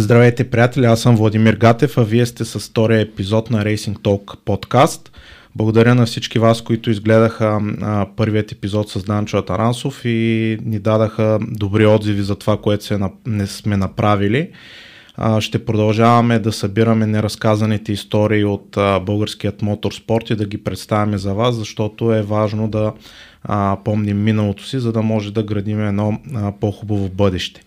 Здравейте, 0.00 0.50
приятели! 0.50 0.86
Аз 0.86 1.00
съм 1.00 1.16
Владимир 1.16 1.54
Гатев, 1.54 1.98
а 1.98 2.04
вие 2.04 2.26
сте 2.26 2.44
с 2.44 2.58
втория 2.58 3.00
епизод 3.00 3.50
на 3.50 3.64
Racing 3.64 3.98
Talk 3.98 4.36
подкаст. 4.44 5.12
Благодаря 5.56 5.94
на 5.94 6.06
всички 6.06 6.38
вас, 6.38 6.62
които 6.62 6.90
изгледаха 6.90 7.60
а, 7.82 8.06
първият 8.16 8.52
епизод 8.52 8.90
с 8.90 9.02
Данчо 9.02 9.36
Атарансов 9.36 10.04
и 10.04 10.58
ни 10.64 10.78
дадаха 10.78 11.38
добри 11.42 11.86
отзиви 11.86 12.22
за 12.22 12.36
това, 12.36 12.56
което 12.56 12.84
се, 12.84 12.98
не 13.26 13.46
сме 13.46 13.76
направили. 13.76 14.50
А, 15.16 15.40
ще 15.40 15.64
продължаваме 15.64 16.38
да 16.38 16.52
събираме 16.52 17.06
неразказаните 17.06 17.92
истории 17.92 18.44
от 18.44 18.76
а, 18.76 19.00
българският 19.00 19.62
моторспорт 19.62 20.30
и 20.30 20.36
да 20.36 20.46
ги 20.46 20.64
представяме 20.64 21.18
за 21.18 21.34
вас, 21.34 21.54
защото 21.54 22.14
е 22.14 22.22
важно 22.22 22.68
да 22.68 22.92
а, 23.42 23.76
помним 23.84 24.22
миналото 24.22 24.66
си, 24.66 24.78
за 24.78 24.92
да 24.92 25.02
може 25.02 25.32
да 25.32 25.42
градим 25.42 25.86
едно 25.86 26.20
а, 26.34 26.52
по-хубаво 26.60 27.08
бъдеще. 27.08 27.60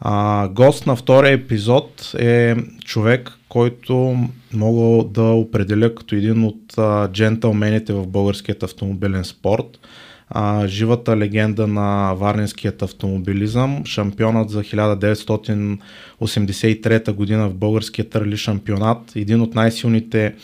А, 0.00 0.48
гост 0.48 0.86
на 0.86 0.96
втория 0.96 1.32
епизод 1.32 2.12
е 2.18 2.56
човек, 2.84 3.30
който 3.48 4.24
мога 4.54 5.08
да 5.08 5.22
определя 5.22 5.94
като 5.94 6.14
един 6.14 6.44
от 6.44 6.78
а, 6.78 7.12
джентълмените 7.12 7.92
в 7.92 8.06
българският 8.06 8.62
автомобилен 8.62 9.24
спорт. 9.24 9.78
А, 10.28 10.66
живата 10.66 11.16
легенда 11.16 11.66
на 11.66 12.14
варненският 12.14 12.82
автомобилизъм, 12.82 13.84
шампионът 13.84 14.50
за 14.50 14.62
1983 14.62 17.12
година 17.12 17.48
в 17.48 17.54
българският 17.54 18.16
рали 18.16 18.36
шампионат, 18.36 19.16
един 19.16 19.40
от 19.40 19.54
най-силните 19.54 20.34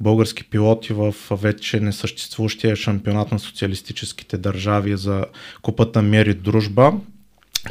български 0.00 0.44
пилоти 0.44 0.92
в 0.92 1.14
вече 1.30 1.80
несъществуващия 1.80 2.76
шампионат 2.76 3.32
на 3.32 3.38
социалистическите 3.38 4.38
държави 4.38 4.96
за 4.96 5.24
купата 5.62 6.02
Мир 6.02 6.26
и 6.26 6.34
Дружба. 6.34 6.92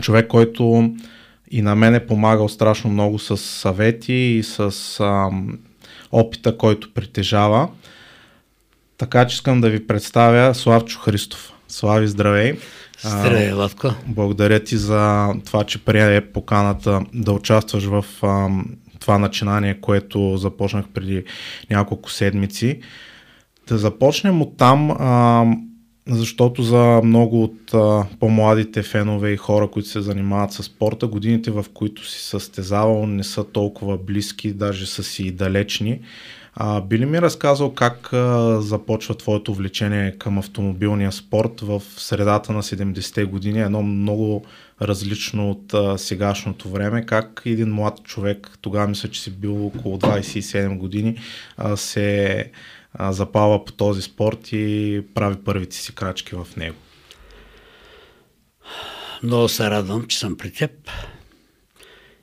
Човек, 0.02 0.28
който 0.28 0.94
и 1.52 1.62
на 1.62 1.76
мен 1.76 1.96
е 1.96 2.06
помагал 2.06 2.50
страшно 2.50 2.90
много 2.90 3.20
с 3.20 3.38
съвети 3.38 4.14
и 4.14 4.44
с 4.44 5.00
ам, 5.00 5.60
опита, 6.12 6.58
който 6.58 6.94
притежава. 6.94 7.70
Така 8.98 9.28
че 9.28 9.34
искам 9.34 9.62
да 9.62 9.70
ви 9.70 9.88
представя 9.88 10.56
Славчо 10.56 11.00
Христов. 11.00 11.54
Слави, 11.68 12.08
здравей! 12.08 12.54
Здравей, 13.02 13.52
Лавко! 13.52 13.88
Благодаря 14.08 14.60
ти 14.60 14.78
за 14.78 15.34
това, 15.46 15.64
че 15.64 15.86
прие 15.86 16.22
поканата 16.22 17.02
да 17.14 17.32
участваш 17.32 17.84
в 17.84 18.06
ам, 18.24 18.66
това 19.00 19.18
начинание, 19.18 19.80
което 19.82 20.38
започнах 20.38 20.86
преди 20.94 21.24
няколко 21.70 22.12
седмици. 22.12 22.80
Да 23.68 23.78
започнем 23.78 24.42
от 24.42 24.58
там. 24.58 24.92
Ам, 24.92 25.73
защото 26.08 26.64
за 26.64 27.02
много 27.04 27.44
от 27.44 27.74
а, 27.74 28.06
по-младите 28.20 28.84
фенове 28.84 29.32
и 29.32 29.38
хора, 29.38 29.68
които 29.68 29.90
се 29.90 30.02
занимават 30.02 30.52
с 30.52 30.64
спорта, 30.64 31.08
годините 31.08 31.52
в 31.52 31.66
които 31.74 32.08
си 32.08 32.28
състезавал 32.28 33.06
не 33.06 33.24
са 33.24 33.44
толкова 33.44 33.98
близки, 33.98 34.54
даже 34.54 34.86
са 34.86 35.04
си 35.04 35.32
далечни. 35.32 36.00
А, 36.56 36.82
би 36.82 37.00
ли 37.00 37.06
ми 37.06 37.22
разказал 37.22 37.74
как 37.74 38.14
а, 38.14 38.58
започва 38.62 39.16
твоето 39.16 39.54
влечение 39.54 40.12
към 40.12 40.38
автомобилния 40.38 41.12
спорт 41.12 41.62
в 41.62 41.82
средата 41.98 42.54
на 42.54 42.64
70-те 42.64 43.26
години, 43.26 43.62
едно 43.62 43.84
много 43.84 44.46
различно 44.82 45.52
от 45.52 45.74
а, 45.74 45.98
сегашното 45.98 46.70
време, 46.70 47.06
как 47.06 47.42
един 47.46 47.74
млад 47.74 48.04
човек, 48.04 48.58
тогава 48.62 48.88
мисля, 48.88 49.10
че 49.10 49.22
си 49.22 49.32
бил 49.32 49.66
около 49.66 49.98
27 49.98 50.78
години, 50.78 51.18
а, 51.58 51.78
се 51.78 52.52
а, 52.94 53.14
запава 53.14 53.66
по 53.66 53.72
този 53.72 54.02
спорт 54.02 54.52
и 54.52 55.02
прави 55.14 55.36
първите 55.44 55.76
си 55.76 55.96
крачки 55.96 56.36
в 56.36 56.48
него. 56.58 56.78
Много 59.24 59.50
се 59.50 59.70
радвам, 59.70 60.08
че 60.08 60.20
съм 60.20 60.38
при 60.38 60.52
теб 60.52 60.72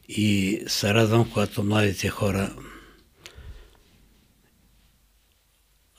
и 0.08 0.60
се 0.66 0.94
радвам, 0.94 1.30
когато 1.30 1.62
младите 1.62 2.08
хора 2.08 2.56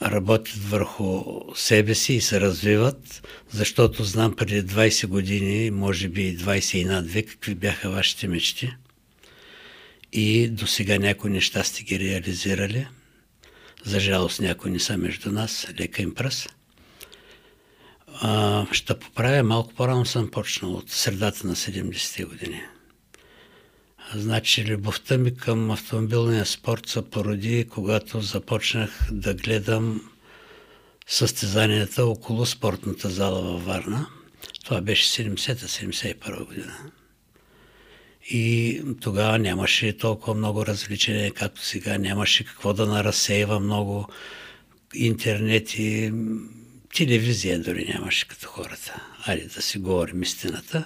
работят 0.01 0.55
върху 0.55 1.23
себе 1.55 1.95
си 1.95 2.13
и 2.13 2.21
се 2.21 2.41
развиват, 2.41 3.27
защото 3.49 4.03
знам 4.03 4.35
преди 4.35 4.63
20 4.63 5.07
години, 5.07 5.71
може 5.71 6.09
би 6.09 6.37
20 6.37 6.77
и 6.77 6.85
над 6.85 7.07
две, 7.07 7.23
какви 7.23 7.55
бяха 7.55 7.89
вашите 7.89 8.27
мечти. 8.27 8.73
И 10.13 10.49
до 10.49 10.67
сега 10.67 10.97
някои 10.97 11.31
неща 11.31 11.63
сте 11.63 11.83
ги 11.83 11.99
реализирали– 11.99 12.87
за 13.85 13.99
жалост 13.99 14.39
някои 14.39 14.71
не 14.71 14.79
са 14.79 14.97
между 14.97 15.31
нас, 15.31 15.67
лека 15.79 16.01
им 16.01 16.15
пръс. 16.15 16.47
А, 18.21 18.65
ще 18.71 18.99
поправя, 18.99 19.43
малко 19.43 19.73
по-рано 19.73 20.05
съм 20.05 20.31
почнал 20.31 20.73
от 20.73 20.89
средата 20.89 21.47
на 21.47 21.55
70-те 21.55 22.23
години. 22.23 22.61
Значи 24.15 24.65
любовта 24.65 25.17
ми 25.17 25.35
към 25.35 25.71
автомобилния 25.71 26.45
спорт 26.45 26.87
се 26.87 27.09
породи, 27.09 27.67
когато 27.69 28.21
започнах 28.21 29.07
да 29.11 29.33
гледам 29.33 30.11
състезанията 31.07 32.05
около 32.05 32.45
спортната 32.45 33.09
зала 33.09 33.41
във 33.41 33.65
Варна. 33.65 34.07
Това 34.65 34.81
беше 34.81 35.23
70-71 35.23 36.45
година. 36.45 36.91
И 38.29 38.81
тогава 39.01 39.39
нямаше 39.39 39.97
толкова 39.97 40.33
много 40.33 40.65
развлечения, 40.65 41.33
както 41.33 41.65
сега. 41.65 41.97
Нямаше 41.97 42.43
какво 42.43 42.73
да 42.73 42.85
наразсейва 42.85 43.59
много 43.59 44.07
интернет 44.95 45.73
и 45.73 46.13
телевизия 46.95 47.59
дори 47.59 47.85
нямаше 47.93 48.27
като 48.27 48.47
хората. 48.47 49.03
Айде 49.25 49.45
да 49.45 49.61
си 49.61 49.79
говорим 49.79 50.21
истината. 50.21 50.85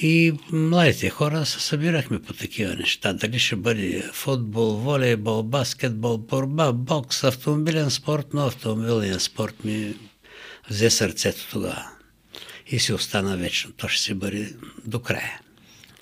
И 0.00 0.32
младите 0.52 1.10
хора 1.10 1.46
се 1.46 1.60
събирахме 1.60 2.22
по 2.22 2.32
такива 2.32 2.74
неща. 2.74 3.12
Дали 3.12 3.38
ще 3.38 3.56
бъде 3.56 4.10
футбол, 4.12 4.76
волейбол, 4.76 5.42
баскетбол, 5.42 6.18
борба, 6.18 6.72
бокс, 6.72 7.24
автомобилен 7.24 7.90
спорт, 7.90 8.26
но 8.34 8.46
автомобилният 8.46 9.22
спорт 9.22 9.64
ми 9.64 9.94
взе 10.70 10.90
сърцето 10.90 11.50
тогава. 11.50 11.88
И 12.66 12.78
си 12.78 12.92
остана 12.92 13.36
вечно. 13.36 13.72
То 13.76 13.88
ще 13.88 14.02
се 14.02 14.14
бъде 14.14 14.54
до 14.86 15.00
края. 15.00 15.40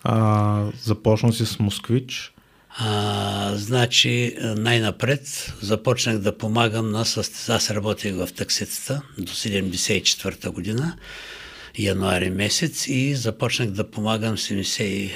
А, 0.05 0.67
започна 0.83 1.33
си 1.33 1.47
с 1.47 1.59
Москвич. 1.59 2.33
А, 2.79 3.53
значи, 3.55 4.37
най-напред 4.41 5.55
започнах 5.63 6.19
да 6.19 6.39
помагам 6.39 6.91
на 6.91 7.05
състеза. 7.05 7.55
Аз 7.55 7.71
работех 7.71 8.15
в 8.15 8.29
такситата 8.37 9.03
до 9.19 9.33
74-та 9.33 10.51
година, 10.51 10.97
януари 11.79 12.31
месец 12.31 12.87
и 12.89 13.15
започнах 13.15 13.71
да 13.71 13.91
помагам 13.91 14.37
72 14.37 15.13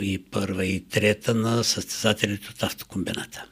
и 0.00 0.24
1 0.24 0.62
и 0.62 0.84
3 0.84 1.28
на 1.28 1.64
състезателите 1.64 2.48
от 2.50 2.62
автокомбината. 2.62 3.44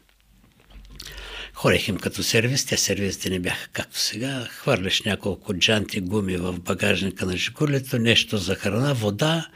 Хорех 1.58 1.88
им 1.88 1.96
като 1.96 2.22
сервис, 2.22 2.64
те 2.64 2.76
сервисите 2.76 3.30
не 3.30 3.38
бяха 3.38 3.68
както 3.68 3.98
сега. 3.98 4.48
Хвърляш 4.50 5.02
няколко 5.02 5.54
джанти 5.54 6.00
гуми 6.00 6.36
в 6.36 6.60
багажника 6.60 7.26
на 7.26 7.36
жигулето, 7.36 7.98
нещо 7.98 8.38
за 8.38 8.54
храна, 8.54 8.92
вода 8.92 9.48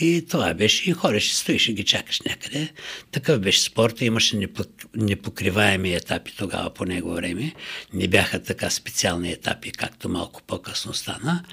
и 0.00 0.26
това 0.30 0.54
беше. 0.54 0.90
И 0.90 0.92
хореш, 0.92 1.32
стоиш 1.32 1.68
и 1.68 1.72
ги 1.72 1.84
чакаш 1.84 2.20
някъде. 2.20 2.68
Такъв 3.10 3.40
беше 3.40 3.62
спорт. 3.62 4.00
Имаше 4.00 4.48
непокриваеми 4.96 5.94
етапи 5.94 6.32
тогава 6.36 6.74
по 6.74 6.84
него 6.84 7.14
време. 7.14 7.52
Не 7.92 8.08
бяха 8.08 8.42
така 8.42 8.70
специални 8.70 9.32
етапи, 9.32 9.72
както 9.72 10.08
малко 10.08 10.42
по-късно 10.42 10.94
стана. 10.94 11.44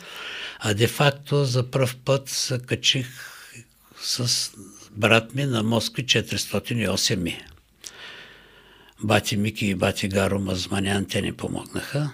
А 0.59 0.73
де-факто 0.73 1.45
за 1.45 1.71
първ 1.71 1.95
път 2.05 2.29
се 2.29 2.59
качих 2.59 3.07
с 4.01 4.51
брат 4.91 5.35
ми 5.35 5.45
на 5.45 5.63
Москви 5.63 6.05
408 6.05 7.15
ми 7.15 7.41
бати 9.03 9.37
Мики 9.37 9.65
и 9.65 9.75
бати 9.75 10.07
Гаро 10.07 10.39
Мазманян, 10.39 11.05
те 11.05 11.21
ни 11.21 11.33
помогнаха 11.33 12.11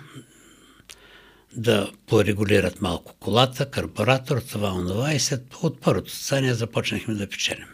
да 1.55 1.91
порегулират 2.07 2.81
малко 2.81 3.15
колата, 3.19 3.71
карбуратор, 3.71 4.37
това, 4.37 4.73
онова 4.73 5.13
и 5.13 5.19
след 5.19 5.53
от 5.61 5.81
първото 5.81 6.11
състезание 6.11 6.53
започнахме 6.53 7.13
да 7.13 7.29
печелим. 7.29 7.67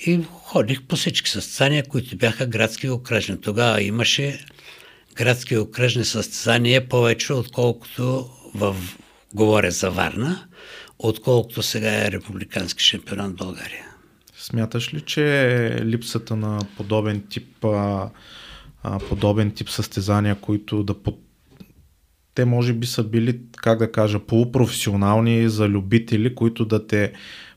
И 0.00 0.20
ходих 0.32 0.82
по 0.82 0.96
всички 0.96 1.30
състезания, 1.30 1.88
които 1.88 2.16
бяха 2.16 2.46
градски 2.46 2.88
окръжни. 2.88 3.40
Тогава 3.40 3.82
имаше 3.82 4.46
градски 5.14 5.56
окръжни 5.56 6.04
състезания 6.04 6.88
повече, 6.88 7.32
отколкото 7.32 8.30
в, 8.54 8.76
говоря 9.34 9.70
за 9.70 9.90
Варна, 9.90 10.48
отколкото 10.98 11.62
сега 11.62 12.06
е 12.06 12.10
републикански 12.10 12.84
шампионат 12.84 13.32
в 13.32 13.36
България. 13.36 13.91
Смяташ 14.42 14.94
ли, 14.94 15.00
че 15.00 15.76
липсата 15.84 16.36
на 16.36 16.58
подобен 16.76 17.22
тип, 17.30 17.64
а, 17.64 18.10
а, 18.82 18.98
подобен 18.98 19.50
тип 19.50 19.68
състезания, 19.68 20.34
които 20.34 20.82
да 20.82 21.02
под... 21.02 21.20
те 22.34 22.44
може 22.44 22.72
би 22.72 22.86
са 22.86 23.04
били, 23.04 23.40
как 23.56 23.78
да 23.78 23.92
кажа, 23.92 24.20
полупрофесионални 24.20 25.48
за 25.48 25.68
любители, 25.68 26.34
които 26.34 26.64
да 26.64 26.86
те 26.86 27.12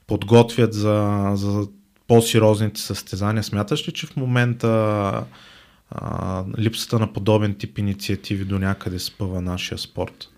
подготвят 0.07 0.73
за, 0.73 1.31
за 1.35 1.67
по-сериозните 2.07 2.81
състезания. 2.81 3.43
Смяташ 3.43 3.88
ли, 3.88 3.91
че 3.91 4.07
в 4.07 4.15
момента 4.15 4.67
а, 5.89 6.43
липсата 6.57 6.99
на 6.99 7.13
подобен 7.13 7.55
тип 7.55 7.77
инициативи 7.77 8.45
до 8.45 8.59
някъде 8.59 8.99
спъва 8.99 9.41
нашия 9.41 9.77
спорт? 9.77 10.29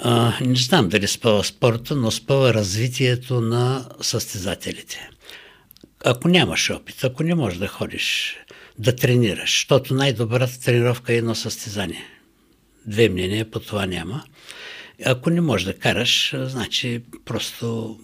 А, 0.00 0.32
не 0.40 0.56
знам 0.56 0.88
дали 0.88 1.08
спъва 1.08 1.44
спорта, 1.44 1.96
но 1.96 2.10
спъва 2.10 2.54
развитието 2.54 3.40
на 3.40 3.88
състезателите. 4.00 5.10
Ако 6.04 6.28
нямаш 6.28 6.70
опит, 6.70 7.04
ако 7.04 7.22
не 7.22 7.34
можеш 7.34 7.58
да 7.58 7.68
ходиш, 7.68 8.36
да 8.78 8.96
тренираш, 8.96 9.50
защото 9.50 9.94
най-добрата 9.94 10.60
тренировка 10.60 11.12
е 11.12 11.16
едно 11.16 11.34
състезание. 11.34 12.04
Две 12.86 13.08
мнения 13.08 13.50
по 13.50 13.60
това 13.60 13.86
няма. 13.86 14.24
Ако 15.04 15.30
не 15.30 15.40
можеш 15.40 15.64
да 15.64 15.74
караш, 15.74 16.34
значи 16.36 17.02
просто 17.24 17.98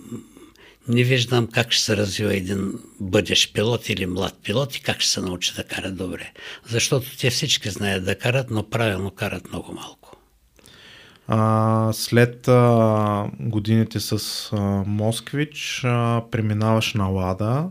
не 0.88 1.04
виждам 1.04 1.46
как 1.46 1.72
ще 1.72 1.82
се 1.82 1.96
развива 1.96 2.36
един 2.36 2.72
бъдещ 3.00 3.54
пилот 3.54 3.88
или 3.88 4.06
млад 4.06 4.34
пилот 4.44 4.76
и 4.76 4.80
как 4.80 5.00
ще 5.00 5.10
се 5.10 5.20
научи 5.20 5.54
да 5.54 5.64
кара 5.64 5.90
добре. 5.90 6.32
Защото 6.68 7.16
те 7.16 7.30
всички 7.30 7.70
знаят 7.70 8.04
да 8.04 8.18
карат, 8.18 8.50
но 8.50 8.70
правилно 8.70 9.10
карат 9.10 9.48
много 9.48 9.72
малко. 9.72 9.99
А, 11.32 11.92
след 11.92 12.48
а, 12.48 13.26
годините 13.40 14.00
с 14.00 14.12
а, 14.52 14.56
Москвич 14.86 15.82
а, 15.84 16.22
преминаваш 16.30 16.94
на 16.94 17.06
Лада. 17.06 17.68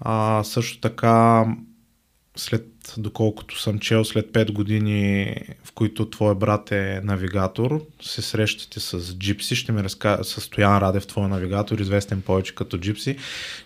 А, 0.00 0.44
също 0.44 0.80
така 0.80 1.46
след, 2.36 2.94
доколкото 2.98 3.60
съм 3.60 3.78
чел, 3.78 4.04
след 4.04 4.26
5 4.32 4.52
години, 4.52 5.34
в 5.64 5.72
които 5.72 6.10
твой 6.10 6.34
брат 6.34 6.72
е 6.72 7.00
навигатор, 7.04 7.80
се 8.02 8.22
срещате 8.22 8.80
с 8.80 9.18
Джипси, 9.18 9.56
ще 9.56 9.72
ми 9.72 9.82
разкажа, 9.82 10.24
с 10.24 10.40
Стоян 10.40 10.78
Радев, 10.78 11.06
твой 11.06 11.28
навигатор, 11.28 11.78
известен 11.78 12.22
повече 12.22 12.54
като 12.54 12.78
Джипси, 12.78 13.16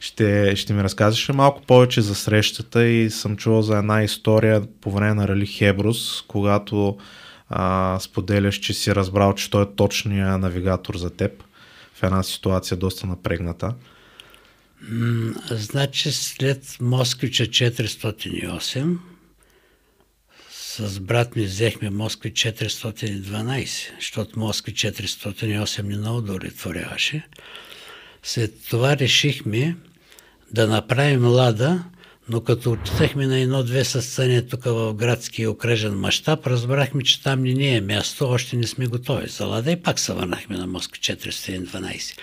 ще, 0.00 0.56
ще 0.56 0.72
ми 0.72 0.82
разказваш 0.82 1.28
малко 1.28 1.62
повече 1.62 2.00
за 2.00 2.14
срещата? 2.14 2.86
И 2.86 3.10
съм 3.10 3.36
чувал 3.36 3.62
за 3.62 3.78
една 3.78 4.02
история 4.02 4.62
по 4.80 4.90
време 4.90 5.14
на 5.14 5.28
Рали 5.28 5.46
Хебрус, 5.46 6.22
когато 6.22 6.96
а, 7.48 7.98
споделяш, 8.00 8.56
че 8.56 8.74
си 8.74 8.94
разбрал, 8.94 9.34
че 9.34 9.50
той 9.50 9.62
е 9.62 9.74
точния 9.76 10.38
навигатор 10.38 10.96
за 10.96 11.10
теб 11.10 11.44
в 11.94 12.02
една 12.02 12.22
ситуация 12.22 12.76
доста 12.76 13.06
напрегната. 13.06 13.74
Значи 15.50 16.12
след 16.12 16.76
Москвича 16.80 17.44
408 17.44 18.96
с 20.50 21.00
брат 21.00 21.36
ми 21.36 21.44
взехме 21.44 21.90
Москви 21.90 22.32
412, 22.32 23.94
защото 23.96 24.38
Москви 24.38 24.72
408 24.72 25.82
ни 25.82 25.96
много 25.96 26.18
удовлетворяваше. 26.18 27.26
След 28.22 28.68
това 28.70 28.96
решихме 28.96 29.76
да 30.52 30.66
направим 30.66 31.26
лада, 31.26 31.84
но 32.28 32.40
като 32.40 32.72
отидахме 32.72 33.26
на 33.26 33.38
едно-две 33.38 33.84
състезания 33.84 34.46
тук 34.46 34.64
в 34.64 34.94
градски 34.94 35.46
окръжен 35.46 35.98
мащаб, 35.98 36.46
разбрахме, 36.46 37.02
че 37.02 37.22
там 37.22 37.42
не 37.42 37.52
ни 37.52 37.76
е 37.76 37.80
място, 37.80 38.28
още 38.28 38.56
не 38.56 38.66
сме 38.66 38.86
готови 38.86 39.28
за 39.28 39.46
лада 39.46 39.70
и 39.70 39.82
пак 39.82 39.98
се 39.98 40.12
върнахме 40.12 40.56
на 40.56 40.66
Москви 40.66 41.00
412. 41.00 42.18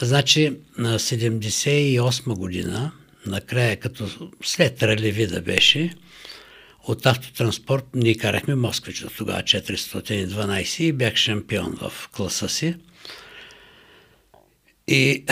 Значи 0.00 0.56
на 0.78 0.98
78 0.98 2.34
година, 2.34 2.92
накрая 3.26 3.76
като 3.76 4.08
след 4.42 4.82
Ралевида 4.82 5.40
беше, 5.40 5.94
от 6.86 7.06
автотранспорт 7.06 7.84
ние 7.94 8.14
карахме 8.14 8.54
Москвич 8.54 9.00
до 9.00 9.08
тогава 9.08 9.42
412 9.42 10.82
и 10.82 10.92
бях 10.92 11.16
шампион 11.16 11.78
в 11.80 12.08
класа 12.12 12.48
си. 12.48 12.74
И 14.88 15.24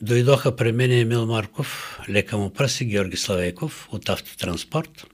дойдоха 0.00 0.56
при 0.56 0.72
мен 0.72 0.92
Емил 0.92 1.26
Марков, 1.26 1.98
лека 2.08 2.36
му 2.38 2.50
пръси, 2.50 2.84
Георги 2.84 3.16
Славейков 3.16 3.88
от 3.90 4.08
автотранспорт. 4.08 5.06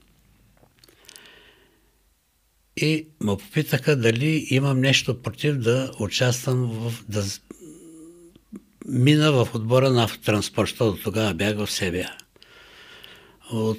И 2.76 3.06
му 3.20 3.36
попитаха 3.36 3.96
дали 3.96 4.46
имам 4.50 4.80
нещо 4.80 5.22
против 5.22 5.54
да 5.56 5.90
участвам 5.98 6.70
в, 6.70 6.94
да 7.08 7.24
мина 8.86 9.32
в 9.32 9.48
отбора 9.54 9.90
на 9.90 10.04
автотранспорт, 10.04 10.70
защото 10.70 11.02
тогава 11.02 11.34
бях 11.34 11.56
в 11.56 11.70
себе. 11.70 12.06
От 13.52 13.78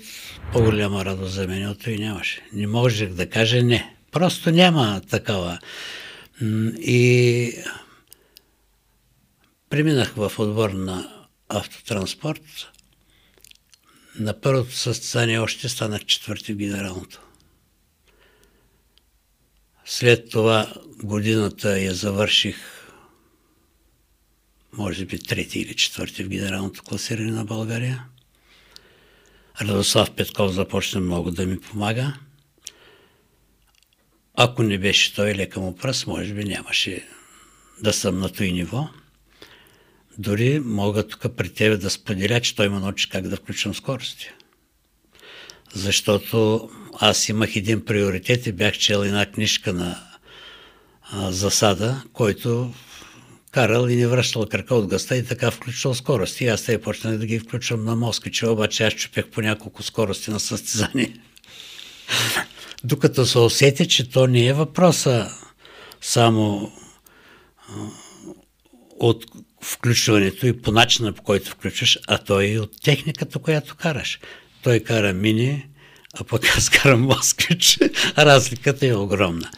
по-голяма 0.54 1.06
радост 1.06 1.34
за 1.34 1.48
мен, 1.48 1.70
от 1.70 1.88
и 1.88 1.98
нямаше. 1.98 2.42
Не 2.54 2.68
можех 2.68 3.10
да 3.10 3.30
кажа 3.30 3.64
не. 3.64 3.96
Просто 4.12 4.52
няма 4.52 5.02
такава. 5.10 5.60
И 6.82 7.54
преминах 9.72 10.14
в 10.16 10.32
отбор 10.38 10.70
на 10.70 11.26
автотранспорт. 11.50 12.72
На 14.20 14.42
първото 14.42 14.76
състезание 14.76 15.40
още 15.40 15.70
станах 15.70 16.06
четвърти 16.06 16.54
в 16.54 16.58
генералното. 16.58 17.22
След 19.86 20.30
това 20.30 20.74
годината 21.04 21.80
я 21.80 21.94
завърших 21.94 22.58
може 24.74 25.06
би 25.06 25.20
трети 25.20 25.60
или 25.60 25.76
четвърти 25.76 26.24
в 26.24 26.30
генералното 26.30 26.84
класиране 26.84 27.32
на 27.32 27.46
България. 27.46 28.06
Радослав 29.62 30.16
Петков 30.16 30.52
започна 30.52 31.02
много 31.02 31.32
да 31.32 31.46
ми 31.46 31.60
помага. 31.60 32.18
Ако 34.36 34.64
не 34.64 34.78
беше 34.78 35.16
той 35.16 35.36
лека 35.36 35.60
му 35.60 35.76
пръст, 35.76 36.08
може 36.08 36.34
би 36.34 36.44
нямаше 36.44 37.08
да 37.84 37.94
съм 37.94 38.20
на 38.20 38.30
той 38.30 38.52
ниво. 38.52 38.90
Дори 40.18 40.60
мога 40.60 41.08
тук 41.08 41.36
при 41.38 41.50
тебе 41.50 41.78
да 41.78 41.90
споделя, 41.90 42.42
че 42.42 42.56
той 42.56 42.70
ме 42.70 42.80
научи 42.80 43.10
как 43.10 43.28
да 43.28 43.36
включвам 43.36 43.76
скорости. 43.76 44.30
Защото 45.74 46.70
аз 47.00 47.30
имах 47.30 47.56
един 47.56 47.86
приоритет 47.86 48.48
и 48.48 48.52
бях 48.52 48.78
чел 48.78 48.98
една 48.98 49.26
книжка 49.26 49.74
на 49.74 49.98
а, 51.02 51.32
засада, 51.32 52.04
който 52.14 52.74
карал 53.52 53.88
и 53.88 53.96
не 53.96 54.08
връщал 54.08 54.46
крака 54.46 54.76
от 54.76 54.88
гъста 54.88 55.18
и 55.18 55.26
така 55.26 55.52
включвал 55.52 55.94
скорости. 55.94 56.44
И 56.44 56.48
аз 56.48 56.64
те 56.64 56.82
почнах 56.82 57.18
да 57.18 57.26
ги 57.26 57.40
включвам 57.40 57.86
на 57.86 57.96
москвича, 57.96 58.50
обаче 58.50 58.84
аз 58.84 58.94
чупех 58.94 59.28
по 59.28 59.42
няколко 59.42 59.84
скорости 59.84 60.32
на 60.32 60.40
състезание. 60.40 61.14
Докато 62.84 63.26
се 63.26 63.40
усети, 63.40 63.88
че 63.88 64.10
то 64.10 64.28
не 64.28 64.48
е 64.48 64.54
въпроса 64.54 65.32
само 66.02 66.72
от 69.00 69.26
включването 69.62 70.48
и 70.48 70.62
по 70.62 70.72
начина 70.72 71.14
по 71.14 71.24
който 71.24 71.50
включваш, 71.50 72.00
а 72.08 72.18
то 72.18 72.42
е 72.42 72.46
и 72.46 72.60
от 72.60 72.82
техниката, 72.84 73.40
която 73.40 73.76
караш. 73.76 74.20
Той 74.64 74.80
кара 74.80 75.14
мини, 75.14 75.68
а 76.20 76.24
пък 76.24 76.58
аз 76.58 76.70
карам 76.70 77.02
москвич. 77.02 77.80
Разликата 78.18 78.88
е 78.88 78.94
огромна. 78.94 79.50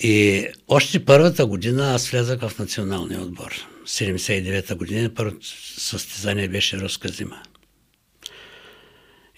И 0.00 0.46
още 0.68 1.04
първата 1.04 1.46
година 1.46 1.94
аз 1.94 2.10
влязах 2.10 2.40
в 2.40 2.58
националния 2.58 3.20
отбор. 3.20 3.66
79-та 3.86 4.74
година 4.74 5.14
първото 5.14 5.46
състезание 5.80 6.48
беше 6.48 6.80
Руска 6.80 7.08
зима. 7.08 7.42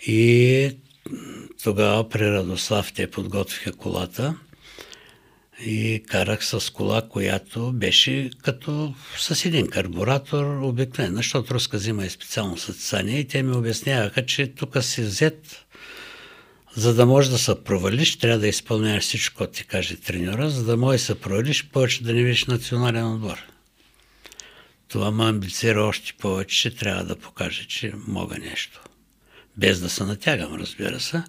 И 0.07 0.71
тогава 1.63 2.09
при 2.09 2.31
Радослав 2.31 2.93
те 2.93 3.11
подготвиха 3.11 3.73
колата 3.73 4.37
и 5.61 6.03
карах 6.09 6.45
с 6.45 6.73
кола, 6.73 7.03
която 7.03 7.73
беше 7.73 8.31
като 8.43 8.95
с 9.19 9.45
един 9.45 9.67
карбуратор 9.67 10.45
обикновена, 10.63 11.17
защото 11.17 11.55
Руска 11.55 11.79
зима 11.79 12.05
е 12.05 12.11
специално 12.11 12.59
състезание 12.59 13.19
и 13.19 13.29
те 13.29 13.43
ми 13.43 13.57
обясняваха, 13.57 14.27
че 14.27 14.47
тук 14.47 14.83
си 14.83 15.03
взет 15.03 15.65
за 16.77 16.95
да 16.95 17.07
можеш 17.07 17.31
да 17.31 17.39
се 17.39 17.65
провалиш, 17.65 18.17
трябва 18.17 18.39
да 18.39 18.49
изпълняваш 18.49 19.05
всичко, 19.05 19.37
което 19.37 19.53
ти 19.53 19.65
каже 19.65 19.97
треньора, 19.97 20.51
за 20.51 20.65
да 20.65 20.77
можеш 20.77 21.01
да 21.01 21.07
се 21.07 21.21
провалиш, 21.21 21.65
повече 21.65 22.03
да 22.03 22.13
не 22.13 22.23
видиш 22.23 22.45
национален 22.45 23.13
отбор. 23.13 23.39
Това 24.89 25.11
ме 25.11 25.25
амбицира 25.25 25.83
още 25.83 26.13
повече, 26.13 26.57
че 26.57 26.77
трябва 26.77 27.05
да 27.05 27.17
покаже, 27.17 27.67
че 27.69 27.93
мога 28.07 28.39
нещо. 28.39 28.81
Без 29.57 29.81
да 29.81 29.91
се 29.91 30.05
натягам, 30.05 30.55
разбира 30.55 31.01
се. 31.01 31.23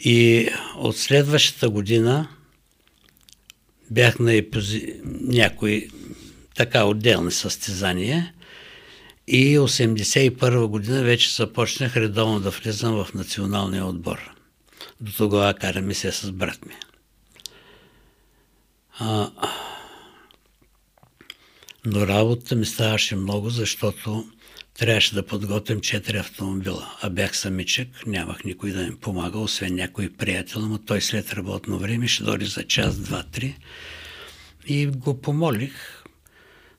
И 0.00 0.48
от 0.76 0.96
следващата 0.96 1.70
година 1.70 2.28
бях 3.90 4.18
на 4.18 4.34
епози... 4.34 5.00
някои 5.04 5.88
така 6.54 6.84
отделни 6.84 7.32
състезания 7.32 8.32
и 9.26 9.58
1981 9.58 10.66
година 10.66 11.02
вече 11.02 11.34
започнах 11.34 11.96
редовно 11.96 12.40
да 12.40 12.50
влизам 12.50 13.04
в 13.04 13.14
националния 13.14 13.86
отбор. 13.86 14.30
До 15.00 15.12
тогава 15.12 15.54
караме 15.54 15.94
се 15.94 16.12
с 16.12 16.32
брат 16.32 16.66
ми. 16.66 16.74
А, 18.98 19.30
но 21.86 22.06
работата 22.06 22.56
ми 22.56 22.66
ставаше 22.66 23.16
много, 23.16 23.50
защото 23.50 24.24
трябваше 24.80 25.14
да 25.14 25.26
подготвим 25.26 25.80
четири 25.80 26.18
автомобила. 26.18 26.94
А 27.02 27.10
бях 27.10 27.36
самичък, 27.36 27.88
нямах 28.06 28.44
никой 28.44 28.70
да 28.70 28.82
ми 28.82 28.96
помага, 28.96 29.38
освен 29.38 29.74
някой 29.74 30.10
приятел, 30.10 30.60
но 30.60 30.78
той 30.78 31.00
след 31.00 31.32
работно 31.32 31.78
време 31.78 32.08
ще 32.08 32.24
дойде 32.24 32.44
за 32.44 32.62
час, 32.62 32.96
два, 32.96 33.22
три. 33.22 33.56
И 34.66 34.86
го 34.86 35.20
помолих 35.20 36.04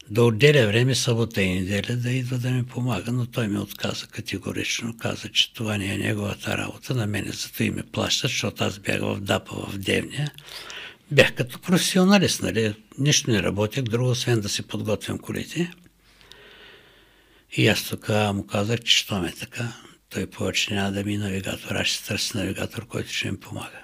да 0.09 0.23
отделя 0.23 0.67
време 0.67 0.95
събота 0.95 1.41
и 1.41 1.59
неделя 1.59 1.95
да 1.95 2.11
идва 2.11 2.37
да 2.37 2.51
ми 2.51 2.65
помага, 2.65 3.11
но 3.11 3.25
той 3.25 3.47
ми 3.47 3.57
отказа 3.57 4.07
категорично. 4.07 4.97
Каза, 4.97 5.29
че 5.29 5.53
това 5.53 5.77
не 5.77 5.93
е 5.93 5.97
неговата 5.97 6.57
работа, 6.57 6.95
на 6.95 7.07
мене 7.07 7.31
зато 7.31 7.63
и 7.63 7.69
ме 7.69 7.83
плащат, 7.83 8.31
защото 8.31 8.63
аз 8.63 8.79
бях 8.79 9.01
в 9.01 9.19
ДАПа 9.19 9.55
в 9.55 9.77
Девня. 9.77 10.31
бях 11.11 11.35
като 11.35 11.59
професионалист, 11.59 12.41
нали? 12.41 12.73
Нищо 12.97 13.31
не 13.31 13.43
работех, 13.43 13.83
друго, 13.83 14.09
освен 14.09 14.41
да 14.41 14.49
си 14.49 14.63
подготвям 14.63 15.17
колите. 15.17 15.71
И 17.53 17.67
аз 17.67 17.83
тогава 17.83 18.33
му 18.33 18.47
казах, 18.47 18.79
че 18.79 18.97
що 18.97 19.19
ме 19.19 19.31
така, 19.31 19.73
той 20.09 20.27
повече 20.27 20.73
няма 20.73 20.91
да 20.91 21.03
ми 21.03 21.17
навигатор, 21.17 21.75
аз 21.75 21.87
ще 21.87 22.07
търси 22.07 22.37
навигатор, 22.37 22.87
който 22.87 23.11
ще 23.11 23.31
ми 23.31 23.39
помага. 23.39 23.81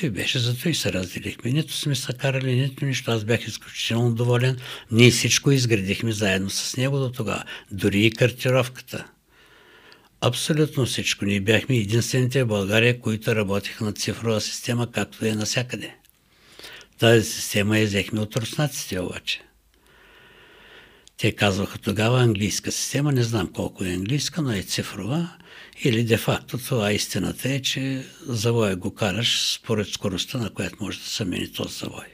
Той 0.00 0.10
беше, 0.10 0.38
зато 0.38 0.68
и 0.68 0.74
се 0.74 0.92
разделихме. 0.92 1.50
Нито 1.50 1.72
сме 1.72 1.94
се 1.94 2.12
карали, 2.12 2.60
нито 2.60 2.84
нищо. 2.84 3.10
Аз 3.10 3.24
бях 3.24 3.46
изключително 3.46 4.14
доволен. 4.14 4.58
Ние 4.90 5.10
всичко 5.10 5.50
изградихме 5.50 6.12
заедно 6.12 6.50
с 6.50 6.76
него 6.76 6.98
до 6.98 7.12
тогава. 7.12 7.44
Дори 7.70 8.06
и 8.06 8.10
картировката. 8.10 9.06
Абсолютно 10.20 10.86
всичко. 10.86 11.24
Ние 11.24 11.40
бяхме 11.40 11.76
единствените 11.76 12.44
в 12.44 12.46
България, 12.46 13.00
които 13.00 13.34
работиха 13.34 13.84
на 13.84 13.92
цифрова 13.92 14.40
система, 14.40 14.92
както 14.92 15.26
е 15.26 15.32
насякъде. 15.32 15.94
Тази 16.98 17.30
система 17.30 17.78
я 17.78 17.86
взехме 17.86 18.20
от 18.20 18.36
руснаците 18.36 19.00
обаче. 19.00 19.40
Те 21.18 21.32
казваха 21.32 21.78
тогава 21.78 22.20
английска 22.20 22.72
система, 22.72 23.12
не 23.12 23.22
знам 23.22 23.52
колко 23.52 23.84
е 23.84 23.88
английска, 23.88 24.42
но 24.42 24.52
е 24.52 24.62
цифрова. 24.62 25.36
Или 25.84 26.04
де-факто 26.04 26.58
това 26.58 26.92
истината 26.92 27.52
е, 27.52 27.62
че 27.62 28.04
завоя 28.26 28.76
го 28.76 28.94
караш 28.94 29.54
според 29.54 29.88
скоростта, 29.88 30.38
на 30.38 30.50
която 30.50 30.76
може 30.80 30.98
да 30.98 31.04
се 31.04 31.24
мени 31.24 31.52
този 31.52 31.78
завой. 31.78 32.06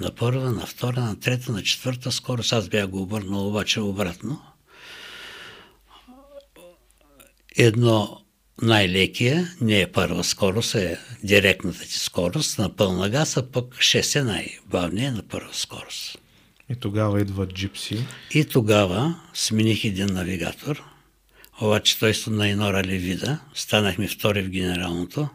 На 0.00 0.14
първа, 0.14 0.52
на 0.52 0.66
втора, 0.66 1.00
на 1.00 1.20
трета, 1.20 1.52
на 1.52 1.62
четвърта 1.62 2.12
скорост. 2.12 2.52
Аз 2.52 2.68
бях 2.68 2.88
го 2.88 3.02
обърнал 3.02 3.48
обаче 3.48 3.80
обратно. 3.80 4.42
Едно 7.56 8.20
най-лекия 8.62 9.56
не 9.60 9.80
е 9.80 9.92
първа 9.92 10.24
скорост, 10.24 10.74
е 10.74 10.98
директната 11.22 11.80
ти 11.80 11.98
скорост 11.98 12.58
на 12.58 12.76
пълна 12.76 13.08
газ, 13.08 13.36
а 13.36 13.50
пък 13.50 13.74
6 13.74 14.20
е 14.20 14.22
най-бавният 14.22 15.16
на 15.16 15.22
първа 15.22 15.54
скорост. 15.54 16.18
И 16.70 16.74
тогава 16.74 17.20
идва 17.20 17.48
джипси. 17.48 18.06
И 18.34 18.44
тогава 18.44 19.20
смених 19.34 19.84
един 19.84 20.06
навигатор, 20.06 20.82
обаче 21.60 21.98
той 21.98 22.14
на 22.26 22.48
едно 22.48 22.72
рали 22.72 22.98
вида. 22.98 23.40
Станахме 23.54 24.08
втори 24.08 24.42
в 24.42 24.48
генералното, 24.48 25.28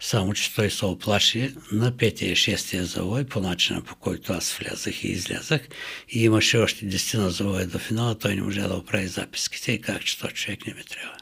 само 0.00 0.34
че 0.34 0.54
той 0.54 0.70
се 0.70 0.84
оплаши 0.84 1.54
на 1.72 1.96
петия 1.96 2.32
и 2.32 2.36
шестия 2.36 2.84
завой 2.84 3.24
по 3.24 3.40
начина 3.40 3.82
по 3.82 3.96
който 3.96 4.32
аз 4.32 4.52
влязах 4.52 5.04
и 5.04 5.08
излязах 5.08 5.68
и 6.08 6.24
имаше 6.24 6.58
още 6.58 6.86
десетина 6.86 7.30
завоя 7.30 7.66
до 7.66 7.78
финала, 7.78 8.18
той 8.18 8.34
не 8.34 8.42
можа 8.42 8.68
да 8.68 8.74
оправи 8.74 9.06
записките 9.06 9.72
и 9.72 9.80
как 9.80 10.04
че 10.04 10.18
той 10.18 10.30
човек 10.30 10.66
не 10.66 10.74
ми 10.74 10.84
трябва. 10.84 11.16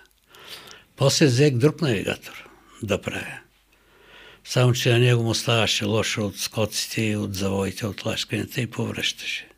После 0.96 1.26
взех 1.26 1.50
друг 1.50 1.80
навигатор 1.80 2.48
да 2.82 3.00
правя. 3.00 3.38
Само, 4.44 4.72
че 4.72 4.92
на 4.92 4.98
него 4.98 5.22
му 5.22 5.34
ставаше 5.34 5.84
лошо 5.84 6.26
от 6.26 6.36
скоците 6.36 7.02
и 7.02 7.16
от 7.16 7.34
завоите, 7.34 7.86
от 7.86 8.04
лашкането 8.04 8.60
и 8.60 8.66
повръщаше. 8.66 9.48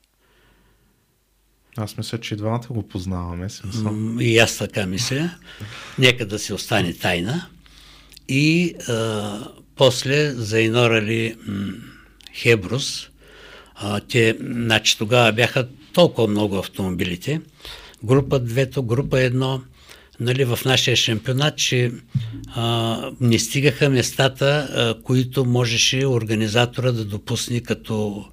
Аз 1.76 1.96
мисля, 1.96 2.20
че 2.20 2.34
и 2.34 2.36
двамата 2.36 2.66
го 2.70 2.88
познаваме. 2.88 3.50
Смисъл. 3.50 3.96
И 4.20 4.38
аз 4.38 4.58
така 4.58 4.86
мисля. 4.86 5.30
Нека 5.98 6.26
да 6.26 6.38
си 6.38 6.52
остане 6.52 6.92
тайна. 6.94 7.46
И 8.28 8.74
а, 8.88 9.48
после 9.76 10.32
заинорали 10.32 11.36
м- 11.46 11.72
Хебрус. 12.34 13.08
А, 13.74 14.00
те, 14.00 14.36
значи 14.40 14.98
тогава 14.98 15.32
бяха 15.32 15.68
толкова 15.92 16.28
много 16.28 16.58
автомобилите. 16.58 17.40
Група 18.04 18.40
2, 18.40 18.82
група 18.86 19.16
1, 19.16 19.60
нали, 20.21 20.44
в 20.44 20.59
нашия 20.64 20.97
шампионат, 20.97 21.56
че 21.56 21.92
а, 22.54 23.11
не 23.21 23.38
стигаха 23.38 23.90
местата, 23.90 24.47
а, 24.47 25.02
които 25.02 25.44
можеше 25.44 26.06
организатора 26.06 26.92
да 26.92 27.04
допусне 27.04 27.61
като 27.61 28.25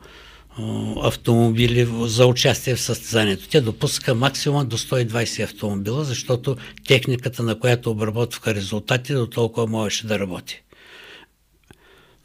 а, 0.58 0.64
автомобили 1.08 1.88
за 2.02 2.26
участие 2.26 2.76
в 2.76 2.82
състезанието. 2.82 3.48
Те 3.50 3.62
допускаха 3.62 4.16
максимум 4.16 4.68
до 4.68 4.78
120 4.78 5.44
автомобила, 5.44 6.04
защото 6.04 6.58
техниката, 6.88 7.44
на 7.44 7.60
която 7.60 7.92
обработваха 7.92 8.56
резултати, 8.56 9.14
до 9.14 9.28
толкова 9.28 9.68
можеше 9.68 10.08
да 10.08 10.20
работи. 10.20 10.62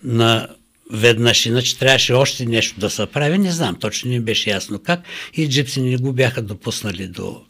На 0.04 0.48
веднъж, 0.92 1.46
иначе 1.46 1.78
трябваше 1.78 2.12
още 2.12 2.46
нещо 2.46 2.80
да 2.80 2.90
се 2.90 3.06
прави, 3.06 3.38
не 3.38 3.52
знам, 3.52 3.76
точно 3.80 4.10
не 4.10 4.20
беше 4.20 4.50
ясно 4.50 4.78
как 4.78 5.00
и 5.34 5.48
джипси 5.48 5.80
не 5.80 5.96
го 5.96 6.12
бяха 6.12 6.42
допуснали 6.42 7.08
до 7.08 7.45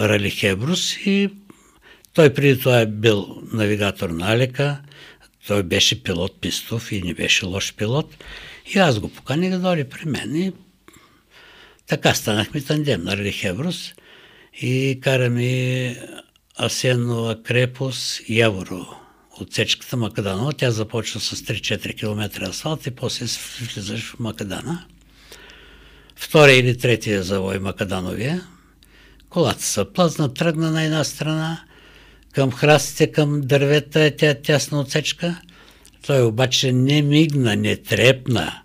Рали 0.00 0.30
Хебрус 0.30 0.96
и 0.96 1.30
той 2.12 2.34
преди 2.34 2.58
това 2.58 2.80
е 2.80 2.86
бил 2.86 3.42
навигатор 3.52 4.10
на 4.10 4.32
Алека, 4.32 4.80
той 5.46 5.62
беше 5.62 6.02
пилот 6.02 6.40
Пистов 6.40 6.92
и 6.92 7.02
не 7.02 7.14
беше 7.14 7.46
лош 7.46 7.74
пилот. 7.74 8.24
И 8.74 8.78
аз 8.78 8.98
го 8.98 9.08
поканих 9.08 9.50
да 9.50 9.58
дойде 9.58 9.88
при 9.88 10.04
мен 10.04 10.36
и 10.36 10.52
така 11.86 12.14
станахме 12.14 12.60
тандем 12.60 13.04
на 13.04 13.16
Рали 13.16 13.32
Хебрус 13.32 13.92
и 14.60 14.98
караме 15.02 15.96
Асенова 16.60 17.42
Крепос 17.42 18.20
Яворо 18.28 18.86
отсечката 19.40 19.96
Макаданова. 19.96 20.52
Тя 20.52 20.70
започва 20.70 21.20
с 21.20 21.36
3-4 21.36 21.94
км 21.94 22.48
асфалт 22.48 22.86
и 22.86 22.90
после 22.90 23.26
влизаш 23.60 24.02
в 24.02 24.18
Макадана. 24.18 24.84
Втория 26.16 26.56
или 26.58 26.78
третия 26.78 27.22
завой 27.22 27.58
Макадановия, 27.58 28.46
Колата 29.30 29.62
се 29.62 29.92
плъзна, 29.92 30.34
тръгна 30.34 30.70
на 30.70 30.82
една 30.82 31.04
страна, 31.04 31.60
към 32.32 32.52
храстите, 32.52 33.12
към 33.12 33.40
дървета 33.40 34.00
е 34.00 34.16
тя 34.16 34.34
тясна 34.34 34.80
отсечка. 34.80 35.40
Той 36.06 36.22
обаче 36.22 36.72
не 36.72 37.02
мигна, 37.02 37.56
не 37.56 37.76
трепна. 37.76 38.62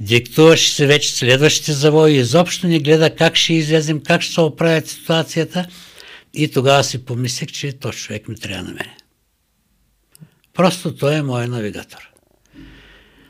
Диктуваше 0.00 0.70
се 0.70 0.86
вече 0.86 1.16
следващите 1.16 1.72
завои, 1.72 2.12
изобщо 2.12 2.66
не 2.66 2.80
гледа 2.80 3.14
как 3.14 3.36
ще 3.36 3.54
излезем, 3.54 4.00
как 4.00 4.22
ще 4.22 4.34
се 4.34 4.40
оправят 4.40 4.88
ситуацията. 4.88 5.66
И 6.34 6.50
тогава 6.50 6.84
си 6.84 7.04
помислих, 7.04 7.48
че 7.48 7.72
този 7.72 7.98
човек 7.98 8.28
ми 8.28 8.36
трябва 8.36 8.62
на 8.62 8.68
мене. 8.68 8.96
Просто 10.54 10.96
той 10.96 11.14
е 11.14 11.22
мой 11.22 11.48
навигатор. 11.48 12.10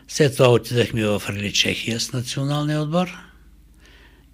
След 0.09 0.33
това 0.33 0.49
отидахме 0.49 1.07
в 1.07 1.23
Рали 1.29 1.53
Чехия 1.53 2.01
с 2.01 2.13
националния 2.13 2.81
отбор– 2.81 3.17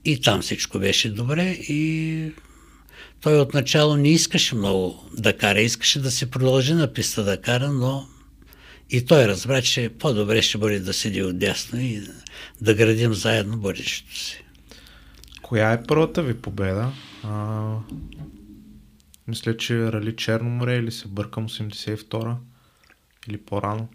и 0.05 0.21
там 0.21 0.43
всичко 0.43 0.79
беше 0.79 1.11
добре 1.11 1.51
и 1.51 2.33
той 3.21 3.41
отначало 3.41 3.97
не 3.97 4.09
искаше 4.09 4.55
много 4.55 5.11
да 5.17 5.37
кара, 5.37 5.61
искаше 5.61 6.01
да 6.01 6.11
се 6.11 6.31
продължи 6.31 6.75
на 6.75 6.93
писта 6.93 7.25
да 7.25 7.41
кара, 7.41 7.73
но 7.73 8.09
и 8.91 9.05
той 9.05 9.29
разбра, 9.29 9.63
че 9.63 9.91
по-добре 9.99 10.43
ще 10.43 10.59
бъде 10.59 10.81
да 10.81 10.93
седи 10.93 11.23
отдясно 11.23 11.81
и 11.81 12.03
да 12.61 12.75
градим 12.75 13.15
заедно 13.15 13.57
бъдещето 13.57 14.19
си. 14.19 14.45
Коя 15.43 15.73
е 15.73 15.83
първата 15.83 16.23
ви 16.23 16.35
победа? 16.35 16.93
А, 17.25 17.75
мисля, 19.29 19.57
че 19.57 19.93
Рали 19.93 20.17
Черно 20.17 20.51
море 20.51 20.77
или 20.77 20.93
се 20.93 21.09
бъркам 21.09 21.49
82-а 21.49 22.37
или 23.29 23.39
по-рано? 23.39 23.89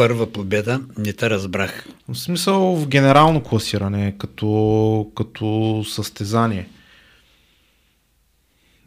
Първа 0.00 0.32
победа, 0.32 0.80
не 0.98 1.12
те 1.12 1.30
разбрах. 1.30 1.86
В 2.08 2.14
смисъл 2.14 2.76
в 2.76 2.88
генерално 2.88 3.42
класиране, 3.42 4.18
като, 4.18 5.12
като 5.16 5.84
състезание. 5.88 6.68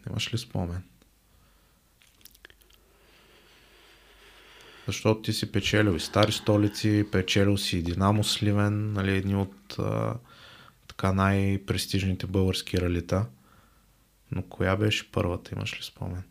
Имаш 0.09 0.33
ли 0.33 0.37
спомен? 0.37 0.83
Защото 4.87 5.21
ти 5.21 5.33
си 5.33 5.51
печелил 5.51 5.91
и 5.91 5.99
стари 5.99 6.31
столици, 6.31 7.05
печелил 7.11 7.57
си 7.57 7.77
и 7.77 7.83
Динамо 7.83 8.23
Сливен, 8.23 8.93
нали, 8.93 9.17
едни 9.17 9.35
от 9.35 9.75
а, 9.79 10.13
така 10.87 11.11
най-престижните 11.11 12.27
български 12.27 12.81
ралита. 12.81 13.25
Но 14.31 14.41
коя 14.41 14.75
беше 14.75 15.11
първата, 15.11 15.55
имаш 15.55 15.79
ли 15.79 15.83
спомен? 15.83 16.23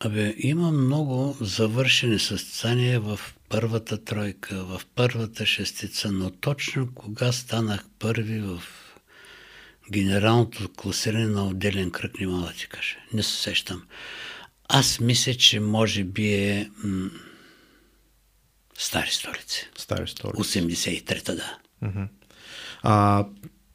Абе, 0.00 0.34
има 0.38 0.72
много 0.72 1.36
завършени 1.40 2.18
състезания 2.18 3.00
в 3.00 3.20
първата 3.48 4.04
тройка, 4.04 4.64
в 4.64 4.80
първата 4.94 5.46
шестица, 5.46 6.12
но 6.12 6.30
точно 6.30 6.94
кога 6.94 7.32
станах 7.32 7.84
първи 7.98 8.40
в 8.40 8.62
генералното 9.90 10.68
класиране 10.68 11.26
на 11.26 11.46
отделен 11.46 11.90
кръг, 11.90 12.20
не 12.20 12.26
мога 12.26 12.46
да 12.46 12.52
ти 12.52 12.68
кажа. 12.68 12.96
Не 13.12 13.22
се 13.22 13.42
сещам. 13.42 13.82
Аз 14.68 15.00
мисля, 15.00 15.34
че 15.34 15.60
може 15.60 16.04
би 16.04 16.34
е 16.34 16.70
м- 16.84 17.10
Стари 18.78 19.10
столици. 19.10 19.68
Стари 19.78 20.08
столици. 20.08 20.60
83-та, 20.62 21.34
да. 21.34 21.58
Uh-huh. 21.84 22.08
А, 22.82 23.24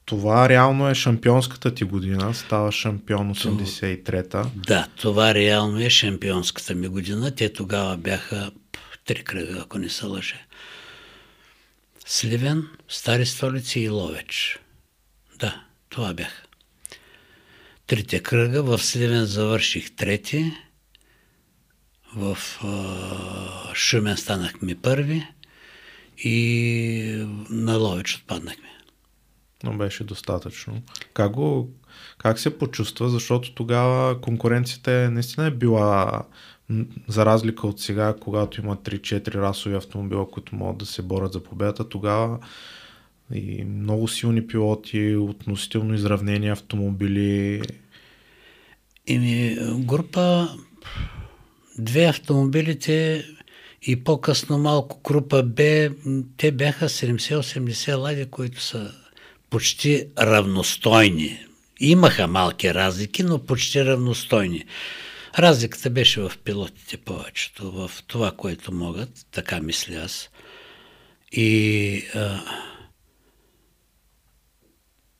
това 0.05 0.49
реално 0.49 0.89
е 0.89 0.95
шампионската 0.95 1.73
ти 1.73 1.83
година, 1.83 2.33
става 2.33 2.71
шампион 2.71 3.35
83-та. 3.35 4.49
Да, 4.55 4.87
това 4.95 5.33
реално 5.33 5.79
е 5.79 5.89
шампионската 5.89 6.75
ми 6.75 6.87
година. 6.87 7.35
Те 7.35 7.53
тогава 7.53 7.97
бяха 7.97 8.51
три 9.05 9.23
кръга, 9.23 9.59
ако 9.61 9.77
не 9.77 9.89
се 9.89 10.05
лъже. 10.05 10.45
Сливен, 12.05 12.67
Стари 12.89 13.25
столици 13.25 13.79
и 13.79 13.89
Ловеч. 13.89 14.59
Да, 15.39 15.63
това 15.89 16.13
бяха. 16.13 16.43
трите 17.87 18.19
кръга. 18.19 18.63
В 18.63 18.83
Сливен 18.83 19.25
завърших 19.25 19.95
трети. 19.95 20.51
В 22.15 22.37
Шумен 23.73 24.17
станахме 24.17 24.75
първи 24.75 25.27
и 26.17 27.25
на 27.49 27.77
Лович 27.77 28.15
отпаднахме. 28.15 28.72
Но 29.63 29.77
беше 29.77 30.03
достатъчно. 30.03 30.81
Как, 31.13 31.31
го, 31.31 31.69
как 32.17 32.39
се 32.39 32.57
почувства? 32.57 33.09
Защото 33.09 33.53
тогава 33.53 34.21
конкуренцията 34.21 35.11
наистина 35.11 35.47
е 35.47 35.51
била 35.51 36.21
за 37.07 37.25
разлика 37.25 37.67
от 37.67 37.79
сега, 37.79 38.15
когато 38.21 38.61
има 38.61 38.77
3-4 38.77 39.35
расови 39.35 39.75
автомобила, 39.75 40.31
които 40.31 40.55
могат 40.55 40.77
да 40.77 40.85
се 40.85 41.01
борят 41.01 41.33
за 41.33 41.43
победата, 41.43 41.89
тогава 41.89 42.39
и 43.33 43.63
много 43.63 44.07
силни 44.07 44.47
пилоти, 44.47 45.15
относително 45.15 45.93
изравнени 45.93 46.49
автомобили. 46.49 47.61
Ими, 49.07 49.57
група, 49.79 50.49
две 51.79 52.05
автомобилите 52.05 53.25
и 53.81 54.03
по-късно 54.03 54.57
малко 54.57 55.01
група 55.03 55.43
Б, 55.43 55.89
те 56.37 56.51
бяха 56.51 56.89
70-80 56.89 57.97
лади, 57.97 58.25
които 58.25 58.61
са 58.61 58.91
почти 59.53 60.05
равностойни. 60.19 61.45
Имаха 61.79 62.27
малки 62.27 62.73
разлики, 62.73 63.23
но 63.23 63.45
почти 63.45 63.85
равностойни. 63.85 64.65
Разликата 65.39 65.89
беше 65.89 66.21
в 66.21 66.31
пилотите 66.43 66.97
повечето, 66.97 67.71
в 67.71 67.91
това, 68.07 68.31
което 68.31 68.73
могат, 68.73 69.09
така 69.31 69.59
мисля 69.59 69.95
аз. 69.95 70.29
И 71.31 72.03
а, 72.15 72.39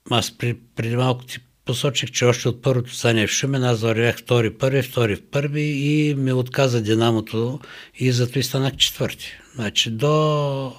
аз 0.09 0.37
при, 0.37 0.57
преди 0.75 0.95
малко 0.95 1.25
ти 1.25 1.39
посочих, 1.65 2.11
че 2.11 2.25
още 2.25 2.49
от 2.49 2.61
първото 2.61 2.95
стане 2.95 3.27
в 3.27 3.31
Шумен, 3.31 3.63
аз 3.63 3.81
вървях 3.81 4.17
втори, 4.17 4.57
първи, 4.57 4.81
втори, 4.81 5.21
първи 5.21 5.61
и 5.61 6.15
ми 6.15 6.33
отказа 6.33 6.81
Динамото 6.81 7.59
и 7.95 8.11
зато 8.11 8.39
и 8.39 8.43
станах 8.43 8.75
четвърти. 8.77 9.31
Значи 9.55 9.91
до 9.91 10.73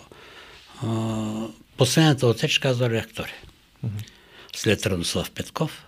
а, 0.82 1.48
последната 1.76 2.26
отсечка 2.26 2.68
аз 2.68 2.78
вървях 2.78 3.08
втори. 3.08 3.32
След 4.56 4.86
Радослав 4.86 5.30
Петков. 5.30 5.86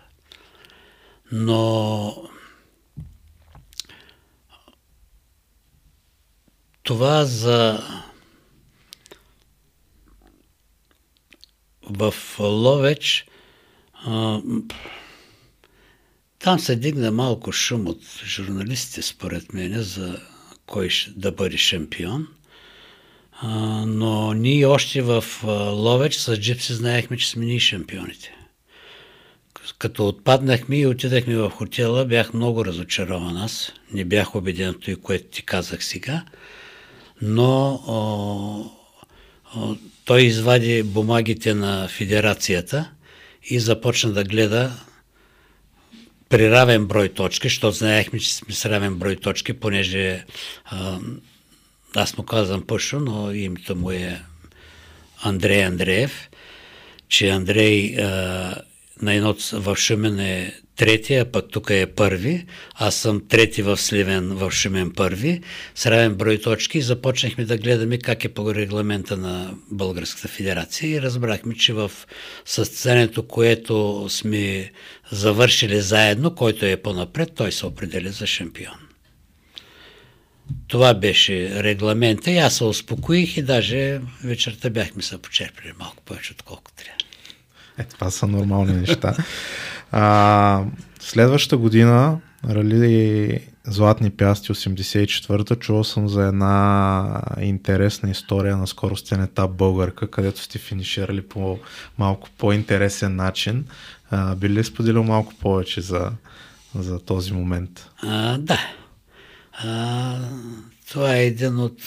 Но 1.33 2.29
това 6.83 7.25
за 7.25 7.83
в 11.83 12.15
Ловеч 12.39 13.27
там 16.39 16.59
се 16.59 16.77
дигна 16.77 17.11
малко 17.11 17.53
шум 17.53 17.87
от 17.87 18.03
журналистите, 18.25 19.03
според 19.03 19.53
мен, 19.53 19.83
за 19.83 20.21
кой 20.67 20.91
да 21.17 21.33
бъде 21.33 21.57
шампион. 21.57 22.29
Но 23.87 24.33
ние 24.33 24.67
още 24.67 25.03
в 25.03 25.25
Ловеч 25.73 26.15
с 26.15 26.37
Джипси 26.37 26.73
знаехме, 26.73 27.17
че 27.17 27.31
сме 27.31 27.45
ние 27.45 27.61
шампионите. 27.61 28.33
Като 29.79 30.09
отпаднахме 30.09 30.77
и 30.77 30.87
отидахме 30.87 31.37
в 31.37 31.51
хотела, 31.51 32.05
бях 32.05 32.35
много 32.35 32.65
разочарован 32.65 33.37
аз. 33.37 33.73
Не 33.93 34.05
бях 34.05 34.35
убеден 34.35 34.73
в 34.73 34.79
това, 34.79 34.97
което 35.03 35.25
ти 35.25 35.43
казах 35.43 35.85
сега 35.85 36.25
но 37.23 37.81
о, 37.87 38.65
о, 39.55 39.77
той 40.05 40.23
извади 40.23 40.83
бумагите 40.83 41.55
на 41.55 41.89
федерацията 41.89 42.91
и 43.45 43.61
започна 43.61 44.13
да 44.13 44.25
гледа 44.25 44.73
при 46.29 46.51
равен 46.51 46.87
брой 46.87 47.09
точки, 47.09 47.49
защото 47.49 47.77
знаехме, 47.77 48.19
че 48.19 48.35
сме 48.35 48.55
с 48.55 48.67
равен 48.67 48.95
брой 48.95 49.17
точки, 49.17 49.53
понеже 49.53 50.25
а, 50.65 50.99
аз 51.97 52.19
му 52.19 52.25
казвам 52.25 52.63
Пъшо, 52.67 53.01
но 53.01 53.35
името 53.35 53.77
му 53.77 53.91
е 53.91 54.21
Андрей 55.23 55.65
Андреев, 55.65 56.29
че 57.09 57.29
Андрей 57.29 57.97
а, 57.99 58.55
на 59.03 59.15
едно 59.15 59.37
в 59.53 59.77
Шумен 59.77 60.21
е 60.21 60.55
трети, 60.77 61.15
а 61.15 61.25
пък 61.25 61.51
тук 61.53 61.71
е 61.71 61.87
първи. 61.87 62.47
Аз 62.75 62.95
съм 62.95 63.29
трети 63.29 63.63
в 63.63 63.77
Сливен, 63.77 64.29
в 64.29 64.51
Шумен 64.51 64.93
първи, 64.97 65.41
с 65.75 65.87
равен 65.87 66.15
брой 66.15 66.39
точки 66.41 66.81
започнахме 66.81 67.45
да 67.45 67.59
гледаме 67.59 67.99
как 67.99 68.25
е 68.25 68.29
по 68.29 68.55
регламента 68.55 69.17
на 69.17 69.55
Българската 69.71 70.29
федерация 70.29 70.91
и 70.91 71.03
разбрахме, 71.03 71.55
че 71.55 71.73
в 71.73 71.91
състезанието, 72.45 73.23
което 73.23 74.07
сме 74.09 74.73
завършили 75.11 75.81
заедно, 75.81 76.35
който 76.35 76.67
е 76.67 76.77
по-напред, 76.77 77.33
той 77.37 77.53
се 77.53 77.67
определя 77.67 78.11
за 78.11 78.27
шампион. 78.27 78.86
Това 80.69 80.95
беше 80.95 81.63
регламента 81.63 82.31
и 82.31 82.39
аз 82.39 82.55
се 82.55 82.65
успокоих 82.65 83.37
и 83.37 83.43
даже 83.43 84.01
вечерта 84.25 84.71
бяхме 84.71 85.03
се 85.03 85.23
почерпили 85.23 85.73
малко 85.79 86.03
повече, 86.05 86.33
отколкото 86.33 86.77
трябва. 86.77 86.99
Е, 87.79 87.85
това 87.85 88.11
са 88.11 88.27
нормални 88.27 88.73
неща. 88.73 89.17
А, 89.93 90.65
следващата 91.01 91.57
година, 91.57 92.19
Рали 92.51 93.41
Златни 93.69 94.11
пясти 94.11 94.53
84-та, 94.53 95.57
чувал 95.57 95.85
съм 95.85 96.09
за 96.09 96.27
една 96.27 97.23
интересна 97.41 98.11
история 98.11 98.57
на 98.57 98.67
скоростен 98.67 99.23
етап 99.23 99.51
българка, 99.51 100.11
където 100.11 100.43
сте 100.43 100.59
финиширали 100.59 101.23
по 101.23 101.59
малко 101.99 102.29
по-интересен 102.39 103.17
начин. 103.17 103.65
А, 104.11 104.35
би 104.35 104.49
ли 104.49 104.65
споделил 104.65 105.03
малко 105.03 105.35
повече 105.35 105.81
за, 105.81 106.11
за 106.75 106.99
този 106.99 107.33
момент? 107.33 107.91
А, 108.03 108.39
да. 108.39 108.59
А, 109.59 110.19
това 110.91 111.17
е 111.17 111.27
един 111.27 111.59
от 111.59 111.79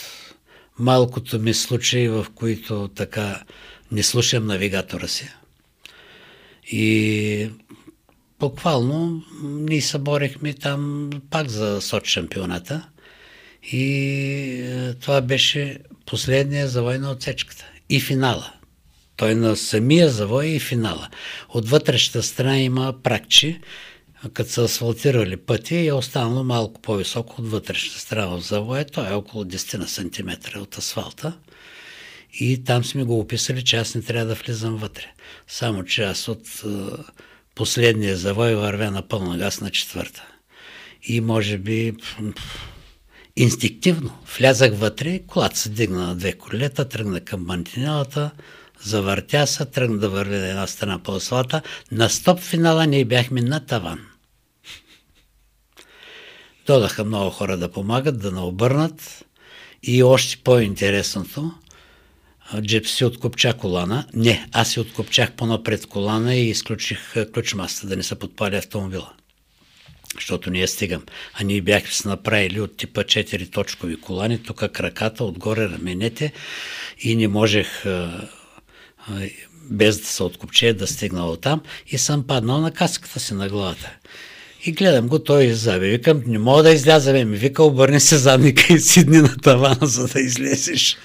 малкото 0.80 1.40
ми 1.40 1.54
случаи, 1.54 2.08
в 2.08 2.26
които 2.36 2.88
така 2.96 3.44
не 3.92 4.04
слушам 4.04 4.46
навигатора 4.46 5.08
си. 5.08 5.30
И 6.72 7.50
буквално 8.40 9.24
ние 9.44 9.82
съборихме 9.82 10.54
там 10.54 11.10
пак 11.30 11.50
за 11.50 11.82
соч 11.82 12.08
шампионата. 12.08 12.90
И 13.64 13.86
е, 14.62 14.94
това 14.94 15.22
беше 15.22 15.78
последния 16.06 16.68
завой 16.68 16.98
на 16.98 17.12
отсечката. 17.12 17.66
И 17.90 18.00
финала. 18.00 18.54
Той 19.16 19.36
на 19.36 19.56
самия 19.56 20.10
завой 20.10 20.48
и 20.48 20.60
финала. 20.60 21.10
От 21.50 21.70
вътрешната 21.70 22.24
страна 22.24 22.60
има 22.60 22.94
пракчи, 23.04 23.60
като 24.34 24.50
са 24.50 24.64
асфалтирали 24.64 25.38
пъти 25.38 25.76
и 25.76 25.88
е 25.88 25.94
останало 25.94 26.44
малко 26.44 26.82
по-високо 26.82 27.42
от 27.42 27.52
вътрешната 27.52 28.00
страна 28.00 28.26
в 28.28 28.42
завоя. 28.42 28.86
Той 28.86 29.10
е 29.10 29.14
около 29.14 29.44
10 29.44 29.78
на 29.78 29.88
сантиметра 29.88 30.60
от 30.60 30.78
асфалта. 30.78 31.38
И 32.34 32.64
там 32.64 32.84
сме 32.84 33.04
го 33.04 33.20
описали, 33.20 33.64
че 33.64 33.78
аз 33.78 33.96
не 33.96 34.02
трябва 34.02 34.26
да 34.26 34.36
влизам 34.36 34.78
вътре. 34.78 35.06
Само 35.48 35.84
че 35.84 36.04
аз 36.04 36.28
от 36.28 36.48
е, 36.48 36.68
последния 37.56 38.18
завой 38.18 38.56
вървя 38.56 38.92
на 38.92 39.08
пълна 39.08 39.38
газ 39.38 39.62
на 39.62 39.70
четвърта. 39.70 40.24
И 41.04 41.22
може 41.22 41.58
би 41.58 41.94
инстинктивно 43.36 44.18
влязах 44.38 44.74
вътре, 44.76 45.20
колата 45.20 45.58
се 45.58 45.70
дигна 45.70 46.08
на 46.08 46.16
две 46.16 46.34
колета, 46.34 46.90
тръгна 46.90 47.20
към 47.20 47.46
мантинелата, 47.46 48.32
завъртя 48.82 49.48
се, 49.48 49.66
тръгна 49.66 49.98
да 49.98 50.10
върви 50.10 50.38
на 50.38 50.48
една 50.48 50.68
страна 50.68 51.00
по 51.00 51.16
асфалта. 51.16 51.62
На 51.92 52.10
стоп 52.10 52.40
финала 52.40 52.88
ние 52.88 53.06
бяхме 53.06 53.42
на 53.42 53.66
таван. 53.66 54.09
Додаха 56.70 57.06
много 57.06 57.30
хора 57.30 57.58
да 57.58 57.72
помагат, 57.72 58.20
да 58.20 58.32
наобърнат. 58.32 59.26
И 59.84 60.04
още 60.04 60.38
по-интересното, 60.44 61.52
Джип 62.62 62.88
си 62.88 63.06
откопча 63.06 63.54
колана. 63.54 64.06
Не, 64.14 64.48
аз 64.52 64.72
си 64.72 64.80
откопчах 64.80 65.32
по-напред 65.32 65.86
колана 65.86 66.36
и 66.36 66.50
изключих 66.50 67.16
ключмаста 67.34 67.88
да 67.88 67.96
не 67.96 68.04
се 68.04 68.20
подпали 68.20 68.56
автомобила. 68.56 69.14
Защото 70.16 70.50
ние 70.50 70.68
стигам. 70.68 71.04
А 71.34 71.44
ние 71.44 71.62
бяхме 71.62 71.92
се 71.92 72.08
направили 72.08 72.62
от 72.62 72.78
типа 72.78 73.04
4 73.04 73.52
точкови 73.52 74.02
колани, 74.02 74.44
тук 74.44 74.58
краката, 74.72 75.24
отгоре 75.24 75.70
раменете 75.70 76.34
и 77.00 77.16
не 77.16 77.28
можех 77.28 77.86
без 79.64 80.00
да 80.00 80.06
се 80.06 80.24
откопче 80.24 80.74
да 80.74 80.88
стигна 80.88 81.26
от 81.26 81.42
там 81.42 81.62
и 81.88 81.98
съм 81.98 82.28
паднал 82.28 82.62
на 82.62 82.72
каската 82.72 83.20
си 83.20 83.34
на 83.34 83.50
главата. 83.50 83.92
И 84.66 84.72
гледам 84.72 85.08
го, 85.08 85.20
той 85.20 85.44
иззаби. 85.44 85.90
Викам, 85.90 86.24
не 86.28 86.40
мога 86.40 86.64
да 86.64 86.72
изляза, 86.72 87.14
ми 87.14 87.38
вика, 87.38 87.64
обърни 87.64 88.00
се 88.00 88.18
задника 88.18 88.74
и 88.74 88.80
сидни 88.80 89.18
на 89.18 89.38
тавана, 89.38 89.78
за 89.82 90.08
да 90.08 90.20
излезеш. 90.20 90.98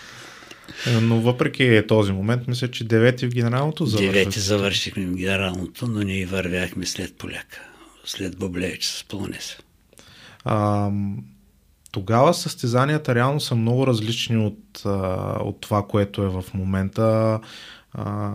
Е, 0.87 1.01
но 1.01 1.21
въпреки 1.21 1.83
този 1.89 2.13
момент, 2.13 2.49
мисля, 2.49 2.71
че 2.71 2.85
девети 2.85 3.27
в 3.27 3.35
генералното 3.35 3.87
завършихме. 3.87 4.19
Девети 4.19 4.41
завършихме 4.41 5.07
в 5.07 5.15
генералното, 5.15 5.87
но 5.87 6.03
ние 6.03 6.27
вървяхме 6.27 6.87
след 6.87 7.17
поляка, 7.17 7.63
след 8.05 8.39
Боблевич 8.39 8.85
с 8.85 9.05
Полонеса. 9.05 9.57
А, 10.45 10.91
тогава 11.93 12.35
състезанията 12.35 13.15
реално 13.15 13.41
са 13.41 13.55
много 13.55 13.87
различни 13.87 14.37
от, 14.37 14.83
от 15.41 15.61
това, 15.61 15.87
което 15.89 16.23
е 16.23 16.29
в 16.29 16.45
момента. 16.55 17.41
А, 17.93 18.33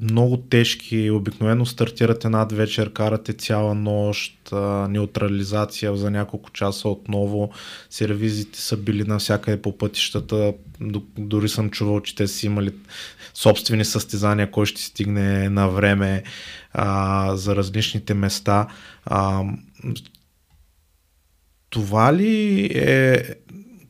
много 0.00 0.36
тежки, 0.36 1.10
обикновено 1.10 1.66
стартирате 1.66 2.28
над 2.28 2.52
вечер, 2.52 2.92
карате 2.92 3.32
цяла 3.32 3.74
нощ, 3.74 4.52
неутрализация 4.88 5.96
за 5.96 6.10
няколко 6.10 6.50
часа 6.50 6.88
отново, 6.88 7.50
сервизите 7.90 8.60
са 8.60 8.76
били 8.76 9.04
навсякъде 9.04 9.62
по 9.62 9.78
пътищата, 9.78 10.54
дори 11.18 11.48
съм 11.48 11.70
чувал, 11.70 12.00
че 12.00 12.14
те 12.14 12.28
си 12.28 12.46
имали 12.46 12.72
собствени 13.34 13.84
състезания, 13.84 14.50
кой 14.50 14.66
ще 14.66 14.82
стигне 14.82 15.48
на 15.48 15.68
време 15.68 16.22
а, 16.72 17.36
за 17.36 17.56
различните 17.56 18.14
места. 18.14 18.66
А, 19.04 19.44
това 21.70 22.14
ли 22.14 22.64
е 22.74 23.24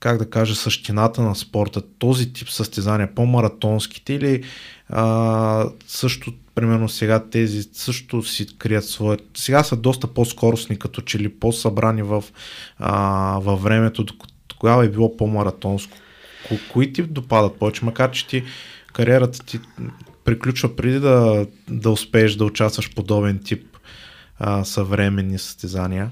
как 0.00 0.18
да 0.18 0.30
кажа, 0.30 0.54
същината 0.54 1.22
на 1.22 1.34
спорта, 1.34 1.82
този 1.98 2.32
тип 2.32 2.50
състезания, 2.50 3.14
по-маратонските 3.14 4.12
или 4.14 4.42
а, 4.88 5.68
също, 5.86 6.32
примерно 6.54 6.88
сега 6.88 7.24
тези 7.30 7.62
също 7.72 8.22
си 8.22 8.58
крият 8.58 8.84
своят, 8.84 9.20
сега 9.36 9.64
са 9.64 9.76
доста 9.76 10.06
по-скоростни, 10.06 10.78
като 10.78 11.00
че 11.00 11.18
ли 11.18 11.28
по-събрани 11.28 12.02
в, 12.02 12.24
а, 12.78 12.92
във 13.38 13.62
времето, 13.62 14.06
тогава 14.48 14.84
е 14.84 14.88
било 14.88 15.16
по-маратонско. 15.16 15.96
Ко, 16.48 16.54
кои 16.72 16.92
ти 16.92 17.02
допадат 17.02 17.58
повече, 17.58 17.84
макар 17.84 18.10
че 18.10 18.26
ти 18.26 18.44
кариерата 18.92 19.38
ти 19.38 19.60
приключва 20.24 20.76
преди 20.76 21.00
да, 21.00 21.46
да 21.68 21.90
успееш 21.90 22.34
да 22.34 22.44
участваш 22.44 22.94
подобен 22.94 23.40
тип 23.44 23.64
а, 24.38 24.64
съвременни 24.64 25.38
състезания? 25.38 26.10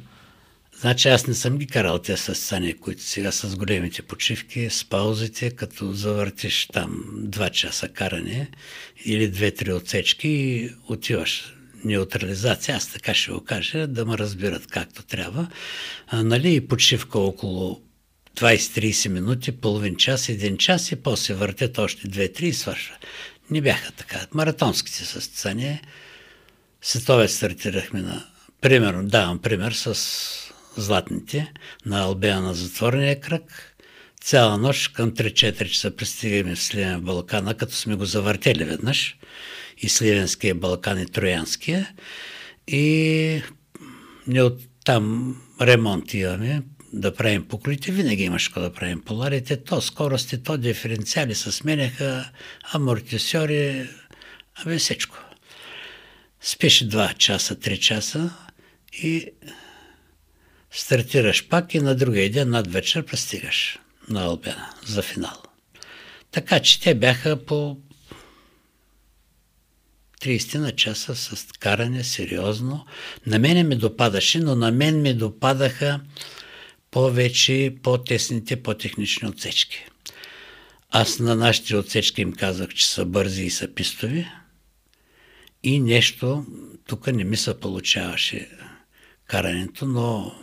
Значи 0.81 1.09
аз 1.09 1.27
не 1.27 1.35
съм 1.35 1.59
ги 1.59 1.67
карал 1.67 1.99
тези 1.99 2.23
състезания, 2.23 2.77
които 2.77 3.03
сега 3.03 3.33
с 3.33 3.57
големите 3.57 4.03
почивки, 4.03 4.71
с 4.71 4.85
паузите, 4.85 5.51
като 5.51 5.93
завъртиш 5.93 6.69
там 6.73 7.05
два 7.15 7.51
часа 7.51 7.89
каране 7.89 8.51
или 9.05 9.29
две-три 9.29 9.73
отсечки 9.73 10.29
и 10.29 10.71
отиваш 10.89 11.53
неутрализация, 11.85 12.77
аз 12.77 12.93
така 12.93 13.15
ще 13.15 13.33
го 13.33 13.45
кажа, 13.45 13.87
да 13.87 14.05
ме 14.05 14.19
разбират 14.19 14.67
както 14.67 15.03
трябва. 15.03 15.49
А, 16.07 16.23
нали, 16.23 16.55
и 16.55 16.69
почивка 16.69 17.19
около 17.19 17.81
20-30 18.37 19.09
минути, 19.09 19.53
половин 19.53 19.97
час, 19.97 20.29
един 20.29 20.57
час 20.57 20.93
и 20.93 20.97
после 20.97 21.35
въртят 21.35 21.79
още 21.79 22.09
2-3 22.09 22.43
и 22.43 22.53
свършва. 22.53 22.97
Не 23.51 23.61
бяха 23.61 23.93
така. 23.93 24.27
Маратонските 24.35 25.05
състезания, 25.05 25.81
светове 26.83 27.29
стартирахме 27.29 28.03
на, 28.03 28.27
примерно, 28.61 29.09
давам 29.09 29.39
пример 29.39 29.73
с 29.73 29.95
златните 30.81 31.53
на 31.87 32.01
Албея 32.01 32.41
на 32.41 32.55
затворения 32.55 33.21
кръг. 33.21 33.77
Цяла 34.21 34.59
нощ 34.59 34.93
към 34.93 35.13
3-4 35.13 35.69
часа 35.69 35.97
пристигаме 35.97 36.55
в 36.55 36.63
Сливен 36.63 37.01
Балкана, 37.01 37.55
като 37.55 37.75
сме 37.75 37.95
го 37.95 38.05
завъртели 38.05 38.65
веднъж. 38.65 39.17
И 39.79 39.89
Сливенския 39.89 40.55
Балкан 40.55 41.03
и 41.03 41.07
Троянския. 41.07 41.89
И 42.69 43.43
не 44.27 44.43
от 44.43 44.61
там 44.85 45.37
ремонт 45.61 46.15
имаме, 46.15 46.63
да 46.93 47.15
правим 47.15 47.49
покрити, 47.49 47.91
винаги 47.91 48.23
имаш 48.23 48.51
да 48.57 48.73
правим 48.73 49.01
поларите, 49.01 49.57
то 49.65 49.81
скорости, 49.81 50.43
то 50.43 50.57
диференциали 50.57 51.35
се 51.35 51.53
сменяха, 51.53 52.31
амортисьори, 52.73 53.89
абе 54.55 54.79
всичко. 54.79 55.17
Спиш 56.41 56.85
2 56.85 57.17
часа, 57.17 57.57
3 57.57 57.79
часа 57.79 58.31
и 58.93 59.27
стартираш 60.77 61.49
пак 61.49 61.75
и 61.75 61.81
на 61.81 61.95
другия 61.95 62.31
ден 62.31 62.51
над 62.51 62.73
вечер 62.73 63.05
пристигаш 63.07 63.79
на 64.09 64.25
Албена 64.25 64.75
за 64.87 65.03
финал. 65.03 65.43
Така 66.31 66.61
че 66.61 66.81
те 66.81 66.95
бяха 66.95 67.45
по 67.45 67.77
30 70.23 70.59
на 70.59 70.73
часа 70.73 71.17
с 71.17 71.47
каране 71.59 72.05
сериозно. 72.05 72.87
На 73.27 73.39
мене 73.39 73.65
ми 73.65 73.77
допадаше, 73.77 74.39
но 74.39 74.57
на 74.57 74.73
мен 74.73 75.03
ми 75.03 75.15
допадаха 75.15 76.01
повече 76.91 77.75
по-тесните, 77.83 78.63
по-технични 78.63 79.29
отсечки. 79.29 79.87
Аз 80.91 81.19
на 81.19 81.35
нашите 81.35 81.77
отсечки 81.77 82.23
им 82.23 82.33
казах, 82.33 82.69
че 82.69 82.87
са 82.87 83.05
бързи 83.05 83.45
и 83.45 83.51
са 83.51 83.75
пистови. 83.75 84.29
И 85.63 85.81
нещо, 85.81 86.45
тук 86.87 87.07
не 87.07 87.25
ми 87.25 87.37
се 87.37 87.61
получаваше 87.61 88.49
карането, 89.27 89.87
но 89.87 90.35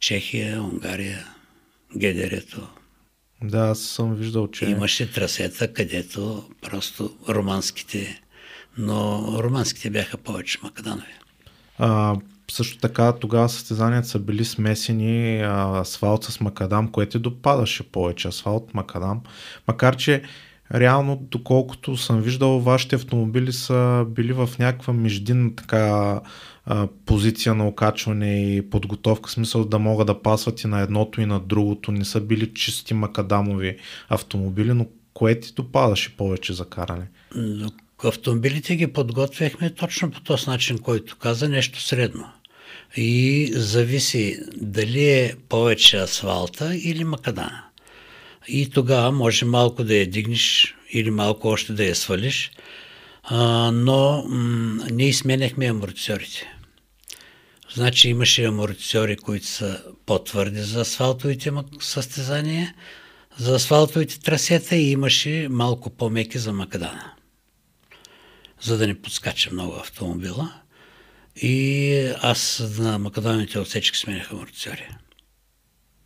Чехия, 0.00 0.62
Унгария, 0.62 1.26
Гедерето. 1.96 2.68
Да, 3.42 3.58
аз 3.58 3.80
съм 3.80 4.14
виждал, 4.14 4.48
че... 4.48 4.64
Имаше 4.64 5.12
трасета, 5.12 5.72
където 5.72 6.48
просто 6.62 7.16
романските, 7.28 8.22
но 8.78 9.24
романските 9.42 9.90
бяха 9.90 10.16
повече 10.16 10.58
макаданови. 10.62 11.12
А, 11.78 12.16
също 12.50 12.78
така 12.78 13.12
тогава 13.12 13.48
състезанията 13.48 14.08
са 14.08 14.18
били 14.18 14.44
смесени 14.44 15.40
а, 15.40 15.80
асфалт 15.80 16.24
с 16.24 16.40
макадам, 16.40 16.88
което 16.88 17.18
допадаше 17.18 17.82
повече 17.82 18.28
асфалт, 18.28 18.74
макадам. 18.74 19.20
Макар, 19.68 19.96
че 19.96 20.22
реално, 20.74 21.16
доколкото 21.30 21.96
съм 21.96 22.20
виждал, 22.20 22.60
вашите 22.60 22.96
автомобили 22.96 23.52
са 23.52 24.06
били 24.08 24.32
в 24.32 24.50
някаква 24.58 24.92
междинна 24.92 25.56
така 25.56 26.20
позиция 27.06 27.54
на 27.54 27.68
окачване 27.68 28.56
и 28.56 28.70
подготовка, 28.70 29.30
смисъл 29.30 29.64
да 29.64 29.78
могат 29.78 30.06
да 30.06 30.22
пасват 30.22 30.62
и 30.62 30.66
на 30.66 30.80
едното 30.80 31.20
и 31.20 31.26
на 31.26 31.40
другото. 31.40 31.92
Не 31.92 32.04
са 32.04 32.20
били 32.20 32.54
чисти 32.54 32.94
макадамови 32.94 33.76
автомобили, 34.08 34.72
но 34.72 34.86
кое 35.14 35.40
ти 35.40 35.52
допадаше 35.56 36.16
повече 36.16 36.52
за 36.52 36.64
каране? 36.64 37.06
Автомобилите 38.04 38.76
ги 38.76 38.86
подготвяхме 38.86 39.70
точно 39.70 40.10
по 40.10 40.20
този 40.20 40.50
начин, 40.50 40.78
който 40.78 41.16
каза, 41.16 41.48
нещо 41.48 41.82
средно. 41.82 42.28
И 42.96 43.50
зависи 43.54 44.38
дали 44.56 45.08
е 45.08 45.34
повече 45.48 45.96
асфалта 45.96 46.76
или 46.76 47.04
макадана. 47.04 47.62
И 48.48 48.70
тогава 48.70 49.12
може 49.12 49.44
малко 49.44 49.84
да 49.84 49.94
я 49.94 50.10
дигнеш 50.10 50.74
или 50.92 51.10
малко 51.10 51.48
още 51.48 51.72
да 51.72 51.84
я 51.84 51.94
свалиш, 51.94 52.50
а, 53.22 53.70
но 53.70 54.24
м- 54.28 54.84
ние 54.90 55.12
сменяхме 55.12 55.66
амортисьорите. 55.66 56.57
Значи 57.74 58.08
имаше 58.08 58.44
амортисьори, 58.44 59.16
които 59.16 59.46
са 59.46 59.82
по-твърди 60.06 60.60
за 60.60 60.80
асфалтовите 60.80 61.52
състезания, 61.80 62.74
за 63.38 63.54
асфалтовите 63.54 64.20
трасета 64.20 64.76
и 64.76 64.90
имаше 64.90 65.48
малко 65.50 65.90
по-меки 65.90 66.38
за 66.38 66.52
макадана. 66.52 67.12
За 68.60 68.78
да 68.78 68.86
не 68.86 69.02
подскача 69.02 69.50
много 69.52 69.74
автомобила. 69.74 70.52
И 71.36 72.12
аз 72.22 72.62
на 72.78 72.98
макадоните 72.98 73.58
отсечки 73.58 73.98
сменях 73.98 74.32
амортисьори. 74.32 74.88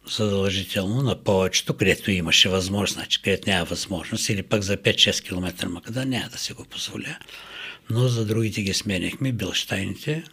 Задължително 0.06 1.02
на 1.02 1.24
повечето, 1.24 1.76
където 1.76 2.10
имаше 2.10 2.48
възможност, 2.48 2.94
значи 2.94 3.22
където 3.22 3.50
няма 3.50 3.64
възможност, 3.64 4.28
или 4.28 4.42
пък 4.42 4.62
за 4.62 4.76
5-6 4.76 5.24
км 5.24 5.68
макадан 5.68 6.08
няма 6.08 6.28
да 6.28 6.38
си 6.38 6.52
го 6.52 6.64
позволя. 6.64 7.18
Но 7.90 8.08
за 8.08 8.26
другите 8.26 8.62
ги 8.62 8.74
сменяхме, 8.74 9.32
билштайните, 9.32 10.24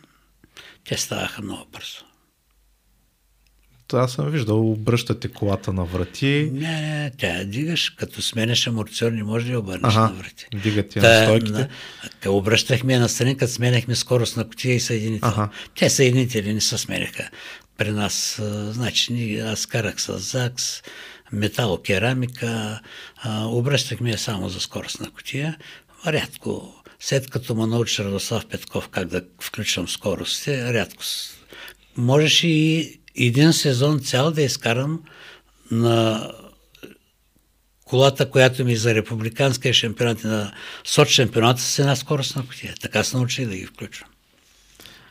те 0.89 0.97
ставаха 0.97 1.41
много 1.41 1.65
бързо. 1.71 2.05
Аз 3.93 4.11
съм 4.11 4.29
виждал, 4.29 4.71
обръщате 4.71 5.27
колата 5.27 5.73
на 5.73 5.85
врати. 5.85 6.49
Не, 6.53 6.81
не, 6.81 7.11
тя 7.17 7.27
я 7.27 7.45
дигаш, 7.45 7.89
като 7.89 8.21
сменяш 8.21 8.67
амортизор, 8.67 9.11
не 9.11 9.23
може 9.23 9.45
да 9.45 9.51
я 9.51 9.59
обърнеш 9.59 9.95
ага, 9.95 9.99
на 9.99 10.13
врати. 10.13 10.45
Дигате 10.55 10.99
на 10.99 11.23
стойките. 11.23 11.69
На, 12.25 12.31
обръщахме 12.31 12.93
я 12.93 12.99
настрани, 12.99 13.37
като 13.37 13.53
сменяхме 13.53 13.95
скорост 13.95 14.37
на 14.37 14.49
котия 14.49 14.75
и 14.75 14.79
съединител. 14.79 15.29
Ага. 15.29 15.49
Те 15.75 15.89
съединители 15.89 16.53
не 16.53 16.61
се 16.61 16.77
сменяха. 16.77 17.29
При 17.77 17.91
нас, 17.91 18.41
значи, 18.71 19.39
аз 19.39 19.65
карах 19.65 20.01
с 20.01 20.19
ЗАКС, 20.19 20.83
металокерамика, 21.31 22.79
обръщахме 23.45 24.11
я 24.11 24.17
само 24.17 24.49
за 24.49 24.59
скорост 24.59 24.99
на 24.99 25.11
котия. 25.11 25.57
Рядко 26.07 26.78
след 26.99 27.29
като 27.29 27.55
ме 27.55 27.65
научи 27.65 28.03
Радослав 28.03 28.45
Петков 28.45 28.89
как 28.89 29.07
да 29.07 29.21
включвам 29.41 29.87
скоростите, 29.87 30.73
рядко. 30.73 31.03
Можеше 31.97 32.47
и 32.47 32.99
един 33.15 33.53
сезон 33.53 33.99
цял 33.99 34.31
да 34.31 34.41
изкарам 34.41 35.03
на 35.71 36.31
колата, 37.85 38.29
която 38.29 38.65
ми 38.65 38.75
за 38.75 38.95
републиканския 38.95 39.73
шампионат 39.73 40.23
и 40.23 40.27
на 40.27 40.53
Соч 40.83 41.09
шампионата 41.09 41.61
с 41.61 41.79
една 41.79 41.95
скорост 41.95 42.35
на 42.35 42.47
котия. 42.47 42.73
Така 42.81 43.03
се 43.03 43.17
научих 43.17 43.47
да 43.47 43.55
ги 43.55 43.65
включвам. 43.65 44.09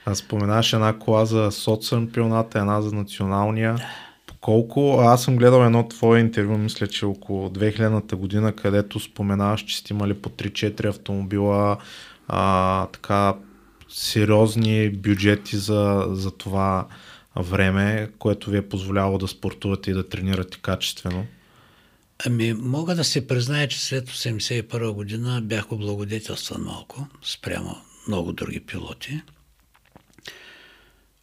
А 0.07 0.14
споменаш 0.14 0.72
една 0.72 0.98
кола 0.98 1.24
за 1.24 1.53
соц 1.53 1.88
шампионата, 1.88 2.59
една 2.59 2.83
за 2.83 2.92
националния. 2.92 3.74
Да 3.74 4.08
колко, 4.40 5.01
аз 5.01 5.24
съм 5.24 5.37
гледал 5.37 5.64
едно 5.64 5.88
твое 5.88 6.20
интервю, 6.20 6.59
мисля, 6.59 6.87
че 6.87 7.07
около 7.07 7.48
2000-та 7.48 8.16
година, 8.16 8.53
където 8.53 9.01
споменаваш, 9.01 9.64
че 9.64 9.79
сте 9.79 9.94
имали 9.94 10.14
по 10.14 10.29
3-4 10.29 10.88
автомобила, 10.88 11.77
а, 12.29 12.87
така 12.87 13.35
сериозни 13.88 14.90
бюджети 14.90 15.57
за, 15.57 16.07
за 16.11 16.31
това 16.31 16.87
време, 17.37 18.11
което 18.18 18.51
ви 18.51 18.57
е 18.57 18.68
позволяло 18.68 19.18
да 19.18 19.29
спортувате 19.29 19.90
и 19.90 19.94
да 19.94 20.09
тренирате 20.09 20.59
качествено. 20.62 21.27
Ами, 22.27 22.53
мога 22.53 22.94
да 22.94 23.05
се 23.05 23.27
призная, 23.27 23.68
че 23.68 23.81
след 23.81 24.09
1981 24.11 24.92
година 24.92 25.40
бях 25.42 25.72
облагодетелстван 25.72 26.62
малко, 26.62 27.07
спрямо 27.22 27.77
много 28.09 28.33
други 28.33 28.61
пилоти. 28.61 29.20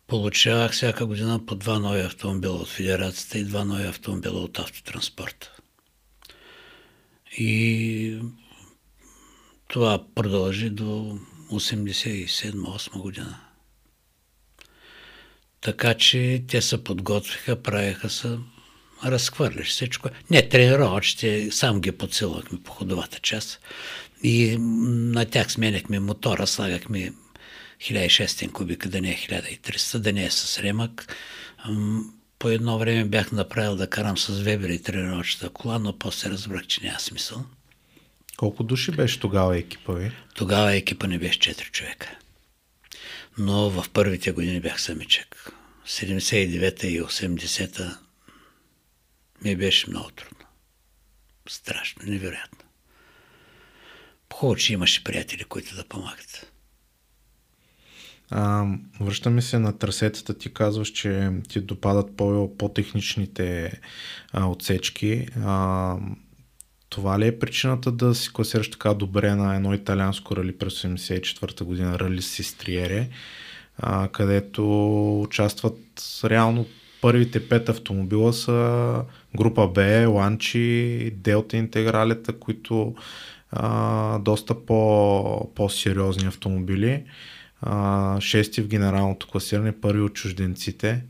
Получавах 0.08 0.72
всяка 0.72 1.06
година 1.06 1.46
по 1.46 1.56
два 1.56 1.80
нови 1.80 2.02
автомобила 2.02 2.56
от 2.56 2.68
Федерацията 2.68 3.38
и 3.38 3.44
два 3.44 3.66
нови 3.66 3.88
автомобила 3.88 4.40
от 4.40 4.60
автотранспорта. 4.60 5.52
И 7.38 8.20
това 9.68 10.04
продължи 10.16 10.70
до 10.70 11.20
87-8 11.52 12.98
година. 13.02 13.40
Така 15.62 15.94
че 15.94 16.44
те 16.48 16.62
се 16.62 16.84
подготвиха, 16.84 17.62
правиха 17.64 18.10
се, 18.10 18.38
разхвърляш 19.06 19.70
всичко. 19.70 20.10
Не, 20.30 20.50
тренировъчите, 20.50 21.52
сам 21.52 21.82
ги 21.82 21.92
подсилвахме 21.92 22.60
по 22.64 22.72
ходовата 22.72 23.20
част. 23.20 23.60
И 24.24 24.58
на 24.60 25.26
тях 25.26 25.52
сменяхме 25.52 26.00
мотора, 26.00 26.48
слагахме 26.48 27.14
1600 27.86 28.52
кубика, 28.52 28.90
да 28.90 29.02
не 29.02 29.12
е 29.12 29.18
1300, 29.18 29.98
да 29.98 30.14
не 30.14 30.26
е 30.26 30.32
с 30.32 30.60
ремък. 30.60 31.16
По 32.40 32.50
едно 32.50 32.78
време 32.78 33.06
бях 33.06 33.32
направил 33.32 33.76
да 33.76 33.90
карам 33.90 34.18
с 34.18 34.40
Вебер 34.40 34.70
и 34.70 34.84
тренировъчната 34.84 35.50
кола, 35.50 35.80
но 35.80 36.00
после 36.00 36.30
разбрах, 36.30 36.68
че 36.68 36.84
няма 36.84 37.00
смисъл. 37.00 37.46
Колко 38.38 38.64
души 38.64 38.92
беше 38.92 39.20
тогава 39.20 39.58
екипа 39.58 39.94
ви? 39.94 40.12
Тогава 40.36 40.76
екипа 40.76 41.08
не 41.08 41.18
беше 41.18 41.40
4 41.40 41.72
човека. 41.72 42.18
Но 43.38 43.70
в 43.70 43.90
първите 43.94 44.32
години 44.32 44.60
бях 44.60 44.82
самичък. 44.82 45.52
79-та 45.88 46.88
и 46.88 47.02
80-та 47.02 48.00
ми 49.42 49.56
беше 49.56 49.90
много 49.90 50.10
трудно. 50.10 50.46
Страшно, 51.50 52.02
невероятно. 52.06 52.60
Хубаво, 54.34 54.56
че 54.56 54.74
имаше 54.74 55.04
приятели, 55.04 55.44
които 55.44 55.76
да 55.76 55.84
помагат. 55.84 56.52
А, 58.38 58.66
връщаме 59.02 59.42
се 59.42 59.60
на 59.60 59.78
трасетата. 59.78 60.38
Ти 60.38 60.54
казваш, 60.54 60.88
че 60.88 61.32
ти 61.50 61.62
допадат 61.62 62.18
по- 62.18 62.58
по-техничните 62.58 63.80
а, 64.34 64.46
отсечки. 64.46 65.28
А, 65.46 65.96
това 66.90 67.20
ли 67.20 67.28
е 67.28 67.40
причината 67.40 67.92
да 67.92 68.16
си 68.16 68.34
класираш 68.34 68.72
така 68.72 68.94
добре 68.94 69.36
на 69.36 69.56
едно 69.56 69.74
италианско 69.74 70.36
рали 70.36 70.58
през 70.58 70.74
1974 70.82 71.64
година, 71.64 72.00
рали 72.00 72.22
Систриере, 72.22 73.10
а, 73.78 74.08
където 74.08 75.22
участват 75.22 75.80
реално 76.26 76.66
първите 77.02 77.50
пет 77.50 77.70
автомобила 77.70 78.34
са 78.34 79.02
група 79.38 79.68
Б, 79.68 80.08
Ланчи, 80.10 81.12
Делта 81.16 81.58
интегралета, 81.58 82.40
които 82.40 82.96
а, 83.52 84.20
доста 84.20 84.66
по, 84.66 85.52
по-сериозни 85.56 86.28
автомобили. 86.28 87.04
А, 87.62 88.22
шести 88.22 88.62
в 88.62 88.68
генералното 88.68 89.28
класиране, 89.28 89.82
първи 89.82 90.02
от 90.02 90.14
чужденците. 90.14 91.04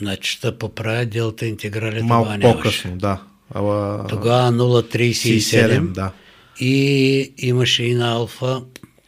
Значи 0.00 0.38
да 0.42 0.58
поправя 0.58 1.06
Делта 1.06 1.46
интегралета. 1.46 2.04
Малко 2.04 2.40
по-късно, 2.40 2.96
да. 2.96 3.22
Ала... 3.54 4.06
Тогава 4.08 4.52
0,37 4.52 5.92
да. 5.92 6.12
и 6.60 7.34
имаше 7.38 7.84
и 7.84 7.94
на 7.94 8.12
Алфа, 8.12 8.62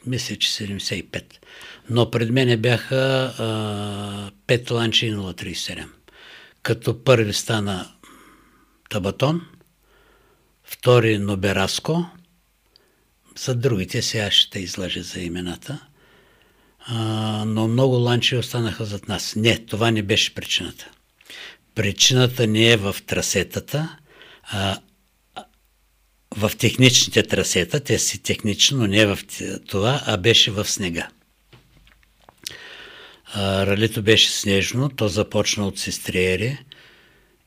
мисля, 0.07 0.37
че 0.37 0.49
75. 0.49 1.23
Но 1.91 2.11
пред 2.11 2.31
мене 2.31 2.57
бяха 2.57 3.35
а, 3.39 4.31
5 4.55 4.71
ланчи 4.71 5.07
и 5.07 5.13
0,37. 5.13 5.85
Като 6.63 7.05
първи 7.05 7.33
стана 7.33 7.89
Табатон, 8.91 9.47
втори 10.65 11.19
Нобераско, 11.19 12.07
за 13.39 13.55
другите 13.55 14.03
сега 14.03 14.31
ще 14.31 14.59
излъжа 14.59 15.03
за 15.03 15.21
имената, 15.21 15.87
но 17.47 17.69
много 17.69 17.95
ланчи 17.95 18.37
останаха 18.37 18.85
зад 18.85 19.09
нас. 19.09 19.37
Не, 19.37 19.59
това 19.59 19.91
не 19.91 20.03
беше 20.03 20.35
причината. 20.35 20.91
Причината 21.75 22.47
не 22.47 22.71
е 22.71 22.77
в 22.77 22.97
трасетата, 23.07 23.97
а, 24.43 24.79
в 26.37 26.53
техничните 26.59 27.23
трасета, 27.23 27.81
те 27.81 27.99
си 27.99 28.23
технично, 28.23 28.79
но 28.79 28.87
не 28.87 29.07
в 29.07 29.19
това, 29.69 30.03
а 30.07 30.17
беше 30.17 30.51
в 30.51 30.65
снега. 30.65 31.09
Ралито 33.37 34.03
беше 34.03 34.31
снежно, 34.31 34.89
то 34.89 35.09
започна 35.09 35.67
от 35.67 35.79
Сестриери 35.79 36.59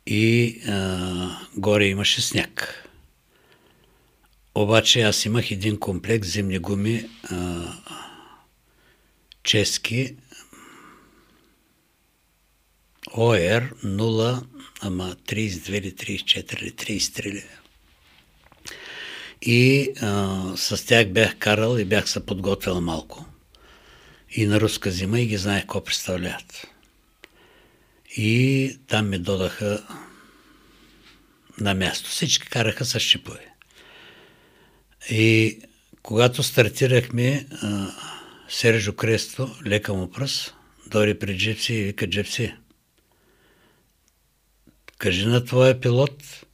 и 0.07 0.61
а, 0.67 1.39
горе 1.57 1.85
имаше 1.85 2.21
сняг. 2.21 2.83
Обаче 4.55 5.01
аз 5.01 5.25
имах 5.25 5.51
един 5.51 5.79
комплект 5.79 6.25
зимни 6.25 6.59
гуми 6.59 7.09
а, 7.23 7.61
чески 9.47 10.15
ОР 13.17 13.61
0 13.83 14.43
ама 14.81 15.15
32 15.27 15.69
или 15.69 15.91
34 15.95 16.61
или 16.61 16.71
33 16.71 17.33
ли. 17.33 17.43
И 19.41 19.93
а, 20.01 20.53
с 20.57 20.85
тях 20.85 21.07
бях 21.07 21.37
карал 21.37 21.77
и 21.77 21.85
бях 21.85 22.09
се 22.09 22.25
подготвил 22.25 22.81
малко. 22.81 23.25
И 24.31 24.45
на 24.45 24.61
руска 24.61 24.91
зима 24.91 25.19
и 25.19 25.25
ги 25.25 25.37
знаех 25.37 25.61
какво 25.61 25.83
представляват. 25.83 26.67
И 28.17 28.79
там 28.87 29.09
ми 29.09 29.19
додаха 29.19 29.83
на 31.59 31.73
място. 31.73 32.09
Всички 32.09 32.47
караха 32.47 32.85
с 32.85 32.99
шипове. 32.99 33.53
И 35.09 35.59
когато 36.01 36.43
стартирахме, 36.43 37.47
а, 37.61 37.87
Сержо 38.49 38.93
Кресто, 38.93 39.55
лека 39.65 39.93
му 39.93 40.11
пръст, 40.11 40.55
дори 40.87 41.19
при 41.19 41.37
Джипси 41.37 41.73
и 41.73 41.83
вика 41.83 42.09
Джипси– 42.09 42.53
Кажи 44.97 45.25
на 45.25 45.45
твоя 45.45 45.79
пилот 45.79 46.45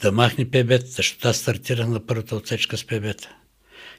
да 0.00 0.12
махне 0.12 0.50
пебета, 0.50 0.86
защото 0.86 1.28
аз 1.28 1.36
стартирах 1.36 1.86
на 1.86 2.06
първата 2.06 2.36
отсечка 2.36 2.76
с 2.76 2.86
пебета. 2.86 3.34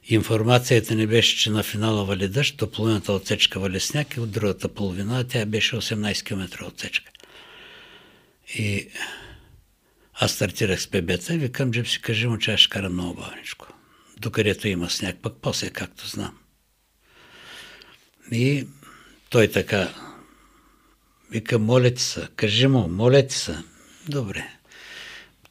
Информацията 0.03 0.95
не 0.95 1.07
беше, 1.07 1.38
че 1.38 1.49
на 1.49 1.63
финала 1.63 2.05
вали 2.05 2.27
дъжд, 2.27 2.57
до 2.57 2.71
половината 2.71 3.13
отсечка 3.13 3.60
вали 3.60 3.79
сняг 3.79 4.15
и 4.15 4.19
от 4.19 4.31
другата 4.31 4.69
половина 4.69 5.23
тя 5.27 5.45
беше 5.45 5.75
18 5.75 6.23
км 6.23 6.65
отсечка. 6.65 7.12
И 8.55 8.88
аз 10.13 10.31
стартирах 10.31 10.81
с 10.81 10.88
пебета 10.88 11.33
и 11.33 11.38
викам, 11.38 11.71
Джип 11.71 11.88
си 11.88 12.01
кажи 12.01 12.27
му, 12.27 12.38
че 12.38 12.51
аз 12.51 12.60
ще 12.60 12.69
карам 12.69 12.93
много 12.93 13.13
бавничко. 13.13 13.67
Докъдето 14.19 14.67
има 14.67 14.89
сняг, 14.89 15.17
пък 15.21 15.33
после 15.41 15.69
както 15.69 16.07
знам. 16.07 16.38
И 18.31 18.67
той 19.29 19.47
така 19.47 19.93
вика, 21.31 21.59
моля 21.59 21.93
ти 21.93 22.03
се, 22.03 22.27
кажи 22.35 22.67
му, 22.67 22.87
моля 22.87 23.27
ти 23.27 23.35
се, 23.35 23.57
Добре. 24.09 24.47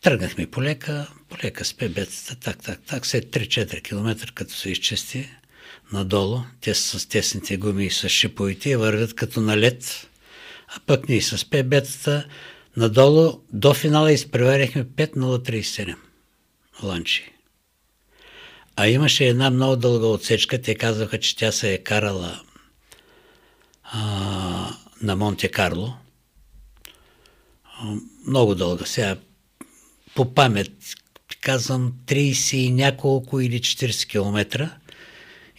Тръгнахме 0.01 0.47
полека, 0.47 1.07
полека 1.29 1.65
с 1.65 1.75
пебецата, 1.75 2.37
так, 2.41 2.63
так, 2.63 2.81
так, 2.87 3.07
след 3.07 3.25
3-4 3.25 3.83
км, 3.83 4.33
като 4.35 4.55
се 4.55 4.71
изчисти 4.71 5.29
надолу, 5.93 6.41
те 6.61 6.75
с 6.75 7.09
тесните 7.09 7.57
гуми 7.57 7.87
и 7.87 7.91
с 7.91 8.09
шиповите 8.09 8.71
и 8.71 8.77
вървят 8.77 9.15
като 9.15 9.41
на 9.41 9.57
лед, 9.57 10.09
а 10.69 10.81
пък 10.87 11.09
ние 11.09 11.23
с 11.23 11.51
пебецата 11.51 12.27
надолу 12.77 13.41
до 13.53 13.75
финала 13.75 14.13
изпреварихме 14.13 14.85
5.037 14.85 15.97
ланчи. 16.83 17.33
А 18.77 18.89
имаше 18.89 19.25
една 19.25 19.51
много 19.51 19.77
дълга 19.77 20.07
отсечка, 20.07 20.63
те 20.63 20.75
казваха, 20.75 21.21
че 21.21 21.37
тя 21.37 21.53
се 21.53 21.75
е 21.75 21.79
карала 21.79 22.41
а, 23.93 24.77
на 25.03 25.17
Монте 25.17 25.49
Карло, 25.51 25.95
много 28.27 28.55
дълга. 28.55 28.87
Сега 28.87 29.17
по 30.15 30.35
памет 30.35 30.73
казвам 31.41 31.93
30 32.07 32.57
и 32.57 32.71
няколко 32.71 33.41
или 33.41 33.61
40 33.61 34.09
км 34.09 34.71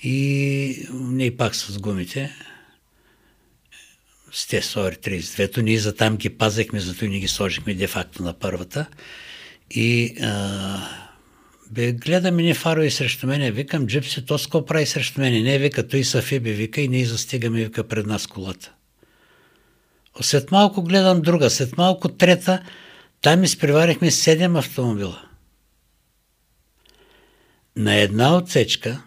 и 0.03 0.87
ние 0.91 1.37
пак 1.37 1.55
с 1.55 1.79
гумите 1.79 2.35
с 4.31 4.47
те 4.47 4.61
Сори 4.61 4.95
32-то, 4.95 5.61
ние 5.61 5.79
за 5.79 5.95
там 5.95 6.17
ги 6.17 6.29
пазехме, 6.29 6.79
зато 6.79 7.05
не 7.05 7.19
ги 7.19 7.27
сложихме 7.27 7.73
де-факто 7.73 8.23
на 8.23 8.33
първата. 8.33 8.85
И 9.71 10.15
а, 10.21 11.06
бе, 11.71 11.91
гледаме 11.91 12.43
ни 12.43 12.53
фарове 12.53 12.91
срещу 12.91 13.27
мене, 13.27 13.51
викам, 13.51 13.87
джипси, 13.87 14.25
то 14.25 14.37
ско 14.37 14.65
прави 14.65 14.85
срещу 14.85 15.21
мене. 15.21 15.41
Не, 15.41 15.57
вика, 15.57 15.87
той 15.87 16.03
са 16.03 16.21
Фиби, 16.21 16.51
вика, 16.51 16.81
и 16.81 16.87
ние 16.87 17.05
застигаме, 17.05 17.63
вика, 17.63 17.87
пред 17.87 18.05
нас 18.05 18.27
колата. 18.27 18.71
След 20.21 20.51
малко 20.51 20.83
гледам 20.83 21.21
друга, 21.21 21.49
след 21.49 21.77
малко 21.77 22.09
трета, 22.09 22.63
там 23.21 23.43
изпреварихме 23.43 24.11
7 24.11 24.59
автомобила. 24.59 25.21
На 27.75 27.95
една 27.95 28.37
отсечка 28.37 29.03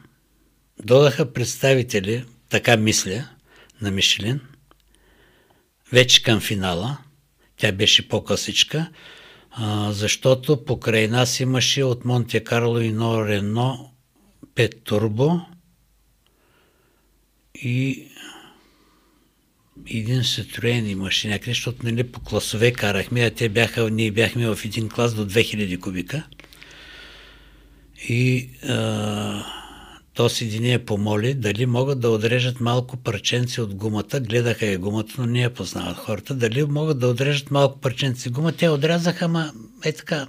додаха 0.84 1.32
представители, 1.32 2.24
така 2.48 2.76
мисля, 2.76 3.28
на 3.80 3.90
Мишелин, 3.90 4.40
вече 5.92 6.22
към 6.22 6.40
финала, 6.40 6.98
тя 7.56 7.72
беше 7.72 8.08
по-късичка, 8.08 8.90
защото 9.90 10.64
покрай 10.64 11.08
нас 11.08 11.40
имаше 11.40 11.84
от 11.84 12.04
Монте 12.04 12.44
Карло 12.44 12.80
и 12.80 12.92
Но 12.92 13.26
Рено 13.26 13.90
5 14.54 14.84
турбо 14.84 15.40
и 17.54 18.06
един 19.86 20.20
Citroen 20.20 20.86
имаше 20.86 21.28
някъде, 21.28 21.50
защото 21.50 21.86
нали, 21.86 22.12
по 22.12 22.20
класове 22.20 22.72
карахме, 22.72 23.20
а 23.20 23.30
те 23.30 23.48
бяха, 23.48 23.90
ние 23.90 24.10
бяхме 24.10 24.54
в 24.54 24.64
един 24.64 24.88
клас 24.88 25.14
до 25.14 25.28
2000 25.28 25.80
кубика. 25.80 26.26
И 28.08 28.50
а, 28.68 29.59
то 30.20 30.28
си 30.28 30.72
е 30.72 30.84
помоли 30.84 31.34
дали 31.34 31.66
могат 31.66 32.00
да 32.00 32.10
отрежат 32.10 32.60
малко 32.60 32.96
парченци 32.96 33.60
от 33.60 33.74
гумата. 33.74 34.20
Гледаха 34.20 34.66
я 34.66 34.78
гумата, 34.78 35.08
но 35.18 35.26
не 35.26 35.40
я 35.40 35.54
познават 35.54 35.96
хората. 35.96 36.34
Дали 36.34 36.64
могат 36.64 36.98
да 36.98 37.08
отрежат 37.08 37.50
малко 37.50 37.80
парченци 37.80 38.30
гума. 38.30 38.52
Те 38.52 38.68
отрязаха, 38.68 39.24
ама 39.24 39.52
е 39.84 39.92
така, 39.92 40.28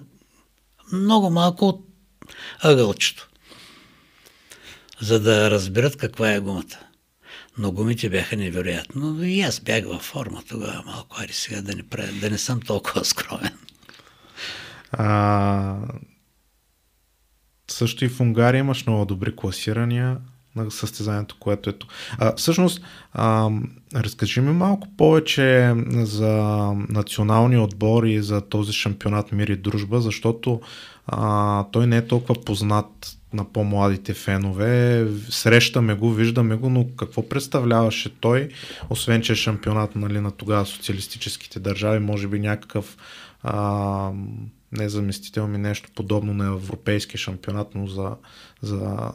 много 0.91 1.29
малко 1.29 1.67
от 1.67 1.85
ъгълчето, 2.63 3.29
за 5.01 5.19
да 5.19 5.51
разберат 5.51 5.97
каква 5.97 6.31
е 6.31 6.39
гумата. 6.39 6.79
Но 7.57 7.71
гумите 7.71 8.09
бяха 8.09 8.37
невероятно. 8.37 9.23
И 9.23 9.41
аз 9.41 9.59
бях 9.59 9.85
във 9.85 10.01
форма 10.01 10.43
тогава 10.49 10.83
малко. 10.85 11.15
Ари 11.19 11.33
сега 11.33 11.61
да 11.61 11.75
не, 11.75 11.83
правя, 11.83 12.11
да 12.21 12.29
не 12.29 12.37
съм 12.37 12.61
толкова 12.61 13.05
скромен. 13.05 13.57
А, 14.91 15.77
също 17.71 18.05
и 18.05 18.09
в 18.09 18.19
Унгария 18.19 18.59
имаш 18.59 18.87
много 18.87 19.05
добри 19.05 19.35
класирания 19.35 20.17
на 20.55 20.71
състезанието, 20.71 21.35
което 21.39 21.69
ето. 21.69 21.87
А, 22.17 22.35
всъщност, 22.35 22.81
а, 23.13 23.49
разкажи 23.95 24.41
ми 24.41 24.51
малко 24.51 24.87
повече 24.97 25.73
за 25.87 26.33
националния 26.89 27.61
отбор 27.61 28.03
и 28.03 28.21
за 28.21 28.41
този 28.41 28.73
шампионат 28.73 29.31
Мир 29.31 29.47
и 29.47 29.55
Дружба, 29.55 30.01
защото 30.01 30.61
а, 31.07 31.63
той 31.71 31.87
не 31.87 31.97
е 31.97 32.07
толкова 32.07 32.35
познат 32.45 33.17
на 33.33 33.45
по-младите 33.45 34.13
фенове. 34.13 35.07
Срещаме 35.29 35.93
го, 35.93 36.13
виждаме 36.13 36.55
го, 36.55 36.69
но 36.69 36.87
какво 36.97 37.29
представляваше 37.29 38.19
той, 38.19 38.49
освен 38.89 39.21
че 39.21 39.31
е 39.31 39.35
шампионат 39.35 39.95
нали, 39.95 40.19
на 40.19 40.31
тогава 40.31 40.65
социалистическите 40.65 41.59
държави, 41.59 41.99
може 41.99 42.27
би 42.27 42.39
някакъв 42.39 42.97
а, 43.43 44.11
не 44.71 44.89
заместител 44.89 45.47
ми 45.47 45.57
нещо 45.57 45.89
подобно 45.95 46.33
на 46.33 46.45
европейски 46.45 47.17
шампионат, 47.17 47.75
но 47.75 47.87
за, 47.87 48.15
за 48.61 49.11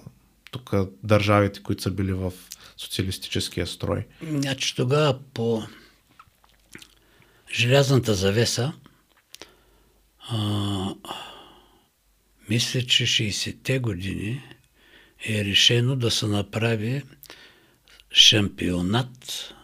тук 0.51 0.75
държавите, 1.03 1.63
които 1.63 1.83
са 1.83 1.91
били 1.91 2.13
в 2.13 2.33
социалистическия 2.77 3.67
строй. 3.67 4.07
Значи 4.23 4.77
тогава 4.77 5.19
по 5.35 5.63
желязната 7.53 8.15
завеса 8.15 8.73
а, 10.29 10.95
мисля, 12.49 12.83
че 12.83 13.07
60-те 13.07 13.79
години 13.79 14.43
е 15.29 15.45
решено 15.45 15.97
да 15.97 16.11
се 16.11 16.27
направи 16.27 17.03
шампионат 18.13 19.55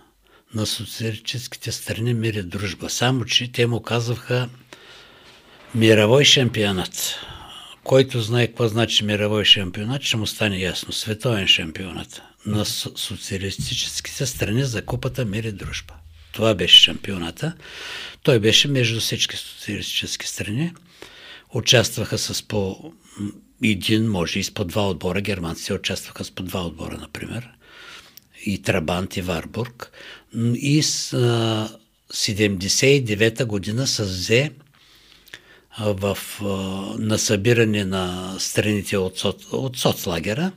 на 0.55 0.67
социалистическите 0.67 1.73
страни 1.73 2.15
мир 2.15 2.43
дружба. 2.43 2.91
Само, 2.91 3.25
че 3.25 3.53
те 3.53 3.67
му 3.67 3.83
казваха 3.83 4.49
мировой 5.75 6.25
шампионат. 6.25 7.17
Който 7.85 8.21
знае 8.21 8.47
какво 8.47 8.69
значи 8.69 9.05
мировой 9.05 9.45
шампионат, 9.45 10.03
ще 10.03 10.17
му 10.17 10.27
стане 10.27 10.59
ясно. 10.59 10.93
Световен 10.93 11.47
шампионат 11.47 12.23
на 12.47 12.65
социалистическите 12.65 14.27
страни 14.27 14.65
за 14.65 14.85
купата 14.85 15.25
Мир 15.25 15.45
и 15.45 15.53
дружба. 15.53 15.95
Това 16.33 16.55
беше 16.55 16.81
шампионата. 16.81 17.53
Той 18.23 18.39
беше 18.39 18.69
между 18.69 19.01
всички 19.01 19.37
социалистически 19.37 20.27
страни. 20.27 20.73
Участваха 21.55 22.19
с 22.19 22.43
по 22.43 22.93
един, 23.65 24.11
може 24.11 24.39
и 24.39 24.45
с 24.45 24.55
по 24.55 24.65
два 24.65 24.89
отбора. 24.89 25.21
Германците 25.21 25.75
участваха 25.75 26.25
с 26.25 26.31
по 26.31 26.43
два 26.43 26.67
отбора, 26.67 26.99
например. 26.99 27.49
И 28.47 28.63
Трабант, 28.63 29.17
и 29.17 29.23
Варбург. 29.23 29.93
И 30.55 30.83
с 30.83 31.17
79-та 32.13 33.45
година 33.45 33.87
се 33.87 34.03
взе 34.03 34.51
в, 35.79 36.19
на 36.99 37.19
събиране 37.19 37.85
на 37.85 38.35
страните 38.39 38.97
от, 38.97 39.19
соц, 39.19 39.45
от 39.53 39.79
соцлагера 39.79 40.53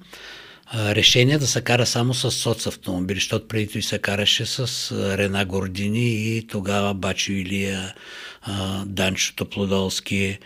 решение 0.73 1.38
да 1.38 1.47
се 1.47 1.62
кара 1.62 1.86
само 1.86 2.13
с 2.13 2.32
соцавтомобили, 2.32 3.17
защото 3.17 3.47
преди 3.47 3.67
той 3.67 3.82
се 3.82 3.99
караше 3.99 4.45
с 4.45 4.91
Рена 5.17 5.45
Гордини 5.45 6.38
и 6.38 6.47
тогава 6.47 6.93
Бачо 6.93 7.32
Илия, 7.32 7.93
Данчо 8.86 9.36
Топлодолски 9.36 10.38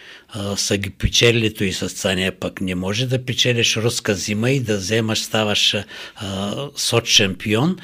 са 0.55 0.77
ги 0.77 0.89
печели 0.89 1.55
и 1.59 1.73
с 1.73 1.89
Цания, 1.89 2.39
пък 2.39 2.61
не 2.61 2.75
може 2.75 3.05
да 3.05 3.25
печелиш 3.25 3.77
руска 3.77 4.15
зима 4.15 4.51
и 4.51 4.59
да 4.59 4.77
вземаш, 4.77 5.19
ставаш 5.19 5.75
соц 6.75 7.05
шампион, 7.05 7.77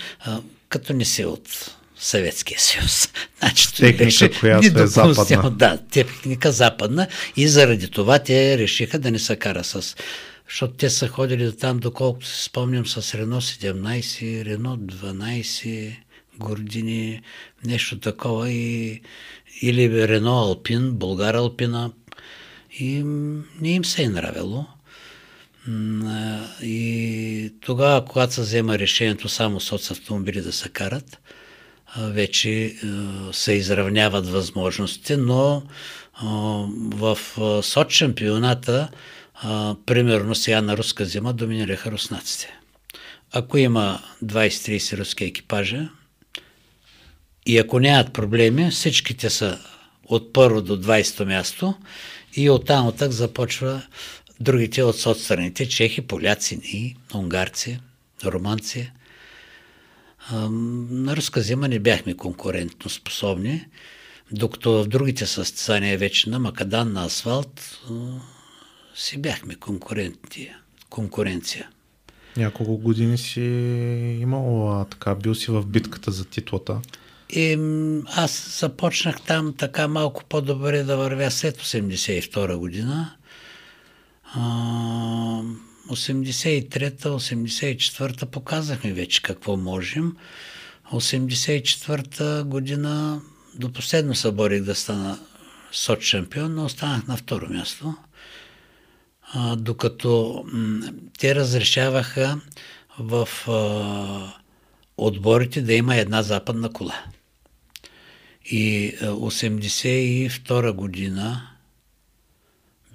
като 0.70 0.94
не 0.94 1.06
си 1.06 1.26
от 1.26 1.76
Съветския 2.06 2.60
съюз. 2.60 3.10
Значи, 3.40 3.74
техника, 3.74 4.04
беше 4.04 4.32
която 4.32 4.80
е 4.80 4.88
западна. 4.88 5.52
Да, 5.56 5.78
техника 5.92 6.52
западна 6.52 7.08
и 7.38 7.48
заради 7.48 7.92
това 7.92 8.20
те 8.20 8.58
решиха 8.58 9.00
да 9.00 9.12
не 9.12 9.20
се 9.20 9.36
кара 9.36 9.64
с 9.64 9.96
защото 10.50 10.74
те 10.74 10.90
са 10.90 11.08
ходили 11.08 11.46
до 11.46 11.52
там, 11.52 11.80
доколкото 11.80 12.26
се 12.28 12.44
спомням, 12.44 12.88
с 12.88 13.16
Рено 13.16 13.42
17, 13.42 14.46
Рено 14.46 14.78
12, 14.78 15.96
Гордини, 16.38 17.22
нещо 17.66 18.00
такова 18.00 18.52
и, 18.52 19.02
или 19.62 20.08
Рено 20.08 20.40
Алпин, 20.40 20.92
Българ 20.92 21.36
Алпина 21.36 21.92
и 22.80 23.04
не 23.62 23.70
им 23.70 23.86
се 23.86 24.04
е 24.04 24.10
нравило. 24.10 24.66
И 26.64 27.54
тогава, 27.62 28.06
когато 28.06 28.34
се 28.34 28.42
взема 28.42 28.80
решението 28.80 29.30
само 29.30 29.60
соц 29.60 29.92
автомобили 29.92 30.42
да 30.42 30.52
се 30.54 30.70
карат, 30.70 31.20
вече 31.98 32.76
се 33.32 33.54
изравняват 33.54 34.28
възможностите, 34.28 35.18
но 35.18 35.64
в 36.94 37.18
соц 37.64 37.92
шампионата, 37.92 38.90
примерно 39.86 40.36
сега 40.36 40.62
на 40.62 40.78
руска 40.78 41.06
зима, 41.06 41.34
доминираха 41.34 41.92
руснаците. 41.92 42.60
Ако 43.32 43.58
има 43.58 44.00
20-30 44.24 44.98
руски 44.98 45.24
екипажа 45.24 45.90
и 47.46 47.58
ако 47.58 47.80
нямат 47.80 48.14
проблеми, 48.14 48.72
всичките 48.72 49.30
са 49.30 49.60
от 50.06 50.34
първо 50.34 50.62
до 50.62 50.82
20 50.82 51.24
място 51.24 51.76
и 52.36 52.50
оттам 52.50 52.88
оттак 52.88 53.12
започва 53.12 53.82
другите 54.40 54.84
от 54.84 55.00
соцстраните, 55.00 55.70
чехи, 55.70 56.02
поляци, 56.02 56.60
и 56.64 56.96
унгарци, 57.14 57.80
романци– 58.26 58.92
на 60.32 61.16
руска 61.16 61.42
зима 61.42 61.68
не 61.68 61.80
бяхме 61.80 62.18
конкурентно 62.18 62.90
способни, 62.90 63.66
докато 64.32 64.84
в 64.84 64.88
другите 64.88 65.26
състезания 65.26 65.98
вече 65.98 66.30
на 66.30 66.40
макадан, 66.40 66.94
на 66.94 67.06
асфалт 67.06 67.80
си 68.96 69.18
бяхме 69.18 69.56
конкуренция. 70.90 71.70
Няколко 72.38 72.78
години 72.78 73.18
си 73.18 73.42
имал 74.22 74.86
така, 74.90 75.16
бил 75.16 75.36
си 75.36 75.52
в 75.52 75.66
битката 75.66 76.12
за 76.12 76.26
титлата. 76.26 76.80
И 77.30 77.58
аз 78.06 78.60
започнах 78.60 79.22
там 79.22 79.54
така 79.58 79.88
малко 79.88 80.24
по-добре 80.24 80.84
да 80.84 80.98
вървя 80.98 81.32
след 81.32 81.58
82 81.62 82.56
година. 82.56 83.16
83-та, 84.36 85.42
84-та 85.90 88.26
показахме 88.26 88.94
вече 88.94 89.22
какво 89.22 89.58
можем. 89.58 90.18
84-та 90.94 92.44
година 92.44 93.22
до 93.56 93.74
последно 93.74 94.16
се 94.16 94.32
борих 94.32 94.64
да 94.64 94.76
стана 94.76 95.20
соч 95.72 96.04
шампион, 96.04 96.56
но 96.56 96.66
останах 96.66 97.08
на 97.08 97.18
второ 97.18 97.50
място. 97.50 97.96
А, 99.34 99.56
докато 99.56 100.44
м- 100.54 100.94
те 101.20 101.36
разрешаваха 101.36 102.42
в 103.00 103.30
а, 103.48 104.34
отборите 104.98 105.62
да 105.62 105.74
има 105.74 105.96
една 105.96 106.24
западна 106.24 106.74
кола. 106.74 107.04
И 108.46 108.96
82 109.02 110.72
година 110.72 111.55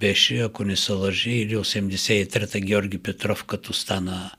беше, 0.01 0.39
ако 0.39 0.65
не 0.65 0.77
се 0.77 0.93
лъжи, 0.93 1.31
или 1.31 1.57
83-та 1.57 2.61
Георги 2.61 2.99
Петров, 2.99 3.45
като 3.45 3.73
стана 3.73 4.31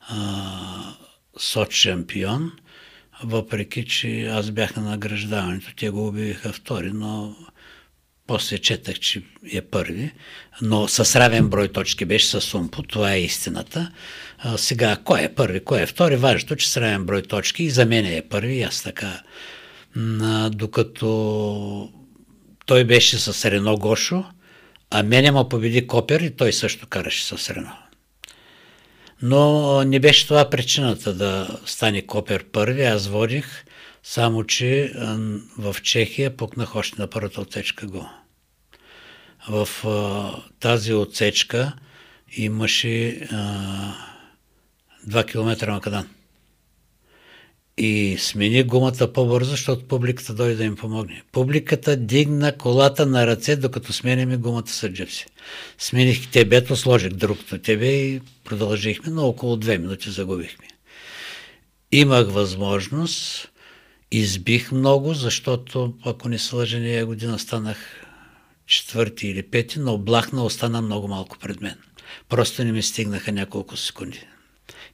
а, 0.00 0.94
соч 1.38 1.72
шампион, 1.72 2.52
въпреки, 3.24 3.84
че 3.84 4.26
аз 4.26 4.50
бях 4.50 4.76
на 4.76 4.82
награждаването. 4.82 5.72
Те 5.76 5.90
го 5.90 6.08
убиваха 6.08 6.52
втори, 6.52 6.90
но 6.94 7.36
после 8.26 8.58
четах, 8.58 8.98
че 8.98 9.22
е 9.52 9.60
първи, 9.60 10.12
но 10.62 10.88
с 10.88 11.20
равен 11.20 11.48
брой 11.48 11.68
точки 11.68 12.04
беше 12.04 12.26
с 12.26 12.40
Сумпо, 12.40 12.82
това 12.82 13.12
е 13.12 13.20
истината. 13.20 13.90
А, 14.38 14.58
сега, 14.58 14.96
кой 15.04 15.22
е 15.22 15.34
първи, 15.34 15.60
кой 15.64 15.82
е 15.82 15.86
втори, 15.86 16.16
важното, 16.16 16.56
че 16.56 16.70
с 16.70 16.76
равен 16.76 17.04
брой 17.04 17.22
точки 17.22 17.64
и 17.64 17.70
за 17.70 17.86
мен 17.86 18.06
е 18.06 18.22
първи, 18.30 18.62
аз 18.62 18.82
така. 18.82 19.22
А, 19.96 20.50
докато 20.50 21.92
той 22.66 22.84
беше 22.84 23.18
с 23.18 23.50
Рено 23.50 23.76
Гошо, 23.76 24.24
а 24.90 25.02
мене 25.02 25.30
му 25.30 25.48
победи 25.48 25.86
Копер 25.86 26.20
и 26.20 26.36
той 26.36 26.52
също 26.52 26.86
караше 26.86 27.24
с 27.24 27.50
Рено. 27.50 27.72
Но 29.22 29.82
не 29.84 30.00
беше 30.00 30.26
това 30.26 30.50
причината 30.50 31.14
да 31.14 31.60
стане 31.66 32.06
Копер 32.06 32.44
първи. 32.44 32.84
Аз 32.84 33.06
водих, 33.06 33.64
само 34.02 34.44
че 34.44 34.92
в 35.58 35.76
Чехия 35.82 36.36
пукнах 36.36 36.76
още 36.76 37.00
на 37.00 37.06
първата 37.06 37.40
отсечка 37.40 37.86
го. 37.86 38.10
В 39.48 39.68
а, 39.84 40.32
тази 40.60 40.94
отсечка 40.94 41.72
имаше 42.36 43.08
а, 43.32 43.94
2 45.08 45.26
км 45.26 45.72
макадан. 45.72 46.08
И 47.82 48.16
смени 48.18 48.62
гумата 48.62 49.12
по-бързо, 49.14 49.50
защото 49.50 49.84
публиката 49.84 50.34
дойде 50.34 50.54
да 50.54 50.64
им 50.64 50.76
помогне. 50.76 51.22
Публиката 51.32 51.96
дигна 51.96 52.56
колата 52.56 53.06
на 53.06 53.26
ръце, 53.26 53.56
докато 53.56 53.92
сменяме 53.92 54.36
гумата 54.36 54.66
с 54.66 54.88
джипси. 54.88 55.26
Смених 55.78 56.30
тебето, 56.30 56.76
сложих 56.76 57.12
другото 57.12 57.58
тебе 57.58 57.86
и 57.86 58.20
продължихме, 58.44 59.12
но 59.12 59.26
около 59.26 59.56
две 59.56 59.78
минути 59.78 60.10
загубихме. 60.10 60.66
Имах 61.92 62.30
възможност, 62.30 63.50
избих 64.10 64.72
много, 64.72 65.14
защото, 65.14 65.94
ако 66.04 66.28
не 66.28 66.38
се 66.38 66.56
лъжа, 66.56 66.78
нея 66.78 67.06
година 67.06 67.38
станах 67.38 68.06
четвърти 68.66 69.28
или 69.28 69.42
пети, 69.42 69.78
но 69.78 69.92
облахна 69.92 70.44
остана 70.44 70.82
много 70.82 71.08
малко 71.08 71.38
пред 71.38 71.60
мен. 71.60 71.76
Просто 72.28 72.64
не 72.64 72.72
ми 72.72 72.82
стигнаха 72.82 73.32
няколко 73.32 73.76
секунди 73.76 74.26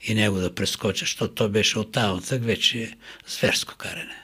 и 0.02 0.14
него 0.14 0.38
да 0.38 0.54
прескоча, 0.54 1.04
защото 1.04 1.34
то 1.34 1.48
беше 1.48 1.78
от 1.78 1.92
тази 1.92 2.38
вече 2.38 2.92
зверско 3.26 3.74
каране. 3.76 4.22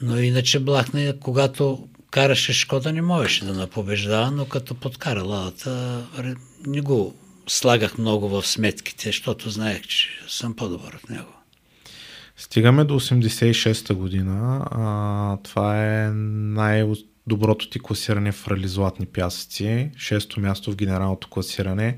Но 0.00 0.18
иначе 0.18 0.60
Блахне, 0.60 1.14
когато 1.20 1.88
караше 2.10 2.52
Шкода, 2.52 2.92
не 2.92 3.02
можеше 3.02 3.44
да 3.44 3.54
напобеждава, 3.54 4.30
но 4.30 4.46
като 4.46 4.74
подкара 4.74 5.22
ладата, 5.22 6.04
не 6.66 6.80
го 6.80 7.14
слагах 7.46 7.98
много 7.98 8.28
в 8.28 8.46
сметките, 8.46 9.08
защото 9.08 9.50
знаех, 9.50 9.82
че 9.82 10.08
съм 10.28 10.56
по-добър 10.56 10.92
от 11.04 11.10
него. 11.10 11.32
Стигаме 12.36 12.84
до 12.84 13.00
86-та 13.00 13.94
година. 13.94 14.66
А, 14.70 15.36
това 15.42 15.84
е 15.84 16.10
най- 16.10 16.84
доброто 17.26 17.70
ти 17.70 17.78
класиране 17.78 18.32
в 18.32 18.48
рали 18.48 18.68
Златни 18.68 19.06
пясъци, 19.06 19.90
шесто 19.96 20.40
място 20.40 20.72
в 20.72 20.76
генералното 20.76 21.28
класиране. 21.28 21.96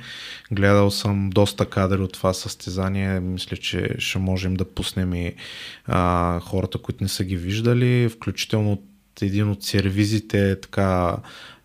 Гледал 0.52 0.90
съм 0.90 1.30
доста 1.30 1.66
кадри 1.66 2.02
от 2.02 2.12
това 2.12 2.32
състезание, 2.32 3.20
мисля, 3.20 3.56
че 3.56 3.94
ще 3.98 4.18
можем 4.18 4.54
да 4.54 4.64
пуснем 4.64 5.14
и 5.14 5.34
а, 5.86 6.40
хората, 6.40 6.78
които 6.78 7.04
не 7.04 7.08
са 7.08 7.24
ги 7.24 7.36
виждали, 7.36 8.08
включително 8.08 8.72
от 8.72 8.82
един 9.22 9.50
от 9.50 9.62
сервизите, 9.62 10.60
така 10.60 11.16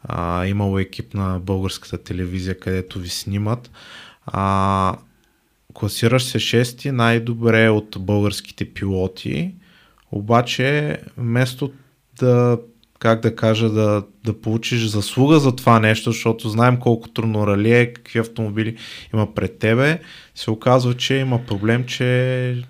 а, 0.03 0.45
имало 0.45 0.79
екип 0.79 1.13
на 1.13 1.39
българската 1.39 1.97
телевизия, 1.97 2.59
където 2.59 2.99
ви 2.99 3.09
снимат. 3.09 3.71
А, 4.25 4.95
класираш 5.73 6.23
се 6.23 6.39
шести 6.39 6.91
най-добре 6.91 7.69
от 7.69 7.97
българските 7.99 8.73
пилоти, 8.73 9.55
обаче 10.11 10.97
вместо 11.17 11.73
да 12.19 12.57
как 13.01 13.21
да 13.21 13.35
кажа, 13.35 13.69
да, 13.69 14.03
да 14.23 14.41
получиш 14.41 14.85
заслуга 14.85 15.39
за 15.39 15.55
това 15.55 15.79
нещо, 15.79 16.11
защото 16.11 16.49
знаем 16.49 16.77
колко 16.79 17.09
трудно 17.09 17.47
рали 17.47 17.73
е, 17.73 17.93
какви 17.93 18.19
автомобили 18.19 18.77
има 19.13 19.33
пред 19.33 19.59
тебе, 19.59 19.99
се 20.35 20.51
оказва, 20.51 20.93
че 20.93 21.15
има 21.15 21.45
проблем, 21.45 21.85
че, 21.85 22.63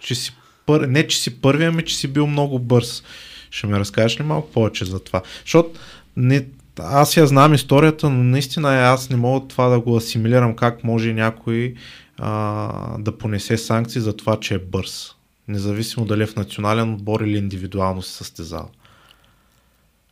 че 0.00 0.14
си 0.14 0.36
пър... 0.66 0.80
не, 0.80 1.06
че 1.06 1.18
си 1.18 1.40
първи, 1.40 1.64
ами 1.64 1.84
че 1.84 1.96
си 1.96 2.08
бил 2.08 2.26
много 2.26 2.58
бърз. 2.58 3.02
Ще 3.50 3.66
ми 3.66 3.72
разкажеш 3.72 4.20
ли 4.20 4.24
малко 4.24 4.50
повече 4.50 4.84
за 4.84 5.00
това? 5.00 5.22
Защото 5.44 5.70
не, 6.16 6.46
аз 6.78 7.16
я 7.16 7.26
знам 7.26 7.54
историята, 7.54 8.10
но 8.10 8.24
наистина 8.24 8.74
аз 8.74 9.10
не 9.10 9.16
мога 9.16 9.48
това 9.48 9.68
да 9.68 9.80
го 9.80 9.96
асимилирам 9.96 10.56
как 10.56 10.84
може 10.84 11.12
някой 11.12 11.74
а, 12.18 12.98
да 12.98 13.18
понесе 13.18 13.56
санкции 13.56 14.00
за 14.00 14.16
това, 14.16 14.40
че 14.40 14.54
е 14.54 14.58
бърз. 14.58 15.10
Независимо 15.48 16.06
дали 16.06 16.22
е 16.22 16.26
в 16.26 16.36
национален 16.36 16.94
отбор 16.94 17.20
или 17.20 17.38
индивидуално 17.38 18.02
се 18.02 18.12
състезава. 18.12 18.68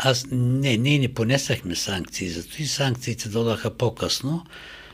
Аз 0.05 0.27
не, 0.31 0.77
ние 0.77 0.99
не 0.99 1.15
понесахме 1.15 1.75
санкции, 1.77 2.29
зато 2.29 2.63
и 2.63 2.67
санкциите 2.67 3.29
додаха 3.29 3.71
по-късно. 3.77 4.45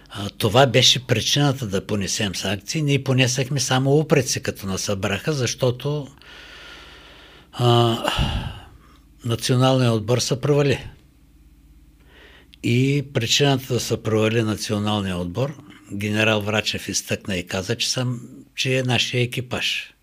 А, 0.09 0.31
това 0.31 0.67
беше 0.67 1.07
причината 1.07 1.67
да 1.67 1.87
понесем 1.87 2.35
санкции. 2.35 2.83
Ние 2.83 3.05
понесахме 3.05 3.61
само 3.61 3.99
упреци, 3.99 4.43
като 4.43 4.67
нас 4.67 4.81
събраха, 4.81 5.33
защото 5.33 6.09
а, 7.53 7.97
националният 9.25 9.95
отбор 9.95 10.19
се 10.19 10.41
провали. 10.41 10.85
И 12.63 13.05
причината 13.15 13.75
да 13.75 13.81
се 13.81 14.03
провали 14.03 14.43
националния 14.43 15.17
отбор, 15.17 15.57
генерал 15.93 16.41
Врачев 16.41 16.89
изтъкна 16.89 17.37
и 17.37 17.47
каза, 17.47 17.77
че, 17.77 17.91
съм, 17.91 18.21
че 18.55 18.79
е 18.79 18.83
нашия 18.83 19.23
екипаж 19.23 19.95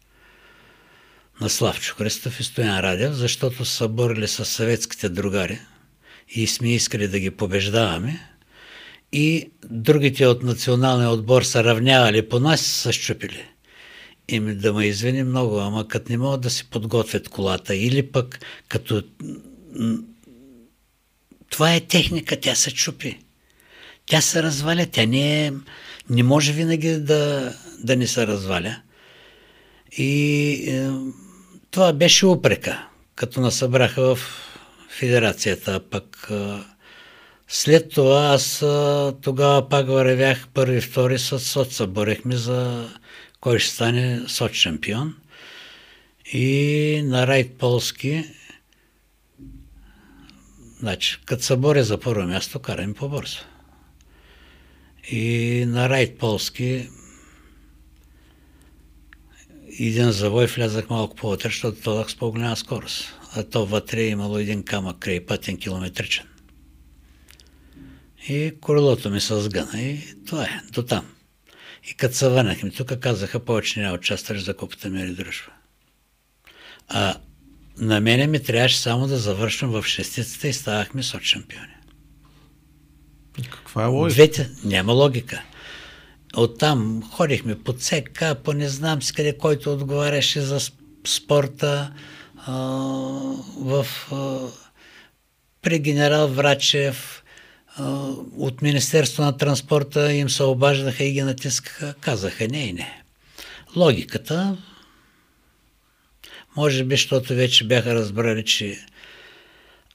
на 1.41 1.49
Славчо 1.49 1.95
Христов 1.95 2.39
и 2.39 2.43
Стоян 2.43 2.79
Радев, 2.79 3.13
защото 3.13 3.65
са 3.65 3.87
борили 3.87 4.27
с 4.27 4.45
съветските 4.45 5.09
другари 5.09 5.59
и 6.29 6.47
сме 6.47 6.73
искали 6.73 7.07
да 7.07 7.19
ги 7.19 7.31
побеждаваме. 7.31 8.29
И 9.11 9.51
другите 9.69 10.25
от 10.25 10.43
националния 10.43 11.09
отбор 11.09 11.41
са 11.41 11.63
равнявали 11.63 12.29
по 12.29 12.39
нас 12.39 12.61
са 12.61 12.93
щупили. 12.93 13.45
И 14.27 14.39
да 14.39 14.73
ме 14.73 14.85
извини 14.85 15.23
много, 15.23 15.59
ама 15.59 15.87
като 15.87 16.11
не 16.11 16.17
могат 16.17 16.41
да 16.41 16.49
си 16.49 16.69
подготвят 16.69 17.29
колата 17.29 17.75
или 17.75 18.11
пък 18.11 18.39
като 18.67 19.03
това 21.49 21.75
е 21.75 21.79
техника, 21.79 22.39
тя 22.39 22.55
се 22.55 22.73
чупи. 22.73 23.19
Тя 24.05 24.21
се 24.21 24.43
разваля, 24.43 24.85
тя 24.91 25.05
не 25.05 25.47
е... 25.47 25.53
Не 26.09 26.23
може 26.23 26.53
винаги 26.53 26.89
да, 26.89 27.53
да 27.83 27.95
не 27.95 28.07
се 28.07 28.27
разваля. 28.27 28.81
И 29.97 30.51
е, 30.67 30.91
това 31.75 31.93
беше 31.93 32.25
упрека, 32.25 32.87
като 33.15 33.41
насъбраха 33.41 34.15
в 34.15 34.19
федерацията. 34.89 35.79
Пък 35.89 36.31
след 37.47 37.89
това 37.89 38.25
аз 38.25 38.59
тогава 39.21 39.69
пак 39.69 39.87
вървях 39.87 40.47
първи, 40.53 40.81
втори 40.81 41.19
с 41.19 41.39
соца. 41.39 41.87
Борехме 41.87 42.35
за 42.35 42.89
кой 43.41 43.59
ще 43.59 43.73
стане 43.73 44.21
соц 44.27 44.53
шампион. 44.53 45.15
И 46.33 47.01
на 47.05 47.27
Райт 47.27 47.57
Полски 47.57 48.23
Значи, 50.79 51.19
като 51.25 51.43
се 51.43 51.55
боря 51.55 51.83
за 51.83 51.99
първо 51.99 52.27
място, 52.27 52.59
карам 52.59 52.93
по-бързо. 52.93 53.39
И 55.11 55.65
на 55.67 55.89
Райт 55.89 56.17
Полски 56.17 56.89
един 59.79 60.11
завой 60.11 60.45
влязах 60.45 60.89
малко 60.89 61.15
по-вътре, 61.15 61.49
защото 61.49 61.81
тълъх 61.81 62.11
с 62.11 62.15
по-голяма 62.15 62.55
скорост. 62.55 63.13
А 63.35 63.43
то 63.43 63.65
вътре 63.65 64.01
е 64.01 64.07
имало 64.07 64.37
един 64.37 64.63
камък 64.63 64.99
край 64.99 65.25
пътен 65.25 65.57
километричен. 65.57 66.25
И 68.29 68.53
колелото 68.61 69.09
ми 69.09 69.21
се 69.21 69.41
сгъна 69.41 69.81
и 69.81 70.15
това 70.27 70.43
е, 70.43 70.61
до 70.71 70.83
там. 70.83 71.05
И 71.91 71.93
като 71.93 72.15
се 72.15 72.29
върнахме 72.29 72.69
тук, 72.69 72.99
казаха, 72.99 73.45
повече 73.45 73.79
няма 73.79 73.95
участваш 73.95 74.43
за 74.43 74.53
купата 74.57 74.89
ми 74.89 75.13
дружба. 75.13 75.51
А 76.87 77.15
на 77.77 77.99
мене 78.01 78.27
ми 78.27 78.43
трябваше 78.43 78.77
само 78.77 79.07
да 79.07 79.17
завършвам 79.17 79.71
в 79.71 79.83
шестицата 79.87 80.47
и 80.47 80.53
ставахме 80.53 81.03
сот 81.03 81.21
шампиони. 81.21 81.75
Каква 83.51 83.83
е 83.83 83.87
логика? 83.87 84.13
Двете, 84.13 84.49
няма 84.63 84.93
логика. 84.93 85.43
Оттам 86.35 87.03
ходихме 87.11 87.59
по 87.59 87.73
ЦК, 87.73 88.23
по 88.43 88.53
не 88.53 88.69
знам 88.69 89.01
с 89.01 89.11
къде, 89.11 89.37
който 89.37 89.73
отговаряше 89.73 90.41
за 90.41 90.59
спорта 91.07 91.93
а, 92.37 92.53
в, 93.57 93.87
а, 94.11 94.39
при 95.61 95.79
генерал 95.79 96.27
Врачев, 96.27 97.23
от 98.37 98.61
Министерство 98.61 99.23
на 99.23 99.37
транспорта 99.37 100.13
им 100.13 100.29
се 100.29 100.43
обаждаха 100.43 101.03
и 101.03 101.11
ги 101.11 101.21
натискаха. 101.21 101.93
Казаха 102.01 102.47
не 102.47 102.65
и 102.65 102.73
не. 102.73 103.03
Логиката, 103.75 104.57
може 106.55 106.83
би, 106.83 106.95
защото 106.95 107.33
вече 107.33 107.67
бяха 107.67 107.95
разбрали, 107.95 108.45
че 108.45 108.85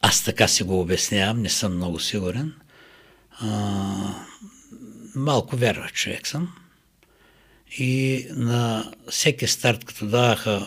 аз 0.00 0.24
така 0.24 0.48
си 0.48 0.62
го 0.62 0.80
обяснявам, 0.80 1.42
не 1.42 1.48
съм 1.48 1.76
много 1.76 2.00
сигурен. 2.00 2.54
Малко 5.14 5.56
вярвах 5.56 5.92
човек 5.92 6.26
съм. 6.26 6.54
И 7.78 8.26
на 8.30 8.92
всеки 9.10 9.46
старт, 9.46 9.84
като 9.84 10.06
даваха 10.06 10.66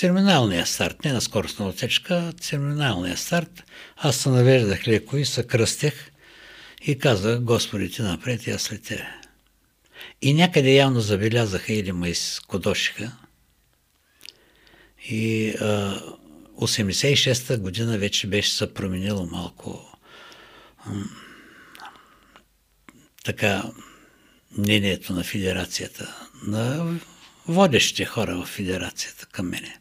терминалния 0.00 0.66
старт, 0.66 1.04
не 1.04 1.12
на 1.12 1.20
скоростна 1.20 1.68
отсечка, 1.68 2.32
терминалния 2.48 3.16
старт, 3.16 3.64
аз 3.96 4.16
се 4.16 4.28
навеждах 4.28 4.88
леко 4.88 5.16
и 5.16 5.24
се 5.24 5.46
кръстех 5.46 6.10
и 6.82 6.98
казах, 6.98 7.40
Господи, 7.40 7.90
ти 7.90 8.02
напред 8.02 8.46
и 8.46 8.50
аз 8.50 8.62
след 8.62 8.82
тебе. 8.82 9.06
И 10.22 10.34
някъде 10.34 10.74
явно 10.74 11.00
забелязаха 11.00 11.72
или 11.72 11.92
ме 11.92 12.08
изкодошиха. 12.08 13.12
И 15.08 15.50
а, 15.50 16.00
86-та 16.60 17.56
година 17.56 17.98
вече 17.98 18.26
беше 18.26 18.52
се 18.52 18.74
променило 18.74 19.26
малко 19.26 19.98
така 23.24 23.62
мнението 24.58 25.12
на 25.12 25.24
федерацията, 25.24 26.28
на 26.46 26.94
водещите 27.48 28.04
хора 28.04 28.36
в 28.36 28.44
федерацията 28.44 29.26
към 29.26 29.48
мене. 29.48 29.78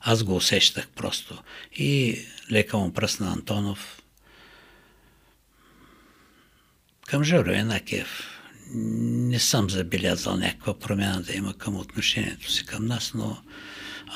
Аз 0.00 0.22
го 0.22 0.36
усещах 0.36 0.88
просто. 0.88 1.42
И 1.72 2.20
лека 2.50 2.78
му 2.78 2.92
пръсна 2.92 3.32
Антонов 3.32 4.02
към 7.06 7.24
Жоро 7.24 7.50
Енакиев. 7.50 8.28
Не 8.74 9.38
съм 9.38 9.70
забелязал 9.70 10.36
някаква 10.36 10.78
промяна 10.78 11.22
да 11.22 11.32
има 11.32 11.54
към 11.54 11.76
отношението 11.76 12.52
си 12.52 12.66
към 12.66 12.86
нас, 12.86 13.12
но 13.14 13.42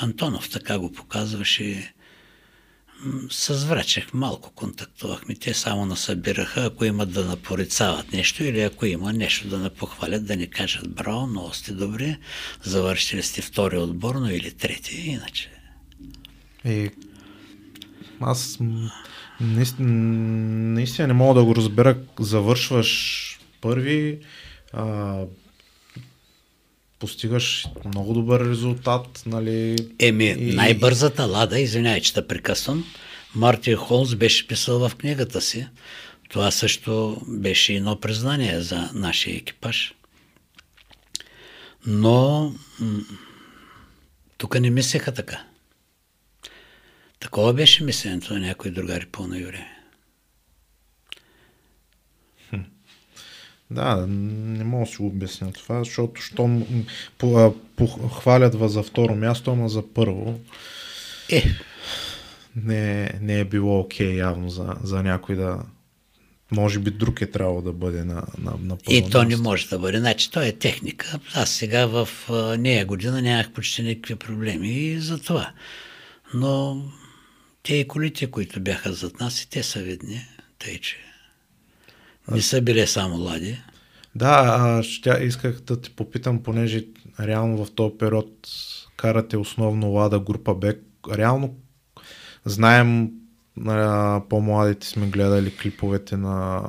Антонов 0.01 0.51
така 0.51 0.79
го 0.79 0.93
показваше 0.93 1.95
с 3.31 4.05
малко 4.13 4.51
контактувахме. 4.51 5.35
Те 5.35 5.55
само 5.55 5.87
насъбираха, 5.87 6.65
ако 6.65 6.85
имат 6.85 7.13
да 7.13 7.25
напорицават 7.25 8.13
нещо 8.13 8.45
или 8.45 8.61
ако 8.61 8.87
има 8.87 9.13
нещо 9.13 9.49
да 9.49 9.59
напохвалят, 9.59 10.27
да 10.27 10.37
ни 10.37 10.51
кажат 10.51 10.95
браво, 10.95 11.27
много 11.27 11.55
сте 11.55 11.73
добри, 11.73 12.17
завършили 12.63 13.23
сте 13.23 13.43
втори 13.43 13.79
отборно 13.79 14.31
или 14.31 14.53
трети, 14.53 14.97
иначе. 14.97 15.51
И 16.65 16.91
аз 18.21 18.59
наистина, 19.41 19.93
наистина 20.73 21.09
не 21.09 21.15
мога 21.15 21.41
да 21.41 21.45
го 21.45 21.57
разбера. 21.57 21.99
Завършваш 22.21 23.41
първи, 23.61 24.19
а, 24.73 25.17
постигаш 26.99 27.67
много 27.85 28.15
добър 28.15 28.49
резултат. 28.49 29.23
Нали? 29.27 29.77
Еми, 29.99 30.25
и... 30.25 30.55
най-бързата 30.55 31.25
лада, 31.25 31.61
извинявай, 31.61 32.01
че 32.01 32.15
те 32.15 32.27
прекъсвам, 32.29 32.85
Мартин 33.35 33.77
Холмс 33.77 34.15
беше 34.15 34.47
писал 34.47 34.89
в 34.89 34.97
книгата 34.97 35.41
си. 35.41 35.67
Това 36.29 36.51
също 36.51 37.23
беше 37.29 37.73
едно 37.73 38.01
признание 38.01 38.61
за 38.61 38.91
нашия 38.95 39.37
екипаж. 39.37 39.95
Но 41.87 42.53
тук 44.39 44.61
не 44.61 44.71
мислеха 44.71 45.13
така. 45.13 45.45
Такова 47.21 47.53
беше 47.53 47.85
мисленето 47.85 48.35
на 48.35 48.41
някои 48.41 48.71
другари 48.71 49.07
по-на 49.07 49.37
време. 49.37 49.76
Да, 53.71 54.07
не 54.07 54.65
мога 54.65 54.85
да 54.85 54.91
си 54.91 54.97
го 54.97 55.07
обясня 55.07 55.53
това, 55.53 55.79
защото 55.79 56.21
щом 56.21 56.67
похвалят 57.77 58.71
за 58.71 58.83
второ 58.83 59.15
място, 59.15 59.51
ама 59.51 59.69
за 59.69 59.83
първо. 59.95 60.41
Е. 61.31 61.45
Не, 62.57 63.11
не 63.21 63.41
е 63.41 63.45
било 63.45 63.81
окей 63.81 64.07
okay, 64.07 64.19
явно 64.19 64.51
за, 64.51 64.77
за 64.83 65.03
някой 65.03 65.37
да... 65.37 65.59
Може 66.51 66.79
би 66.79 66.91
друг 66.91 67.21
е 67.21 67.31
трябвало 67.31 67.63
да 67.63 67.73
бъде 67.73 68.05
на, 68.05 68.23
на, 68.39 68.51
на 68.61 68.77
първо 68.77 68.99
И 68.99 69.11
то 69.11 69.25
не 69.25 69.37
може 69.37 69.69
да 69.69 69.79
бъде. 69.79 69.99
Значи, 69.99 70.31
то 70.31 70.43
е 70.43 70.53
техника. 70.53 71.19
Аз 71.35 71.51
сега 71.51 71.87
в 71.87 72.09
нея 72.59 72.87
година 72.87 73.23
нямах 73.23 73.53
почти 73.53 73.83
никакви 73.83 74.15
проблеми 74.15 74.69
и 74.69 75.01
за 75.01 75.19
това. 75.19 75.53
Но 76.35 76.83
те 77.63 77.75
и 77.75 77.89
колите, 77.89 78.31
които 78.31 78.61
бяха 78.61 78.93
зад 78.93 79.21
нас, 79.21 79.43
и 79.43 79.51
те 79.51 79.63
са 79.63 79.83
видни. 79.83 80.27
Тъй, 80.59 80.79
че 80.79 81.06
не 82.31 82.43
са 82.43 82.63
били 82.63 82.87
само 82.87 83.17
лади. 83.17 83.59
Да, 84.15 84.81
ще 84.83 85.11
исках 85.11 85.61
да 85.61 85.81
те 85.81 85.91
попитам, 85.91 86.43
понеже 86.43 86.87
реално 87.21 87.65
в 87.65 87.75
този 87.75 87.95
период 87.99 88.49
карате 88.97 89.37
основно 89.37 89.91
лада 89.91 90.21
група 90.21 90.55
Б. 90.55 90.75
Реално 91.15 91.55
знаем, 92.45 93.11
на 93.57 94.23
по-младите 94.29 94.87
сме 94.87 95.07
гледали 95.07 95.57
клиповете 95.57 96.17
на 96.17 96.63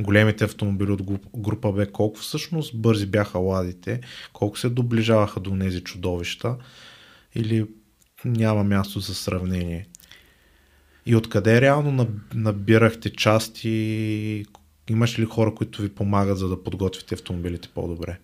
големите 0.00 0.44
автомобили 0.44 0.90
от 0.90 1.02
група 1.36 1.72
Б, 1.72 1.86
колко 1.86 2.18
всъщност 2.18 2.80
бързи 2.80 3.06
бяха 3.06 3.38
ладите, 3.38 4.00
колко 4.32 4.58
се 4.58 4.68
доближаваха 4.68 5.40
до 5.40 5.58
тези 5.58 5.80
чудовища 5.80 6.56
или 7.34 7.66
няма 8.24 8.64
място 8.64 9.00
за 9.00 9.14
сравнение. 9.14 9.86
И 11.06 11.16
откъде 11.16 11.60
реално 11.60 12.08
набирахте 12.34 13.12
части? 13.12 14.44
Имаш 14.90 15.18
ли 15.18 15.24
хора, 15.24 15.54
които 15.54 15.82
ви 15.82 15.94
помагат, 15.94 16.38
за 16.38 16.48
да 16.48 16.62
подготвите 16.62 17.14
автомобилите 17.14 17.68
по-добре? 17.68 18.18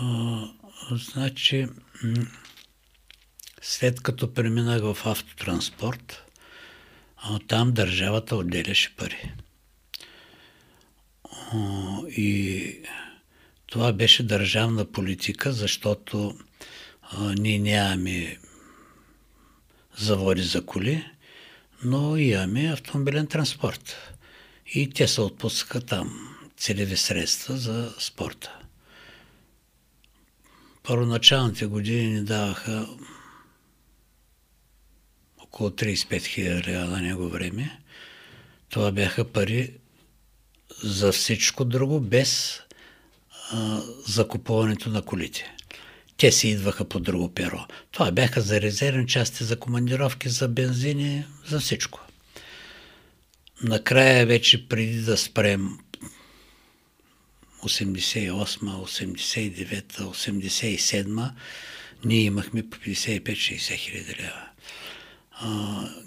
А, 0.00 0.48
значи, 0.90 1.66
след 3.62 4.00
като 4.00 4.34
преминах 4.34 4.82
в 4.82 5.06
автотранспорт, 5.06 6.24
там 7.48 7.72
държавата 7.72 8.36
отделяше 8.36 8.96
пари. 8.96 9.32
И 12.08 12.72
това 13.66 13.92
беше 13.92 14.22
държавна 14.22 14.84
политика, 14.84 15.52
защото 15.52 16.38
ние 17.38 17.58
нямаме 17.58 18.38
заводи 19.96 20.42
за 20.42 20.66
коли, 20.66 21.04
но 21.84 22.16
имаме 22.16 22.72
автомобилен 22.72 23.26
транспорт. 23.26 23.96
И 24.74 24.90
те 24.90 25.08
се 25.08 25.20
отпускаха 25.20 25.80
там 25.80 26.36
целеви 26.56 26.96
средства 26.96 27.56
за 27.56 27.94
спорта. 27.98 28.58
Първоначалните 30.82 31.66
години 31.66 32.06
ни 32.06 32.24
даваха 32.24 32.88
около 35.38 35.70
35 35.70 36.26
хиляди 36.26 36.62
реала 36.64 36.86
на 36.86 37.00
него 37.00 37.28
време. 37.28 37.80
Това 38.68 38.92
бяха 38.92 39.32
пари 39.32 39.74
за 40.82 41.12
всичко 41.12 41.64
друго, 41.64 42.00
без 42.00 42.60
а, 43.52 43.80
закупуването 44.06 44.90
на 44.90 45.02
колите 45.02 45.56
те 46.18 46.32
си 46.32 46.48
идваха 46.48 46.84
по 46.84 47.00
друго 47.00 47.34
перо. 47.34 47.66
Това 47.90 48.10
бяха 48.10 48.40
за 48.40 48.60
резервни 48.60 49.06
части, 49.06 49.44
за 49.44 49.58
командировки, 49.58 50.28
за 50.28 50.48
бензини, 50.48 51.24
за 51.46 51.60
всичко. 51.60 52.00
Накрая 53.62 54.26
вече 54.26 54.68
преди 54.68 55.00
да 55.00 55.16
спрем 55.16 55.78
88, 57.64 58.30
89, 58.30 59.82
87, 59.92 61.30
ние 62.04 62.20
имахме 62.20 62.70
по 62.70 62.76
55-60 62.76 63.74
хиляди 63.74 64.14
лева. 64.20 64.48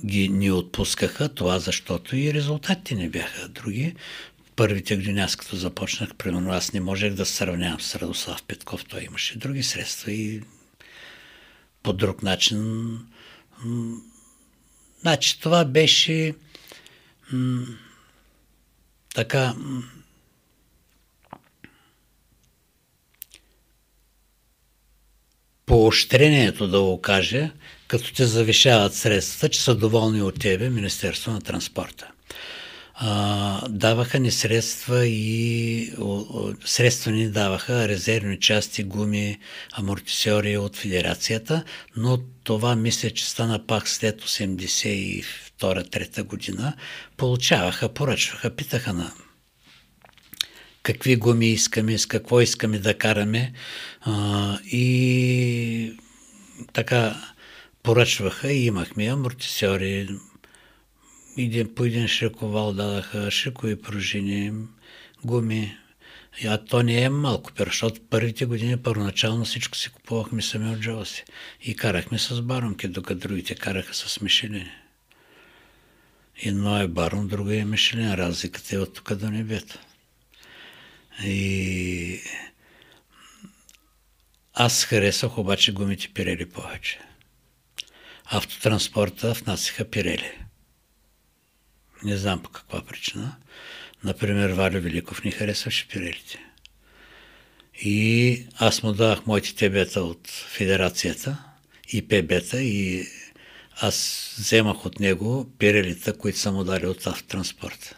ги 0.06 0.30
ни 0.30 0.52
отпускаха 0.52 1.30
това, 1.30 1.60
защото 1.60 2.16
и 2.16 2.34
резултатите 2.34 2.96
не 2.96 3.10
бяха 3.10 3.48
други 3.48 3.96
първите 4.62 4.96
години, 4.96 5.20
аз 5.20 5.36
като 5.36 5.56
започнах, 5.56 6.16
примерно 6.16 6.52
аз 6.52 6.74
не 6.74 6.80
можех 6.82 7.14
да 7.14 7.26
сравнявам 7.26 7.82
с 7.82 7.96
Радослав 7.96 8.44
Петков, 8.44 8.86
той 8.86 9.04
имаше 9.04 9.38
други 9.38 9.64
средства 9.64 10.12
и 10.12 10.42
по 11.84 11.94
друг 11.94 12.24
начин. 12.24 13.00
Значи 15.02 15.40
това 15.40 15.66
беше 15.66 16.36
м- 17.32 17.66
така 19.16 19.54
м- 19.58 19.84
поощрението 25.66 26.68
да 26.68 26.82
го 26.82 27.02
каже, 27.02 27.52
като 27.88 28.14
те 28.14 28.26
завишават 28.26 28.94
средствата, 28.94 29.50
че 29.50 29.62
са 29.62 29.76
доволни 29.76 30.22
от 30.22 30.40
тебе 30.40 30.70
Министерство 30.70 31.32
на 31.32 31.42
транспорта 31.42 32.12
а, 33.04 33.68
даваха 33.70 34.20
ни 34.20 34.32
средства 34.32 35.08
и 35.08 35.94
о, 36.00 36.54
средства 36.66 37.12
ни 37.12 37.30
даваха 37.30 37.88
резервни 37.88 38.40
части, 38.40 38.84
гуми, 38.84 39.40
амортисьори 39.72 40.58
от 40.58 40.76
федерацията, 40.76 41.64
но 41.96 42.20
това 42.44 42.76
мисля, 42.76 43.10
че 43.10 43.30
стана 43.30 43.68
пак 43.68 43.88
след 43.88 44.22
82-3 44.22 46.24
година. 46.24 46.74
Получаваха, 47.18 47.90
поръчваха, 47.90 48.50
питаха 48.50 48.94
на 48.94 49.12
какви 50.84 51.16
гуми 51.16 51.48
искаме, 51.48 51.98
с 51.98 52.06
какво 52.06 52.42
искаме 52.42 52.80
да 52.80 52.98
караме 52.98 53.54
а, 54.02 54.58
и 54.66 55.94
така 56.74 57.22
поръчваха 57.84 58.52
и 58.52 58.66
имахме 58.66 59.06
амортисьори, 59.06 60.08
един, 61.38 61.76
по 61.76 61.86
един 61.86 62.08
широковал 62.08 62.74
дадаха 62.74 63.32
шикови 63.32 63.82
пружини, 63.82 64.54
гуми. 65.26 65.78
А 66.46 66.58
то 66.58 66.84
не 66.84 67.02
е 67.02 67.10
малко, 67.10 67.52
защото 67.60 68.02
първите 68.10 68.46
години 68.46 68.78
първоначално 68.78 69.46
всичко 69.46 69.78
си 69.78 69.90
купувахме 69.90 70.42
сами 70.42 70.70
от 70.70 70.80
джоба 70.80 71.06
си. 71.06 71.24
И 71.62 71.76
карахме 71.76 72.20
с 72.20 72.42
баронки, 72.42 72.88
докато 72.88 73.20
другите 73.20 73.56
караха 73.56 73.94
с 73.94 74.22
мишелини. 74.22 74.72
Едно 76.44 76.82
е 76.82 76.88
барон, 76.88 77.28
друго 77.28 77.52
е 77.52 77.66
мишелин. 77.66 78.14
Разликата 78.14 78.76
е 78.76 78.80
от 78.80 78.94
тук 78.94 79.14
до 79.14 79.30
небето. 79.30 79.80
И 81.24 82.20
аз 84.54 84.84
харесах 84.86 85.38
обаче 85.38 85.72
гумите 85.72 86.10
пирели 86.14 86.46
повече. 86.46 87.00
автотранспорта 88.26 89.34
внасяха 89.34 89.90
пирели. 89.90 90.32
Не 92.04 92.18
знам 92.18 92.44
по 92.44 92.50
каква 92.50 92.82
причина. 92.82 93.36
Например, 94.04 94.50
Валю 94.50 94.82
Великов 94.82 95.24
не 95.24 95.32
харесваше 95.32 95.88
пирелите. 95.88 96.46
И 97.82 98.46
аз 98.56 98.84
му 98.84 98.94
давах 98.94 99.26
моите 99.26 99.56
тебета 99.56 100.02
от 100.02 100.28
федерацията 100.28 101.44
и 101.94 102.08
ПБета 102.08 102.62
и 102.62 103.08
аз 103.76 104.28
вземах 104.38 104.86
от 104.86 105.00
него 105.00 105.52
пирелите, 105.58 106.14
които 106.14 106.40
са 106.40 106.52
му 106.52 106.64
дали 106.64 106.88
от 106.88 107.08
автотранспорта. 107.08 107.98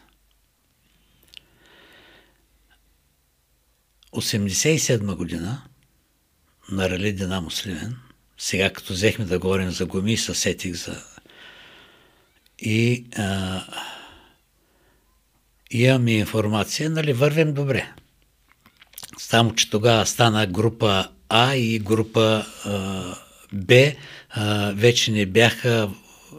87 4.14 5.16
година 5.16 5.64
на 6.72 6.90
Рали 6.90 7.14
Динамо 7.14 7.52
Сливен, 7.52 7.98
сега 8.38 8.74
като 8.74 8.94
взехме 8.94 9.26
да 9.26 9.40
говорим 9.40 9.72
за 9.72 9.86
гуми, 9.86 10.18
съсетих 10.18 10.74
за... 10.74 11.04
И 12.60 13.06
а, 13.18 13.64
имаме 15.74 16.12
информация, 16.12 16.90
нали, 16.90 17.14
вървим 17.14 17.54
добре. 17.54 17.92
Само, 19.18 19.56
че 19.56 19.70
тогава 19.70 20.06
стана 20.06 20.48
група 20.48 21.08
А 21.30 21.56
и 21.56 21.80
група 21.80 22.46
а, 22.66 23.04
Б 23.54 23.92
а, 24.30 24.72
вече 24.76 25.12
не 25.12 25.26
бяха 25.26 25.90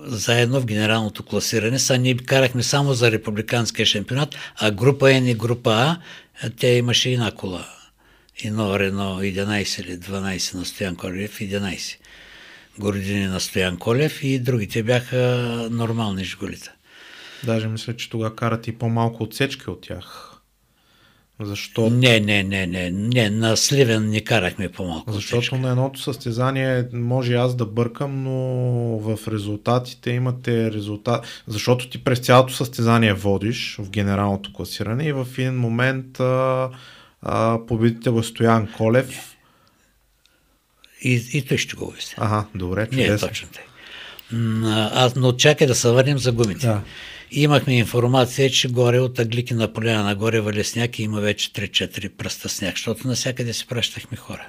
заедно 0.07 0.61
в 0.61 0.67
генералното 0.67 1.23
класиране. 1.23 1.79
Са 1.79 1.99
ние 1.99 2.17
карахме 2.17 2.63
само 2.63 2.95
за 2.95 3.11
републиканския 3.11 3.87
шампионат, 3.87 4.37
а 4.57 4.71
група 4.71 5.07
N 5.07 5.31
и 5.31 5.35
група 5.35 5.73
А, 5.73 5.99
тя 6.57 6.69
имаше 6.69 7.11
една 7.11 7.33
кола. 7.33 7.67
Едно 8.45 8.79
Рено 8.79 9.21
11 9.21 9.81
или 9.81 9.99
12 9.99 10.55
на 10.55 10.65
Стоян 10.65 10.97
Колев, 10.97 11.39
11 11.39 11.97
городини 12.79 13.27
на 13.27 13.41
Стоян 13.41 13.77
Колев 13.77 14.25
и 14.25 14.39
другите 14.39 14.83
бяха 14.83 15.17
нормални 15.71 16.25
жигулите. 16.25 16.74
Даже 17.47 17.69
мисля, 17.69 17.97
че 17.97 18.11
тогава 18.11 18.37
карат 18.37 18.67
и 18.69 18.79
по-малко 18.79 19.23
отсечки 19.23 19.71
от 19.71 19.81
тях. 19.81 20.31
Защо? 21.41 21.91
Не, 21.91 22.21
не, 22.21 22.43
не, 22.43 22.67
не, 22.67 22.91
не, 22.91 23.31
на 23.31 23.57
Сливен 23.57 24.11
не 24.11 24.21
карахме 24.21 24.69
по-малко. 24.69 25.13
Защото 25.13 25.37
отсечка. 25.39 25.57
на 25.59 25.69
едното 25.69 26.01
състезание 26.01 26.89
може 26.93 27.35
аз 27.35 27.57
да 27.57 27.67
бъркам, 27.67 28.23
но 28.23 28.33
в 28.99 29.19
резултатите 29.29 30.11
имате 30.11 30.73
резултат. 30.73 31.27
Защото 31.47 31.89
ти 31.89 32.05
през 32.05 32.19
цялото 32.19 32.53
състезание 32.53 33.15
водиш 33.15 33.77
в 33.81 33.91
генералното 33.91 34.53
класиране 34.53 35.05
и 35.05 35.13
в 35.13 35.27
един 35.39 35.55
момент 35.57 36.21
а, 36.21 36.71
а, 37.23 37.59
победител 37.69 38.19
е 38.19 38.23
Стоян 38.23 38.69
Колев. 38.77 39.37
И, 41.03 41.29
и 41.33 41.43
той 41.43 41.59
ще 41.59 41.77
го 41.77 41.85
обясня. 41.85 42.15
Ага, 42.19 42.45
добре, 42.55 42.89
Не 42.93 43.03
е 43.03 43.07
чудесно. 43.07 43.29
точно 43.29 43.49
тъй. 43.49 43.65
М, 44.33 44.91
Аз, 44.95 45.17
но 45.17 45.33
чакай 45.33 45.67
да 45.67 45.75
се 45.75 45.91
върнем 45.91 46.19
за 46.19 46.33
гумите. 46.33 46.67
Да. 46.67 46.81
Имахме 47.31 47.79
информация, 47.79 48.51
че 48.51 48.69
горе 48.69 49.01
от 49.01 49.19
Аглики 49.19 49.55
на 49.55 49.73
поляна 49.73 50.05
нагоре 50.05 50.63
и 50.99 51.03
има 51.03 51.21
вече 51.21 51.53
3-4 51.53 52.09
пръста 52.09 52.49
сняг, 52.49 52.77
защото 52.77 53.09
навсякъде 53.09 53.53
си 53.53 53.67
пращахме 53.67 54.17
хора. 54.17 54.49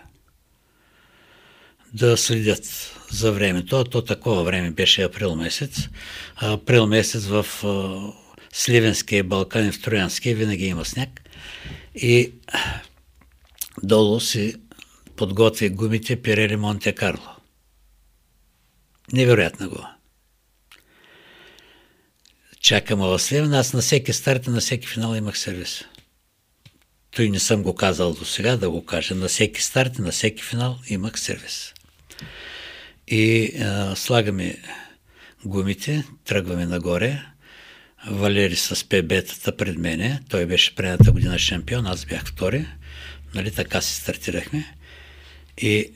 Да 1.94 2.18
следят 2.18 2.94
за 3.12 3.32
времето. 3.32 3.76
А 3.76 3.84
то 3.84 4.02
такова 4.02 4.44
време 4.44 4.72
беше 4.72 5.04
април 5.04 5.36
месец. 5.36 5.90
А 6.36 6.54
април 6.54 6.88
месец 6.88 7.26
в 7.26 7.46
Сливенския 8.54 9.24
Балкан 9.24 9.68
и 9.68 9.72
в 9.72 9.82
Троянския 9.82 10.36
винаги 10.36 10.66
има 10.66 10.86
сняг. 10.86 11.22
И 11.96 12.32
долу 13.84 14.20
си 14.20 14.56
подготви 15.16 15.70
гумите 15.70 16.22
Пирели 16.22 16.56
Монте 16.56 16.94
Карло. 16.94 17.30
Невероятна 19.14 19.70
го. 19.70 19.86
Чакам 22.66 23.00
в 23.00 23.20
Сливен. 23.20 23.54
Аз 23.54 23.74
на 23.74 23.82
всеки 23.82 24.14
старт 24.14 24.48
и 24.48 24.50
на 24.50 24.60
всеки 24.60 24.88
финал 24.88 25.16
имах 25.16 25.38
сервис. 25.38 25.84
Той 27.12 27.30
не 27.30 27.40
съм 27.40 27.64
го 27.64 27.76
казал 27.76 28.14
до 28.14 28.26
сега, 28.26 28.58
да 28.58 28.70
го 28.70 28.86
кажа. 28.86 29.16
На 29.16 29.28
всеки 29.28 29.62
старт 29.62 29.98
и 29.98 30.02
на 30.02 30.12
всеки 30.12 30.44
финал 30.44 30.80
имах 30.88 31.20
сервис. 31.20 31.74
И 33.08 33.54
а, 33.62 33.96
слагаме 33.96 34.58
гумите, 35.46 36.04
тръгваме 36.24 36.66
нагоре. 36.66 37.22
Валери 38.08 38.56
с 38.56 38.76
ПБ-тата 38.76 39.58
пред 39.58 39.78
мене. 39.78 40.20
Той 40.30 40.46
беше 40.46 40.76
предната 40.76 41.12
година 41.12 41.40
шампион, 41.40 41.88
аз 41.88 42.06
бях 42.06 42.26
втори. 42.26 42.68
Нали, 43.36 43.52
така 43.52 43.82
се 43.82 43.96
стартирахме. 43.96 44.76
И 45.58 45.92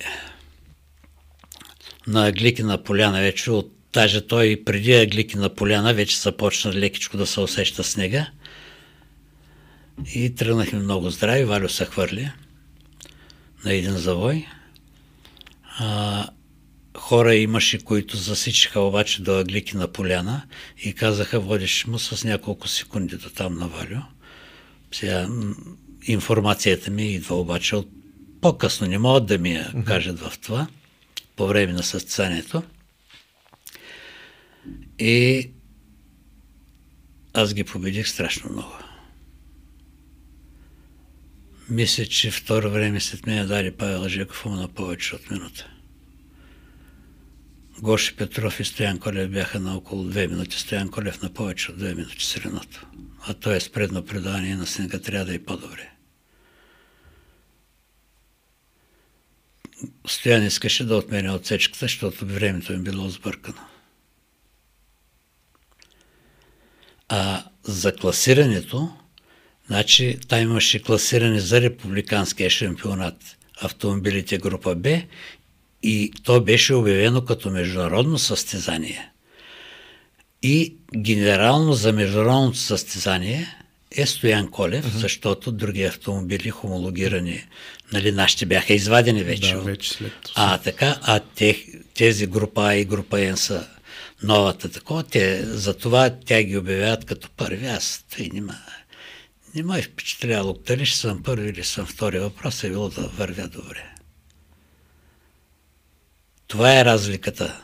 на 2.07 2.28
Агликина 2.28 2.84
поляна 2.84 3.20
вече 3.20 3.51
от 3.51 3.79
даже 3.94 4.28
той 4.28 4.64
преди 4.66 4.94
Агликина 4.94 5.50
поляна 5.50 5.94
вече 5.94 6.20
започна 6.20 6.74
лекичко 6.74 7.18
да 7.18 7.26
се 7.26 7.40
усеща 7.40 7.84
снега. 7.84 8.28
И 10.16 10.36
тръгнахме 10.36 10.80
много 10.80 11.10
здрави, 11.10 11.44
Валю 11.44 11.70
се 11.70 11.86
хвърли 11.86 12.32
на 13.66 13.74
един 13.74 13.98
завой. 13.98 14.46
А, 15.80 16.28
хора 16.98 17.36
имаше, 17.36 17.80
които 17.80 18.18
засичиха 18.18 18.80
обаче 18.80 19.22
до 19.22 19.40
Агликина 19.40 19.88
поляна 19.88 20.42
и 20.84 20.94
казаха, 20.94 21.40
водиш 21.40 21.86
му 21.86 22.00
с 22.00 22.24
няколко 22.24 22.68
секунди 22.68 23.18
до 23.18 23.30
там 23.30 23.58
на 23.58 23.68
Валю. 23.68 24.02
Сега 24.92 25.28
информацията 26.04 26.92
ми 26.92 27.12
идва 27.12 27.36
обаче 27.36 27.76
от 27.76 27.90
по-късно, 28.42 28.88
не 28.88 28.98
могат 28.98 29.26
да 29.26 29.38
ми 29.38 29.54
я 29.54 29.74
кажат 29.86 30.20
в 30.20 30.34
това, 30.42 30.68
по 31.36 31.48
време 31.48 31.74
на 31.74 31.84
състезанието. 31.84 32.64
И 34.99 35.51
аз 37.34 37.53
ги 37.53 37.63
победих 37.63 38.07
страшно 38.07 38.51
много. 38.51 38.74
Мисля, 41.70 42.05
че 42.05 42.32
второ 42.32 42.72
време 42.72 42.99
след 42.99 43.26
мен 43.26 43.47
дали 43.47 43.72
Павел 43.72 44.09
Жеков 44.09 44.45
на 44.45 44.67
повече 44.67 45.15
от 45.15 45.32
минута. 45.32 45.72
Гоше 47.82 48.15
Петров 48.15 48.59
и 48.59 48.65
Стоян 48.65 48.99
Колев 48.99 49.32
бяха 49.32 49.59
на 49.59 49.76
около 49.76 50.05
2 50.05 50.28
минути, 50.28 50.59
Стоян 50.59 50.89
Колев 50.89 51.22
на 51.22 51.34
повече 51.34 51.72
от 51.72 51.80
2 51.80 51.95
минути 51.95 52.26
средното. 52.26 52.88
А 53.28 53.34
то 53.34 53.53
е 53.53 53.59
спредно 53.59 54.05
предаване 54.05 54.55
на 54.55 54.67
снега 54.67 54.99
трябва 54.99 55.26
да 55.26 55.36
е 55.36 55.39
по-добре. 55.39 55.91
Стоян 60.07 60.43
искаше 60.43 60.86
да 60.86 60.95
отменя 60.95 61.34
отсечката, 61.34 61.80
защото 61.80 62.26
времето 62.26 62.74
им 62.74 62.84
било 62.84 63.09
сбъркано. 63.09 63.61
А 67.10 67.43
за 67.64 67.95
класирането, 67.95 68.89
значи 69.68 70.18
там 70.28 70.41
имаше 70.41 70.82
класиране 70.82 71.39
за 71.39 71.62
републиканския 71.62 72.49
шампионат 72.49 73.38
автомобилите 73.62 74.38
група 74.38 74.76
Б 74.76 75.01
и 75.84 76.12
то 76.24 76.41
беше 76.41 76.74
обявено 76.74 77.26
като 77.26 77.49
международно 77.49 78.18
състезание. 78.18 79.12
И 80.43 80.76
генерално 80.97 81.74
за 81.74 81.93
международното 81.93 82.57
състезание 82.57 83.55
е 83.91 84.05
Стоян 84.05 84.51
Колев, 84.51 84.86
uh-huh. 84.86 84.97
защото 84.97 85.51
други 85.51 85.84
автомобили 85.84 86.49
хомологирани, 86.49 87.43
нали, 87.93 88.12
нашите 88.12 88.45
бяха 88.45 88.74
извадени 88.74 89.24
вече. 89.24 89.53
Да, 89.53 89.62
вече 89.62 89.89
след. 89.89 90.12
А 90.36 90.57
така, 90.57 90.99
а 91.01 91.20
те, 91.36 91.66
тези 91.93 92.28
група 92.28 92.62
А 92.68 92.76
и 92.76 92.86
група 92.86 93.20
Н 93.20 93.38
са 93.38 93.68
новата 94.24 94.72
такова, 94.72 95.03
те, 95.03 95.45
затова 95.45 96.20
тя 96.26 96.43
ги 96.43 96.57
обявяват 96.57 97.05
като 97.05 97.30
първи. 97.30 97.67
Аз 97.67 98.05
тъй 98.09 98.30
нема, 98.34 98.55
не 99.55 99.63
ме 99.63 99.80
е 99.80 99.82
впечатлявало 99.82 100.53
дали 100.53 100.86
ще 100.86 100.97
съм 100.97 101.24
първи 101.24 101.49
или 101.49 101.63
съм 101.63 101.86
втори 101.86 102.20
въпрос, 102.20 102.63
е 102.63 102.70
било 102.70 102.89
да 102.89 103.07
вървя 103.07 103.47
добре. 103.47 103.95
Това 106.47 106.80
е 106.80 106.86
разликата. 106.86 107.61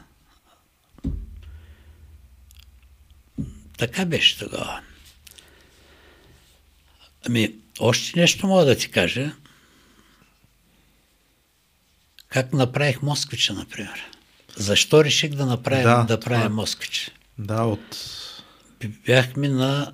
Така 3.77 4.05
беше 4.05 4.39
тогава. 4.39 4.81
Ами, 7.27 7.55
още 7.79 8.19
нещо 8.19 8.47
мога 8.47 8.65
да 8.65 8.77
ти 8.77 8.91
кажа. 8.91 9.35
Как 12.27 12.53
направих 12.53 13.01
Москвича, 13.01 13.53
например. 13.53 14.14
Защо 14.55 15.03
реших 15.03 15.31
да 15.31 15.45
направя, 15.45 15.83
Да, 15.83 16.03
да, 16.03 16.19
правя 16.19 16.43
това- 16.43 16.55
Москвич? 16.55 17.11
Да, 17.37 17.61
от... 17.63 17.97
Бяхме 19.05 19.49
на 19.49 19.93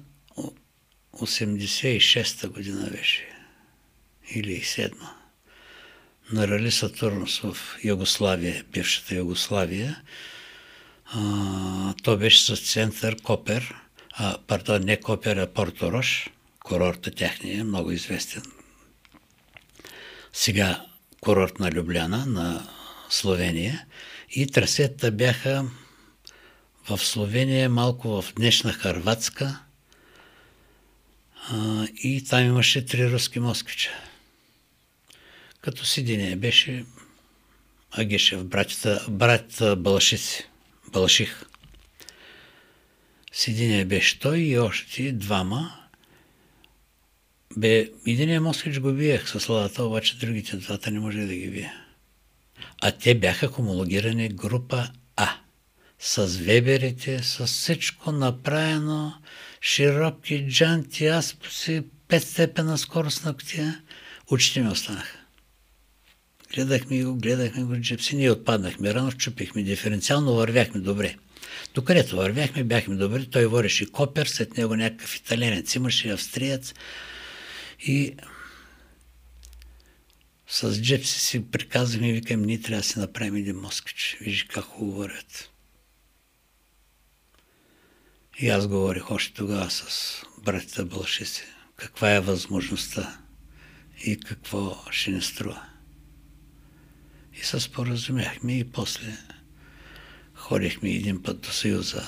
86-та 1.14 2.48
година 2.48 2.90
беше. 2.92 3.28
Или 4.36 4.52
и 4.54 4.62
7 4.62 4.94
На 6.32 6.48
Рали 6.48 6.72
Сатурнус 6.72 7.40
в 7.40 7.58
Югославия, 7.84 8.64
бившата 8.74 9.16
Югославия. 9.16 10.02
А, 11.06 11.94
то 12.04 12.18
беше 12.18 12.56
с 12.56 12.72
център 12.74 13.22
Копер, 13.22 13.76
а, 14.14 14.38
пардон, 14.48 14.82
не 14.82 14.98
Копер, 15.00 15.38
а 15.38 15.48
Порторош, 15.48 16.30
курорта 16.60 17.12
тяхния, 17.12 17.64
много 17.64 17.92
известен. 17.92 18.44
Сега 20.34 20.86
курорт 21.22 21.60
на 21.60 21.72
Любляна, 21.72 22.26
на 22.26 22.68
Словения 23.10 23.86
и 24.32 24.48
трасетата 24.48 25.12
бяха 25.12 25.66
в 26.90 26.98
Словения, 26.98 27.70
малко 27.70 28.22
в 28.22 28.34
днешна 28.34 28.74
Харватска 28.74 29.60
и 32.04 32.24
там 32.30 32.46
имаше 32.46 32.86
три 32.86 33.12
руски 33.12 33.40
москвича. 33.40 33.90
Като 35.62 35.86
сидение 35.86 36.36
беше 36.36 36.86
Агешев, 37.92 38.46
братята, 38.46 39.06
брат 39.10 39.62
Балашици, 39.78 40.48
Балаших. 40.92 41.44
Сидение 43.32 43.86
беше 43.86 44.20
той 44.20 44.40
и 44.40 44.60
още 44.60 45.12
двама. 45.12 45.78
Бе, 47.58 47.90
единия 48.08 48.42
москвич 48.42 48.80
го 48.80 48.94
биех 48.94 49.30
с 49.30 49.50
ладата, 49.50 49.84
обаче 49.84 50.18
другите 50.18 50.58
двата 50.58 50.92
не 50.92 51.00
може 51.00 51.18
да 51.18 51.36
ги 51.36 51.50
бие. 51.50 51.81
А 52.82 52.92
те 52.92 53.16
бяха 53.16 53.48
хомологирани 53.48 54.30
група 54.30 54.90
А. 55.16 55.30
С 56.00 56.26
веберите, 56.26 57.24
с 57.24 57.46
всичко 57.46 58.12
направено, 58.12 59.14
широки 59.62 60.48
джанти, 60.50 61.06
аспуси, 61.08 61.84
петстепена 62.08 62.78
скорост 62.78 63.26
на 63.26 63.34
котия. 63.34 63.82
Учите 64.32 64.62
ми 64.62 64.70
останаха. 64.70 65.18
Гледахме 66.54 67.04
го, 67.04 67.16
гледахме 67.16 67.64
го 67.64 67.78
джипси, 67.78 68.16
ние 68.16 68.32
отпаднахме 68.32 68.94
рано, 68.94 69.12
чупихме 69.12 69.64
диференциално, 69.64 70.34
вървяхме 70.34 70.82
добре. 70.82 71.16
Докъдето 71.76 72.16
вървяхме, 72.16 72.64
бяхме 72.64 72.96
добре. 72.96 73.26
Той 73.26 73.46
вореше 73.46 73.92
Копер, 73.92 74.26
след 74.26 74.58
него 74.58 74.76
някакъв 74.76 75.16
италянец 75.16 75.76
имаше, 75.76 76.10
австриец. 76.10 76.74
И 77.80 78.16
с 80.52 80.82
джепси 80.82 81.20
си 81.20 81.52
приказваме 81.52 82.10
и 82.10 82.14
викам, 82.14 82.42
ние 82.42 82.62
трябва 82.62 82.82
да 82.82 82.88
си 82.88 83.00
направим 83.00 83.36
един 83.36 83.56
москвич. 83.56 84.18
Вижи 84.22 84.48
как 84.48 84.66
говорят. 84.66 85.50
И 88.40 88.50
аз 88.50 88.68
говорих 88.68 89.12
още 89.12 89.34
тогава 89.34 89.72
с 89.72 90.22
братята 90.44 90.86
Бълшиси. 90.86 91.44
Каква 91.76 92.12
е 92.12 92.20
възможността 92.20 93.20
и 94.06 94.20
какво 94.20 94.86
ще 94.92 95.12
ни 95.12 95.22
струва. 95.22 95.64
И 97.34 97.46
се 97.46 97.60
споразумяхме 97.60 98.60
и 98.60 98.72
после 98.72 99.18
ходихме 100.34 100.90
един 100.90 101.24
път 101.24 101.42
до 101.42 101.50
Съюза 101.50 102.08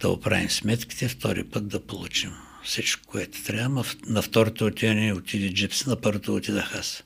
да 0.00 0.08
оправим 0.08 0.50
сметките, 0.50 1.08
втори 1.08 1.44
път 1.44 1.68
да 1.68 1.86
получим 1.86 2.32
всичко, 2.68 3.06
което 3.06 3.44
трябва. 3.44 3.84
На 4.06 4.22
второто 4.22 4.66
отиване 4.66 5.12
отиде 5.12 5.54
джипси, 5.54 5.88
на 5.88 6.00
първото 6.00 6.34
отидах 6.34 6.74
аз. 6.74 7.02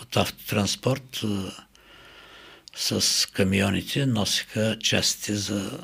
От 0.00 0.16
автотранспорт 0.16 1.22
с 2.76 3.28
камионите 3.32 4.06
носиха 4.06 4.78
частите 4.78 5.34
за 5.34 5.78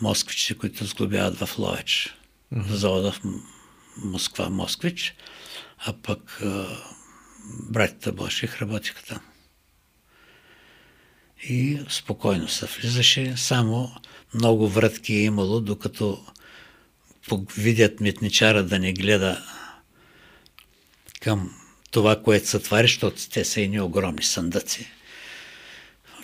москвичи, 0.00 0.54
които 0.54 0.86
сглобяват 0.86 1.38
в 1.38 1.58
Ловеч. 1.58 2.14
Mm-hmm. 2.52 2.62
В 2.62 2.76
завода 2.76 3.12
в 3.12 3.20
Москва, 3.96 4.50
Москвич, 4.50 5.14
а 5.78 5.92
пък 5.92 6.42
братята 7.70 8.12
Блаших 8.12 8.60
работиха 8.62 9.02
там. 9.02 9.20
И 11.48 11.80
спокойно 11.88 12.48
се 12.48 12.66
влизаше, 12.66 13.36
само 13.36 13.94
много 14.34 14.68
вратки 14.68 15.12
е 15.12 15.22
имало, 15.22 15.60
докато 15.60 16.26
видят 17.56 18.00
митничара 18.00 18.64
да 18.64 18.78
не 18.78 18.92
гледа 18.92 19.44
към 21.20 21.54
това, 21.90 22.22
което 22.22 22.48
се 22.48 22.58
твари, 22.58 22.86
защото 22.86 23.28
те 23.30 23.44
са 23.44 23.60
едни 23.60 23.80
огромни 23.80 24.22
съндъци. 24.22 24.90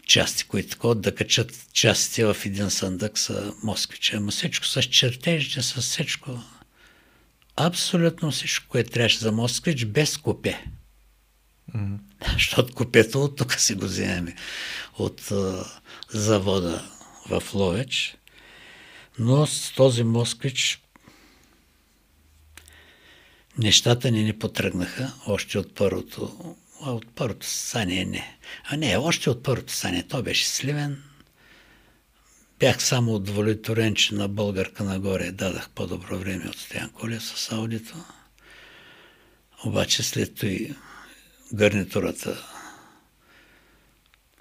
Части, 0.06 0.44
които 0.44 0.68
такова 0.68 0.94
да 0.94 1.14
качат 1.14 1.66
частите 1.72 2.24
в 2.24 2.36
един 2.44 2.70
съндък 2.70 3.18
са 3.18 3.54
москвичи. 3.62 4.16
Ама 4.16 4.30
всичко 4.30 4.66
с 4.66 4.82
чертежите, 4.82 5.62
с 5.62 5.80
всичко. 5.80 6.42
Абсолютно 7.56 8.30
всичко, 8.30 8.68
което 8.68 8.90
трябваше 8.90 9.18
за 9.18 9.32
москвич, 9.32 9.84
без 9.84 10.16
копе. 10.16 10.64
Mm-hmm. 11.74 11.98
Защото 12.32 12.74
купето 12.74 13.24
от 13.24 13.36
тук 13.36 13.54
си 13.54 13.74
го 13.74 13.84
вземем 13.84 14.34
от 14.98 15.30
а, 15.30 15.64
завода 16.08 16.90
в 17.28 17.42
Ловеч. 17.54 18.16
Но 19.18 19.46
с 19.46 19.72
този 19.72 20.02
москвич 20.02 20.85
нещата 23.58 24.10
не 24.10 24.22
ни 24.22 24.38
потръгнаха 24.38 25.12
още 25.26 25.58
от 25.58 25.74
първото. 25.74 26.54
От 26.80 27.06
първото 27.14 27.46
сане 27.46 28.04
не. 28.04 28.38
А 28.64 28.76
не, 28.76 28.96
още 28.96 29.30
от 29.30 29.42
първото 29.42 29.72
сане. 29.72 30.02
То 30.02 30.22
беше 30.22 30.46
сливен. 30.46 31.02
Бях 32.58 32.82
само 32.82 33.14
удовлетворен, 33.14 33.94
че 33.94 34.14
на 34.14 34.28
българка 34.28 34.84
нагоре 34.84 35.32
дадах 35.32 35.70
по-добро 35.70 36.18
време 36.18 36.48
от 36.48 36.58
Стоян 36.58 36.90
Коля 36.90 37.20
с 37.20 37.52
аудито. 37.52 38.04
Обаче 39.64 40.02
след 40.02 40.34
това 40.34 40.74
гарнитурата 41.54 42.46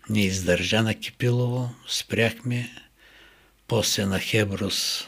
не 0.10 0.26
издържа 0.26 0.82
на 0.82 0.96
Кипилово, 0.96 1.76
спряхме, 1.88 2.76
после 3.68 4.06
на 4.06 4.20
Хеброс 4.20 5.08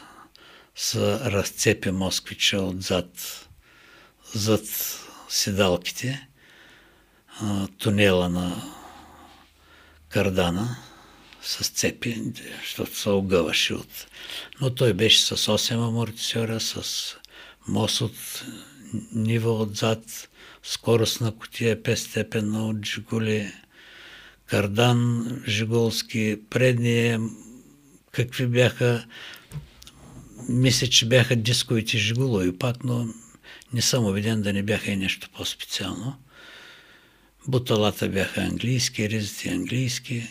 са 0.76 1.20
разцепи 1.24 1.90
Москвича 1.90 2.58
отзад, 2.58 3.47
зад 4.34 4.64
седалките, 5.28 6.28
тунела 7.78 8.28
на 8.28 8.62
Кардана 10.08 10.76
с 11.42 11.68
цепи, 11.68 12.22
защото 12.62 12.96
се 12.96 13.08
огъваше 13.08 13.74
от... 13.74 14.06
Но 14.60 14.74
той 14.74 14.92
беше 14.92 15.20
с 15.20 15.36
8 15.36 15.88
амортисьора, 15.88 16.60
с 16.60 16.84
мост 17.68 18.00
от 18.00 18.44
ниво 19.12 19.60
отзад, 19.62 20.28
скоростна 20.62 21.36
котия, 21.36 21.82
пестепенна 21.82 22.68
от 22.68 22.86
Жигули, 22.86 23.52
кардан 24.46 25.26
Жиголски, 25.48 26.40
предния, 26.50 27.20
какви 28.12 28.46
бяха, 28.46 29.06
мисля, 30.48 30.86
че 30.86 31.08
бяха 31.08 31.36
дисковите 31.36 31.98
Жигулови 31.98 32.58
пак, 32.58 32.84
но 32.84 33.06
не 33.72 33.82
съм 33.82 34.04
убеден 34.04 34.42
да 34.42 34.52
не 34.52 34.62
бяха 34.62 34.90
и 34.90 34.96
нещо 34.96 35.28
по-специално. 35.36 36.18
Буталата 37.48 38.08
бяха 38.08 38.40
английски, 38.40 39.08
ризите 39.08 39.48
английски. 39.48 40.28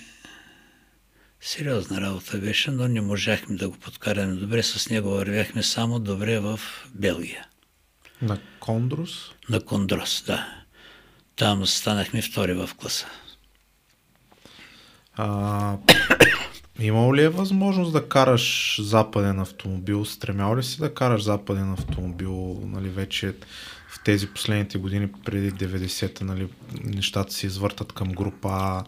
Сериозна 1.42 2.02
работа 2.02 2.38
беше, 2.38 2.72
но 2.72 2.88
не 2.88 3.02
можахме 3.02 3.56
да 3.56 3.70
го 3.70 3.78
подкараме 3.78 4.34
добре. 4.34 4.64
С 4.64 4.90
него 4.90 5.10
вървяхме 5.10 5.64
само 5.64 6.00
добре 6.00 6.40
в 6.40 6.60
Белгия. 6.96 7.48
На 8.22 8.40
Кондрус? 8.60 9.32
На 9.50 9.62
Кондрус, 9.62 10.24
да. 10.28 10.64
Там 11.36 11.66
станахме 11.66 12.22
втори 12.22 12.54
в 12.54 12.70
класа. 12.78 13.08
А, 15.14 15.78
имало 16.80 17.16
ли 17.16 17.24
е 17.24 17.30
възможност 17.30 17.94
да 17.94 18.10
караш 18.10 18.78
западен 18.82 19.40
автомобил? 19.40 20.06
Стремял 20.06 20.58
ли 20.58 20.64
си 20.64 20.80
да 20.80 20.94
караш 20.94 21.24
западен 21.24 21.72
автомобил 21.72 22.62
нали, 22.64 22.90
вече 22.90 23.34
в 23.90 24.04
тези 24.04 24.28
последните 24.28 24.78
години 24.78 25.12
преди 25.26 25.52
90-та 25.52 26.26
нали, 26.26 26.48
нещата 26.84 27.34
се 27.34 27.46
извъртат 27.48 27.94
към 27.94 28.12
група 28.12 28.50
А, 28.52 28.84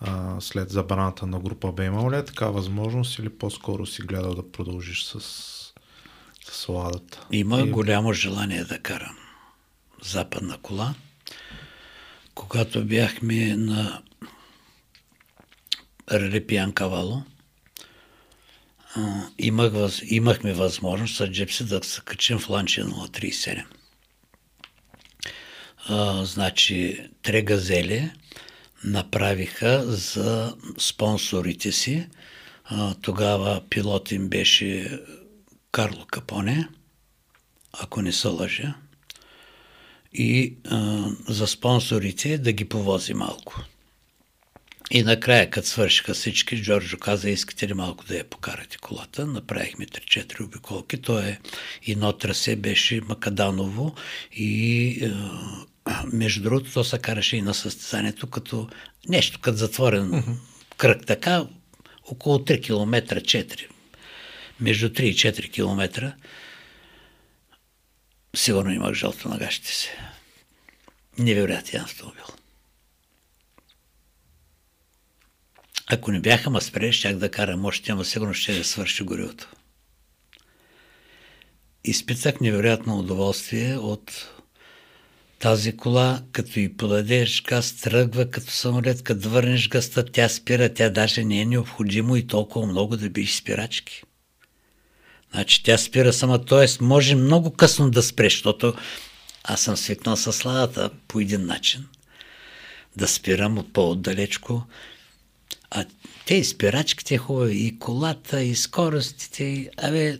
а 0.00 0.40
след 0.40 0.70
забраната 0.70 1.26
на 1.26 1.40
група 1.40 1.72
Б. 1.72 1.84
Имало 1.84 2.12
ли 2.12 2.16
е 2.16 2.24
така 2.24 2.46
възможност 2.46 3.18
или 3.18 3.28
по-скоро 3.28 3.86
си 3.86 4.02
гледал 4.02 4.34
да 4.34 4.52
продължиш 4.52 5.04
с, 5.04 5.20
с 6.50 6.68
ладата? 6.68 7.26
Има 7.32 7.60
И... 7.60 7.70
голямо 7.70 8.12
желание 8.12 8.64
да 8.64 8.78
карам 8.78 9.16
западна 10.02 10.58
кола. 10.62 10.94
Когато 12.34 12.84
бяхме 12.84 13.56
на 13.56 14.02
Релепиян 16.12 16.72
Кавало, 16.72 17.22
имах, 19.38 19.72
имахме 20.04 20.52
възможност 20.52 21.16
с 21.16 21.26
джепси 21.26 21.64
да 21.64 21.80
се 21.82 22.00
качим 22.04 22.38
в 22.38 22.50
ланче 22.50 22.84
037. 22.84 23.64
А, 25.88 26.24
значи, 26.24 27.08
Тре 27.22 27.42
газели 27.42 28.10
направиха 28.84 29.82
за 29.86 30.56
спонсорите 30.78 31.72
си. 31.72 32.08
А, 32.64 32.94
тогава 32.94 33.62
пилот 33.70 34.12
им 34.12 34.28
беше 34.28 35.00
Карло 35.72 36.06
Капоне, 36.06 36.68
ако 37.72 38.02
не 38.02 38.12
се 38.12 38.28
лъжа. 38.28 38.74
И 40.12 40.56
а, 40.70 41.08
за 41.28 41.46
спонсорите 41.46 42.38
да 42.38 42.52
ги 42.52 42.64
повози 42.64 43.14
малко. 43.14 43.64
И 44.90 45.02
накрая, 45.02 45.50
като 45.50 45.68
свършиха 45.68 46.14
всички, 46.14 46.62
Джорджо 46.62 46.98
каза, 46.98 47.30
искате 47.30 47.68
ли 47.68 47.74
малко 47.74 48.04
да 48.04 48.16
я 48.16 48.24
покарате 48.24 48.78
колата? 48.78 49.26
Направихме 49.26 49.86
3-4 49.86 50.44
обиколки. 50.44 51.02
То 51.02 51.18
е 51.18 51.38
едно 51.86 52.12
трасе 52.12 52.56
беше 52.56 53.00
Макаданово 53.00 53.94
и 54.32 54.88
е, 55.04 55.10
между 56.12 56.42
другото, 56.42 56.72
то 56.72 56.84
се 56.84 56.98
караше 56.98 57.36
и 57.36 57.42
на 57.42 57.54
състезанието 57.54 58.26
като 58.26 58.68
нещо, 59.08 59.40
като 59.40 59.58
затворен 59.58 60.10
uh-huh. 60.10 60.36
кръг. 60.76 61.06
Така, 61.06 61.46
около 62.04 62.38
3 62.38 62.62
км 62.62 63.20
4. 63.20 63.66
Между 64.60 64.88
3 64.88 65.00
и 65.00 65.14
4 65.14 65.52
км 65.52 66.14
сигурно 68.36 68.72
имах 68.72 68.94
жълто 68.94 69.28
на 69.28 69.38
гащите 69.38 69.72
си. 69.72 69.90
Невероятен 71.18 71.80
автомобил. 71.80 72.37
Ако 75.90 76.12
не 76.12 76.20
бяха 76.20 76.50
ма 76.50 76.60
спрели, 76.60 76.92
щях 76.92 77.16
да 77.16 77.30
карам 77.30 77.64
още, 77.64 77.92
ама 77.92 78.04
сигурно 78.04 78.34
ще 78.34 78.58
да 78.58 78.64
свърши 78.64 79.02
горивото. 79.02 79.48
Изпитах 81.84 82.40
невероятно 82.40 82.98
удоволствие 82.98 83.76
от 83.76 84.28
тази 85.38 85.76
кола, 85.76 86.22
като 86.32 86.60
и 86.60 86.76
подадеш 86.76 87.42
газ, 87.42 87.76
тръгва 87.76 88.30
като 88.30 88.50
самолет, 88.50 89.02
като 89.02 89.28
върнеш 89.28 89.68
гъста, 89.68 90.04
тя 90.04 90.28
спира, 90.28 90.74
тя 90.74 90.90
даже 90.90 91.24
не 91.24 91.40
е 91.40 91.44
необходимо 91.44 92.16
и 92.16 92.26
толкова 92.26 92.66
много 92.66 92.96
да 92.96 93.10
биш 93.10 93.36
спирачки. 93.36 94.02
Значи 95.32 95.62
тя 95.62 95.78
спира 95.78 96.12
сама, 96.12 96.44
т.е. 96.44 96.84
може 96.84 97.14
много 97.14 97.50
късно 97.50 97.90
да 97.90 98.02
спре, 98.02 98.24
защото 98.24 98.74
аз 99.44 99.60
съм 99.60 99.76
свикнал 99.76 100.16
с 100.16 100.32
сладата 100.32 100.90
по 101.08 101.20
един 101.20 101.46
начин. 101.46 101.86
Да 102.96 103.08
спирам 103.08 103.58
от 103.58 103.72
по-отдалечко. 103.72 104.66
Те 106.28 106.34
и 106.34 106.44
спирачките 106.44 107.18
хубави, 107.18 107.66
и 107.66 107.78
колата, 107.78 108.42
и 108.42 108.54
скоростите, 108.54 109.44
и, 109.44 109.68
абе... 109.76 110.18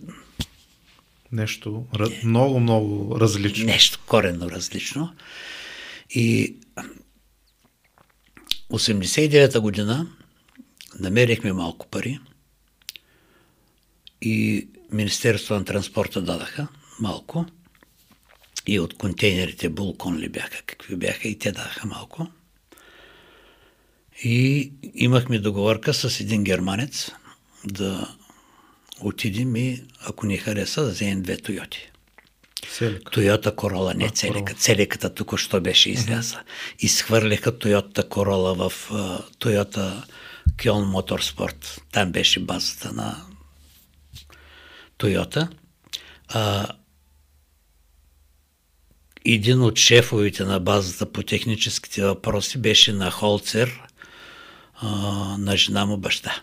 Нещо 1.33 1.87
много, 2.25 2.61
много 2.61 3.17
различно. 3.21 3.67
Нещо 3.67 3.99
коренно 4.07 4.51
различно. 4.51 5.15
И 6.11 6.57
89-та 8.71 9.61
година 9.61 10.07
намерихме 10.99 11.53
малко 11.53 11.87
пари 11.87 12.19
и 14.23 14.69
Министерството 14.93 15.59
на 15.59 15.65
транспорта 15.65 16.23
дадаха 16.23 16.69
малко 17.01 17.47
и 18.67 18.81
от 18.81 18.95
контейнерите 18.95 19.69
Булкон 19.69 20.19
ли 20.19 20.29
бяха, 20.29 20.63
какви 20.67 20.97
бяха 20.97 21.29
и 21.29 21.39
те 21.39 21.53
дадаха 21.53 21.87
малко. 21.87 22.27
И 24.23 24.73
имахме 24.95 25.39
договорка 25.39 25.95
с 25.95 26.21
един 26.21 26.45
германец 26.45 27.11
да 27.65 28.17
отидем 29.01 29.57
и 29.57 29.85
ако 30.01 30.27
ни 30.27 30.37
хареса, 30.37 30.83
да 30.83 30.91
вземем 30.91 31.23
две 31.23 31.37
Тойоти. 31.37 31.91
Целика. 32.73 33.11
Тойота 33.11 33.57
Корола, 33.57 33.95
не 33.95 34.11
Целика. 34.11 34.55
Целиката 34.55 35.15
тук 35.15 35.39
що 35.39 35.61
беше 35.61 35.91
изляза. 35.91 36.37
Uh-huh. 36.37 36.43
Изхвърлиха 36.79 37.59
Тойота 37.59 38.09
Корола 38.09 38.55
в 38.55 38.73
Тойота 39.39 40.05
Кьон 40.63 40.89
Моторспорт. 40.89 41.81
Там 41.93 42.13
беше 42.13 42.41
базата 42.41 42.93
на 42.93 43.25
Тойота. 44.97 45.49
А, 46.29 46.67
един 49.25 49.63
от 49.63 49.79
шефовите 49.79 50.45
на 50.45 50.61
базата 50.61 51.13
по 51.13 51.23
техническите 51.23 52.03
въпроси 52.03 52.59
беше 52.59 52.93
на 52.93 53.11
Холцер, 53.11 53.83
а, 54.81 54.89
на 55.39 55.57
жена 55.57 55.87
му 55.87 55.97
баща. 55.97 56.43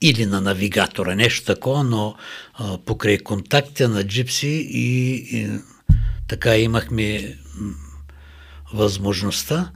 Или 0.00 0.26
на 0.26 0.40
навигатора, 0.40 1.14
нещо 1.14 1.46
такова, 1.46 1.84
но 1.84 2.16
а, 2.54 2.78
покрай 2.78 3.18
контакта 3.18 3.88
на 3.88 4.04
Джипси 4.04 4.68
и, 4.70 5.14
и 5.38 5.50
така 6.28 6.56
имахме 6.56 7.38
възможността 8.72 9.72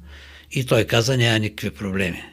и 0.51 0.67
той 0.67 0.85
каза 0.85 1.17
няма 1.17 1.39
никакви 1.39 1.71
проблеми. 1.71 2.25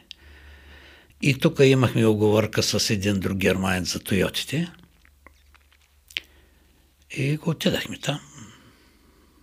И 1.22 1.38
тук 1.38 1.58
имахме 1.62 2.06
оговорка 2.06 2.62
с 2.62 2.90
един 2.90 3.20
друг 3.20 3.38
германец 3.38 3.92
за 3.92 4.00
Тойотите. 4.00 4.72
И 7.16 7.36
го 7.36 7.50
отидахме 7.50 7.98
там. 7.98 8.20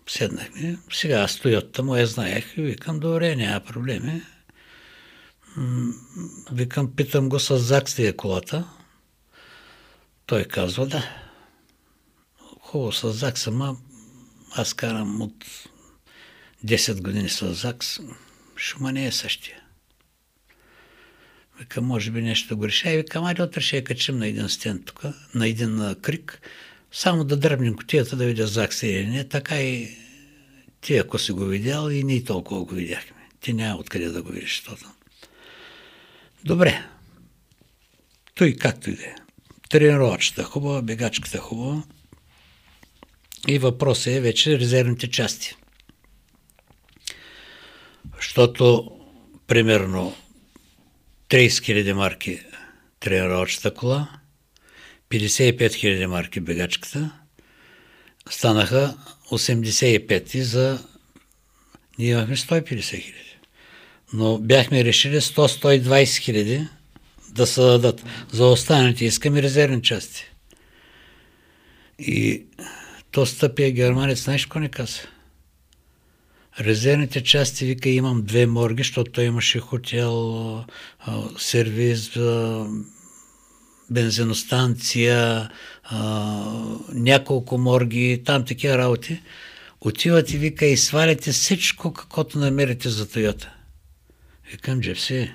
Седнахме. 0.07 0.77
Сега 0.93 1.19
аз 1.19 1.39
Тойотата 1.39 1.83
му 1.83 1.95
я 1.95 2.07
знаех 2.07 2.57
и 2.57 2.61
викам, 2.61 2.99
добре, 2.99 3.35
няма 3.35 3.59
проблеми. 3.59 4.21
Викам, 6.51 6.95
питам 6.95 7.29
го 7.29 7.39
с 7.39 7.57
ЗАКС 7.57 7.99
ли 7.99 8.05
е 8.05 8.15
колата. 8.15 8.67
Той 10.25 10.43
казва, 10.43 10.87
да. 10.87 11.03
Хубаво 12.59 12.91
с 12.91 13.11
ЗАКС, 13.11 13.47
ама 13.47 13.77
аз 14.51 14.73
карам 14.73 15.21
от 15.21 15.45
10 16.65 17.01
години 17.01 17.29
с 17.29 17.53
ЗАКС. 17.53 17.99
Шума 18.57 18.91
не 18.91 19.05
е 19.05 19.11
същия. 19.11 19.57
Вика, 21.59 21.81
може 21.81 22.11
би 22.11 22.21
нещо 22.21 22.57
го 22.57 22.67
реша. 22.67 22.91
И 22.91 22.97
вика, 22.97 23.19
айде 23.19 23.43
утре 23.43 23.61
ще 23.61 23.77
я 23.77 23.83
качим 23.83 24.17
на 24.17 24.27
един 24.27 24.49
стен 24.49 24.83
тук, 24.85 25.03
на 25.35 25.47
един 25.47 25.95
крик, 26.01 26.41
само 26.91 27.23
да 27.23 27.37
дръбнем 27.37 27.75
котията 27.75 28.15
да 28.15 28.25
видя 28.25 28.47
ЗАКС 28.47 28.83
или 28.83 29.07
не. 29.07 29.27
Така 29.27 29.61
и 29.61 29.97
ти, 30.81 30.97
ако 30.97 31.19
си 31.19 31.31
го 31.31 31.45
видял, 31.45 31.89
и 31.89 32.03
ние 32.03 32.23
толкова 32.23 32.65
го 32.65 32.75
видяхме. 32.75 33.29
Ти 33.41 33.53
няма 33.53 33.79
откъде 33.79 34.09
да 34.09 34.23
го 34.23 34.31
видиш, 34.31 34.57
защото. 34.57 34.91
Добре. 36.45 36.85
Той 38.35 38.55
както 38.55 38.89
и 38.89 38.95
да 38.95 39.03
е. 39.03 39.15
Тренировачата 39.69 40.43
хубава, 40.43 40.81
бегачката 40.81 41.37
хубава. 41.37 41.83
И 43.47 43.59
въпросът 43.59 44.07
е 44.07 44.21
вече 44.21 44.59
резервните 44.59 45.09
части. 45.09 45.55
Защото, 48.15 48.91
примерно, 49.47 50.15
30 51.29 51.47
000 51.47 51.93
марки 51.93 52.39
тренировачната 52.99 53.73
кола, 53.73 54.19
55 55.09 55.57
000 55.57 56.05
марки 56.05 56.39
бегачката, 56.39 57.11
станаха 58.29 58.97
85 59.31 60.35
и 60.35 60.41
за... 60.41 60.87
Ние 61.97 62.11
имахме 62.11 62.35
150 62.35 62.81
хиляди 62.83 63.30
но 64.13 64.37
бяхме 64.37 64.83
решили 64.83 65.21
100-120 65.21 66.17
хиляди 66.17 66.67
да 67.29 67.47
се 67.47 67.61
дадат. 67.61 68.03
За 68.31 68.45
останалите 68.45 69.05
искаме 69.05 69.41
резервни 69.41 69.81
части. 69.81 70.25
И 71.99 72.43
то 73.11 73.25
стъпия 73.25 73.71
германец, 73.71 74.23
знаеш 74.23 74.45
какво 74.45 74.59
не 74.59 74.69
каза? 74.69 74.99
Резервните 76.59 77.23
части, 77.23 77.65
вика, 77.65 77.89
имам 77.89 78.23
две 78.23 78.45
морги, 78.45 78.83
защото 78.83 79.11
той 79.11 79.23
имаше 79.23 79.59
хотел, 79.59 80.65
сервиз, 81.37 82.11
бензиностанция, 83.89 85.49
няколко 86.93 87.57
морги, 87.57 88.21
там 88.25 88.45
такива 88.45 88.77
работи. 88.77 89.21
Отивате, 89.81 90.37
вика, 90.37 90.65
и 90.65 90.77
сваляте 90.77 91.31
всичко, 91.31 91.93
каквото 91.93 92.39
намерите 92.39 92.89
за 92.89 93.09
Тойота. 93.09 93.53
Викам, 94.51 94.81
Джепси, 94.81 95.33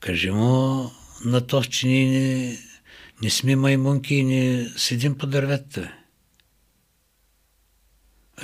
кажи 0.00 0.30
му 0.30 0.90
на 1.24 1.46
то, 1.46 1.62
че 1.64 1.86
ние 1.86 2.10
не, 2.10 2.58
не 3.22 3.30
сме 3.30 3.56
маймунки 3.56 4.14
и 4.14 4.24
не 4.24 4.68
седим 4.76 5.18
по 5.18 5.26
дърветата. 5.26 5.92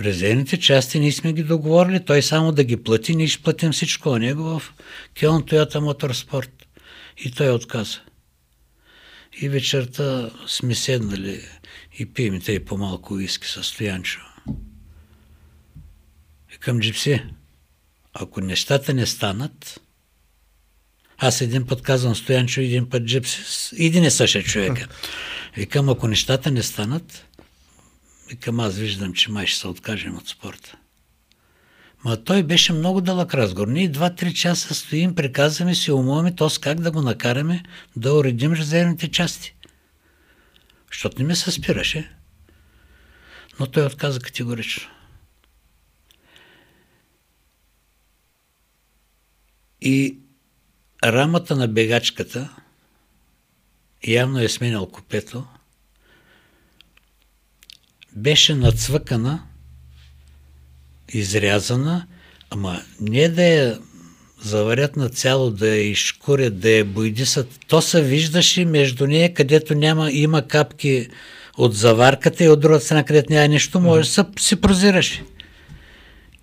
Резервните 0.01 0.61
части 0.61 1.01
ние 1.01 1.13
сме 1.13 1.33
ги 1.33 1.43
договорили, 1.43 2.05
той 2.05 2.23
само 2.23 2.53
да 2.53 2.65
ги 2.65 2.83
плати, 2.83 3.17
ние 3.17 3.27
ще 3.27 3.43
платим 3.43 3.73
всичко 3.73 4.19
него 4.19 4.43
в 4.43 4.75
Келн 5.15 5.43
Toyota 5.43 5.79
Моторспорт. 5.79 6.67
И 7.25 7.31
той 7.31 7.51
отказа. 7.51 8.01
И 9.41 9.49
вечерта 9.49 10.31
сме 10.47 10.75
седнали 10.75 11.41
и 11.99 12.13
пием 12.13 12.41
и 12.49 12.65
по-малко 12.65 13.15
уиски 13.15 13.47
с 13.47 13.63
Стоянчо. 13.63 14.21
Викам, 16.51 16.81
Джипси, 16.81 17.23
ако 18.21 18.41
нещата 18.41 18.95
не 18.95 19.07
станат, 19.07 19.81
аз 21.19 21.41
един 21.41 21.67
път 21.67 21.83
казвам 21.83 22.15
Стоянчо, 22.15 22.61
един 22.61 22.91
път 22.91 23.05
Джипси, 23.05 23.85
един 23.85 24.05
е 24.05 24.11
същия 24.11 24.45
човека. 24.45 24.89
Викам, 25.57 25.89
ако 25.89 26.09
нещата 26.09 26.51
не 26.51 26.63
станат, 26.63 27.27
викам, 28.29 28.61
аз 28.61 28.77
виждам, 28.77 29.13
че 29.13 29.31
май 29.31 29.47
ще 29.47 29.61
се 29.61 29.69
откажем 29.69 30.17
от 30.17 30.29
спорта. 30.29 30.77
Ма 32.05 32.25
той 32.25 32.43
беше 32.43 32.73
много 32.73 33.01
дълъг 33.01 33.35
разговор. 33.35 33.69
Ние 33.69 33.89
два-три 33.89 34.35
часа 34.35 34.75
стоим, 34.75 35.15
приказваме 35.15 35.75
си, 35.75 35.93
умуваме 35.93 36.35
то 36.35 36.51
как 36.61 36.81
да 36.81 36.91
го 36.91 37.03
накараме 37.03 37.63
да 37.97 38.15
уредим 38.15 38.53
резервните 38.53 39.11
части. 39.11 39.55
Защото 40.93 41.19
не 41.19 41.25
ме 41.25 41.37
се 41.37 41.51
спираше. 41.51 42.11
Но 43.61 43.67
той 43.67 43.87
отказа 43.87 44.21
категорично. 44.21 44.89
И 49.89 50.19
рамата 51.05 51.57
на 51.57 51.69
бегачката 51.69 52.57
явно 54.07 54.41
е 54.41 54.49
сменял 54.49 54.87
купето, 54.87 55.47
беше 58.17 58.55
нацвъкана 58.55 59.43
изрязана, 61.13 62.07
ама 62.51 62.83
не 63.01 63.29
да 63.29 63.43
я 63.43 63.79
заварят 64.43 64.97
на 64.97 65.09
цяло, 65.09 65.51
да 65.51 65.69
я 65.69 65.91
изкурят, 65.91 66.61
да 66.61 66.71
я 66.71 66.85
бойдисат. 66.85 67.59
То 67.69 67.83
се 67.83 68.03
виждаше 68.03 68.65
между 68.65 69.07
нея, 69.07 69.35
където 69.35 69.75
няма, 69.75 70.13
има 70.13 70.47
капки 70.49 71.09
от 71.57 71.75
заварката 71.75 72.45
и 72.45 72.49
от 72.49 72.61
другата 72.61 72.85
страна, 72.85 73.05
където 73.05 73.33
няма 73.33 73.49
нищо, 73.49 73.81
може 73.81 74.09
да 74.09 74.15
се, 74.15 74.25
се 74.39 74.61
прозираше. 74.61 75.25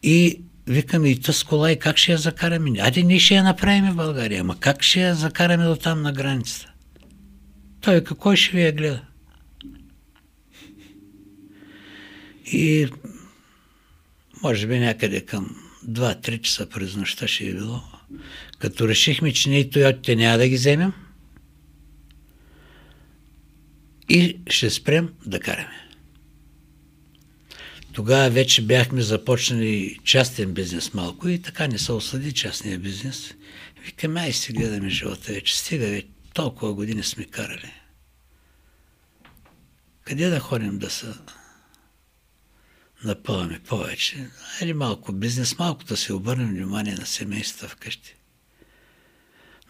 И 0.03 0.44
викаме 0.67 1.09
и 1.09 1.21
тъс 1.21 1.43
кола 1.43 1.71
и 1.71 1.79
как 1.79 1.97
ще 1.97 2.11
я 2.11 2.17
закараме? 2.17 2.79
Айде 2.79 3.03
ние 3.03 3.19
ще 3.19 3.35
я 3.35 3.43
направим 3.43 3.91
в 3.91 3.95
България, 3.95 4.41
ама 4.41 4.59
как 4.59 4.83
ще 4.83 5.01
я 5.01 5.15
закараме 5.15 5.63
до 5.65 5.75
там 5.75 6.01
на 6.01 6.13
границата? 6.13 6.71
Той 7.81 8.03
кой 8.03 8.35
ще 8.35 8.57
ви 8.57 8.63
я 8.63 8.71
гледа? 8.71 9.01
И 12.45 12.87
може 14.43 14.67
би 14.67 14.79
някъде 14.79 15.21
към 15.21 15.55
2-3 15.87 16.41
часа 16.41 16.69
през 16.69 16.95
нощта 16.95 17.27
ще 17.27 17.47
е 17.47 17.53
било. 17.53 17.81
Като 18.59 18.87
решихме, 18.87 19.33
че 19.33 19.49
ние 19.49 19.69
Тойотите 19.69 20.15
няма 20.15 20.37
да 20.37 20.47
ги 20.47 20.55
вземем 20.55 20.93
и 24.09 24.37
ще 24.49 24.69
спрем 24.69 25.09
да 25.25 25.39
караме. 25.39 25.84
Тогава 27.95 28.29
вече 28.29 28.61
бяхме 28.61 29.01
започнали 29.01 29.99
частен 30.03 30.53
бизнес 30.53 30.93
малко 30.93 31.27
и 31.27 31.41
така 31.41 31.67
не 31.67 31.77
се 31.77 31.91
осъди 31.91 32.33
частния 32.33 32.79
бизнес. 32.79 33.33
Викаме, 33.85 34.21
ай 34.21 34.33
си 34.33 34.53
гледаме 34.53 34.89
живота 34.89 35.33
вече. 35.33 35.57
Стига, 35.59 35.85
вече, 35.85 36.07
толкова 36.33 36.73
години 36.73 37.03
сме 37.03 37.25
карали. 37.25 37.73
Къде 40.03 40.29
да 40.29 40.39
ходим 40.39 40.77
да 40.77 40.89
се 40.89 41.07
напъваме 43.03 43.59
повече? 43.59 44.29
Или 44.61 44.73
малко 44.73 45.13
бизнес, 45.13 45.57
малко 45.59 45.83
да 45.83 45.97
се 45.97 46.13
обърнем 46.13 46.49
внимание 46.49 46.95
на 46.95 47.05
семействата 47.05 47.75
вкъщи. 47.75 48.15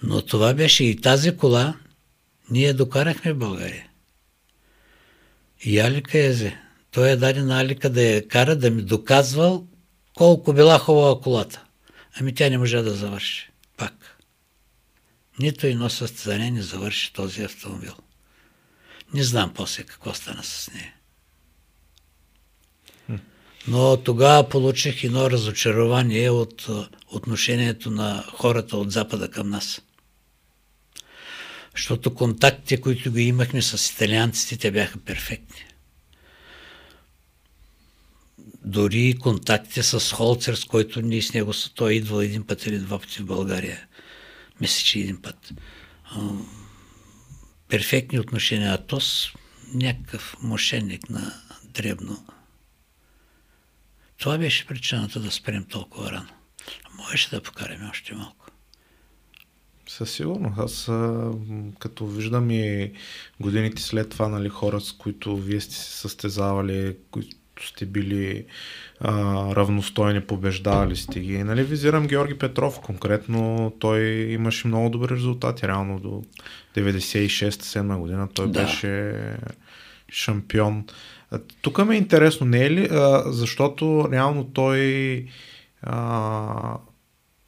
Но 0.03 0.21
това 0.21 0.53
беше 0.53 0.84
и 0.84 1.01
тази 1.01 1.38
кола, 1.38 1.76
ние 2.49 2.73
докарахме 2.73 3.34
в 3.34 3.38
България. 3.38 3.88
И 5.61 5.80
Алика 5.80 6.17
Езе. 6.19 6.64
Той 6.96 7.10
е 7.10 7.16
даде 7.16 7.54
Алика 7.54 7.89
да 7.89 8.02
я 8.02 8.28
кара, 8.28 8.56
да 8.56 8.72
ми 8.72 8.82
доказвал 8.82 9.68
колко 10.14 10.54
била 10.54 10.80
хубава 10.80 11.22
колата. 11.22 11.64
Ами 12.20 12.36
тя 12.36 12.50
не 12.50 12.58
можа 12.58 12.82
да 12.82 12.96
завърши. 12.96 13.50
Пак. 13.78 14.22
Нито 15.39 15.68
едно 15.68 15.89
състезание 15.89 16.52
не 16.52 16.62
завърши 16.62 17.14
този 17.14 17.43
автомобил. 17.43 17.93
Не 19.14 19.24
знам 19.24 19.54
после 19.54 19.84
какво 19.84 20.14
стана 20.14 20.43
с 20.43 20.72
нея. 20.74 20.93
Но 23.68 23.98
тогава 23.98 24.50
получих 24.50 25.04
едно 25.04 25.32
разочарование 25.32 26.30
от 26.30 26.68
отношението 27.08 27.91
на 27.91 28.24
хората 28.34 28.78
от 28.78 28.91
Запада 28.91 29.32
към 29.32 29.50
нас. 29.50 29.82
Защото 31.76 32.14
контактите, 32.14 32.82
които 32.82 33.12
ги 33.12 33.22
имахме 33.22 33.62
с 33.62 33.91
италианците, 33.91 34.58
те 34.58 34.72
бяха 34.72 34.98
перфектни. 34.98 35.64
Дори 38.66 39.16
контактите 39.20 39.84
с 39.84 40.13
Холцер, 40.13 40.53
с 40.53 40.66
който 40.66 41.01
ние 41.01 41.22
с 41.22 41.34
него, 41.34 41.51
той 41.76 41.91
е 41.91 41.95
идвал 41.95 42.22
един 42.22 42.47
път 42.47 42.66
или 42.66 42.80
два 42.80 42.99
пъти 42.99 43.22
в 43.22 43.26
България. 43.26 43.88
Мисля, 44.61 44.84
че 44.84 44.99
един 44.99 45.22
път. 45.22 45.53
Перфектни 47.68 48.20
отношения. 48.20 48.74
А 48.74 48.78
Тос 48.78 49.32
някакъв 49.74 50.36
мошенник 50.41 51.09
на 51.09 51.34
дребно. 51.63 52.26
Това 54.18 54.38
беше 54.38 54.68
причината 54.68 55.20
да 55.20 55.32
спрем 55.32 55.66
толкова 55.66 56.11
рано. 56.11 56.30
Можеше 56.97 57.30
да 57.30 57.41
покараме 57.41 57.89
още 57.89 58.16
малко. 58.16 58.45
Със 59.88 60.11
сигурност. 60.11 60.57
Аз 60.57 60.86
като 61.80 62.07
виждам 62.07 62.51
и 62.51 62.91
годините 63.39 63.82
след 63.82 64.09
това, 64.09 64.28
нали, 64.28 64.49
хора, 64.49 64.82
с 64.82 64.91
които 64.91 65.38
вие 65.38 65.61
сте 65.61 65.76
се 65.76 65.97
състезавали, 65.97 66.97
които 67.11 67.38
сте 67.62 67.86
били 67.86 68.45
а, 68.99 69.12
равностойни, 69.56 70.22
побеждавали 70.22 70.95
сте 70.95 71.20
ги. 71.20 71.43
Нали, 71.43 71.64
визирам 71.64 72.08
Георги 72.08 72.38
Петров 72.38 72.80
конкретно. 72.80 73.74
Той 73.80 74.01
имаше 74.10 74.68
много 74.68 74.89
добри 74.89 75.16
резултати. 75.16 75.68
Реално 75.68 75.99
до 75.99 76.24
96-7 76.76 77.97
година 77.97 78.28
той 78.34 78.51
да. 78.51 78.62
беше 78.62 79.16
шампион. 80.12 80.86
Тук 81.62 81.86
ме 81.86 81.95
е 81.95 81.97
интересно, 81.97 82.47
не 82.47 82.66
е 82.66 82.72
ли? 82.72 82.88
А, 82.91 83.24
защото 83.26 84.10
реално 84.12 84.43
той 84.43 85.26
а, 85.82 86.78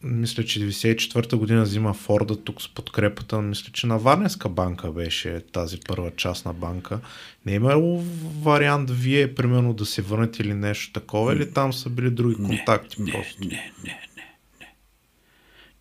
мисля, 0.07 0.45
че 0.45 0.59
94-та 0.59 1.37
година 1.37 1.63
взима 1.63 1.93
Форда 1.93 2.43
тук 2.43 2.61
с 2.61 2.67
подкрепата, 2.67 3.41
мисля, 3.41 3.71
че 3.73 3.87
на 3.87 3.97
Варненска 3.97 4.49
банка 4.49 4.91
беше 4.91 5.41
тази 5.51 5.79
първа 5.87 6.11
частна 6.15 6.53
банка. 6.53 6.99
Не 7.45 7.51
е 7.51 7.55
имало 7.55 8.03
вариант 8.41 8.91
вие, 8.91 9.35
примерно, 9.35 9.73
да 9.73 9.85
се 9.85 10.01
върнете 10.01 10.43
или 10.43 10.53
нещо 10.53 10.93
такова, 10.93 11.33
или 11.33 11.53
там 11.53 11.73
са 11.73 11.89
били 11.89 12.09
други 12.09 12.35
контакти? 12.35 13.01
Не, 13.01 13.11
просто? 13.11 13.41
не, 13.41 13.71
не, 13.83 13.99
не, 14.15 14.29
не. 14.59 14.73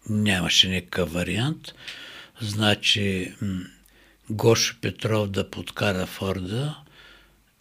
Нямаше 0.08 0.68
никакъв 0.68 1.12
вариант. 1.12 1.74
Значи, 2.40 3.34
Гошо 4.30 4.76
Петров 4.80 5.28
да 5.28 5.50
подкара 5.50 6.06
Форда 6.06 6.76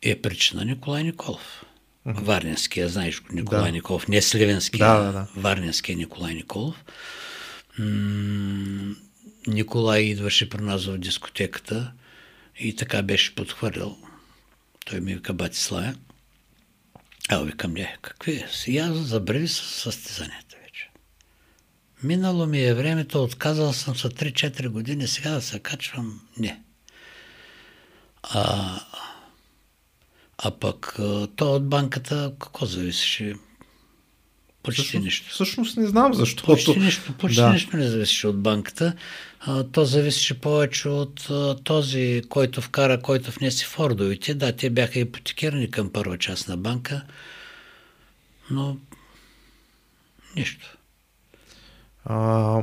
е 0.01 0.21
причина 0.21 0.65
Николай 0.65 1.03
Николов. 1.03 1.64
Варненския, 2.05 2.89
знаеш 2.89 3.21
Николай 3.31 3.63
да. 3.63 3.71
Николов, 3.71 4.07
не 4.07 4.21
Сливенския, 4.21 4.87
да, 4.87 4.99
да, 4.99 5.11
да. 5.11 5.27
Варненския 5.35 5.97
Николай 5.97 6.33
Николов. 6.33 6.83
М- 7.79 8.95
Николай 9.47 10.01
идваше 10.01 10.49
при 10.49 10.61
нас 10.61 10.85
в 10.85 10.97
дискотеката 10.97 11.91
и 12.59 12.75
така 12.75 13.01
беше 13.01 13.35
подхвърлял. 13.35 13.97
Той 14.85 14.99
ми 14.99 15.15
вика 15.15 15.33
Батиславя. 15.33 15.95
А, 17.29 17.43
викам, 17.43 17.73
не, 17.73 17.97
какви? 18.01 18.45
Сега 18.51 18.93
забрави 18.93 19.47
с 19.47 19.61
състезанията 19.61 20.55
вече. 20.63 20.89
Минало 22.03 22.45
ми 22.45 22.63
е 22.63 22.73
времето, 22.73 23.23
отказал 23.23 23.73
съм 23.73 23.95
за 23.95 24.09
3-4 24.09 24.67
години, 24.67 25.07
сега 25.07 25.29
да 25.29 25.41
се 25.41 25.59
качвам, 25.59 26.21
не. 26.37 26.61
А, 28.23 28.79
а 30.37 30.51
пък 30.51 30.95
то 31.35 31.55
от 31.55 31.69
банката 31.69 32.33
какво 32.39 32.65
зависеше? 32.65 33.35
Почти 34.63 34.81
всъщност, 34.81 35.05
нищо. 35.05 35.29
Всъщност 35.29 35.77
не 35.77 35.87
знам 35.87 36.13
защо. 36.13 36.45
Почти 36.45 36.79
нищо, 36.79 37.13
почти 37.17 37.41
да. 37.41 37.49
нищо 37.49 37.77
не 37.77 37.87
зависеше 37.87 38.27
от 38.27 38.41
банката. 38.41 38.93
А, 39.39 39.63
то 39.63 39.85
зависеше 39.85 40.41
повече 40.41 40.89
от 40.89 41.29
а, 41.29 41.55
този, 41.63 42.21
който 42.29 42.61
вкара, 42.61 43.01
който 43.01 43.31
внесе 43.31 43.65
фордовите. 43.65 44.33
Да, 44.33 44.55
те 44.55 44.69
бяха 44.69 44.99
ипотекирани 44.99 45.71
към 45.71 45.89
първа 45.89 46.17
част 46.17 46.47
на 46.47 46.57
банка, 46.57 47.03
но 48.51 48.77
нищо. 50.35 50.77
А, 52.05 52.61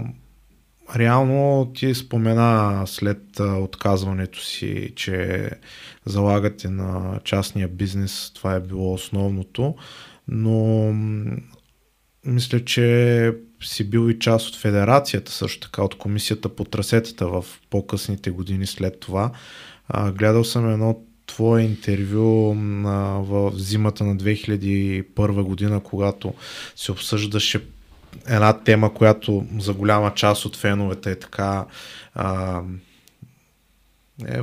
реално 0.97 1.73
ти 1.75 1.95
спомена 1.95 2.83
след 2.87 3.41
отказването 3.41 4.45
си, 4.45 4.93
че 4.97 5.51
залагате 6.07 6.69
на 6.69 7.21
частния 7.25 7.69
бизнес, 7.69 8.33
това 8.35 8.55
е 8.55 8.61
било 8.61 8.93
основното, 8.93 9.75
но 10.29 10.93
мисля, 12.27 12.65
че 12.65 13.33
си 13.63 13.91
бил 13.91 14.11
и 14.11 14.19
част 14.19 14.49
от 14.49 14.57
федерацията, 14.57 15.33
също 15.33 15.61
така 15.61 15.83
от 15.83 15.99
комисията 15.99 16.49
по 16.49 16.65
трасетата 16.65 17.29
в 17.29 17.45
по-късните 17.71 18.31
години 18.31 18.67
след 18.67 19.01
това. 19.01 19.31
гледал 20.13 20.45
съм 20.45 20.71
едно 20.73 21.01
твое 21.27 21.63
интервю 21.63 22.55
в 23.25 23.53
зимата 23.55 24.05
на 24.05 24.17
2001 24.17 25.43
година, 25.43 25.81
когато 25.81 26.35
се 26.77 26.93
обсъждаше 26.93 27.65
една 28.29 28.53
тема, 28.53 28.95
която 28.95 29.47
за 29.59 29.73
голяма 29.73 30.15
част 30.15 30.45
от 30.45 30.57
феновете 30.57 31.11
е 31.11 31.19
така 31.19 31.65
а, 32.15 32.61
е 34.29 34.41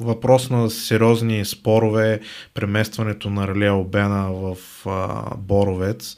въпрос 0.00 0.50
на 0.50 0.70
сериозни 0.70 1.44
спорове, 1.44 2.20
преместването 2.54 3.30
на 3.30 3.48
Ралия 3.48 3.74
Обена 3.74 4.32
в 4.32 4.56
а, 4.86 5.36
Боровец. 5.36 6.16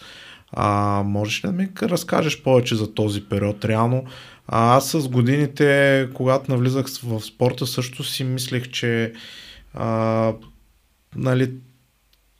А, 0.52 1.02
можеш 1.06 1.44
ли 1.44 1.48
да 1.48 1.52
ми 1.52 1.68
разкажеш 1.82 2.42
повече 2.42 2.76
за 2.76 2.94
този 2.94 3.28
период? 3.28 3.64
Реално, 3.64 4.04
а, 4.46 4.76
аз 4.76 4.90
с 4.90 5.08
годините, 5.08 6.08
когато 6.14 6.52
навлизах 6.52 6.86
в 7.02 7.20
спорта, 7.20 7.66
също 7.66 8.04
си 8.04 8.24
мислех, 8.24 8.70
че 8.70 9.12
а, 9.74 10.32
нали, 11.16 11.52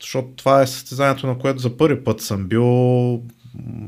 защото 0.01 0.29
това 0.37 0.63
е 0.63 0.67
състезанието, 0.67 1.27
на 1.27 1.39
което 1.39 1.59
за 1.59 1.77
първи 1.77 2.05
път 2.05 2.21
съм 2.21 2.47
бил 2.47 3.23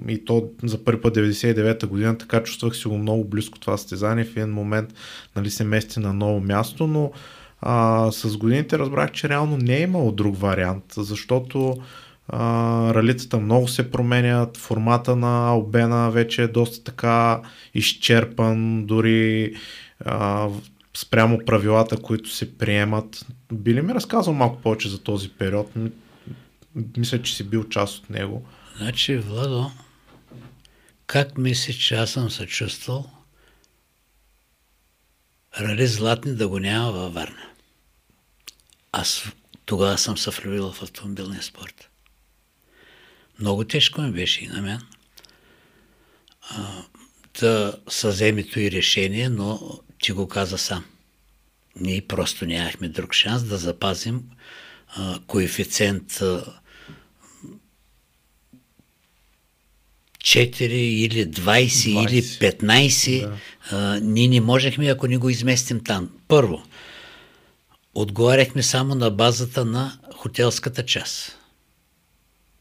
и 0.08 0.24
то 0.24 0.48
за 0.62 0.84
първи 0.84 1.00
път 1.00 1.16
99-та 1.16 1.86
година, 1.86 2.18
така 2.18 2.42
чувствах 2.42 2.76
си 2.76 2.88
го 2.88 2.98
много 2.98 3.24
близко 3.24 3.58
това 3.58 3.76
състезание. 3.76 4.24
В 4.24 4.36
един 4.36 4.50
момент 4.50 4.94
нали, 5.36 5.50
се 5.50 5.64
мести 5.64 6.00
на 6.00 6.12
ново 6.12 6.40
място, 6.40 6.86
но 6.86 7.12
а, 7.60 8.08
с 8.12 8.36
годините 8.36 8.78
разбрах, 8.78 9.12
че 9.12 9.28
реално 9.28 9.56
не 9.56 9.76
е 9.76 9.82
имало 9.82 10.12
друг 10.12 10.40
вариант, 10.40 10.84
защото 10.96 11.76
а, 12.28 12.94
ралитата 12.94 13.38
много 13.38 13.68
се 13.68 13.90
променят, 13.90 14.56
формата 14.56 15.16
на 15.16 15.48
Албена 15.48 16.10
вече 16.10 16.42
е 16.42 16.48
доста 16.48 16.84
така 16.84 17.40
изчерпан, 17.74 18.84
дори 18.86 19.54
а, 20.04 20.48
спрямо 20.96 21.38
правилата, 21.46 21.96
които 21.96 22.30
се 22.30 22.58
приемат. 22.58 23.26
Би 23.52 23.74
ли 23.74 23.82
ми 23.82 23.94
разказал 23.94 24.34
малко 24.34 24.62
повече 24.62 24.88
за 24.88 25.02
този 25.02 25.28
период? 25.28 25.70
Мисля, 26.96 27.22
че 27.22 27.36
си 27.36 27.44
бил 27.44 27.64
част 27.68 27.98
от 27.98 28.10
него. 28.10 28.42
Значи, 28.76 29.16
Владо, 29.16 29.70
как 31.06 31.38
мислиш, 31.38 31.76
че 31.76 31.94
аз 31.94 32.10
съм 32.10 32.30
се 32.30 32.46
чувствал 32.46 33.10
Рали 35.60 35.86
Златни 35.86 36.34
да 36.34 36.48
го 36.48 36.58
няма 36.58 36.92
във 36.92 37.14
Варна? 37.14 37.50
Аз 38.92 39.24
тогава 39.64 39.98
съм 39.98 40.18
се 40.18 40.30
влюбил 40.30 40.72
в 40.72 40.82
автомобилния 40.82 41.42
спорт. 41.42 41.88
Много 43.40 43.64
тежко 43.64 44.00
ми 44.00 44.12
беше 44.12 44.44
и 44.44 44.48
на 44.48 44.62
мен 44.62 44.80
а, 46.50 46.84
да 47.40 47.78
съземето 47.88 48.60
и 48.60 48.70
решение, 48.70 49.28
но 49.28 49.80
ти 49.98 50.12
го 50.12 50.28
каза 50.28 50.58
сам. 50.58 50.84
Ние 51.76 52.06
просто 52.06 52.46
нямахме 52.46 52.88
друг 52.88 53.14
шанс 53.14 53.44
да 53.44 53.56
запазим 53.56 54.22
а, 54.88 55.20
коефициент 55.26 56.12
а, 56.12 56.60
4 60.24 60.62
или 60.62 61.26
20, 61.26 61.68
20. 61.68 62.10
или 62.10 62.22
15. 62.22 63.20
Да. 63.20 63.36
А, 63.70 64.00
ние 64.00 64.28
не 64.28 64.40
можехме, 64.40 64.88
ако 64.88 65.06
не 65.06 65.16
го 65.16 65.30
изместим 65.30 65.84
там. 65.84 66.10
Първо, 66.28 66.62
отговаряхме 67.94 68.62
само 68.62 68.94
на 68.94 69.10
базата 69.10 69.64
на 69.64 69.98
хотелската 70.16 70.84
част. 70.84 71.38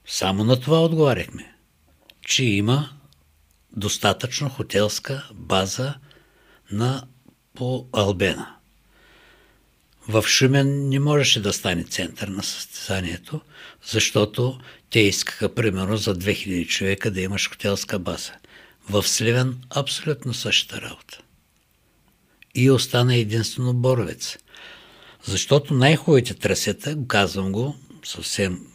Само 0.05 0.43
на 0.43 0.59
това 0.59 0.83
отговаряхме, 0.83 1.53
че 2.25 2.45
има 2.45 2.89
достатъчно 3.75 4.49
хотелска 4.49 5.29
база 5.33 5.93
на 6.71 7.03
по 7.55 7.87
Албена. 7.91 8.55
В 10.07 10.23
Шумен 10.27 10.89
не 10.89 10.99
можеше 10.99 11.41
да 11.41 11.53
стане 11.53 11.83
център 11.83 12.27
на 12.27 12.43
състезанието, 12.43 13.41
защото 13.85 14.59
те 14.93 14.99
искаха 14.99 15.55
примерно 15.55 15.97
за 15.97 16.15
2000 16.15 16.67
човека 16.67 17.11
да 17.11 17.21
имаш 17.21 17.49
хотелска 17.49 17.99
база. 17.99 18.31
В 18.89 19.03
Сливен 19.07 19.61
абсолютно 19.69 20.33
същата 20.33 20.81
работа. 20.81 21.21
И 22.55 22.71
остана 22.71 23.15
единствено 23.15 23.73
Боровец. 23.73 24.37
Защото 25.23 25.73
най-хубавите 25.73 26.33
трасета, 26.33 26.97
казвам 27.07 27.51
го 27.51 27.75
съвсем 28.05 28.67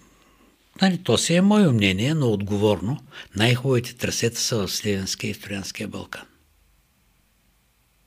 Нали, 0.83 0.99
то 1.05 1.19
си 1.19 1.35
е 1.35 1.41
мое 1.41 1.69
мнение, 1.69 2.14
но 2.14 2.33
отговорно. 2.33 2.99
Най-хубавите 3.37 3.95
трасета 3.95 4.41
са 4.41 4.66
в 4.66 4.73
Сливенския 4.73 5.31
и 5.31 5.35
в 5.35 5.41
Троянския 5.41 5.89
Балкан. 5.89 6.27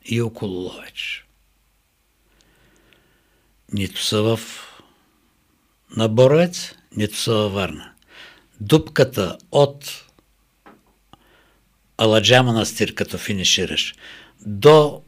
И 0.05 0.21
около 0.21 0.53
Ловеч. 0.53 1.25
Нито 3.73 4.03
са 4.03 4.21
в 4.21 4.39
на 5.97 6.07
Боровец, 6.07 6.73
нито 6.95 7.17
са 7.17 7.33
във 7.33 7.53
Варна. 7.53 7.90
Дупката 8.61 9.37
от 9.51 10.05
Аладжа 11.97 12.43
манастир, 12.43 12.93
като 12.93 13.17
финишираш, 13.17 13.95
до, 14.45 15.01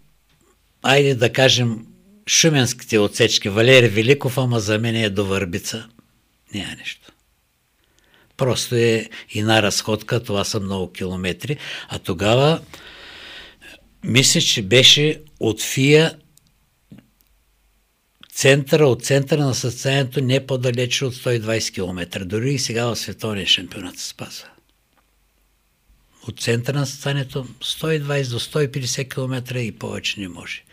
айде 0.84 1.16
да 1.16 1.34
кажем, 1.34 1.86
шуменските 2.28 3.00
отсечки, 3.00 3.50
Валери 3.50 3.88
Великов, 3.88 4.38
ама 4.38 4.60
за 4.60 4.80
мен 4.80 4.96
е 4.96 5.10
до 5.10 5.26
Върбица. 5.26 5.90
Няма 6.54 6.76
нищо. 6.80 7.12
Просто 8.38 8.76
е 8.76 9.10
една 9.36 9.62
разходка, 9.62 10.24
това 10.24 10.44
са 10.44 10.60
много 10.60 10.92
километри. 10.92 11.58
А 11.90 12.00
тогава 12.00 12.62
мисля, 14.04 14.42
че 14.42 14.62
беше 14.62 15.22
от 15.40 15.62
Фия 15.62 16.18
центъра, 18.34 18.88
от 18.88 19.06
центъра 19.06 19.46
на 19.46 19.56
състоянието 19.56 20.22
не 20.22 20.46
по-далече 20.48 21.06
от 21.06 21.16
120 21.16 21.74
км. 21.74 22.26
Дори 22.26 22.54
и 22.54 22.60
сега 22.60 22.86
в 22.86 22.96
световния 22.96 23.48
шампионат 23.48 24.00
се 24.00 24.08
спазва. 24.08 24.48
От 26.28 26.40
центъра 26.40 26.80
на 26.80 26.86
състоянието 26.86 27.48
120 27.62 28.30
до 28.30 28.40
150 28.40 29.10
км 29.14 29.60
и 29.60 29.72
повече 29.80 30.20
не 30.20 30.28
може. 30.28 30.64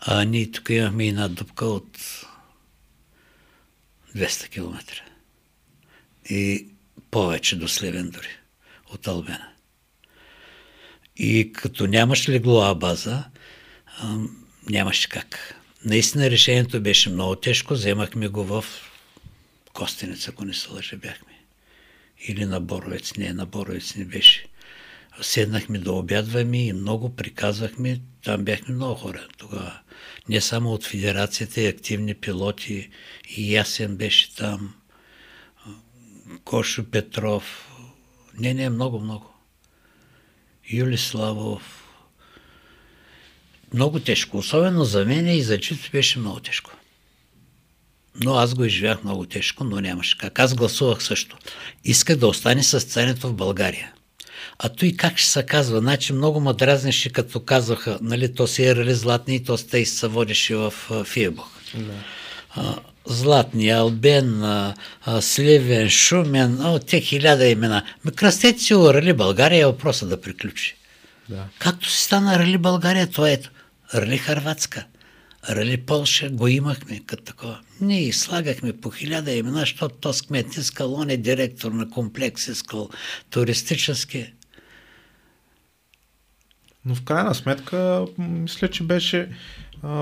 А 0.00 0.24
ние 0.24 0.50
тук 0.50 0.70
имахме 0.70 1.06
една 1.06 1.28
дупка 1.28 1.66
от 1.66 1.98
200 4.16 4.48
км. 4.48 5.02
И 6.30 6.68
повече 7.10 7.56
до 7.56 7.68
Сливен 7.68 8.10
дори 8.10 8.28
от 8.94 9.06
Албена. 9.06 9.48
И 11.16 11.52
като 11.52 11.86
нямаш 11.86 12.28
леглова 12.28 12.74
база, 12.74 13.24
нямаше 14.70 15.08
как. 15.08 15.55
Наистина 15.86 16.30
решението 16.30 16.80
беше 16.80 17.10
много 17.10 17.36
тежко. 17.36 17.74
Вземахме 17.74 18.28
го 18.28 18.44
в 18.44 18.64
Костенец, 19.72 20.28
ако 20.28 20.44
не 20.44 20.54
се 20.54 20.70
лъжа, 20.70 20.96
бяхме. 20.96 21.32
Или 22.28 22.44
на 22.44 22.60
Боровец. 22.60 23.16
Не, 23.16 23.32
на 23.32 23.46
Боровец 23.46 23.94
не 23.94 24.04
беше. 24.04 24.46
Седнахме 25.22 25.78
да 25.78 25.92
обядваме 25.92 26.66
и 26.66 26.72
много 26.72 27.16
приказвахме. 27.16 28.00
Там 28.24 28.44
бяхме 28.44 28.74
много 28.74 28.94
хора 28.94 29.28
тогава. 29.38 29.78
Не 30.28 30.40
само 30.40 30.72
от 30.72 30.84
федерацията 30.84 31.60
и 31.60 31.66
активни 31.66 32.14
пилоти. 32.14 32.90
И 33.36 33.54
Ясен 33.54 33.96
беше 33.96 34.34
там. 34.34 34.74
Кошо 36.44 36.90
Петров. 36.90 37.68
Не, 38.38 38.54
не, 38.54 38.70
много, 38.70 39.00
много. 39.00 39.34
Юли 40.70 40.98
Славов, 40.98 41.85
много 43.74 44.00
тежко. 44.00 44.38
Особено 44.38 44.84
за 44.84 45.04
мен 45.04 45.28
и 45.28 45.42
за 45.42 45.60
Чито 45.60 45.90
беше 45.92 46.18
много 46.18 46.40
тежко. 46.40 46.70
Но 48.24 48.34
аз 48.34 48.54
го 48.54 48.64
изживях 48.64 49.04
много 49.04 49.26
тежко, 49.26 49.64
но 49.64 49.80
нямаше 49.80 50.18
как. 50.18 50.38
Аз 50.38 50.54
гласувах 50.54 51.02
също. 51.02 51.36
Исках 51.84 52.16
да 52.16 52.26
остане 52.26 52.62
състезанието 52.62 53.28
в 53.28 53.34
България. 53.34 53.92
А 54.58 54.68
той 54.68 54.92
как 54.96 55.18
ще 55.18 55.30
се 55.30 55.42
казва? 55.42 55.80
Значи 55.80 56.12
много 56.12 56.40
ме 56.40 56.52
дразнеше, 56.52 57.12
като 57.12 57.40
казваха, 57.40 57.98
нали, 58.02 58.34
то 58.34 58.46
си 58.46 58.64
е 58.64 58.76
рали 58.76 58.94
златни 58.94 59.36
и 59.36 59.44
то 59.44 59.58
сте 59.58 59.84
се 59.84 60.08
водеше 60.08 60.56
в 60.56 60.74
Фиебух. 61.04 61.48
Да. 61.74 61.94
Златни, 63.06 63.70
Албен, 63.70 64.44
Сливен, 65.20 65.90
Шумен, 65.90 66.66
о, 66.66 66.78
те 66.78 67.00
хиляда 67.00 67.46
имена. 67.46 67.82
Ме 68.04 68.10
кръстете 68.10 68.58
си 68.58 68.74
Рали 68.74 69.12
България 69.12 69.62
е 69.62 69.66
въпроса 69.66 70.06
да 70.06 70.20
приключи. 70.20 70.76
Да. 71.28 71.44
Както 71.58 71.90
се 71.90 72.04
стана 72.04 72.38
Рали 72.38 72.58
България, 72.58 73.06
това 73.06 73.30
ето. 73.30 73.50
Рали 73.94 74.18
Харватска, 74.18 74.86
Рали 75.50 75.76
Полша 75.76 76.30
го 76.30 76.48
имахме 76.48 77.00
като 77.06 77.24
такова. 77.24 77.60
Ние 77.80 78.12
слагахме 78.12 78.80
по 78.80 78.90
хиляда 78.90 79.32
имена, 79.32 79.60
защото 79.60 79.94
то 79.94 80.12
кмет 80.26 80.56
искал, 80.56 80.94
он 80.94 81.10
е 81.10 81.16
директор 81.16 81.72
на 81.72 81.90
комплекс, 81.90 82.48
искал 82.48 82.88
туристически. 83.30 84.32
Но 86.84 86.94
в 86.94 87.04
крайна 87.04 87.34
сметка, 87.34 88.06
мисля, 88.18 88.70
че 88.70 88.82
беше, 88.82 89.28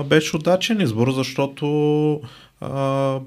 беше 0.05 0.35
удачен 0.35 0.81
избор, 0.81 1.11
защото 1.11 2.21
а, 2.61 3.19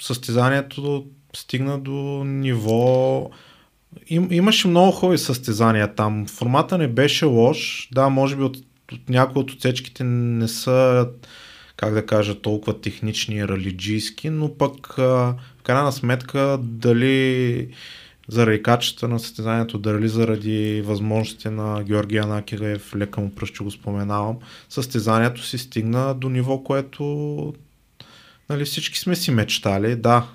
състезанието 0.00 1.06
стигна 1.34 1.78
до 1.78 2.24
ниво 2.24 3.30
им, 4.06 4.28
имаше 4.32 4.68
много 4.68 4.92
хубави 4.92 5.18
състезания 5.18 5.94
там. 5.94 6.26
Формата 6.26 6.78
не 6.78 6.88
беше 6.88 7.24
лош. 7.24 7.88
Да, 7.92 8.08
може 8.08 8.36
би 8.36 8.42
от 8.42 8.56
някои 9.08 9.42
от 9.42 9.50
отсечките 9.50 10.04
не 10.04 10.48
са, 10.48 11.08
как 11.76 11.94
да 11.94 12.06
кажа, 12.06 12.40
толкова 12.40 12.80
технични 12.80 13.34
и 13.36 13.48
ралиджийски, 13.48 14.30
но 14.30 14.54
пък 14.54 14.94
в 14.96 15.62
крайна 15.62 15.92
сметка 15.92 16.58
дали 16.62 17.68
заради 18.28 18.62
качеството 18.62 19.08
на 19.08 19.20
състезанието, 19.20 19.78
дали 19.78 20.08
заради 20.08 20.82
възможностите 20.84 21.50
на 21.50 21.82
Георгия 21.82 22.26
Накигаев, 22.26 22.96
лека 22.96 23.20
му 23.20 23.32
че 23.54 23.64
го 23.64 23.70
споменавам, 23.70 24.36
състезанието 24.68 25.42
си 25.44 25.58
стигна 25.58 26.14
до 26.14 26.28
ниво, 26.28 26.58
което 26.58 27.54
нали, 28.50 28.64
всички 28.64 28.98
сме 28.98 29.16
си 29.16 29.30
мечтали. 29.30 29.96
Да, 29.96 30.26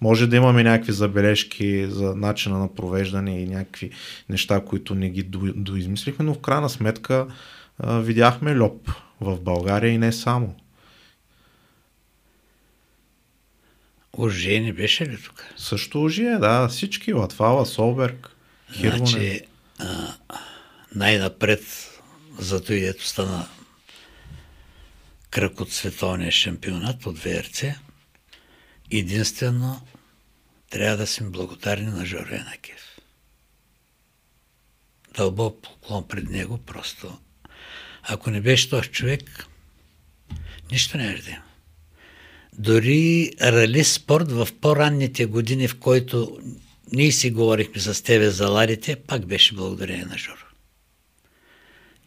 може 0.00 0.26
да 0.26 0.36
имаме 0.36 0.62
някакви 0.62 0.92
забележки 0.92 1.86
за 1.86 2.14
начина 2.14 2.58
на 2.58 2.74
провеждане 2.74 3.42
и 3.42 3.46
някакви 3.46 3.90
неща, 4.28 4.60
които 4.60 4.94
не 4.94 5.10
ги 5.10 5.22
доизмислихме, 5.56 6.24
но 6.24 6.34
в 6.34 6.40
крайна 6.40 6.68
сметка 6.68 7.26
видяхме 7.84 8.60
Льоп 8.60 8.90
в 9.20 9.40
България 9.40 9.92
и 9.92 9.98
не 9.98 10.12
само. 10.12 10.56
Ожие 14.12 14.60
не 14.60 14.72
беше 14.72 15.06
ли 15.06 15.22
тук? 15.22 15.44
Също 15.56 16.02
Ожие, 16.02 16.38
да. 16.38 16.68
Всички. 16.68 17.12
Латвала, 17.12 17.66
Солберг, 17.66 18.36
Хирвоне. 18.72 19.06
Значи, 19.06 19.40
а, 19.78 20.14
най-напред, 20.94 21.62
зато 22.38 22.72
и 22.72 22.84
ето 22.84 23.06
стана 23.06 23.48
кръг 25.30 25.60
от 25.60 25.72
световния 25.72 26.32
шампионат 26.32 27.06
от 27.06 27.18
ВРЦ, 27.18 27.64
единствено 28.90 29.80
трябва 30.70 30.96
да 30.96 31.06
сме 31.06 31.30
благодарни 31.30 31.86
на 31.86 32.06
Жоро 32.06 32.34
Янакиев. 32.34 32.98
Дълбок 35.16 35.62
поклон 35.62 36.08
пред 36.08 36.30
него, 36.30 36.58
просто. 36.58 37.18
Ако 38.02 38.30
не 38.30 38.40
беше 38.40 38.70
този 38.70 38.88
човек, 38.88 39.46
нищо 40.72 40.96
не 40.98 41.06
е 41.06 41.22
да 41.22 41.30
има. 41.30 41.42
Дори 42.58 43.30
рали 43.40 43.84
спорт 43.84 44.32
в 44.32 44.48
по-ранните 44.60 45.26
години, 45.26 45.68
в 45.68 45.78
който 45.78 46.38
ние 46.92 47.12
си 47.12 47.30
говорихме 47.30 47.80
с 47.80 48.02
тебе 48.02 48.30
за 48.30 48.48
ладите, 48.48 48.96
пак 48.96 49.26
беше 49.26 49.54
благодарение 49.54 50.04
на 50.04 50.18
Жоро. 50.18 50.44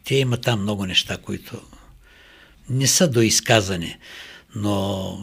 Те 0.04 0.14
има 0.14 0.36
там 0.36 0.62
много 0.62 0.86
неща, 0.86 1.16
които 1.16 1.62
не 2.70 2.86
са 2.86 3.10
доизказани, 3.10 3.96
но 4.54 5.18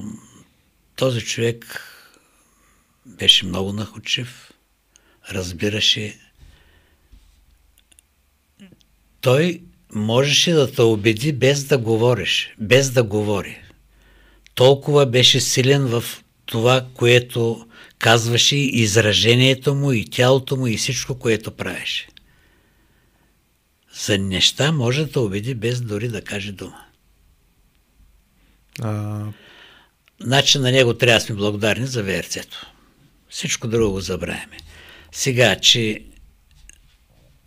този 0.95 1.21
човек 1.21 1.81
беше 3.05 3.45
много 3.45 3.73
находчив, 3.73 4.51
разбираше. 5.29 6.19
Той 9.21 9.63
можеше 9.95 10.51
да 10.51 10.71
те 10.71 10.81
убеди 10.81 11.33
без 11.33 11.63
да 11.63 11.77
говориш, 11.77 12.53
без 12.59 12.91
да 12.91 13.03
говори. 13.03 13.61
Толкова 14.55 15.05
беше 15.05 15.39
силен 15.39 15.85
в 15.87 16.03
това, 16.45 16.85
което 16.93 17.67
казваше 17.99 18.55
и 18.55 18.81
изражението 18.81 19.75
му, 19.75 19.91
и 19.91 20.09
тялото 20.09 20.57
му, 20.57 20.67
и 20.67 20.77
всичко, 20.77 21.19
което 21.19 21.51
правеше. 21.51 22.07
За 23.93 24.17
неща 24.17 24.71
може 24.71 25.05
да 25.05 25.21
убеди 25.21 25.55
без 25.55 25.81
дори 25.81 26.07
да 26.07 26.21
каже 26.21 26.51
дума. 26.51 26.85
А... 28.81 29.23
Значи 30.19 30.57
на 30.59 30.71
него 30.71 30.93
трябва 30.93 31.19
да 31.19 31.25
сме 31.25 31.35
благодарни 31.35 31.87
за 31.87 32.03
ВРЦ-то. 32.03 32.67
Всичко 33.29 33.67
друго 33.67 33.99
забравяме. 33.99 34.57
Сега, 35.11 35.55
че 35.55 36.03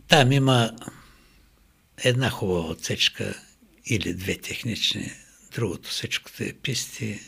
там 0.09 0.33
има 0.33 0.71
една 1.99 2.31
хубава 2.31 2.71
отсечка 2.71 3.43
или 3.87 4.15
две 4.15 4.37
технични, 4.39 5.13
другото 5.55 5.89
всичкото 5.89 6.43
е 6.43 6.53
писти, 6.53 7.21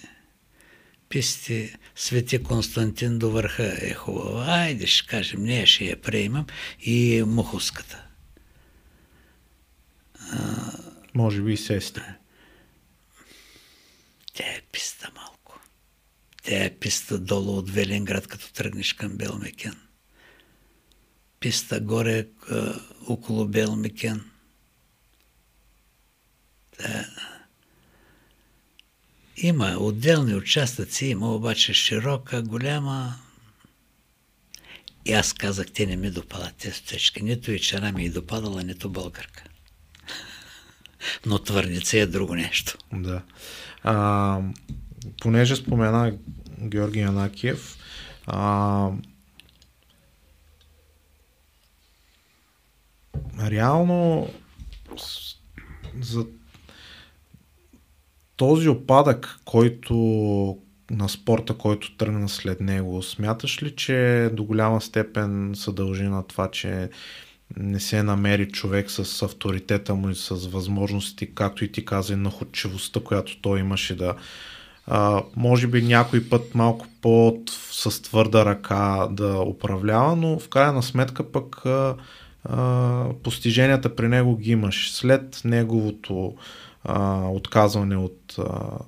писти, 1.09 1.77
Свети 1.97 2.43
Константин 2.43 3.19
до 3.19 3.31
върха 3.31 3.79
е 3.81 3.95
хубава. 3.95 4.45
Айде 4.47 4.87
ще 4.87 5.07
кажем, 5.07 5.43
не 5.43 5.67
ще 5.67 5.85
я 5.85 6.01
приемам 6.01 6.47
и 6.81 7.23
Муховската. 7.27 8.07
Може 11.15 11.43
би 11.43 11.53
и 11.53 11.57
сестра. 11.57 12.17
Тя 14.35 14.45
е 14.45 14.61
писта 14.73 15.11
малко. 15.15 15.61
Тя 16.43 16.65
е 16.65 16.71
писта 16.71 17.19
долу 17.19 17.59
от 17.59 17.71
Велинград, 17.71 18.27
като 18.27 18.53
тръгнеш 18.53 18.93
към 18.93 19.17
Белмекен. 19.17 19.75
Писта 21.41 21.81
горе 21.81 22.27
а, 22.51 22.81
около 23.07 23.47
Белмекен. 23.49 24.31
Има 29.37 29.77
отделни 29.81 30.35
участъци, 30.35 31.07
има 31.07 31.35
обаче 31.35 31.75
широка, 31.75 32.43
голяма. 32.43 33.15
И 35.05 35.13
аз 35.13 35.33
казах, 35.33 35.67
те 35.73 35.87
не 35.87 35.97
ми 35.97 36.11
допадат 36.11 36.57
тези 36.57 36.81
отсечки. 36.81 37.23
Нито 37.23 37.53
и 37.53 37.61
чара 37.61 37.93
ми 37.93 38.05
е 38.05 38.11
допадала, 38.11 38.63
нито 38.63 38.91
българка. 38.91 39.45
Но 41.27 41.39
твърдица 41.39 41.99
е 41.99 42.07
друго 42.07 42.35
нещо. 42.35 42.79
Да. 42.93 43.23
А, 43.83 44.41
понеже 45.21 45.57
спомена 45.57 46.17
Георги 46.61 47.01
Янакиев, 47.01 47.77
а, 48.27 48.91
реално 53.41 54.29
за 56.01 56.27
този 58.37 58.69
опадък, 58.69 59.41
който 59.45 59.95
на 60.91 61.09
спорта, 61.09 61.55
който 61.55 61.97
тръгна 61.97 62.29
след 62.29 62.61
него, 62.61 63.03
смяташ 63.03 63.63
ли, 63.63 63.77
че 63.77 64.31
до 64.33 64.45
голяма 64.45 64.81
степен 64.81 65.53
се 65.55 65.73
дължи 65.73 66.05
на 66.05 66.23
това, 66.23 66.51
че 66.51 66.91
не 67.57 67.81
се 67.81 68.03
намери 68.03 68.49
човек 68.49 68.91
с 68.91 69.23
авторитета 69.23 69.95
му 69.95 70.11
и 70.11 70.15
с 70.15 70.35
възможности, 70.35 71.35
както 71.35 71.65
и 71.65 71.73
ти 71.73 71.85
каза, 71.85 72.13
и 72.13 72.17
находчивостта, 72.17 73.01
която 73.01 73.41
той 73.41 73.61
имаше 73.61 73.97
да 73.97 74.15
а, 74.87 75.23
може 75.37 75.67
би 75.67 75.83
някой 75.83 76.29
път 76.29 76.55
малко 76.55 76.87
по 77.03 77.43
с 77.71 78.03
твърда 78.03 78.45
ръка 78.45 79.09
да 79.11 79.41
управлява, 79.41 80.17
но 80.17 80.39
в 80.39 80.49
крайна 80.49 80.83
сметка 80.83 81.33
пък 81.33 81.67
а, 81.67 81.97
а, 82.45 83.05
постиженията 83.23 83.97
при 83.97 84.09
него 84.09 84.37
ги 84.37 84.51
имаш. 84.51 84.93
След 84.93 85.41
неговото 85.45 86.35
а, 86.85 87.29
отказване 87.29 87.97
от 87.97 88.26
а, 88.39 88.79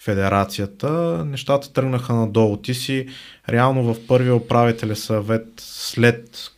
федерацията, 0.00 1.24
нещата 1.26 1.72
тръгнаха 1.72 2.14
надолу. 2.14 2.56
Ти 2.56 2.74
си 2.74 3.06
реално 3.48 3.94
в 3.94 4.06
първия 4.06 4.34
управителя 4.34 4.96
съвет 4.96 5.46
след 5.58 6.50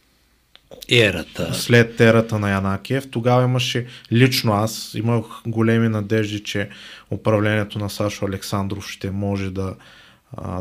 ерата. 0.89 1.55
След 1.55 2.01
ерата 2.01 2.39
на 2.39 2.51
Янакиев. 2.51 3.11
Тогава 3.11 3.45
имаше, 3.45 3.87
лично 4.13 4.53
аз, 4.53 4.95
имах 4.95 5.25
големи 5.47 5.89
надежди, 5.89 6.43
че 6.43 6.69
управлението 7.11 7.79
на 7.79 7.91
Сашо 7.91 8.27
Александров 8.27 8.89
ще 8.89 9.11
може 9.11 9.51
да, 9.51 9.75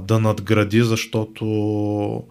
да 0.01 0.19
надгради, 0.19 0.81
защото 0.81 2.23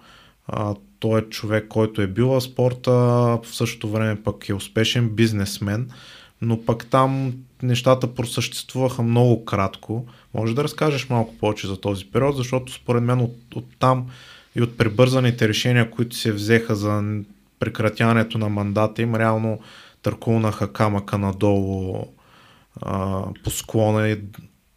а, 0.46 0.74
той 1.00 1.20
е 1.20 1.24
човек, 1.24 1.66
който 1.68 2.02
е 2.02 2.06
бил 2.06 2.28
в 2.28 2.40
спорта, 2.40 2.92
в 2.92 3.46
същото 3.52 3.88
време 3.88 4.22
пък 4.22 4.48
е 4.48 4.54
успешен 4.54 5.08
бизнесмен, 5.08 5.90
но 6.42 6.64
пък 6.64 6.86
там 6.86 7.34
нещата 7.62 8.14
просъществуваха 8.14 9.02
много 9.02 9.44
кратко. 9.44 10.06
Може 10.34 10.54
да 10.54 10.64
разкажеш 10.64 11.08
малко 11.08 11.38
повече 11.38 11.66
за 11.66 11.80
този 11.80 12.04
период, 12.04 12.36
защото 12.36 12.72
според 12.72 13.02
мен 13.02 13.20
от, 13.20 13.36
от 13.54 13.66
там 13.78 14.06
и 14.56 14.62
от 14.62 14.78
прибързаните 14.78 15.48
решения, 15.48 15.90
които 15.90 16.16
се 16.16 16.32
взеха 16.32 16.74
за 16.74 17.20
прекратяването 17.58 18.38
на 18.38 18.48
мандата 18.48 19.02
им, 19.02 19.14
реално 19.14 19.60
търкулнаха 20.02 20.72
камъка 20.72 21.18
надолу 21.18 22.06
а, 22.82 23.22
по 23.44 23.50
склона 23.50 24.08
и 24.08 24.20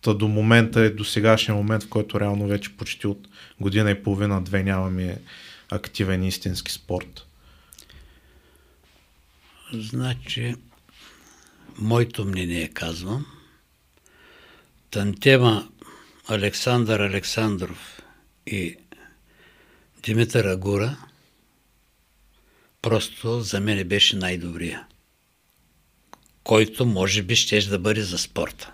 та 0.01 0.13
до 0.13 0.27
момента 0.27 0.85
и 0.85 0.95
до 0.95 1.03
сегашния 1.03 1.55
момент, 1.55 1.83
в 1.83 1.89
който 1.89 2.19
реално 2.19 2.47
вече 2.47 2.77
почти 2.77 3.07
от 3.07 3.27
година 3.61 3.91
и 3.91 4.03
половина-две 4.03 4.63
нямаме 4.63 5.17
активен 5.71 6.23
истински 6.23 6.71
спорт. 6.71 7.25
Значи, 9.73 10.55
моето 11.77 12.25
мнение 12.25 12.67
казвам, 12.67 13.25
тантема 14.91 15.69
Александър 16.27 16.99
Александров 16.99 18.01
и 18.47 18.75
Димитър 20.03 20.45
Агура 20.45 20.97
просто 22.81 23.41
за 23.41 23.59
мен 23.59 23.87
беше 23.87 24.15
най-добрия, 24.15 24.87
който 26.43 26.85
може 26.85 27.23
би 27.23 27.35
ще 27.35 27.61
да 27.61 27.79
бъде 27.79 28.01
за 28.01 28.17
спорта. 28.17 28.73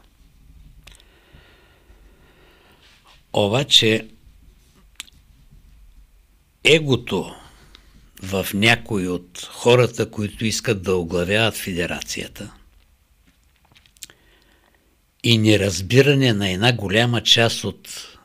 Обаче 3.33 4.07
егото 6.63 7.35
в 8.23 8.47
някои 8.53 9.07
от 9.07 9.49
хората, 9.51 10.11
които 10.11 10.45
искат 10.45 10.83
да 10.83 10.95
оглавяват 10.95 11.55
федерацията 11.55 12.53
и 15.23 15.37
неразбиране 15.37 16.33
на 16.33 16.49
една 16.49 16.73
голяма 16.73 17.23
част 17.23 17.63
от 17.63 18.17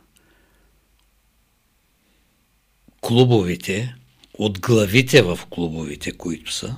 клубовите, 3.00 3.94
от 4.34 4.60
главите 4.60 5.22
в 5.22 5.38
клубовите, 5.50 6.12
които 6.12 6.52
са, 6.52 6.76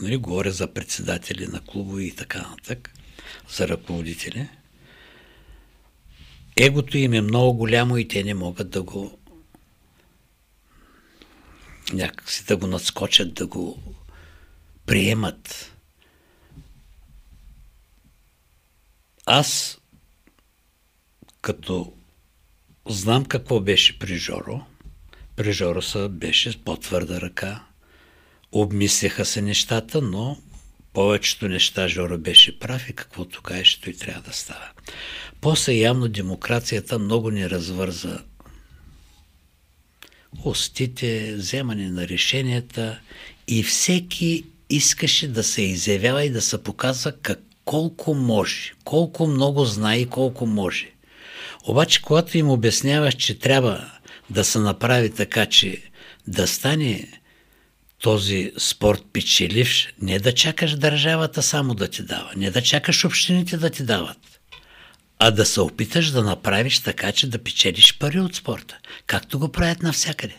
нали, 0.00 0.16
говоря 0.16 0.52
за 0.52 0.74
председатели 0.74 1.46
на 1.46 1.60
клубове 1.60 2.02
и 2.02 2.14
така 2.14 2.38
натък, 2.38 2.94
за 3.56 3.68
ръководители, 3.68 4.48
егото 6.56 6.98
им 6.98 7.12
е 7.12 7.20
много 7.20 7.52
голямо 7.58 7.96
и 7.96 8.08
те 8.08 8.24
не 8.24 8.34
могат 8.34 8.70
да 8.70 8.82
го 8.82 9.18
някакси 11.92 12.44
да 12.44 12.56
го 12.56 12.66
надскочат, 12.66 13.34
да 13.34 13.46
го 13.46 13.78
приемат. 14.86 15.74
Аз, 19.30 19.78
като 21.40 21.92
знам 22.88 23.24
какво 23.24 23.60
беше 23.60 23.98
при 23.98 24.16
Жоро, 24.16 24.60
при 25.36 25.52
Жороса 25.52 26.08
беше 26.08 26.52
с 26.52 26.56
по-твърда 26.56 27.20
ръка. 27.20 27.64
Обмисляха 28.52 29.24
се 29.24 29.42
нещата, 29.42 30.02
но 30.02 30.38
повечето 30.92 31.48
неща 31.48 31.88
Жоро 31.88 32.18
беше 32.18 32.58
прав 32.58 32.88
и 32.88 32.92
каквото 32.92 33.42
каже, 33.42 33.80
той 33.80 33.92
трябва 33.92 34.22
да 34.22 34.32
става. 34.32 34.70
После 35.40 35.72
явно 35.72 36.08
демокрацията 36.08 36.98
много 36.98 37.30
ни 37.30 37.50
развърза 37.50 38.24
устите, 40.44 41.34
вземане 41.34 41.90
на 41.90 42.08
решенията 42.08 43.00
и 43.48 43.62
всеки 43.62 44.44
искаше 44.70 45.28
да 45.28 45.42
се 45.42 45.62
изявява 45.62 46.24
и 46.24 46.30
да 46.30 46.42
се 46.42 46.62
показва 46.62 47.12
как, 47.12 47.40
колко 47.68 48.14
може, 48.14 48.72
колко 48.84 49.26
много 49.26 49.64
знае 49.64 49.98
и 49.98 50.06
колко 50.06 50.46
може. 50.46 50.90
Обаче, 51.64 52.02
когато 52.02 52.38
им 52.38 52.50
обясняваш, 52.50 53.14
че 53.14 53.38
трябва 53.38 53.90
да 54.30 54.44
се 54.44 54.58
направи 54.58 55.10
така, 55.14 55.46
че 55.46 55.82
да 56.26 56.46
стане 56.46 57.08
този 58.02 58.52
спорт 58.58 59.02
печеливш, 59.12 59.88
не 60.02 60.18
да 60.18 60.34
чакаш 60.34 60.76
държавата 60.76 61.42
само 61.42 61.74
да 61.74 61.88
ти 61.88 62.02
дава, 62.02 62.30
не 62.36 62.50
да 62.50 62.62
чакаш 62.62 63.04
общините 63.04 63.56
да 63.56 63.70
ти 63.70 63.82
дават, 63.82 64.40
а 65.18 65.30
да 65.30 65.46
се 65.46 65.60
опиташ 65.60 66.10
да 66.10 66.22
направиш 66.22 66.78
така, 66.78 67.12
че 67.12 67.30
да 67.30 67.38
печелиш 67.38 67.98
пари 67.98 68.20
от 68.20 68.34
спорта, 68.34 68.78
както 69.06 69.38
го 69.38 69.52
правят 69.52 69.82
навсякъде. 69.82 70.36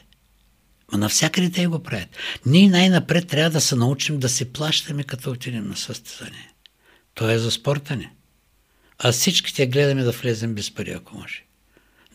Ма 0.91 0.97
навсякъде 0.97 1.49
те 1.49 1.67
го 1.67 1.83
правят. 1.83 2.09
Ние 2.45 2.69
най-напред 2.69 3.27
трябва 3.27 3.49
да 3.49 3.61
се 3.61 3.75
научим 3.75 4.19
да 4.19 4.29
си 4.29 4.53
плащаме, 4.53 5.03
като 5.03 5.31
отидем 5.31 5.67
на 5.67 5.77
състезание. 5.77 6.48
То 7.13 7.29
е 7.29 7.37
за 7.37 7.51
спорта 7.51 7.95
ни. 7.95 8.09
А 8.99 9.11
всички 9.11 9.65
гледаме 9.65 10.03
да 10.03 10.11
влезем 10.11 10.55
без 10.55 10.71
пари, 10.75 10.91
ако 10.91 11.17
може. 11.17 11.43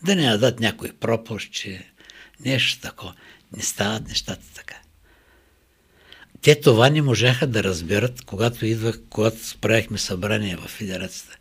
Да 0.03 0.15
не 0.15 0.29
дадат 0.29 0.59
някой 0.59 0.91
пропуск, 0.91 1.51
че 1.51 1.85
нещо 2.45 2.81
такова. 2.81 3.13
Не 3.57 3.63
стават 3.63 4.07
нещата 4.07 4.45
така. 4.55 4.75
Те 6.41 6.61
това 6.61 6.89
не 6.89 7.01
можаха 7.01 7.47
да 7.47 7.63
разберат, 7.63 8.21
когато 8.25 8.65
идвах, 8.65 9.01
когато 9.09 9.37
правихме 9.61 9.97
събрание 9.97 10.55
в 10.55 10.67
федерацията. 10.67 11.37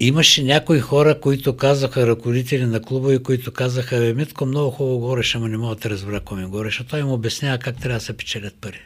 Имаше 0.00 0.42
някои 0.42 0.80
хора, 0.80 1.20
които 1.20 1.56
казаха, 1.56 2.06
ръководители 2.06 2.66
на 2.66 2.82
клуба 2.82 3.14
и 3.14 3.22
които 3.22 3.52
казаха, 3.52 3.96
бе, 3.96 4.14
Митко 4.14 4.46
много 4.46 4.70
хубаво 4.70 4.98
гореш, 4.98 5.34
ама 5.34 5.48
не 5.48 5.56
мога 5.56 5.76
да 5.76 5.90
разбера 5.90 6.20
кой 6.20 6.40
ми 6.40 6.46
гореш, 6.46 6.82
той 6.90 7.00
им 7.00 7.10
обяснява 7.10 7.58
как 7.58 7.80
трябва 7.80 7.98
да 7.98 8.04
се 8.04 8.16
печелят 8.16 8.54
пари. 8.60 8.80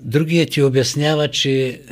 Другият 0.00 0.50
ти 0.50 0.62
обяснява, 0.62 1.30
че 1.30 1.82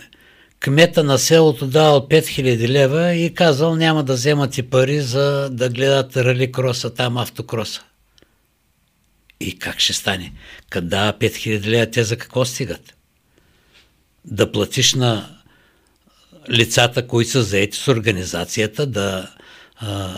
кмета 0.61 1.05
на 1.05 1.19
селото 1.19 1.67
давал 1.67 2.09
5000 2.09 2.69
лева 2.69 3.15
и 3.15 3.35
казал 3.35 3.77
няма 3.77 4.05
да 4.05 4.13
вземат 4.13 4.59
и 4.59 4.63
пари 4.63 5.01
за 5.01 5.51
да 5.51 5.69
гледат 5.69 6.17
рали 6.17 6.53
кроса, 6.53 6.95
там 6.95 7.17
автокроса. 7.17 7.83
И 9.41 9.59
как 9.59 9.81
ще 9.81 9.93
стане? 9.93 10.33
Къде 10.71 10.87
дава 10.87 11.13
5000 11.13 11.67
лева, 11.67 11.91
те 11.91 12.05
за 12.05 12.17
какво 12.17 12.45
стигат? 12.45 12.95
Да 14.25 14.53
платиш 14.53 14.95
на 14.95 15.37
лицата, 16.51 17.07
които 17.07 17.31
са 17.31 17.43
заети 17.43 17.79
с 17.79 17.89
организацията, 17.89 18.87
да 18.87 19.31
а, 19.77 20.17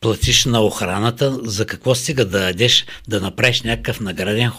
платиш 0.00 0.44
на 0.44 0.60
охраната, 0.60 1.38
за 1.42 1.66
какво 1.66 1.94
стига 1.94 2.24
да 2.24 2.40
дадеш, 2.40 2.86
да 3.08 3.20
направиш 3.20 3.62
някакъв 3.62 4.00
награден 4.00 4.50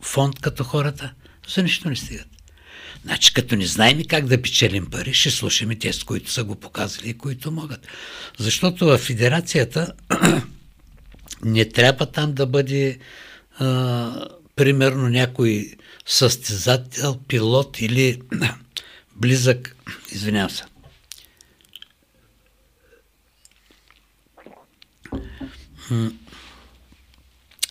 фонд 0.00 0.40
като 0.40 0.64
хората? 0.64 1.12
За 1.48 1.62
нищо 1.62 1.88
не 1.88 1.96
стигат. 1.96 2.26
Значи, 3.04 3.34
като 3.34 3.56
не 3.56 3.66
знаем 3.66 4.04
как 4.08 4.26
да 4.26 4.42
печелим 4.42 4.86
пари, 4.90 5.14
ще 5.14 5.30
слушаме 5.30 5.78
тези, 5.78 6.00
които 6.00 6.30
са 6.30 6.44
го 6.44 6.54
показали 6.54 7.08
и 7.08 7.18
които 7.18 7.50
могат. 7.50 7.86
Защото 8.38 8.86
в 8.86 8.98
федерацията 8.98 9.92
не 11.44 11.68
трябва 11.68 12.06
там 12.06 12.32
да 12.34 12.46
бъде 12.46 12.98
а, 13.58 14.26
примерно 14.56 15.08
някой 15.08 15.72
състезател, 16.06 17.18
пилот 17.28 17.80
или 17.80 18.22
близък, 19.16 19.76
извинявам 20.12 20.50
се, 20.50 20.64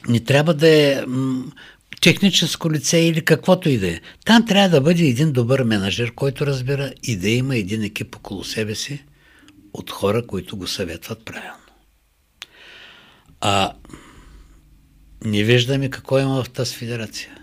не 0.07 0.19
трябва 0.19 0.53
да 0.53 0.67
е 0.67 1.03
техническо 2.01 2.71
лице 2.71 2.99
или 2.99 3.25
каквото 3.25 3.69
и 3.69 3.77
да 3.77 3.87
е. 3.87 4.01
Там 4.25 4.45
трябва 4.45 4.69
да 4.69 4.81
бъде 4.81 5.03
един 5.03 5.31
добър 5.31 5.63
менеджер, 5.63 6.13
който 6.13 6.45
разбира 6.45 6.93
и 7.03 7.17
да 7.17 7.29
има 7.29 7.55
един 7.55 7.83
екип 7.83 8.15
около 8.15 8.43
себе 8.43 8.75
си 8.75 9.03
от 9.73 9.91
хора, 9.91 10.27
които 10.27 10.57
го 10.57 10.67
съветват 10.67 11.25
правилно. 11.25 11.57
А 13.41 13.73
не 15.25 15.43
виждаме 15.43 15.89
какво 15.89 16.19
има 16.19 16.43
в 16.43 16.49
тази 16.49 16.75
федерация. 16.75 17.37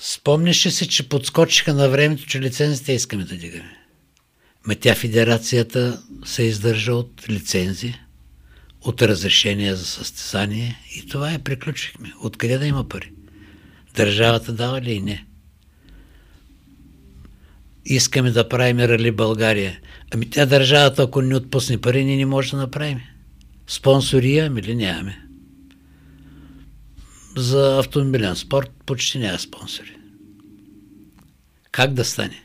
Спомняше 0.00 0.70
се, 0.70 0.88
че 0.88 1.08
подскочиха 1.08 1.74
на 1.74 1.88
времето, 1.88 2.26
че 2.26 2.40
лицензите 2.40 2.92
искаме 2.92 3.24
да 3.24 3.36
дигаме. 3.36 3.78
Ма 4.66 4.74
тя 4.74 4.94
федерацията 4.94 6.02
се 6.24 6.42
издържа 6.42 6.94
от 6.94 7.28
лицензи, 7.30 7.94
от 8.84 9.02
разрешения 9.02 9.76
за 9.76 9.84
състезание 9.84 10.80
и 10.96 11.06
това 11.06 11.32
е, 11.32 11.38
приключихме. 11.38 12.12
Откъде 12.22 12.58
да 12.58 12.66
има 12.66 12.88
пари? 12.88 13.12
Държавата 13.94 14.52
дава 14.52 14.80
ли 14.80 14.92
и 14.92 15.00
не? 15.00 15.26
Искаме 17.84 18.30
да 18.30 18.48
правим 18.48 18.78
Рали 18.78 19.10
България. 19.10 19.80
Ами 20.14 20.30
тя 20.30 20.46
държавата, 20.46 21.02
ако 21.02 21.22
не 21.22 21.36
отпусне 21.36 21.80
пари, 21.80 22.04
ние 22.04 22.16
не 22.16 22.26
може 22.26 22.50
да 22.50 22.56
направим. 22.56 23.00
Спонсори 23.66 24.28
имаме 24.28 24.62
ли? 24.62 24.74
Нямаме. 24.74 25.28
За 27.36 27.78
автомобилен 27.78 28.36
спорт 28.36 28.70
почти 28.86 29.18
няма 29.18 29.38
спонсори. 29.38 29.96
Как 31.70 31.92
да 31.92 32.04
стане? 32.04 32.42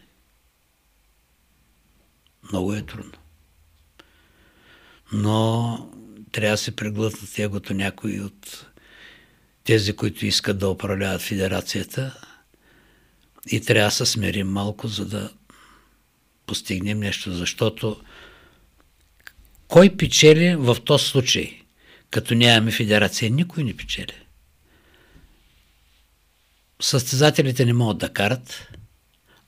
Много 2.51 2.73
е 2.73 2.81
трудно. 2.81 3.11
Но 5.13 5.89
трябва 6.31 6.53
да 6.53 6.57
се 6.57 6.75
преглътнат 6.75 7.39
егото 7.39 7.73
някои 7.73 8.21
от 8.21 8.65
тези, 9.63 9.95
които 9.95 10.25
искат 10.25 10.57
да 10.57 10.69
управляват 10.69 11.21
федерацията 11.21 12.21
и 13.51 13.61
трябва 13.61 13.87
да 13.87 13.91
се 13.91 14.05
смирим 14.05 14.47
малко, 14.47 14.87
за 14.87 15.05
да 15.05 15.31
постигнем 16.45 16.99
нещо, 16.99 17.33
защото 17.33 18.01
кой 19.67 19.97
печели 19.97 20.55
в 20.55 20.77
този 20.85 21.05
случай, 21.05 21.61
като 22.09 22.35
нямаме 22.35 22.71
федерация? 22.71 23.31
Никой 23.31 23.63
не 23.63 23.77
печели. 23.77 24.13
Състезателите 26.81 27.65
не 27.65 27.73
могат 27.73 27.97
да 27.97 28.09
карат, 28.09 28.67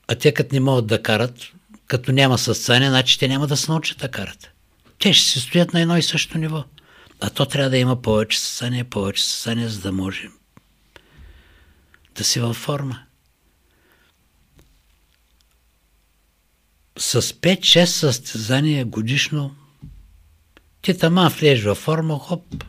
а 0.08 0.14
те 0.14 0.34
като 0.34 0.54
не 0.54 0.60
могат 0.60 0.86
да 0.86 1.02
карат, 1.02 1.52
като 1.86 2.12
няма 2.12 2.38
състезание, 2.38 2.88
значи 2.88 3.18
те 3.18 3.28
няма 3.28 3.46
да 3.46 3.56
се 3.56 3.70
научат 3.70 3.98
да 3.98 4.08
карат. 4.08 4.50
Те 4.98 5.12
ще 5.12 5.30
се 5.30 5.40
стоят 5.40 5.72
на 5.72 5.80
едно 5.80 5.96
и 5.96 6.02
също 6.02 6.38
ниво. 6.38 6.64
А 7.24 7.30
то 7.30 7.46
трябва 7.46 7.70
да 7.70 7.78
има 7.78 8.02
повече 8.02 8.40
състезание, 8.40 8.84
повече 8.84 9.24
състезание, 9.24 9.68
за 9.68 9.80
да 9.80 9.92
може 9.92 10.28
да 12.16 12.24
си 12.24 12.40
във 12.40 12.56
форма. 12.56 13.02
С 16.98 17.22
5-6 17.22 17.84
състезания 17.84 18.84
годишно 18.84 19.54
ти 20.82 20.98
тама 20.98 21.28
влезеш 21.28 21.64
във 21.64 21.78
форма, 21.78 22.18
хоп. 22.18 22.64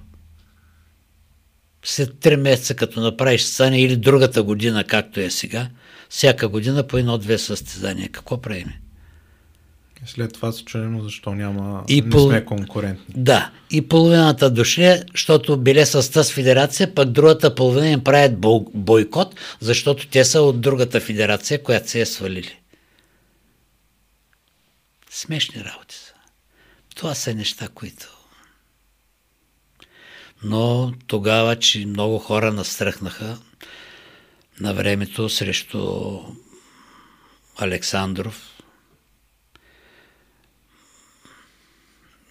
След 1.86 2.10
3 2.10 2.36
месеца, 2.36 2.76
като 2.76 3.02
направиш 3.02 3.42
състезание 3.42 3.82
или 3.82 3.98
другата 3.98 4.44
година, 4.44 4.84
както 4.84 5.20
е 5.20 5.30
сега, 5.30 5.70
всяка 6.10 6.48
година 6.48 6.88
по 6.88 6.98
едно-две 6.98 7.38
състезания. 7.38 8.10
Какво 8.10 8.42
правиме? 8.42 8.83
След 10.06 10.34
това 10.34 10.52
се 10.52 10.66
чудим 10.66 11.02
защо 11.02 11.36
няма, 11.36 11.84
и 11.88 12.02
не 12.02 12.10
пол... 12.10 12.30
сме 12.30 12.46
конкурентни. 12.46 13.16
Да, 13.18 13.52
и 13.72 13.88
половината 13.88 14.50
дошли, 14.50 15.02
защото 15.12 15.58
биле 15.58 15.86
с 15.86 16.12
тази 16.12 16.34
федерация, 16.34 16.96
пък 16.96 17.10
другата 17.10 17.56
половина 17.56 17.90
им 17.90 18.04
правят 18.04 18.40
бойкот, 18.74 19.36
защото 19.60 20.08
те 20.08 20.26
са 20.26 20.42
от 20.42 20.62
другата 20.62 21.00
федерация, 21.00 21.64
която 21.64 21.90
се 21.90 22.02
е 22.02 22.06
свалили. 22.06 22.60
Смешни 25.10 25.64
работи 25.64 25.96
са. 25.96 26.14
Това 26.96 27.16
са 27.16 27.34
неща, 27.34 27.68
които... 27.68 28.08
Но 30.44 30.94
тогава, 31.08 31.60
че 31.60 31.86
много 31.86 32.20
хора 32.20 32.54
настръхнаха 32.54 33.38
на 34.60 34.74
времето 34.74 35.30
срещу 35.30 36.20
Александров, 37.58 38.53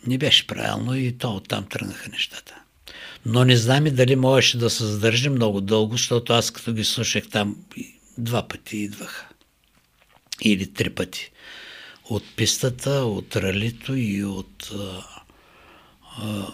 не 0.07 0.19
беше 0.19 0.47
правилно 0.47 0.95
и 0.95 1.19
то 1.19 1.37
оттам 1.37 1.67
тръгнаха 1.69 2.09
нещата. 2.09 2.55
Но 3.27 3.45
не 3.45 3.57
знаме 3.57 3.91
дали 3.91 4.17
можеше 4.17 4.59
да 4.59 4.71
се 4.71 4.85
задържи 4.85 5.29
много 5.29 5.61
дълго, 5.61 5.93
защото 5.93 6.33
аз 6.33 6.51
като 6.51 6.73
ги 6.73 6.85
слушах 6.85 7.29
там 7.29 7.57
два 8.19 8.49
пъти 8.49 8.77
идваха. 8.77 9.29
Или 10.41 10.73
три 10.73 10.91
пъти. 10.91 11.31
От 12.05 12.37
пистата, 12.37 12.91
от 12.91 13.37
ралито 13.37 13.95
и 13.95 14.25
от 14.25 14.71
а, 14.75 15.05
а, 16.19 16.47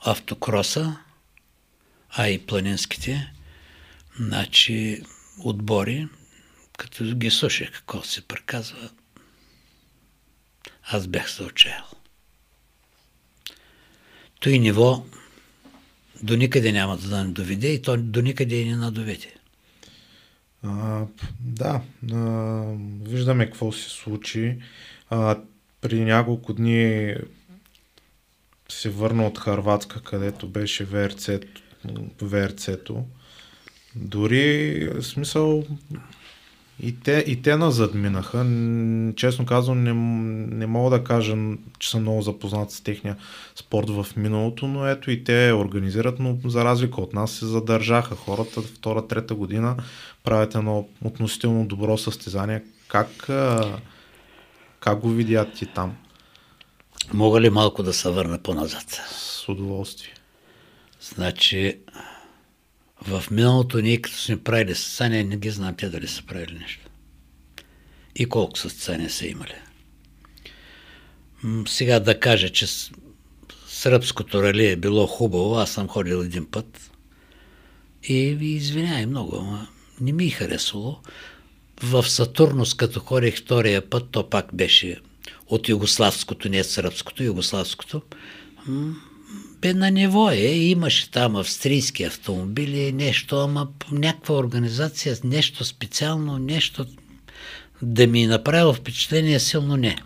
автокроса, 0.00 0.96
а 2.10 2.28
и 2.28 2.46
планинските, 2.46 3.32
значи 4.20 5.02
отбори, 5.38 6.08
като 6.78 7.04
ги 7.04 7.30
слушах 7.30 7.70
какво 7.72 8.02
се 8.02 8.20
преказва, 8.20 8.90
аз 10.82 11.06
бях 11.06 11.30
се 11.30 11.42
отчаял. 11.42 11.95
Той 14.46 14.58
ниво 14.58 15.04
до 16.22 16.36
никъде 16.36 16.72
няма 16.72 16.96
да 16.96 17.24
ни 17.24 17.32
доведе 17.32 17.68
и 17.68 17.82
то 17.82 17.96
до 17.96 18.22
никъде 18.22 18.56
и 18.56 18.70
не 18.70 18.76
надоведе. 18.76 19.34
А, 20.62 21.04
да, 21.40 21.82
а, 22.12 22.62
виждаме 23.02 23.46
какво 23.46 23.72
се 23.72 23.90
случи. 23.90 24.58
А, 25.10 25.38
при 25.80 26.00
няколко 26.00 26.52
дни 26.52 27.14
се 28.68 28.90
върна 28.90 29.26
от 29.26 29.38
Харватска, 29.38 30.02
където 30.02 30.48
беше 30.48 30.84
ВРЦ, 30.84 31.30
ВРЦ-то. 32.22 33.04
Дори, 33.94 34.88
в 34.88 35.02
смисъл, 35.02 35.66
и 36.80 37.00
те, 37.00 37.24
и 37.26 37.42
те 37.42 37.56
назад 37.56 37.94
минаха. 37.94 38.38
Честно 39.16 39.46
казвам, 39.46 39.84
не, 39.84 39.92
не 40.56 40.66
мога 40.66 40.98
да 40.98 41.04
кажа, 41.04 41.36
че 41.78 41.90
съм 41.90 42.00
много 42.00 42.22
запознат 42.22 42.70
с 42.70 42.80
техния 42.80 43.16
спорт 43.54 43.90
в 43.90 44.06
миналото, 44.16 44.66
но 44.66 44.86
ето 44.86 45.10
и 45.10 45.24
те 45.24 45.52
организират, 45.52 46.18
но 46.18 46.38
за 46.44 46.64
разлика 46.64 47.00
от 47.00 47.12
нас 47.12 47.32
се 47.32 47.46
задържаха. 47.46 48.16
Хората 48.16 48.62
втора, 48.62 49.06
трета 49.06 49.34
година 49.34 49.76
правят 50.24 50.54
едно 50.54 50.88
относително 51.04 51.66
добро 51.66 51.98
състезание. 51.98 52.62
Как, 52.88 53.08
как 54.80 54.98
го 54.98 55.08
видят 55.08 55.54
ти 55.54 55.66
там? 55.66 55.96
Мога 57.14 57.40
ли 57.40 57.50
малко 57.50 57.82
да 57.82 57.92
се 57.92 58.10
върна 58.10 58.38
по-назад? 58.38 59.00
С 59.10 59.48
удоволствие. 59.48 60.14
Значи, 61.00 61.78
в 63.02 63.24
миналото 63.30 63.78
ние 63.78 64.02
като 64.02 64.16
сме 64.16 64.42
правили 64.42 64.74
състезания, 64.74 65.24
не 65.24 65.36
ги 65.36 65.50
знам 65.50 65.76
те 65.76 65.88
дали 65.88 66.08
са 66.08 66.22
правили 66.22 66.58
нещо. 66.58 66.86
И 68.16 68.26
колко 68.26 68.58
състезания 68.58 69.10
са 69.10 69.26
имали. 69.26 69.54
Сега 71.68 72.00
да 72.00 72.20
кажа, 72.20 72.50
че 72.50 72.66
сръбското 73.66 74.42
рали 74.42 74.66
е 74.66 74.76
било 74.76 75.06
хубаво, 75.06 75.56
аз 75.56 75.70
съм 75.70 75.88
ходил 75.88 76.16
един 76.16 76.46
път 76.50 76.90
и 78.02 78.34
ви 78.34 78.46
извинявай 78.46 79.06
много, 79.06 79.36
ама 79.36 79.68
не 80.00 80.12
ми 80.12 80.26
е 80.26 80.30
харесало. 80.30 80.96
В 81.82 82.08
Сатурнус, 82.08 82.74
като 82.74 83.00
ходих 83.00 83.38
втория 83.38 83.90
път, 83.90 84.08
то 84.10 84.30
пак 84.30 84.54
беше 84.54 85.00
от 85.46 85.68
югославското, 85.68 86.48
не 86.48 86.64
сръбското, 86.64 87.22
югославското 87.22 88.02
бе 89.60 89.74
на 89.74 89.90
ниво 89.90 90.30
е. 90.30 90.36
Имаше 90.36 91.10
там 91.10 91.36
австрийски 91.36 92.04
автомобили, 92.04 92.92
нещо, 92.92 93.36
ама 93.36 93.68
някаква 93.92 94.34
организация, 94.34 95.16
нещо 95.24 95.64
специално, 95.64 96.38
нещо 96.38 96.86
да 97.82 98.06
ми 98.06 98.26
направило 98.26 98.72
впечатление 98.72 99.40
силно 99.40 99.76
не. 99.76 99.96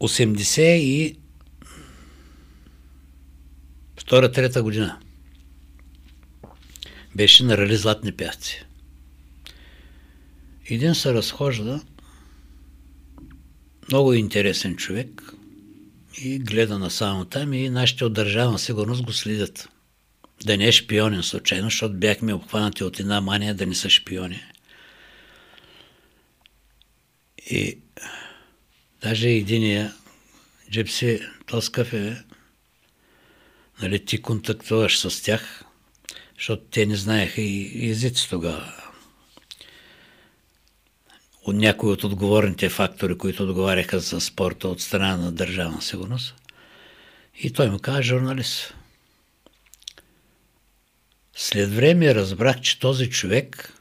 80 0.00 0.60
и 0.60 1.16
втора-трета 3.96 4.62
година 4.62 4.98
беше 7.16 7.44
на 7.44 7.58
рали 7.58 7.76
Златни 7.76 8.12
пяци. 8.12 8.64
Един 10.70 10.94
се 10.94 11.14
разхожда 11.14 11.80
много 13.88 14.12
интересен 14.12 14.76
човек 14.76 15.34
и 16.22 16.38
гледа 16.38 16.78
на 16.78 16.90
само 16.90 17.24
там 17.24 17.52
и 17.52 17.70
нашите 17.70 18.04
от 18.04 18.12
държавна 18.12 18.58
сигурност 18.58 19.02
го 19.02 19.12
следят. 19.12 19.68
Да 20.44 20.56
не 20.56 20.68
е 20.68 20.72
шпионен 20.72 21.22
случайно, 21.22 21.66
защото 21.66 21.94
бяхме 21.94 22.34
обхванати 22.34 22.84
от 22.84 23.00
една 23.00 23.20
мания 23.20 23.54
да 23.54 23.66
не 23.66 23.74
са 23.74 23.90
шпиони. 23.90 24.40
И 27.50 27.78
даже 29.02 29.28
единия 29.28 29.94
джепси 30.70 31.20
Тоскав 31.46 31.92
е, 31.92 32.24
нали, 33.82 34.04
ти 34.04 34.22
контактуваш 34.22 34.98
с 34.98 35.22
тях, 35.22 35.64
защото 36.38 36.62
те 36.70 36.86
не 36.86 36.96
знаеха 36.96 37.40
и 37.40 37.90
езици 37.90 38.30
тогава 38.30 38.83
от 41.44 41.56
някои 41.56 41.90
от 41.90 42.04
отговорните 42.04 42.68
фактори, 42.68 43.18
които 43.18 43.42
отговаряха 43.42 44.00
за 44.00 44.20
спорта 44.20 44.68
от 44.68 44.80
страна 44.80 45.16
на 45.16 45.32
държавна 45.32 45.82
сигурност. 45.82 46.34
И 47.42 47.52
той 47.52 47.70
му 47.70 47.78
каза 47.78 48.02
журналист. 48.02 48.74
След 51.36 51.74
време 51.74 52.14
разбрах, 52.14 52.60
че 52.60 52.78
този 52.78 53.10
човек 53.10 53.72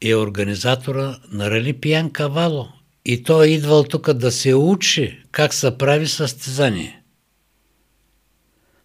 е 0.00 0.14
организатора 0.14 1.18
на 1.32 1.50
Рали 1.50 1.72
Пиян 1.72 2.10
Кавало. 2.10 2.68
И 3.04 3.22
той 3.22 3.46
е 3.46 3.50
идвал 3.50 3.84
тук 3.84 4.12
да 4.12 4.32
се 4.32 4.54
учи 4.54 5.22
как 5.32 5.54
се 5.54 5.78
прави 5.78 6.08
състезание. 6.08 7.02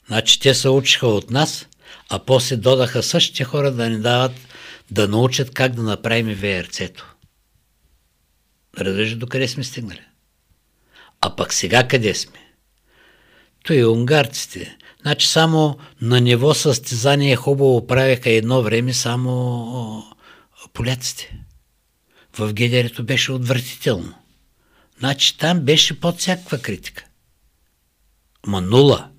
Значи 0.08 0.40
те 0.40 0.54
се 0.54 0.70
учиха 0.70 1.08
от 1.08 1.32
нас, 1.32 1.68
а 2.10 2.20
после 2.20 2.56
додаха 2.56 3.04
същите 3.04 3.44
хора 3.44 3.72
да 3.72 3.90
ни 3.90 4.00
дават 4.00 4.32
да 4.92 5.08
научат 5.08 5.52
как 5.52 5.76
да 5.76 5.84
направим 5.84 6.36
ВРЦ-то. 6.36 7.11
Разбираш 8.78 9.16
до 9.16 9.28
къде 9.28 9.48
сме 9.48 9.64
стигнали. 9.64 10.02
А 11.22 11.36
пък 11.36 11.54
сега 11.54 11.88
къде 11.88 12.16
сме? 12.16 12.40
То 13.64 13.74
и 13.74 13.86
унгарците. 13.86 14.78
Значи 15.02 15.28
само 15.28 15.78
на 16.02 16.22
ниво 16.22 16.54
състезание 16.54 17.36
хубаво 17.36 17.88
правеха 17.88 18.30
едно 18.30 18.62
време 18.62 18.94
само 18.94 20.04
поляците. 20.74 21.38
В 22.38 22.54
Гедерето 22.54 23.04
беше 23.04 23.32
отвратително. 23.32 24.14
Значи 25.00 25.38
там 25.38 25.60
беше 25.60 26.00
под 26.00 26.20
всякаква 26.20 26.58
критика. 26.58 27.06
Ма 28.48 28.62
нула. 28.62 29.10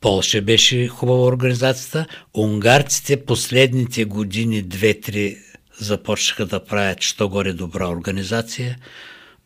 Полша 0.00 0.42
беше 0.42 0.88
хубава 0.88 1.24
организацията. 1.24 2.06
Унгарците 2.34 3.24
последните 3.24 4.04
години, 4.04 4.62
две-три 4.62 5.38
започнаха 5.80 6.46
да 6.46 6.64
правят 6.64 7.02
що 7.02 7.28
горе 7.28 7.52
добра 7.52 7.88
организация. 7.88 8.78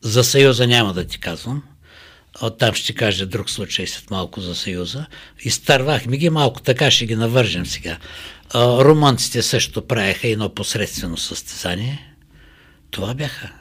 За 0.01 0.25
Съюза 0.25 0.67
няма 0.67 0.93
да 0.93 1.07
ти 1.07 1.19
казвам. 1.19 1.63
Оттам 2.43 2.75
ще 2.75 2.95
кажа 2.95 3.27
друг 3.27 3.51
случай 3.51 3.87
след 3.87 4.11
малко 4.11 4.41
за 4.41 4.55
Съюза. 4.55 5.07
Изтървахме 5.41 6.17
ги 6.17 6.31
малко, 6.31 6.61
така 6.61 6.91
ще 6.91 7.07
ги 7.07 7.17
навържем 7.17 7.67
сега. 7.67 7.99
Румънците 8.55 9.43
също 9.43 9.87
правеха 9.87 10.29
едно 10.29 10.55
посредствено 10.55 11.17
състезание. 11.17 12.15
Това 12.91 13.15
бяха. 13.15 13.53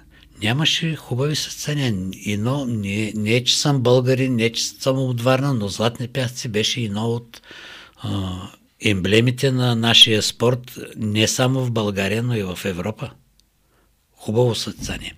Нямаше 0.41 0.95
хубави 0.95 1.35
състезания. 1.35 1.93
Едно, 2.26 2.65
не, 2.65 3.14
не 3.15 3.43
че 3.43 3.60
съм 3.60 3.81
българин, 3.81 4.35
не 4.35 4.52
че 4.52 4.64
съм 4.65 4.98
от 4.98 5.22
Варна, 5.22 5.53
но 5.53 5.68
Златни 5.68 6.07
пясъци 6.07 6.48
беше 6.48 6.81
едно 6.81 7.06
от 7.06 7.41
емблемите 8.82 9.52
на 9.52 9.76
нашия 9.76 10.22
спорт 10.22 10.80
не 10.95 11.28
само 11.28 11.66
в 11.66 11.72
България, 11.72 12.24
но 12.24 12.36
и 12.36 12.44
в 12.44 12.60
Европа. 12.66 13.12
Хубаво 14.12 14.56
състезание. 14.56 15.16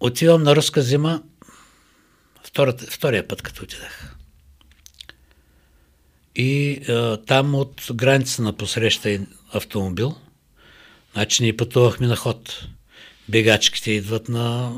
Отивам 0.00 0.42
на 0.42 0.56
руска 0.56 0.82
зима 0.82 1.22
втората, 2.44 2.86
втория 2.90 3.28
път, 3.28 3.42
като 3.42 3.62
отидах. 3.62 4.16
И 6.36 6.80
а, 6.88 7.16
там 7.16 7.54
от 7.54 7.86
граница 7.94 8.42
на 8.42 8.52
посреща 8.52 9.26
автомобил, 9.52 10.16
значи 11.12 11.42
ние 11.42 11.56
пътувахме 11.56 12.06
на 12.06 12.16
ход. 12.16 12.66
Бегачките 13.28 13.90
идват 13.90 14.28
на 14.28 14.74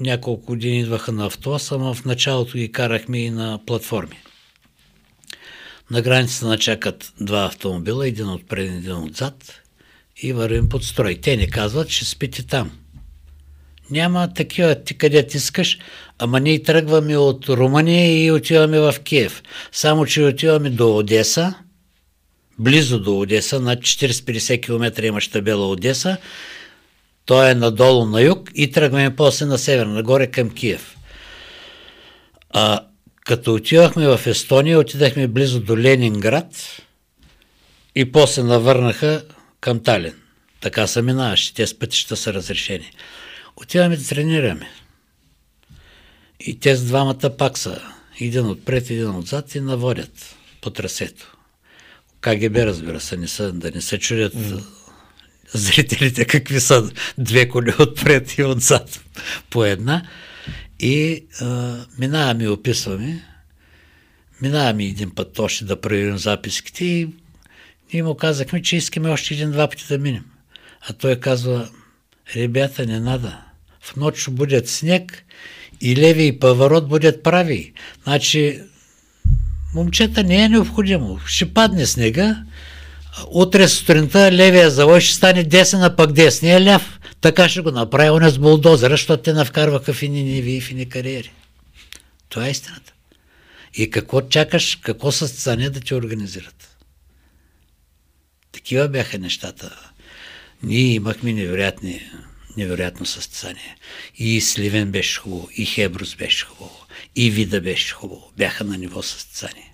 няколко 0.00 0.46
години 0.46 0.80
идваха 0.80 1.12
на 1.12 1.26
автобус, 1.26 1.72
ама 1.72 1.94
в 1.94 2.04
началото 2.04 2.58
ги 2.58 2.72
карахме 2.72 3.18
и 3.18 3.30
на 3.30 3.60
платформи. 3.66 4.22
На 5.90 6.02
границата 6.02 6.46
начакат 6.46 7.12
два 7.20 7.44
автомобила, 7.44 8.08
един 8.08 8.28
отпред, 8.28 8.70
един 8.70 8.96
отзад 8.96 9.60
и 10.22 10.32
вървим 10.32 10.68
под 10.68 10.84
строй. 10.84 11.18
Те 11.22 11.36
ни 11.36 11.50
казват, 11.50 11.88
че 11.88 12.04
спите 12.04 12.46
там. 12.46 12.70
Няма 13.90 14.34
такива, 14.34 14.84
ти 14.84 14.98
къде 14.98 15.26
ти 15.26 15.36
искаш, 15.36 15.78
ама 16.18 16.40
ние 16.40 16.62
тръгваме 16.62 17.16
от 17.16 17.48
Румъния 17.48 18.24
и 18.24 18.30
отиваме 18.30 18.80
в 18.80 18.94
Киев. 19.04 19.42
Само, 19.72 20.06
че 20.06 20.22
отиваме 20.22 20.70
до 20.70 20.96
Одеса, 20.96 21.54
близо 22.58 23.00
до 23.00 23.20
Одеса, 23.20 23.60
на 23.60 23.76
40-50 23.76 24.62
км 24.62 25.06
има 25.06 25.20
табела 25.32 25.68
Одеса, 25.68 26.16
той 27.24 27.50
е 27.50 27.54
надолу 27.54 28.04
на 28.04 28.22
юг 28.22 28.50
и 28.54 28.70
тръгваме 28.70 29.16
после 29.16 29.46
на 29.46 29.58
север, 29.58 29.86
нагоре 29.86 30.26
към 30.26 30.50
Киев. 30.50 30.96
А, 32.50 32.80
като 33.26 33.54
отивахме 33.54 34.08
в 34.08 34.20
Естония, 34.26 34.78
отидахме 34.78 35.28
близо 35.28 35.60
до 35.60 35.78
Ленинград 35.78 36.82
и 37.94 38.12
после 38.12 38.42
навърнаха 38.42 39.24
към 39.60 39.82
Талин. 39.82 40.14
Така 40.60 40.86
са 40.86 41.02
минаващи, 41.02 41.54
тези 41.54 41.74
пътища 41.74 42.16
са 42.16 42.34
разрешени. 42.34 42.90
Отиваме 43.56 43.96
да 43.96 44.06
тренираме. 44.06 44.70
И 46.40 46.60
тези 46.60 46.86
двамата 46.86 47.36
пак 47.38 47.58
са. 47.58 47.82
Един 48.20 48.46
отпред, 48.46 48.90
един 48.90 49.16
отзад 49.16 49.54
и 49.54 49.60
наводят 49.60 50.36
по 50.60 50.70
трасето. 50.70 51.36
КГБ, 52.20 52.56
разбира 52.56 53.00
се, 53.00 53.16
не 53.16 53.28
са, 53.28 53.52
да 53.52 53.70
не 53.70 53.80
се 53.80 53.98
чудят 53.98 54.34
mm. 54.34 54.64
зрителите 55.52 56.24
какви 56.24 56.60
са 56.60 56.90
две 57.18 57.48
коли 57.48 57.74
отпред 57.78 58.32
и 58.38 58.44
отзад 58.44 59.00
по 59.50 59.64
една. 59.64 60.02
И 60.80 61.24
а, 61.40 61.76
минаваме 61.98 62.44
и 62.44 62.48
описваме. 62.48 63.22
Минаваме 64.42 64.84
един 64.84 65.10
път 65.14 65.38
още 65.38 65.64
да 65.64 65.80
проверим 65.80 66.18
записките 66.18 66.84
и 66.84 67.08
ние 67.92 68.02
му 68.02 68.14
казахме, 68.14 68.62
че 68.62 68.76
искаме 68.76 69.08
още 69.08 69.34
един-два 69.34 69.68
пъти 69.68 69.84
да 69.88 69.98
минем. 69.98 70.24
А 70.88 70.92
той 70.92 71.16
казва, 71.16 71.68
ребята, 72.36 72.86
не 72.86 73.00
нада. 73.00 73.40
В 73.80 73.96
нощ 73.96 74.30
будет 74.30 74.68
снег 74.68 75.24
и 75.80 75.96
леви 75.96 76.26
и 76.26 76.38
поворот 76.38 76.88
будет 76.88 77.22
прави. 77.22 77.72
Значи, 78.02 78.60
момчета 79.74 80.22
не 80.22 80.44
е 80.44 80.48
необходимо. 80.48 81.20
Ще 81.26 81.54
падне 81.54 81.86
снега, 81.86 82.44
утре 83.30 83.68
сутринта 83.68 84.32
левия 84.32 84.70
завой 84.70 85.00
ще 85.00 85.14
стане 85.14 85.44
десен, 85.44 85.82
а 85.82 85.96
пък 85.96 86.12
десния 86.12 86.64
ляв. 86.64 87.00
Така 87.20 87.48
ще 87.48 87.60
го 87.60 87.70
направи 87.70 88.10
он 88.10 88.30
с 88.30 88.38
булдозера, 88.38 88.90
защото 88.90 89.22
те 89.22 89.32
навкарваха 89.32 89.92
в 89.92 90.02
ини 90.02 90.22
ниви 90.22 90.52
и 90.52 90.60
в 90.60 90.88
кариери. 90.88 91.32
Това 92.28 92.46
е 92.46 92.50
истината. 92.50 92.92
И 93.74 93.90
какво 93.90 94.20
чакаш, 94.20 94.78
какво 94.82 95.12
състезание 95.12 95.70
да 95.70 95.80
ти 95.80 95.94
организират? 95.94 96.76
Такива 98.52 98.88
бяха 98.88 99.18
нещата. 99.18 99.90
Ние 100.62 100.94
имахме 100.94 101.32
невероятни, 101.32 102.10
невероятно 102.56 103.06
състезание. 103.06 103.76
И 104.16 104.40
Сливен 104.40 104.90
беше 104.90 105.20
хубаво, 105.20 105.48
и 105.56 105.66
Хебрус 105.66 106.14
беше 106.14 106.46
хубаво, 106.46 106.86
и 107.16 107.30
Вида 107.30 107.60
беше 107.60 107.94
хубаво. 107.94 108.32
Бяха 108.36 108.64
на 108.64 108.78
ниво 108.78 109.02
състезание. 109.02 109.69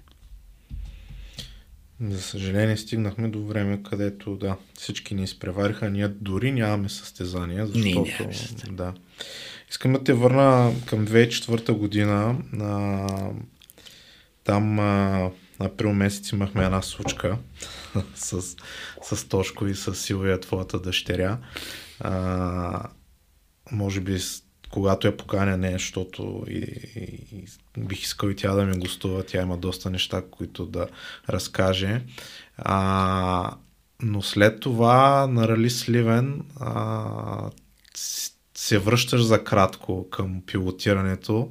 За 2.01 2.23
съжаление 2.23 2.77
стигнахме 2.77 3.29
до 3.29 3.47
време, 3.47 3.83
където 3.83 4.37
да, 4.37 4.57
всички 4.75 5.15
ни 5.15 5.23
изпревариха, 5.23 5.91
ние 5.91 6.09
дори 6.09 6.53
нямаме 6.53 6.89
състезания, 6.89 7.67
защото 7.67 7.89
ние 7.89 8.17
да. 8.71 8.95
Искам 9.71 9.93
да 9.93 10.05
те 10.05 10.13
върна 10.13 10.73
към 10.87 11.07
2004 11.07 11.73
година. 11.73 12.37
А, 12.61 13.09
там 14.45 14.79
а, 14.79 15.31
април 15.59 15.93
месец 15.93 16.33
имахме 16.33 16.65
една 16.65 16.83
случка 16.83 17.39
с, 18.15 18.57
с 19.03 19.29
Тошко 19.29 19.67
и 19.67 19.75
с 19.75 19.95
Силвия, 19.95 20.41
твоята 20.41 20.79
дъщеря. 20.79 21.39
А, 22.01 22.89
може 23.73 24.01
би 24.01 24.19
когато 24.77 25.07
я 25.07 25.17
поканя 25.17 25.57
не, 25.57 25.73
защото 25.73 26.45
и, 26.49 26.59
и, 26.97 27.45
и 27.77 27.81
бих 27.81 28.03
искал 28.03 28.29
и 28.29 28.37
тя 28.37 28.55
да 28.55 28.65
ми 28.65 28.79
гостува, 28.79 29.23
тя 29.23 29.43
има 29.43 29.57
доста 29.57 29.91
неща, 29.91 30.23
които 30.31 30.67
да 30.67 30.87
разкаже. 31.31 32.03
А, 32.59 33.55
но 34.03 34.23
след 34.23 34.61
това 34.61 35.27
на 35.27 35.49
Рали 35.49 35.71
Сливен 35.71 36.43
а, 36.61 37.51
се 38.55 38.79
връщаш 38.79 39.23
за 39.23 39.45
кратко 39.45 40.11
към 40.11 40.43
пилотирането. 40.47 41.51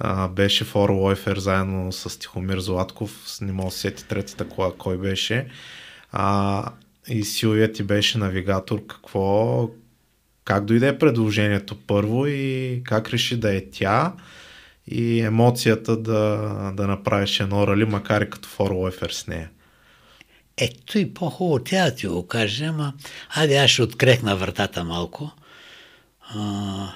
А, 0.00 0.28
беше 0.28 0.64
Фор 0.64 0.90
Лойфер 0.90 1.38
заедно 1.38 1.92
с 1.92 2.18
Тихомир 2.18 2.58
Златков, 2.58 3.22
да 3.26 3.70
сети 3.70 4.04
третата 4.04 4.48
кола, 4.48 4.72
кой 4.78 4.98
беше. 4.98 5.48
А, 6.12 6.72
и 7.08 7.24
Силвия 7.24 7.72
ти 7.72 7.82
беше 7.82 8.18
навигатор. 8.18 8.86
Какво, 8.86 9.68
как 10.44 10.64
дойде 10.64 10.98
предложението 10.98 11.76
първо 11.86 12.26
и 12.26 12.82
как 12.84 13.10
реши 13.10 13.36
да 13.36 13.54
е 13.56 13.70
тя 13.70 14.12
и 14.86 15.20
емоцията 15.20 15.96
да, 15.96 16.72
да 16.76 16.86
направиш 16.86 17.40
едно 17.40 17.66
рали, 17.66 17.84
макар 17.84 18.22
и 18.22 18.30
като 18.30 18.48
форлойфер 18.48 19.10
с 19.10 19.26
нея. 19.26 19.50
Ето 20.56 20.98
и 20.98 21.14
по-хубаво 21.14 21.64
тя 21.64 21.94
ти 21.94 22.06
го 22.06 22.26
каже, 22.26 22.64
ама 22.64 22.92
айде 23.28 23.56
аз 23.56 23.70
ще 23.70 23.82
открехна 23.82 24.36
вратата 24.36 24.84
малко. 24.84 25.30
А, 26.20 26.92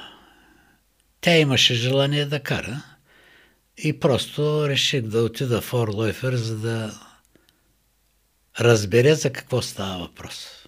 тя 1.20 1.36
имаше 1.36 1.74
желание 1.74 2.27
да 2.27 2.40
кара 2.40 2.82
и 3.78 4.01
просто 4.01 4.68
реших 4.68 5.02
да 5.02 5.23
отида 5.23 5.60
в 5.60 5.74
Орлойфер, 5.74 6.35
за 6.35 6.59
да 6.59 7.01
разбере 8.60 9.14
за 9.14 9.32
какво 9.32 9.62
става 9.62 9.98
въпрос. 9.98 10.66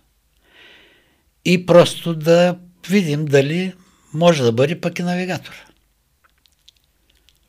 И 1.44 1.66
просто 1.66 2.14
да 2.14 2.58
видим 2.88 3.24
дали 3.24 3.74
може 4.14 4.42
да 4.42 4.52
бъде 4.52 4.80
пък 4.80 4.98
и 4.98 5.02
навигатор. 5.02 5.54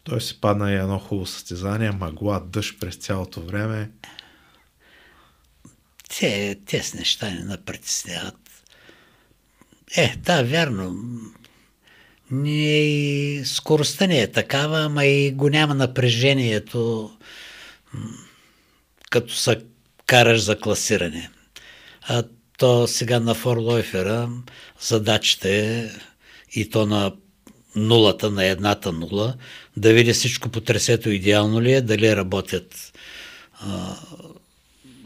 Той 0.03 0.21
се 0.21 0.41
падна 0.41 0.71
и 0.71 0.75
едно 0.75 0.99
хубаво 0.99 1.25
състезание, 1.25 1.91
магла, 1.91 2.39
дъжд 2.39 2.79
през 2.79 2.95
цялото 2.95 3.41
време. 3.41 3.91
Те, 6.19 6.59
те 6.65 6.83
с 6.83 6.93
неща 6.93 7.29
не 7.29 7.43
напритесняват. 7.43 8.63
Е, 9.95 10.15
да, 10.17 10.43
вярно. 10.43 10.95
Ние 12.31 12.81
и 12.81 13.45
скоростта 13.45 14.07
не 14.07 14.21
е 14.21 14.31
такава, 14.31 14.79
ама 14.79 15.05
и 15.05 15.31
го 15.31 15.49
няма 15.49 15.75
напрежението, 15.75 17.11
като 19.09 19.33
се 19.33 19.65
караш 20.05 20.41
за 20.41 20.59
класиране. 20.59 21.29
А 22.01 22.23
то 22.59 22.87
сега 22.87 23.19
на 23.19 23.33
Форлойфера 23.33 24.29
задачата 24.79 25.49
е 25.49 25.89
и 26.51 26.69
то 26.69 26.85
на 26.85 27.13
нулата, 27.75 28.31
на 28.31 28.45
едната 28.45 28.91
нула, 28.91 29.35
да 29.77 29.93
види 29.93 30.13
всичко 30.13 30.49
по 30.49 30.61
тресето 30.61 31.09
идеално 31.09 31.61
ли 31.61 31.73
е, 31.73 31.81
дали 31.81 32.15
работят 32.15 32.93
а, 33.59 33.95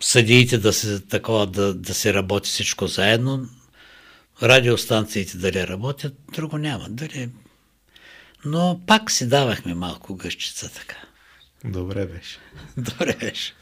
съдиите 0.02 0.58
да 0.58 0.74
се, 0.74 1.00
такова, 1.00 1.48
да, 1.48 1.74
да 1.74 1.94
се 1.94 2.14
работи 2.14 2.50
всичко 2.50 2.88
заедно, 2.88 3.50
радиостанциите 4.44 5.38
дали 5.38 5.68
работят, 5.68 6.14
друго 6.34 6.58
няма. 6.58 6.86
Дали... 6.90 7.30
Но 8.46 8.82
пак 8.88 9.12
си 9.12 9.28
давахме 9.28 9.74
малко 9.74 10.16
гъщица 10.16 10.74
така. 10.74 10.98
Добре 11.66 12.06
беше. 12.06 12.38
Добре 12.78 13.16
беше. 13.20 13.54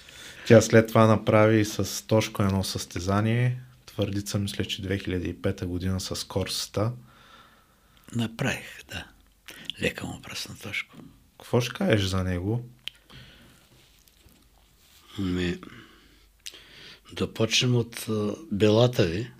Тя 0.47 0.61
след 0.61 0.87
това 0.87 1.07
направи 1.07 1.65
с 1.65 2.07
Тошко 2.07 2.43
едно 2.43 2.63
състезание, 2.63 3.57
твърдица, 3.93 4.39
мисля, 4.39 4.65
че 4.65 4.81
2005 4.81 5.65
година 5.65 5.99
с 5.99 6.27
Корсата. 6.27 6.91
Направих, 8.15 8.83
да. 8.89 9.05
Лека 9.81 10.05
му 10.05 10.21
пръсна 10.21 10.55
Тошко. 10.57 10.95
Какво 11.39 11.61
ще 11.61 11.73
кажеш 11.73 12.05
за 12.05 12.23
него? 12.23 12.65
Ми, 15.19 15.57
да 17.13 17.33
почнем 17.33 17.75
от 17.75 18.05
белата 18.51 19.05
ви. 19.05 19.31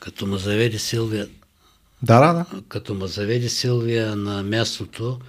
Като 0.00 0.26
ме 0.26 0.38
заведе 0.38 0.78
Силвия, 0.78 1.28
да, 2.02 2.20
да, 2.20 2.32
да. 2.32 2.62
Като 2.68 2.94
ме 2.94 3.06
заведе 3.06 3.48
Силвия 3.48 4.16
на 4.16 4.42
мястото 4.42 5.20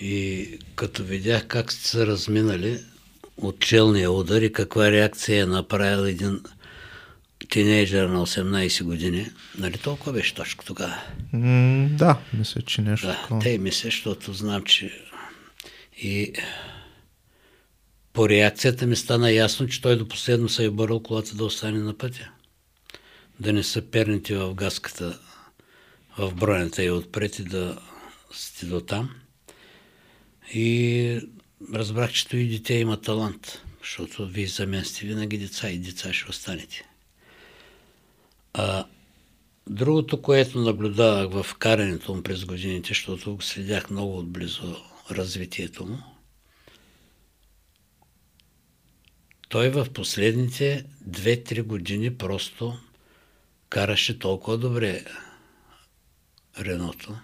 и 0.00 0.58
като 0.74 1.04
видях 1.04 1.46
как 1.46 1.72
сте 1.72 1.88
се 1.88 2.06
разминали 2.06 2.84
от 3.36 3.60
челния 3.60 4.10
удар 4.10 4.42
и 4.42 4.52
каква 4.52 4.90
реакция 4.90 5.42
е 5.42 5.46
направил 5.46 6.06
един 6.06 6.40
тинейджър 7.46 8.06
на 8.08 8.26
18 8.26 8.84
години. 8.84 9.26
Нали 9.58 9.78
толкова 9.78 10.12
беше 10.12 10.34
точно 10.34 10.62
тогава? 10.66 11.02
Mm, 11.34 11.88
да, 11.88 12.18
мисля, 12.32 12.62
че 12.62 12.82
нещо 12.82 13.06
да, 13.06 13.14
такова. 13.14 13.40
Те 13.40 13.58
мисля, 13.58 13.86
защото 13.86 14.32
знам, 14.32 14.62
че 14.62 15.00
и 16.02 16.32
по 18.12 18.28
реакцията 18.28 18.86
ми 18.86 18.96
стана 18.96 19.32
ясно, 19.32 19.68
че 19.68 19.80
той 19.80 19.96
до 19.98 20.08
последно 20.08 20.48
се 20.48 20.64
е 20.64 20.70
борил 20.70 21.00
колата 21.00 21.34
да 21.34 21.44
остане 21.44 21.78
на 21.78 21.98
пътя. 21.98 22.30
Да 23.40 23.52
не 23.52 23.62
са 23.62 23.82
перните 23.82 24.36
в 24.36 24.54
газката, 24.54 25.18
в 26.18 26.34
бронята 26.34 26.84
и 26.84 26.90
отпред 26.90 27.38
и 27.38 27.44
да 27.44 27.78
сте 28.32 28.66
до 28.66 28.80
там. 28.80 29.10
И 30.54 31.20
разбрах, 31.74 32.12
че 32.12 32.36
и 32.36 32.48
дете 32.48 32.74
има 32.74 33.00
талант, 33.00 33.62
защото 33.80 34.26
вие 34.26 34.46
за 34.46 34.66
мен 34.66 34.84
сте 34.84 35.06
винаги 35.06 35.38
деца 35.38 35.70
и 35.70 35.78
деца 35.78 36.12
ще 36.12 36.30
останете. 36.30 36.84
А, 38.54 38.84
другото, 39.70 40.22
което 40.22 40.58
наблюдавах 40.58 41.44
в 41.44 41.54
карането 41.54 42.14
му 42.14 42.22
през 42.22 42.44
годините, 42.44 42.88
защото 42.88 43.38
следях 43.40 43.90
много 43.90 44.18
отблизо 44.18 44.76
развитието 45.10 45.86
му, 45.86 45.98
той 49.48 49.70
в 49.70 49.86
последните 49.92 50.84
2-3 51.08 51.62
години 51.62 52.16
просто 52.16 52.78
караше 53.68 54.18
толкова 54.18 54.58
добре 54.58 55.04
Реното. 56.58 57.16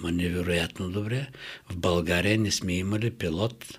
Ма 0.00 0.12
невероятно 0.12 0.90
добре. 0.90 1.30
В 1.70 1.76
България 1.76 2.38
не 2.38 2.50
сме 2.50 2.72
имали 2.72 3.10
пилот 3.10 3.78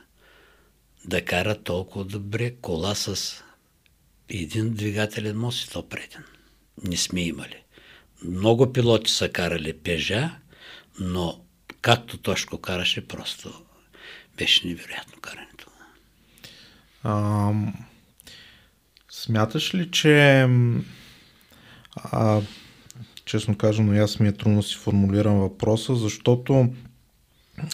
да 1.05 1.25
кара 1.25 1.63
толкова 1.63 2.05
добре 2.05 2.55
кола 2.55 2.95
с 2.95 3.43
един 4.29 4.73
двигателен 4.73 5.37
мост 5.37 5.65
и 5.65 5.69
то 5.69 5.89
преден. 5.89 6.23
Не 6.83 6.97
сме 6.97 7.21
имали. 7.21 7.63
Много 8.23 8.73
пилоти 8.73 9.11
са 9.11 9.29
карали 9.29 9.73
пежа, 9.73 10.31
но 10.99 11.41
както 11.81 12.17
Тошко 12.17 12.57
караше, 12.57 13.07
просто 13.07 13.53
беше 14.37 14.67
невероятно 14.67 15.21
карането. 15.21 15.67
А, 17.03 17.51
Смяташ 19.09 19.75
ли, 19.75 19.91
че 19.91 20.47
а, 21.95 22.41
честно 23.25 23.57
кажем, 23.57 23.85
но 23.85 23.93
и 23.93 23.99
аз 23.99 24.19
ми 24.19 24.27
е 24.27 24.31
трудно 24.31 24.57
да 24.57 24.63
си 24.63 24.75
формулирам 24.75 25.39
въпроса, 25.39 25.95
защото 25.95 26.73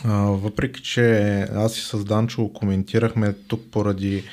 а, 0.03 0.13
въпреки, 0.15 0.81
че 0.81 1.39
аз 1.41 1.77
и 1.77 1.81
с 1.81 2.03
Данчо 2.03 2.53
коментирахме 2.53 3.33
тук 3.33 3.61
поради 3.71 4.23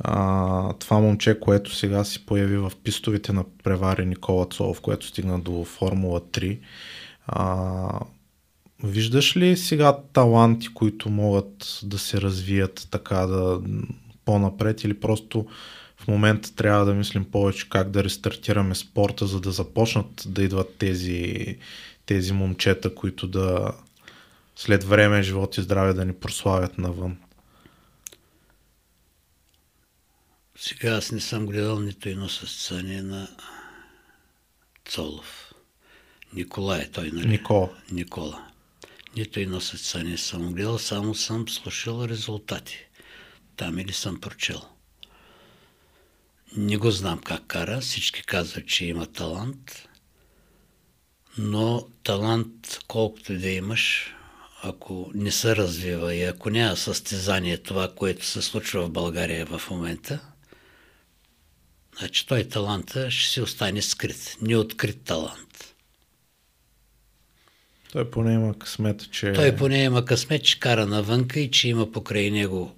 а, 0.00 0.72
това 0.72 0.98
момче, 0.98 1.40
което 1.40 1.74
сега 1.74 2.04
си 2.04 2.26
появи 2.26 2.56
в 2.56 2.72
пистовите 2.84 3.32
на 3.32 3.44
превари 3.64 4.06
Никола 4.06 4.46
Цолов, 4.46 4.80
което 4.80 5.06
стигна 5.06 5.40
до 5.40 5.64
Формула 5.64 6.20
3. 6.20 6.58
А, 7.26 8.00
виждаш 8.84 9.36
ли 9.36 9.56
сега 9.56 9.98
таланти, 10.12 10.74
които 10.74 11.10
могат 11.10 11.80
да 11.82 11.98
се 11.98 12.20
развият 12.20 12.88
така 12.90 13.16
да 13.16 13.60
по-напред 14.24 14.84
или 14.84 15.00
просто 15.00 15.46
в 15.96 16.08
момента 16.08 16.54
трябва 16.54 16.84
да 16.84 16.94
мислим 16.94 17.24
повече 17.24 17.68
как 17.68 17.90
да 17.90 18.04
рестартираме 18.04 18.74
спорта, 18.74 19.26
за 19.26 19.40
да 19.40 19.50
започнат 19.50 20.24
да 20.26 20.42
идват 20.42 20.76
тези, 20.78 21.56
тези 22.06 22.32
момчета, 22.32 22.94
които 22.94 23.26
да 23.26 23.72
след 24.56 24.84
време, 24.84 25.22
живот 25.22 25.58
и 25.58 25.62
здраве 25.62 25.92
да 25.92 26.04
ни 26.04 26.12
прославят 26.12 26.78
навън. 26.78 27.16
Сега 30.60 30.90
аз 30.90 31.12
не 31.12 31.20
съм 31.20 31.46
гледал 31.46 31.80
нито 31.80 32.08
едно 32.08 32.28
състезание 32.28 33.02
на 33.02 33.28
Цолов. 34.84 35.52
Никола 36.32 36.78
е 36.78 36.90
той, 36.90 37.10
нали? 37.10 37.28
Никола. 37.28 37.70
Никола. 37.92 38.48
Нито 39.16 39.40
едно 39.40 39.60
състезание 39.60 40.18
съм 40.18 40.52
гледал, 40.52 40.78
само 40.78 41.14
съм 41.14 41.48
слушал 41.48 42.04
резултати. 42.08 42.78
Там 43.56 43.78
или 43.78 43.92
съм 43.92 44.20
прочел. 44.20 44.62
Не 46.56 46.76
го 46.76 46.90
знам 46.90 47.18
как 47.18 47.46
кара. 47.46 47.80
Всички 47.80 48.22
казват, 48.22 48.68
че 48.68 48.84
има 48.84 49.06
талант. 49.06 49.88
Но 51.38 51.88
талант, 52.02 52.78
колкото 52.88 53.32
и 53.32 53.38
да 53.38 53.50
имаш, 53.50 54.14
ако 54.62 55.10
не 55.14 55.30
се 55.30 55.56
развива 55.56 56.14
и 56.14 56.24
ако 56.24 56.50
няма 56.50 56.76
състезание 56.76 57.58
това, 57.58 57.94
което 57.94 58.26
се 58.26 58.42
случва 58.42 58.86
в 58.86 58.90
България 58.90 59.46
в 59.46 59.70
момента, 59.70 60.20
значи 61.98 62.26
той 62.26 62.44
таланта 62.44 63.10
ще 63.10 63.30
си 63.30 63.40
остане 63.40 63.82
скрит, 63.82 64.36
неоткрит 64.42 65.04
талант. 65.04 65.74
Той 67.92 68.10
поне 68.10 68.32
има 68.32 68.58
късмет, 68.58 69.12
че... 69.12 69.32
Той 69.32 69.56
поне 69.56 69.82
има 69.82 70.04
късмет, 70.04 70.44
че 70.44 70.60
кара 70.60 70.86
навънка 70.86 71.40
и 71.40 71.50
че 71.50 71.68
има 71.68 71.92
покрай 71.92 72.30
него 72.30 72.74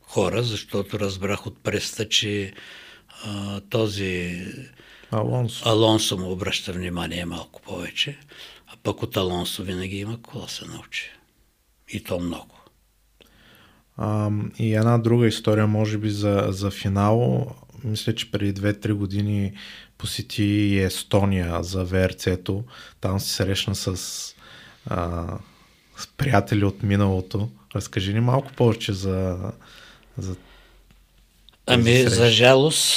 хора, 0.00 0.42
защото 0.42 1.00
разбрах 1.00 1.46
от 1.46 1.62
преста, 1.62 2.08
че 2.08 2.52
а, 3.24 3.60
този 3.60 4.44
Алонсо. 5.10 5.68
Алонсо 5.68 6.18
му 6.18 6.30
обръща 6.30 6.72
внимание 6.72 7.24
малко 7.24 7.62
повече, 7.62 8.18
а 8.66 8.76
пък 8.82 9.02
от 9.02 9.16
Алонсо 9.16 9.62
винаги 9.62 9.98
има 9.98 10.22
кола 10.22 10.48
се 10.48 10.64
научи. 10.64 11.10
И 11.88 12.04
то 12.04 12.20
много. 12.20 12.57
А, 13.98 14.30
и 14.58 14.74
една 14.74 14.98
друга 14.98 15.26
история, 15.26 15.66
може 15.66 15.98
би 15.98 16.10
за, 16.10 16.46
за 16.48 16.70
финал. 16.70 17.46
Мисля, 17.84 18.14
че 18.14 18.30
преди 18.30 18.60
2-3 18.60 18.92
години 18.92 19.52
посети 19.98 20.78
Естония 20.78 21.62
за 21.62 21.84
ВРЦ-то. 21.84 22.64
Там 23.00 23.20
се 23.20 23.34
срещна 23.34 23.74
с, 23.74 23.88
а, 24.86 25.26
с 25.96 26.06
приятели 26.06 26.64
от 26.64 26.82
миналото. 26.82 27.48
Разкажи 27.74 28.14
ни 28.14 28.20
малко 28.20 28.52
повече 28.52 28.92
за, 28.92 29.38
за 30.18 30.36
Ами, 31.66 32.02
за 32.02 32.30
жалост, 32.30 32.96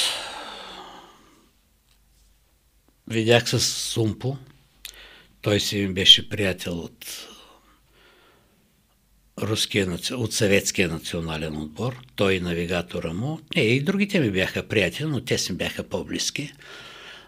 видях 3.08 3.48
с 3.48 3.60
Сумпо. 3.60 4.36
Той 5.40 5.60
си 5.60 5.88
беше 5.88 6.28
приятел 6.28 6.78
от 6.78 7.28
руския, 9.42 9.98
от 10.12 10.32
съветския 10.32 10.88
национален 10.88 11.56
отбор. 11.56 11.96
Той 12.16 12.34
и 12.34 12.40
навигатора 12.40 13.12
му. 13.12 13.40
Не, 13.56 13.62
и 13.62 13.80
другите 13.80 14.20
ми 14.20 14.30
бяха 14.30 14.68
приятели, 14.68 15.06
но 15.06 15.20
те 15.20 15.38
си 15.38 15.52
бяха 15.52 15.82
по-близки. 15.82 16.52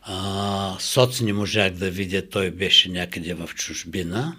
А, 0.02 0.76
соц 0.80 1.20
не 1.20 1.32
можах 1.32 1.72
да 1.72 1.90
видя, 1.90 2.28
той 2.28 2.50
беше 2.50 2.88
някъде 2.88 3.34
в 3.34 3.50
чужбина. 3.54 4.36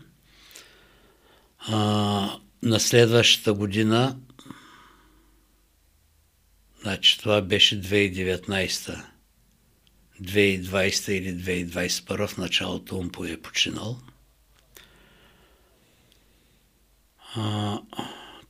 А, 1.60 2.40
на 2.64 2.80
следващата 2.80 3.54
година 3.54 4.16
Значи 6.86 7.20
това 7.20 7.42
беше 7.42 7.82
2019 7.82 9.04
2020 10.22 11.12
или 11.12 11.66
2021 11.68 12.28
в 12.28 12.38
началото 12.38 12.98
Умпо 12.98 13.26
е 13.26 13.38
починал. 13.38 14.00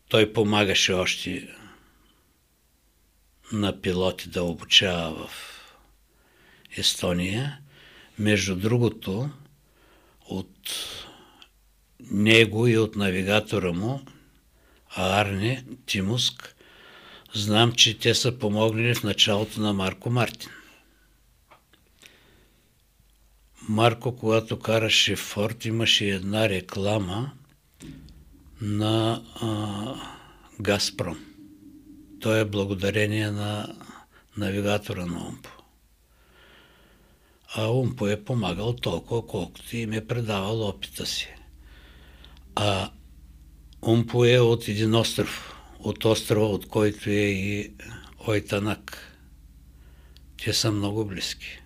Той 0.09 0.33
помагаше 0.33 0.93
още 0.93 1.47
на 3.51 3.81
пилоти 3.81 4.29
да 4.29 4.43
обучава 4.43 5.27
в 5.27 5.31
Естония. 6.77 7.59
Между 8.19 8.55
другото, 8.55 9.29
от 10.25 10.69
него 12.11 12.67
и 12.67 12.77
от 12.77 12.95
навигатора 12.95 13.71
му, 13.71 14.01
Арне 14.95 15.65
Тимуск, 15.85 16.55
Знам, 17.35 17.71
че 17.71 17.99
те 17.99 18.15
са 18.15 18.39
помогнали 18.39 18.95
в 18.95 19.03
началото 19.03 19.61
на 19.61 19.73
Марко 19.73 20.09
Мартин. 20.09 20.49
Марко, 23.69 24.15
когато 24.15 24.59
караше 24.59 25.15
Форд, 25.15 25.65
имаше 25.65 26.09
една 26.09 26.49
реклама 26.49 27.31
на 28.65 29.23
а, 29.41 29.95
Газпром. 30.59 31.19
То 32.19 32.35
е 32.35 32.45
благодарение 32.45 33.31
на 33.31 33.75
навигатора 34.37 35.05
на 35.05 35.27
Умпо. 35.27 35.49
А 37.55 37.67
Умпо 37.67 38.07
е 38.07 38.23
помагал 38.23 38.73
толкова, 38.73 39.27
колкото 39.27 39.77
им 39.77 39.93
е 39.93 40.07
предавал 40.07 40.67
опита 40.67 41.05
си. 41.05 41.27
А 42.55 42.91
Умпо 43.81 44.25
е 44.25 44.39
от 44.39 44.67
един 44.67 44.95
остров, 44.95 45.55
от 45.79 46.05
острова, 46.05 46.45
от 46.45 46.67
който 46.67 47.09
е 47.09 47.13
и 47.13 47.73
Ойтанак. 48.27 49.17
Те 50.43 50.53
са 50.53 50.71
много 50.71 51.05
близки. 51.05 51.61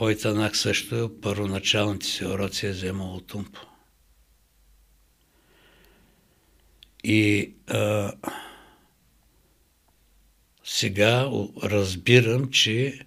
Ойтанак 0.00 0.56
също 0.56 1.04
е 1.04 1.20
първоначалните 1.20 2.06
си 2.06 2.24
уроци 2.24 2.66
е 2.66 2.70
вземал 2.70 3.14
от 3.14 3.34
Умпо. 3.34 3.71
И 7.04 7.54
а, 7.68 8.12
сега 10.64 11.30
разбирам, 11.62 12.50
че 12.50 13.00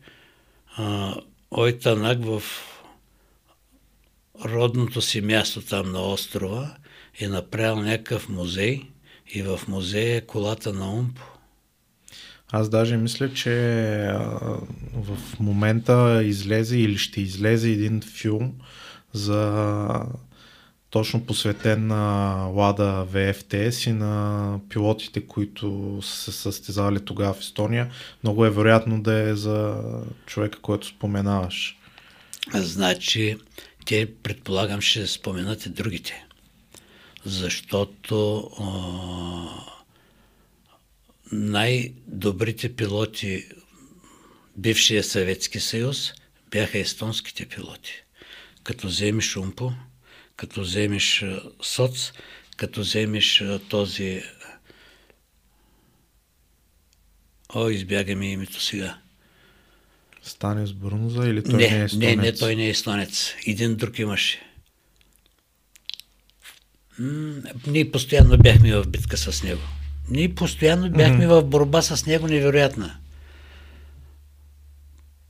а, 0.77 1.15
Ойтанак 1.51 2.25
в 2.25 2.43
родното 4.45 5.01
си 5.01 5.21
място 5.21 5.61
там 5.61 5.91
на 5.91 6.01
острова 6.01 6.75
е 7.19 7.27
направил 7.27 7.81
някакъв 7.81 8.29
музей 8.29 8.81
и 9.33 9.41
в 9.41 9.59
музея 9.67 10.17
е 10.17 10.21
колата 10.21 10.73
на 10.73 10.93
Умпо. 10.93 11.21
Аз 12.51 12.69
даже 12.69 12.97
мисля, 12.97 13.33
че 13.33 13.51
в 14.93 15.39
момента 15.39 16.23
излезе 16.23 16.77
или 16.77 16.97
ще 16.97 17.21
излезе 17.21 17.69
един 17.69 18.01
филм 18.01 18.53
за 19.13 19.89
точно 20.95 21.25
посветен 21.25 21.87
на 21.87 22.33
Лада 22.53 23.05
ВФТС 23.09 23.85
и 23.85 23.91
на 23.91 24.59
пилотите, 24.69 25.27
които 25.27 25.99
са 26.01 26.31
се 26.31 26.41
състезавали 26.41 27.05
тогава 27.05 27.33
в 27.33 27.39
Естония. 27.39 27.91
Много 28.23 28.45
е 28.45 28.49
вероятно 28.49 29.01
да 29.01 29.29
е 29.29 29.35
за 29.35 29.83
човека, 30.25 30.59
който 30.61 30.87
споменаваш. 30.87 31.77
Значи, 32.53 33.37
те 33.85 34.13
предполагам 34.23 34.81
ще 34.81 35.07
споменат 35.07 35.65
и 35.65 35.69
другите 35.69 36.25
защото 37.25 38.37
а, 38.59 38.65
най-добрите 41.31 42.75
пилоти 42.75 43.45
бившия 44.57 45.03
Съветски 45.03 45.59
съюз 45.59 46.13
бяха 46.51 46.79
естонските 46.79 47.45
пилоти. 47.45 47.93
Като 48.63 48.87
вземеш 48.87 49.37
Умпо, 49.37 49.73
като 50.35 50.61
вземеш 50.61 51.25
СОЦ, 51.61 52.13
като 52.57 52.81
вземеш 52.81 53.43
този... 53.69 54.23
О, 57.55 57.69
избяга 57.69 58.15
ми 58.15 58.31
името 58.31 58.61
сега. 58.61 58.97
Стане 60.23 60.65
с 60.65 60.73
Брунза 60.73 61.29
или 61.29 61.43
той 61.43 61.53
не, 61.53 61.69
не 61.69 61.81
е 61.81 61.83
естонец? 61.83 62.15
Не, 62.15 62.15
не, 62.15 62.33
той 62.33 62.55
не 62.55 62.65
е 62.65 62.69
естонец. 62.69 63.33
Един 63.47 63.75
друг 63.75 63.99
имаше 63.99 64.45
ние 67.67 67.91
постоянно 67.91 68.37
бяхме 68.37 68.75
в 68.75 68.87
битка 68.87 69.17
с 69.17 69.43
него. 69.43 69.61
Ние 70.09 70.35
постоянно 70.35 70.89
бяхме 70.89 71.25
mm-hmm. 71.25 71.41
в 71.41 71.45
борба 71.45 71.81
с 71.81 72.05
него 72.05 72.27
невероятна. 72.27 72.97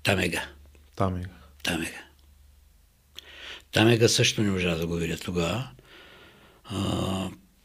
Тамега. 0.03 0.43
Тамега. 0.95 1.29
Тамега. 1.63 2.04
Тамега 3.75 4.09
също 4.09 4.41
не 4.41 4.51
можа 4.51 4.75
да 4.75 4.87
го 4.87 4.95
видя 4.95 5.17
тогава. 5.17 5.67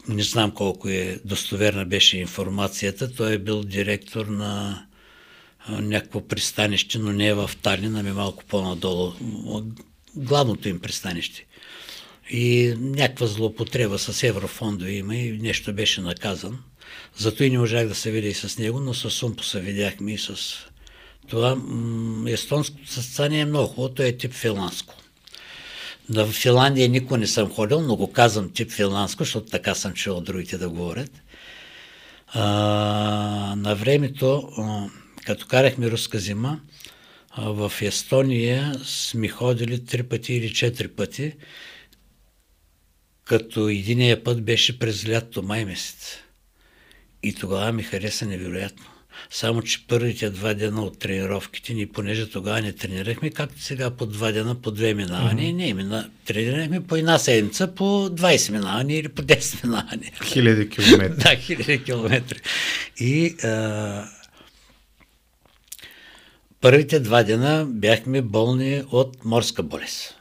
Не 0.09 0.23
знам 0.23 0.51
колко 0.51 0.89
е 0.89 1.21
достоверна 1.25 1.85
беше 1.85 2.19
информацията. 2.19 3.13
Той 3.15 3.33
е 3.33 3.39
бил 3.39 3.63
директор 3.63 4.27
на 4.27 4.83
някакво 5.69 6.21
пристанище, 6.21 6.99
но 6.99 7.13
не 7.13 7.27
е 7.27 7.35
в 7.35 7.51
Талин, 7.63 7.97
ами 7.97 8.13
малко 8.13 8.45
по-надолу. 8.45 9.13
Главното 10.17 10.69
им 10.69 10.81
пристанище. 10.81 11.47
И 12.31 12.75
някаква 12.79 13.27
злоупотреба 13.27 13.99
с 13.99 14.23
еврофондове 14.23 14.93
има 14.93 15.17
и 15.17 15.39
нещо 15.39 15.73
беше 15.73 16.01
наказан. 16.01 16.59
Зато 17.17 17.45
и 17.45 17.51
не 17.51 17.59
можах 17.59 17.89
да 17.89 17.95
се 17.95 18.11
видя 18.11 18.29
и 18.29 18.35
с 18.35 18.59
него, 18.59 18.81
но 18.81 18.95
с 18.95 19.11
Сумпо 19.11 19.43
се 19.43 19.61
видяхме 19.61 20.13
и 20.13 20.19
с 20.19 20.37
това. 21.29 21.59
Естонското 22.29 22.93
състезание 22.93 23.41
е 23.41 23.45
много 23.45 23.67
хубаво, 23.67 23.95
то 23.95 24.03
е 24.03 24.13
тип 24.13 24.33
финландско. 24.33 24.95
На 26.11 26.27
Финландия 26.27 26.89
никога 26.89 27.19
не 27.19 27.27
съм 27.27 27.51
ходил, 27.51 27.81
но 27.81 27.97
го 27.97 28.13
казвам 28.13 28.53
тип 28.53 28.71
финландско, 28.71 29.25
защото 29.25 29.51
така 29.51 29.75
съм 29.75 29.93
чул 29.93 30.21
другите 30.21 30.59
да 30.59 30.69
говорят. 30.69 31.23
А, 32.27 32.45
на 33.57 33.75
времето, 33.75 34.49
като 35.27 35.47
карахме 35.47 35.91
руска 35.91 36.19
зима, 36.19 36.61
в 37.39 37.73
Естония 37.81 38.75
сме 38.85 39.29
ходили 39.29 39.85
три 39.85 40.03
пъти 40.03 40.35
или 40.35 40.55
четири 40.55 40.89
пъти, 40.89 41.33
като 43.25 43.69
единия 43.69 44.25
път 44.25 44.45
беше 44.45 44.79
през 44.79 45.09
лято 45.09 45.43
май 45.43 45.65
месец. 45.65 46.17
И 47.23 47.35
тогава 47.35 47.73
ми 47.73 47.83
хареса 47.83 48.27
невероятно. 48.27 48.90
Само, 49.33 49.63
че 49.63 49.87
първите 49.87 50.31
два 50.31 50.55
дена 50.55 50.83
от 50.83 50.99
тренировките 50.99 51.75
ни, 51.75 51.87
понеже 51.87 52.31
тогава 52.31 52.61
не 52.61 52.73
тренирахме, 52.73 53.31
както 53.31 53.63
сега 53.63 53.91
по 53.91 54.07
два 54.07 54.33
дена, 54.33 54.55
по 54.55 54.71
две 54.71 54.95
минавания, 54.95 55.53
mm-hmm. 55.53 55.67
не, 55.67 55.75
мина, 55.75 56.11
тренирахме 56.25 56.87
по 56.87 56.97
една 56.97 57.19
седмица 57.19 57.75
по 57.75 58.09
20 58.09 58.53
минавания 58.53 58.99
или 58.99 59.09
по 59.09 59.23
10 59.23 59.65
минавания. 59.65 60.13
Хиляди 60.25 60.69
километри. 60.69 61.17
да, 61.23 61.37
хиляди 61.37 61.85
километри. 61.85 62.41
И 62.97 63.37
а, 63.45 64.09
първите 66.61 67.01
два 67.01 67.23
дена 67.23 67.67
бяхме 67.69 68.23
болни 68.23 68.83
от 68.91 69.25
морска 69.25 69.63
болест. 69.63 70.17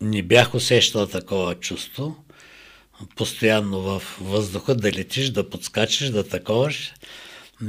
Не 0.00 0.22
бях 0.22 0.54
усещал 0.54 1.06
такова 1.06 1.54
чувство 1.54 2.16
постоянно 3.16 3.80
в 3.80 4.02
въздуха, 4.20 4.74
да 4.74 4.92
летиш, 4.92 5.30
да 5.30 5.50
подскачаш, 5.50 6.10
да 6.10 6.28
таковаш. 6.28 6.92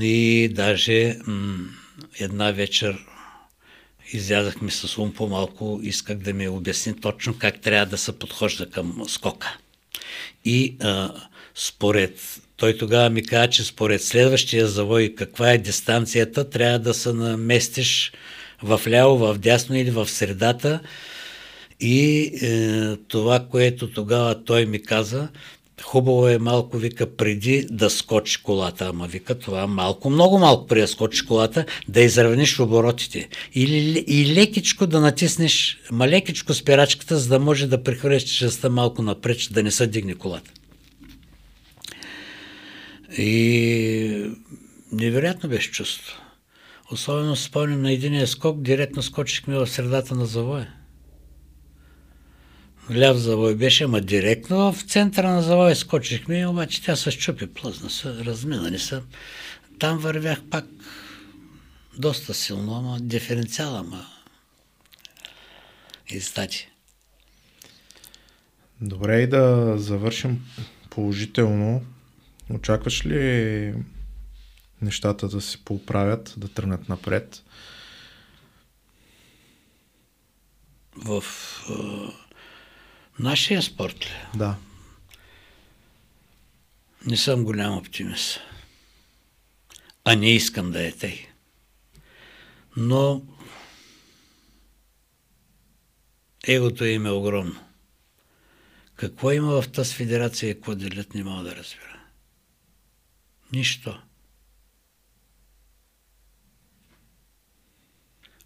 И 0.02 0.49
даже 0.54 1.18
м- 1.28 1.70
една 2.20 2.52
вечер 2.52 2.98
излязахме 4.14 4.72
с 4.72 4.98
ум 4.98 5.14
по-малко, 5.14 5.80
исках 5.84 6.18
да 6.18 6.34
ми 6.34 6.48
обясни 6.48 7.02
точно 7.02 7.38
как 7.40 7.62
трябва 7.62 7.86
да 7.86 7.98
се 7.98 8.20
подхожда 8.20 8.70
към 8.70 9.04
скока. 9.08 9.58
И 10.45 10.78
а, 10.82 11.14
според 11.56 12.41
той 12.58 12.78
тогава 12.78 13.10
ми 13.10 13.26
каза, 13.26 13.49
че 13.49 13.64
според 13.64 14.04
следващия 14.04 14.68
завой 14.68 15.14
каква 15.18 15.52
е 15.52 15.58
дистанцията, 15.58 16.49
трябва 16.49 16.80
да 16.80 16.94
се 16.94 17.14
наместиш 17.14 18.12
в 18.64 18.82
ляво, 18.88 19.18
в 19.18 19.38
дясно 19.38 19.76
или 19.76 19.91
в 19.91 20.10
средата, 20.10 20.80
и 21.80 22.32
е, 22.41 22.95
това, 23.08 23.48
което 23.52 23.91
тогава 23.91 24.44
той 24.44 24.66
ми 24.66 24.84
каза, 24.84 25.30
хубаво 25.84 26.28
е 26.28 26.38
малко, 26.38 26.78
вика, 26.78 27.16
преди 27.16 27.68
да 27.72 27.90
скочи 27.90 28.44
колата, 28.44 28.86
ама 28.86 29.08
вика 29.08 29.40
това 29.40 29.68
малко, 29.68 30.10
много 30.10 30.40
малко 30.40 30.68
преди 30.68 30.82
да 30.82 30.88
скочи 30.88 31.26
колата, 31.26 31.66
да 31.88 32.02
изравниш 32.02 32.60
оборотите. 32.60 33.30
Или, 33.54 34.04
и 34.08 34.36
лекичко 34.36 34.88
да 34.88 34.99
натиснеш, 34.99 35.80
ма 35.91 36.08
лекичко 36.08 36.54
спирачката, 36.54 37.18
за 37.18 37.30
да 37.30 37.40
може 37.40 37.68
да 37.68 37.84
прехвърляш 37.84 38.26
тежестта 38.26 38.70
малко 38.70 39.02
напред, 39.02 39.38
да 39.52 39.64
не 39.64 39.72
се 39.72 39.88
дигне 39.88 40.16
колата. 40.16 40.52
И 43.18 44.32
невероятно 44.91 45.49
беше 45.49 45.72
чувство. 45.72 46.22
Особено 46.91 47.36
спомням 47.36 47.82
на 47.82 47.91
единия 47.91 48.28
скок, 48.28 48.62
директно 48.62 49.02
скочихме 49.02 49.56
в 49.58 49.68
средата 49.68 50.16
на 50.16 50.26
завоя 50.26 50.77
ляв 52.95 53.18
завой 53.18 53.55
беше, 53.55 53.84
ама 53.84 54.01
директно 54.01 54.73
в 54.73 54.81
центъра 54.81 55.30
на 55.30 55.41
завой 55.41 55.76
скочихме, 55.76 56.47
обаче 56.47 56.84
тя 56.84 56.95
се 56.95 57.11
щупи, 57.11 57.47
плъзна 57.47 57.89
се, 57.89 58.09
разминали 58.09 58.80
са. 58.80 59.03
Там 59.80 59.97
вървях 59.97 60.43
пак 60.49 60.65
доста 61.97 62.34
силно, 62.34 62.76
ама 62.76 62.97
диференциала, 63.01 63.80
ама 63.80 64.05
и 66.09 66.22
стати. 66.22 66.69
Добре 68.81 69.22
и 69.22 69.27
да 69.27 69.73
завършим 69.77 70.45
положително. 70.89 71.85
Очакваш 72.49 73.05
ли 73.05 73.73
нещата 74.81 75.27
да 75.27 75.41
се 75.41 75.64
поправят, 75.65 76.34
да 76.38 76.47
тръгнат 76.47 76.89
напред? 76.89 77.43
В 80.95 81.23
Нашия 83.19 83.61
спорт 83.61 84.06
ли? 84.06 84.38
Да. 84.38 84.57
Не 87.06 87.18
съм 87.18 87.44
голям 87.44 87.77
оптимист. 87.77 88.39
А 90.03 90.15
не 90.15 90.35
искам 90.35 90.72
да 90.72 90.88
е 90.88 90.91
тъй. 90.91 91.27
Но 92.77 93.26
егото 96.48 96.85
им 96.85 97.06
е 97.06 97.10
огромно. 97.10 97.64
Какво 98.95 99.31
има 99.31 99.61
в 99.61 99.72
тази 99.72 99.94
федерация 99.94 100.49
и 100.49 100.53
какво 100.53 100.76
делят, 100.76 101.14
не 101.14 101.23
мога 101.23 101.44
да 101.44 101.56
разбера. 101.56 101.99
Нищо. 103.53 104.02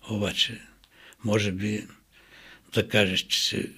Обаче, 0.10 0.62
може 1.24 1.52
би 1.52 1.88
да 2.74 2.88
кажеш, 2.88 3.28
че 3.28 3.44
си 3.44 3.76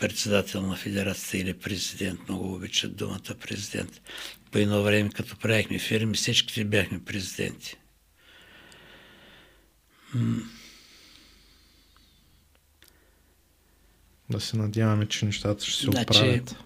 председател 0.00 0.62
на 0.62 0.76
федерацията 0.76 1.38
или 1.38 1.58
президент. 1.58 2.28
Много 2.28 2.54
обичат 2.54 2.96
думата 2.96 3.34
президент. 3.40 4.00
По 4.50 4.58
едно 4.58 4.82
време, 4.82 5.10
като 5.10 5.36
правихме 5.36 5.78
фирми, 5.78 6.16
всичките 6.16 6.64
бяхме 6.64 7.04
президенти. 7.04 7.76
Да 14.30 14.40
се 14.40 14.56
надяваме, 14.56 15.08
че 15.08 15.24
нещата 15.24 15.64
ще 15.64 15.78
се 15.78 15.84
значи, 15.84 16.18
оправят. 16.18 16.56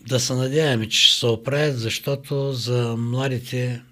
Да 0.00 0.20
се 0.20 0.34
надяваме, 0.34 0.88
че 0.88 1.08
ще 1.08 1.18
се 1.18 1.26
оправят, 1.26 1.78
защото 1.78 2.52
за 2.52 2.96
младите, 2.98 3.82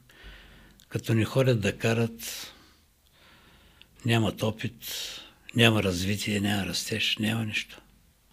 като 0.88 1.14
не 1.14 1.24
ходят 1.24 1.60
да 1.60 1.78
карат, 1.78 2.52
нямат 4.06 4.42
опит, 4.42 4.84
няма 5.56 5.82
развитие, 5.82 6.40
няма 6.40 6.66
растеж, 6.66 7.16
няма 7.18 7.44
нищо 7.44 7.81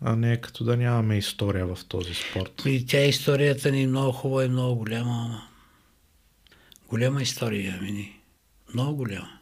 а 0.02 0.16
не 0.16 0.42
като 0.42 0.64
да 0.64 0.78
нямаме 0.78 1.18
история 1.18 1.76
в 1.76 1.86
този 1.86 2.14
спорт. 2.14 2.64
И 2.66 2.86
тя 2.86 3.00
историята 3.00 3.72
ни 3.72 3.84
е 3.84 3.88
много 3.88 4.12
хубава 4.12 4.46
и 4.46 4.50
много 4.50 4.76
голяма. 4.76 5.48
Голяма 6.88 7.22
история 7.22 7.82
ми 7.82 7.92
ни. 7.92 8.20
Много 8.74 8.96
голяма. 8.96 9.40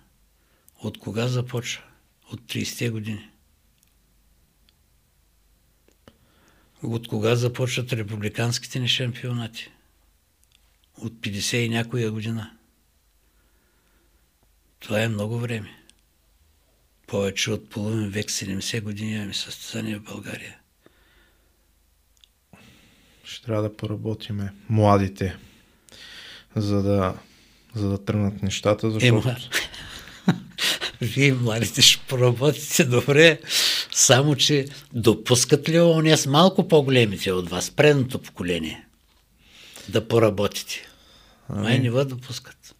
От 0.80 0.98
кога 0.98 1.28
започва? 1.28 1.84
От 2.32 2.42
30-те 2.42 2.90
години. 2.90 3.30
От 6.84 7.08
кога 7.08 7.36
започват 7.36 7.94
републиканските 7.94 8.80
ни 8.80 8.88
шампионати? 8.88 9.72
От 10.98 11.14
50 11.14 11.58
и 11.58 11.70
някоя 11.70 12.12
година. 12.12 12.58
Това 14.80 15.02
е 15.02 15.08
много 15.08 15.40
време 15.40 15.77
повече 17.08 17.52
от 17.52 17.70
половин 17.70 18.10
век, 18.10 18.26
70 18.26 18.82
години 18.82 19.12
имаме 19.12 19.34
състезание 19.34 19.96
в 19.96 20.04
България. 20.04 20.58
Ще 23.24 23.46
трябва 23.46 23.64
да 23.64 23.78
поработиме 23.78 24.54
младите, 24.70 25.38
за 26.56 26.84
да, 26.84 27.18
за 27.76 27.90
да 27.90 28.06
тръгнат 28.06 28.44
нещата, 28.44 28.92
защото... 28.92 29.30
Е, 29.30 29.36
Вие, 31.02 31.34
младите, 31.34 31.82
ще 31.82 32.06
поработите 32.08 32.84
добре, 32.84 33.40
само 33.92 34.36
че 34.36 34.66
допускат 34.94 35.70
ли 35.70 35.80
оня 35.80 36.18
с 36.18 36.26
малко 36.26 36.68
по-големите 36.68 37.32
от 37.32 37.50
вас, 37.50 37.72
предното 37.72 38.22
поколение, 38.22 38.88
да 39.90 40.08
поработите? 40.08 40.88
Ами... 41.50 41.62
Май 41.62 41.80
не 41.80 42.06
допускат. 42.06 42.77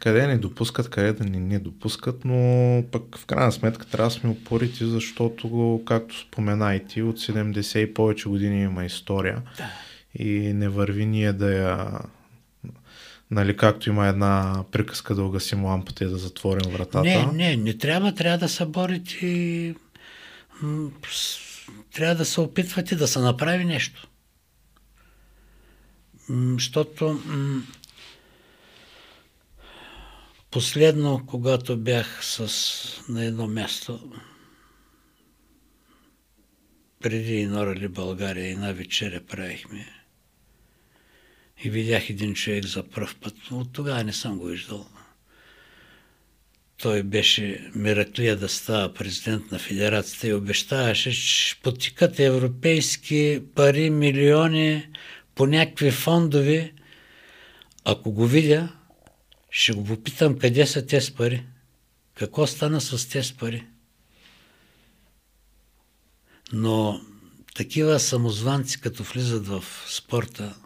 Къде 0.00 0.26
не 0.26 0.38
допускат, 0.38 0.90
къде 0.90 1.12
да 1.12 1.24
не, 1.24 1.40
не 1.40 1.58
допускат, 1.58 2.24
но 2.24 2.84
пък 2.92 3.18
в 3.18 3.26
крайна 3.26 3.52
сметка 3.52 3.86
трябва 3.86 4.08
да 4.08 4.14
сме 4.14 4.30
упорити, 4.30 4.86
защото, 4.86 5.82
както 5.86 6.18
спомена 6.18 6.74
и 6.74 6.86
ти, 6.86 7.02
от 7.02 7.18
70 7.18 7.78
и 7.78 7.94
повече 7.94 8.28
години 8.28 8.62
има 8.62 8.84
история 8.84 9.42
Да. 9.56 9.70
и 10.24 10.52
не 10.52 10.68
върви 10.68 11.06
ние 11.06 11.32
да 11.32 11.54
я 11.54 12.00
нали, 13.30 13.56
както 13.56 13.88
има 13.88 14.06
една 14.06 14.64
приказка 14.72 15.14
да 15.14 15.24
угасим 15.24 15.64
лампата 15.64 16.04
и 16.04 16.08
да 16.08 16.16
затворим 16.16 16.72
вратата. 16.72 17.02
Не, 17.02 17.26
не, 17.32 17.56
не 17.56 17.78
трябва, 17.78 18.14
трябва 18.14 18.38
да 18.38 18.48
се 18.48 18.66
борите 18.66 19.74
трябва 21.94 22.14
да 22.14 22.24
се 22.24 22.40
опитвате 22.40 22.96
да 22.96 23.08
се 23.08 23.18
направи 23.18 23.64
нещо. 23.64 24.08
Защото 26.30 27.20
м, 27.26 27.62
последно, 30.50 31.26
когато 31.26 31.76
бях 31.76 32.24
с, 32.24 32.48
на 33.08 33.24
едно 33.24 33.46
място, 33.46 34.12
преди 37.00 37.34
Инорали 37.34 37.88
България, 37.88 38.50
една 38.50 38.72
вечеря 38.72 39.20
правихме 39.20 39.86
и 41.64 41.70
видях 41.70 42.10
един 42.10 42.34
човек 42.34 42.64
за 42.64 42.82
пръв 42.82 43.16
път. 43.16 43.34
От 43.50 43.72
тогава 43.72 44.04
не 44.04 44.12
съм 44.12 44.38
го 44.38 44.44
виждал 44.44 44.86
той 46.78 47.02
беше 47.02 47.70
Мираклия 47.74 48.36
да 48.36 48.48
става 48.48 48.94
президент 48.94 49.52
на 49.52 49.58
федерацията 49.58 50.28
и 50.28 50.34
обещаваше, 50.34 51.12
че 51.12 51.60
потикат 51.60 52.20
европейски 52.20 53.42
пари, 53.54 53.90
милиони 53.90 54.88
по 55.34 55.46
някакви 55.46 55.90
фондове. 55.90 56.72
Ако 57.84 58.12
го 58.12 58.26
видя, 58.26 58.68
ще 59.50 59.72
го 59.72 59.84
попитам 59.84 60.38
къде 60.38 60.66
са 60.66 60.86
тези 60.86 61.14
пари. 61.14 61.46
Какво 62.14 62.46
стана 62.46 62.80
с 62.80 63.08
тези 63.08 63.34
пари? 63.34 63.66
Но 66.52 67.00
такива 67.54 68.00
самозванци, 68.00 68.80
като 68.80 69.02
влизат 69.02 69.46
в 69.46 69.64
спорта, 69.88 70.56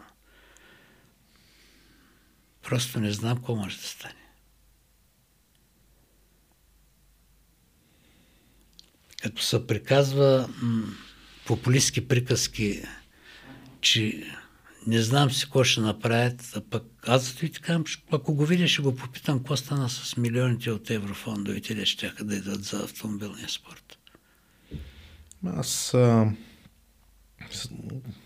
просто 2.61 2.99
не 2.99 3.11
знам 3.11 3.37
какво 3.37 3.55
може 3.55 3.77
да 3.77 3.83
стане. 3.83 4.23
като 9.23 9.41
се 9.41 9.67
приказва 9.67 10.49
популистски 11.45 12.07
приказки, 12.07 12.83
че 13.81 14.23
не 14.87 15.01
знам 15.01 15.31
си 15.31 15.45
какво 15.45 15.63
ще 15.63 15.81
направят, 15.81 16.51
а 16.55 16.61
пък 16.61 16.83
аз 17.07 17.29
зато 17.29 17.45
и 17.45 17.51
така, 17.51 17.79
ако 18.11 18.33
го 18.33 18.45
видя, 18.45 18.67
ще 18.67 18.81
го 18.81 18.95
попитам, 18.95 19.37
какво 19.37 19.57
стана 19.57 19.89
с 19.89 20.17
милионите 20.17 20.71
от 20.71 20.89
еврофондовете, 20.89 21.75
де 21.75 21.85
ще 21.85 22.13
да 22.21 22.35
идат 22.35 22.63
за 22.63 22.77
автомобилния 22.77 23.49
спорт. 23.49 23.97
Аз 25.45 25.93
а, 25.93 26.31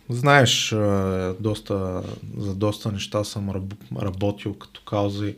знаеш, 0.09 0.69
доста, 1.39 2.03
за 2.37 2.55
доста 2.55 2.91
неща 2.91 3.23
съм 3.23 3.49
раб- 3.49 4.01
работил 4.01 4.53
като 4.53 4.81
кауза 4.81 5.27
и 5.27 5.35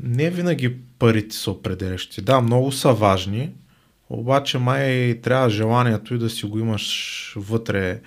не 0.00 0.30
винаги 0.30 0.76
парите 0.98 1.36
са 1.36 1.50
определящи. 1.50 2.22
Да, 2.22 2.40
много 2.40 2.72
са 2.72 2.92
важни, 2.92 3.50
обаче 4.10 4.58
май 4.58 5.20
трябва 5.22 5.50
желанието 5.50 6.14
и 6.14 6.18
да 6.18 6.30
си 6.30 6.46
го 6.46 6.58
имаш 6.58 7.32
вътре, 7.36 8.00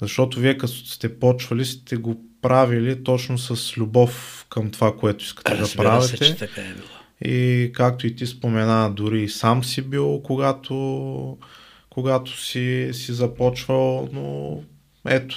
защото 0.00 0.40
вие 0.40 0.58
като 0.58 0.72
сте 0.72 1.18
почвали, 1.18 1.64
сте 1.64 1.96
го 1.96 2.24
правили 2.42 3.04
точно 3.04 3.38
с 3.38 3.76
любов 3.76 4.46
към 4.50 4.70
това, 4.70 4.96
което 4.96 5.24
искате 5.24 5.52
да 5.54 5.58
Разбира 5.58 6.02
се, 6.02 6.16
правите. 6.16 6.26
че 6.26 6.36
така 6.36 6.60
е 6.60 6.74
било. 6.74 6.86
И 7.24 7.70
както 7.74 8.06
и 8.06 8.16
ти 8.16 8.26
спомена, 8.26 8.94
дори 8.94 9.22
и 9.22 9.28
сам 9.28 9.64
си 9.64 9.82
бил, 9.82 10.22
когато, 10.24 11.38
когато 11.90 12.40
си, 12.40 12.90
си 12.92 13.12
започвал, 13.12 14.08
но 14.12 14.62
ето, 15.08 15.36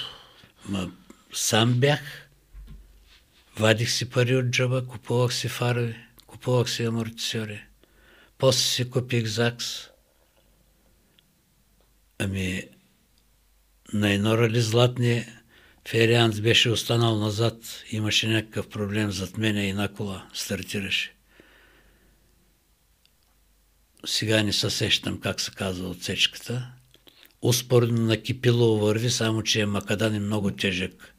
Ма, 0.68 0.90
сам 1.32 1.74
бях, 1.74 2.28
вадих 3.58 3.90
си 3.90 4.10
пари 4.10 4.36
от 4.36 4.46
джоба, 4.50 4.86
купувах 4.86 5.34
си 5.34 5.48
фарови, 5.48 5.96
купувах 6.26 6.70
си 6.70 6.84
амортисьори. 6.84 7.60
После 8.38 8.60
си 8.60 8.90
купих 8.90 9.26
ЗАКС. 9.26 9.88
Ами, 12.18 12.62
на 13.92 14.10
едно 14.10 14.38
рали 14.38 14.60
златни 14.60 15.24
Ферианц 15.88 16.40
беше 16.40 16.70
останал 16.70 17.18
назад. 17.18 17.84
Имаше 17.90 18.28
някакъв 18.28 18.68
проблем 18.68 19.10
зад 19.10 19.38
мене 19.38 19.66
и 19.66 19.72
на 19.72 19.88
кола 19.92 20.28
стартираше. 20.34 21.14
Сега 24.06 24.42
не 24.42 24.52
се 24.52 24.70
сещам 24.70 25.20
как 25.20 25.40
се 25.40 25.50
казва 25.50 25.88
отсечката. 25.88 26.66
Успоредно 27.42 28.02
на 28.02 28.22
Кипилово 28.22 28.86
върви, 28.86 29.10
само 29.10 29.42
че 29.42 29.60
е 29.60 29.66
макадан 29.66 30.14
и 30.14 30.18
много 30.18 30.50
тежък. 30.50 31.14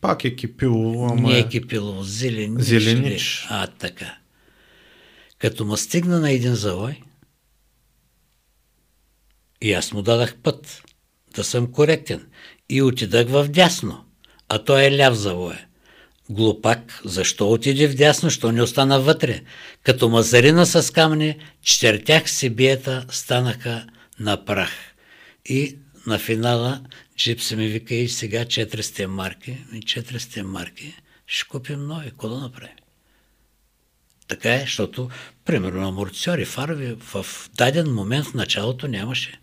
пак 0.00 0.24
е 0.24 0.36
кипило, 0.36 1.08
ама 1.08 1.28
Не 1.28 1.36
е... 1.36 1.40
е 1.40 1.48
Кипилово, 1.48 2.02
зеленич. 2.02 2.62
Зеленич. 2.62 3.46
А, 3.50 3.66
така. 3.66 4.18
Като 5.38 5.64
ма 5.64 5.76
стигна 5.76 6.20
на 6.20 6.30
един 6.30 6.54
завой, 6.54 7.02
и 9.60 9.72
аз 9.72 9.92
му 9.92 10.02
дадах 10.02 10.36
път, 10.36 10.82
да 11.32 11.44
съм 11.44 11.72
коректен. 11.72 12.26
И 12.68 12.82
отидах 12.82 13.28
в 13.28 13.48
дясно, 13.48 14.04
а 14.48 14.58
той 14.58 14.82
е 14.82 14.96
ляв 14.98 15.14
завоя. 15.14 15.66
Глупак, 16.30 17.00
защо 17.04 17.50
отиде 17.50 17.88
в 17.88 17.94
дясно, 17.94 18.30
що 18.30 18.52
не 18.52 18.62
остана 18.62 19.00
вътре? 19.00 19.42
Като 19.82 20.08
мазарина 20.08 20.66
с 20.66 20.92
камъни, 20.92 21.38
четиртях 21.62 22.30
си 22.30 22.50
биета 22.50 23.06
станаха 23.10 23.86
на 24.20 24.44
прах. 24.44 24.70
И 25.46 25.76
на 26.06 26.18
финала 26.18 26.80
джипса 27.18 27.56
ми 27.56 27.68
вика 27.68 27.94
и 27.94 28.08
сега 28.08 28.44
400 28.44 29.06
марки. 29.06 29.58
И 29.72 29.80
400 29.80 30.42
марки 30.42 30.94
ще 31.26 31.48
купим 31.48 31.86
нови. 31.86 32.10
Какво 32.10 32.28
да 32.28 32.38
направим? 32.40 32.76
Така 34.28 34.54
е, 34.54 34.60
защото, 34.60 35.10
примерно, 35.44 35.88
амортисьори, 35.88 36.44
фарови 36.44 36.96
в 37.00 37.26
даден 37.54 37.94
момент 37.94 38.26
в 38.26 38.34
началото 38.34 38.88
нямаше. 38.88 39.40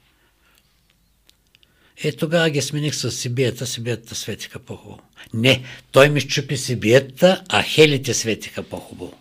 Е, 2.03 2.11
тогава 2.11 2.49
ги 2.49 2.61
смених 2.61 2.95
с 2.95 3.11
Сибията, 3.11 3.67
Сибията 3.67 4.15
светиха 4.15 4.59
по-хубаво. 4.59 5.01
Не, 5.33 5.63
той 5.91 6.09
ми 6.09 6.21
щупи 6.21 6.57
Сибията, 6.57 7.43
а 7.49 7.63
хелите 7.63 8.13
светиха 8.13 8.63
по-хубаво. 8.63 9.13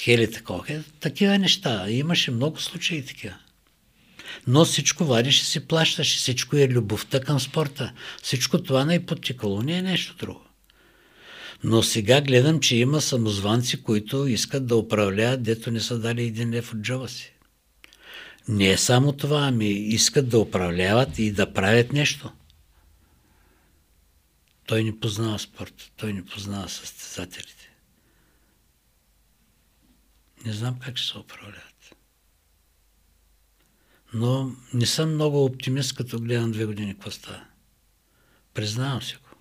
Хелите 0.00 0.42
колко 0.42 0.72
е? 0.72 0.82
Такива 1.00 1.38
неща. 1.38 1.90
Имаше 1.90 2.30
много 2.30 2.60
случаи 2.60 3.04
такива. 3.04 3.34
Но 4.46 4.64
всичко 4.64 5.04
вадиш 5.04 5.42
и 5.42 5.44
си 5.44 5.66
плащаш, 5.66 6.16
всичко 6.16 6.56
е 6.56 6.68
любовта 6.68 7.20
към 7.20 7.40
спорта. 7.40 7.92
Всичко 8.22 8.62
това 8.62 8.84
не 8.84 8.94
е 8.94 9.06
подтикало, 9.06 9.62
не 9.62 9.78
е 9.78 9.82
нещо 9.82 10.16
друго. 10.18 10.42
Но 11.64 11.82
сега 11.82 12.20
гледам, 12.20 12.60
че 12.60 12.76
има 12.76 13.00
самозванци, 13.00 13.82
които 13.82 14.26
искат 14.26 14.66
да 14.66 14.76
управляват, 14.76 15.42
дето 15.42 15.70
не 15.70 15.80
са 15.80 15.98
дали 15.98 16.22
един 16.22 16.50
лев 16.50 16.72
от 16.72 16.80
джоба 16.80 17.08
си. 17.08 17.35
Не 18.48 18.70
е 18.70 18.78
само 18.78 19.12
това, 19.12 19.40
ами 19.46 19.68
искат 19.68 20.28
да 20.28 20.38
управляват 20.38 21.18
и 21.18 21.32
да 21.32 21.52
правят 21.52 21.92
нещо. 21.92 22.32
Той 24.66 24.84
не 24.84 25.00
познава 25.00 25.38
спорта, 25.38 25.90
той 25.96 26.12
не 26.12 26.24
познава 26.24 26.68
състезателите. 26.68 27.70
Не 30.44 30.52
знам 30.52 30.78
как 30.78 30.96
ще 30.96 31.12
се 31.12 31.18
управляват. 31.18 31.96
Но 34.14 34.52
не 34.74 34.86
съм 34.86 35.14
много 35.14 35.44
оптимист, 35.44 35.94
като 35.94 36.20
гледам 36.20 36.52
две 36.52 36.64
години 36.64 36.94
какво 36.94 37.10
става. 37.10 37.44
Признавам 38.54 39.02
си 39.02 39.16
го. 39.16 39.36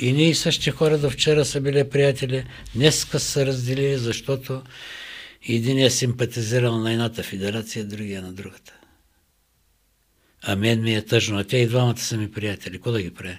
И 0.00 0.12
ние 0.12 0.28
и 0.28 0.34
същи 0.34 0.70
хора 0.70 0.98
до 0.98 1.10
вчера 1.10 1.44
са 1.44 1.60
били 1.60 1.90
приятели, 1.90 2.46
днеска 2.74 3.20
са 3.20 3.46
разделили, 3.46 3.98
защото 3.98 4.62
един 5.48 5.78
е 5.78 5.90
симпатизирал 5.90 6.78
на 6.78 6.92
едната 6.92 7.22
федерация, 7.22 7.84
другия 7.84 8.22
на 8.22 8.32
другата. 8.32 8.72
А 10.42 10.56
мен 10.56 10.82
ми 10.82 10.94
е 10.94 11.04
тъжно, 11.04 11.38
а 11.38 11.44
те 11.44 11.56
и 11.56 11.66
двамата 11.66 11.98
са 11.98 12.16
ми 12.16 12.32
приятели. 12.32 12.74
Какво 12.74 12.92
да 12.92 13.02
ги 13.02 13.14
правя? 13.14 13.38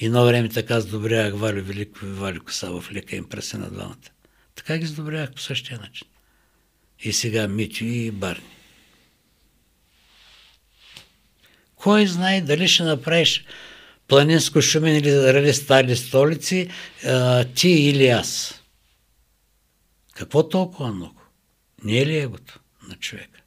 Едно 0.00 0.24
време 0.24 0.48
така 0.48 0.80
сдобрявах 0.80 1.40
Валю 1.40 1.62
Велико 1.62 2.06
и 2.06 2.08
Валю 2.08 2.44
Косавов, 2.44 2.92
лека 2.92 3.16
им 3.16 3.28
пръсе 3.28 3.58
на 3.58 3.70
двамата. 3.70 3.96
Така 4.54 4.78
ги 4.78 4.86
сдобрявах 4.86 5.32
по 5.32 5.40
същия 5.40 5.78
начин. 5.78 6.08
И 7.00 7.12
сега 7.12 7.48
Митю 7.48 7.84
и 7.84 8.10
Барни. 8.10 8.56
Кой 11.76 12.06
знае 12.06 12.40
дали 12.40 12.68
ще 12.68 12.82
направиш 12.82 13.44
планинско 14.08 14.62
шумен 14.62 14.96
или 14.96 15.32
рали 15.32 15.54
стали 15.54 15.96
столици, 15.96 16.68
ти 17.54 17.68
или 17.68 18.08
аз. 18.08 18.60
Какво 20.14 20.48
толкова 20.48 20.92
много? 20.92 21.21
Не 21.84 21.98
е 21.98 22.06
ли 22.06 22.16
егото 22.16 22.60
на 22.88 22.94
човека? 22.94 23.40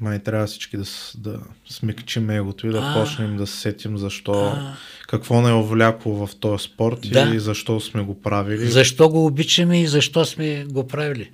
Май 0.00 0.22
трябва 0.22 0.46
всички 0.46 0.76
да, 0.76 0.84
да 1.18 1.40
смекчим 1.68 2.30
егото 2.30 2.66
и 2.66 2.70
да 2.70 2.78
А. 2.82 2.94
почнем 2.94 3.36
да 3.36 3.46
се 3.46 3.60
сетим 3.60 3.98
защо, 3.98 4.32
А. 4.32 4.76
какво 5.08 5.42
не 5.42 5.50
е 5.50 5.52
овлякло 5.52 6.26
в 6.26 6.36
този 6.36 6.64
спорт 6.64 6.98
Да. 7.12 7.32
и 7.34 7.40
защо 7.40 7.80
сме 7.80 8.02
го 8.02 8.22
правили. 8.22 8.66
Защо 8.66 9.08
го 9.08 9.26
обичаме 9.26 9.82
и 9.82 9.86
защо 9.86 10.24
сме 10.24 10.64
го 10.64 10.88
правили? 10.88 11.30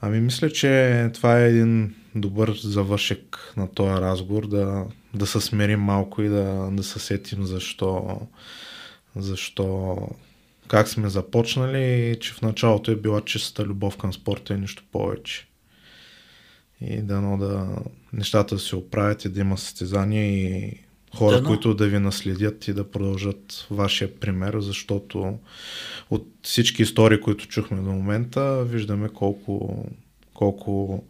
Ами 0.00 0.20
мисля, 0.20 0.50
че 0.50 1.10
това 1.14 1.40
е 1.40 1.48
един 1.48 1.94
добър 2.14 2.52
завършек 2.62 3.52
на 3.56 3.68
този 3.72 3.90
разговор, 3.90 4.46
да, 4.46 4.84
да 5.14 5.26
се 5.26 5.40
смирим 5.40 5.80
малко 5.80 6.22
и 6.22 6.28
да, 6.28 6.68
да 6.72 6.82
се 6.82 6.98
сетим 6.98 7.44
защо, 7.46 8.20
защо, 9.16 9.96
как 10.68 10.88
сме 10.88 11.08
започнали 11.08 12.10
и 12.10 12.20
че 12.20 12.32
в 12.32 12.42
началото 12.42 12.90
е 12.90 12.96
била 12.96 13.20
чиста 13.20 13.64
любов 13.64 13.96
към 13.96 14.12
спорта 14.12 14.54
и 14.54 14.58
нищо 14.58 14.82
повече. 14.92 15.46
И 16.80 17.02
дано 17.02 17.38
да 17.38 17.76
нещата 18.12 18.54
да 18.54 18.60
се 18.60 18.76
оправят 18.76 19.24
и 19.24 19.28
да 19.28 19.40
има 19.40 19.58
състезания 19.58 20.26
и 20.26 20.72
хора, 21.16 21.36
Дано. 21.36 21.48
които 21.48 21.74
да 21.74 21.86
ви 21.86 21.98
наследят 21.98 22.68
и 22.68 22.72
да 22.72 22.90
продължат 22.90 23.66
вашия 23.70 24.14
пример, 24.14 24.56
защото 24.60 25.38
от 26.10 26.26
всички 26.42 26.82
истории, 26.82 27.20
които 27.20 27.48
чухме 27.48 27.76
до 27.76 27.90
момента, 27.90 28.64
виждаме 28.64 29.08
колко, 29.08 29.86
колко, 30.34 31.04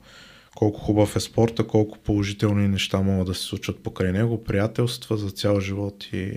колко 0.54 0.80
хубав 0.80 1.16
е 1.16 1.20
спорта, 1.20 1.66
колко 1.66 1.98
положителни 1.98 2.68
неща 2.68 3.00
могат 3.00 3.26
да 3.26 3.34
се 3.34 3.42
случат 3.42 3.82
покрай 3.82 4.12
него, 4.12 4.44
приятелства 4.44 5.16
за 5.16 5.30
цял 5.30 5.60
живот 5.60 6.04
и, 6.12 6.36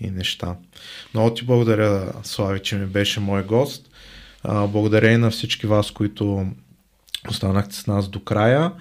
и 0.00 0.10
неща. 0.10 0.56
Много 1.14 1.34
ти 1.34 1.44
благодаря, 1.44 2.12
Слави, 2.22 2.60
че 2.62 2.76
ми 2.76 2.86
беше 2.86 3.20
мой 3.20 3.42
гост. 3.42 3.90
Благодаря 4.44 5.10
и 5.12 5.16
на 5.16 5.30
всички 5.30 5.66
вас, 5.66 5.90
които 5.90 6.46
останахте 7.30 7.74
с 7.74 7.86
нас 7.86 8.08
до 8.08 8.20
края. 8.20 8.72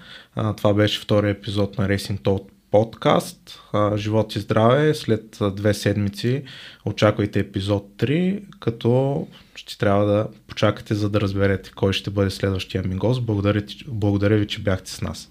Това 0.58 0.74
беше 0.74 1.02
втория 1.02 1.32
епизод 1.32 1.78
на 1.78 1.88
Racing 1.88 2.20
Talk 2.20 2.44
подкаст. 2.72 3.62
Живот 3.96 4.36
и 4.36 4.40
здраве. 4.40 4.94
След 4.94 5.38
две 5.56 5.74
седмици 5.74 6.44
очаквайте 6.86 7.40
епизод 7.40 7.90
3, 7.98 8.44
като 8.60 9.28
ще 9.56 9.78
трябва 9.78 10.06
да 10.06 10.28
почакате, 10.48 10.96
за 10.96 11.10
да 11.10 11.22
разберете 11.22 11.72
кой 11.76 11.94
ще 11.94 12.10
бъде 12.10 12.30
следващия 12.30 12.84
ми 12.84 12.96
гост. 12.96 13.24
Благодаря, 13.26 13.62
благодаря 13.88 14.38
ви, 14.38 14.48
че 14.48 14.62
бяхте 14.62 14.92
с 14.92 15.02
нас. 15.02 15.30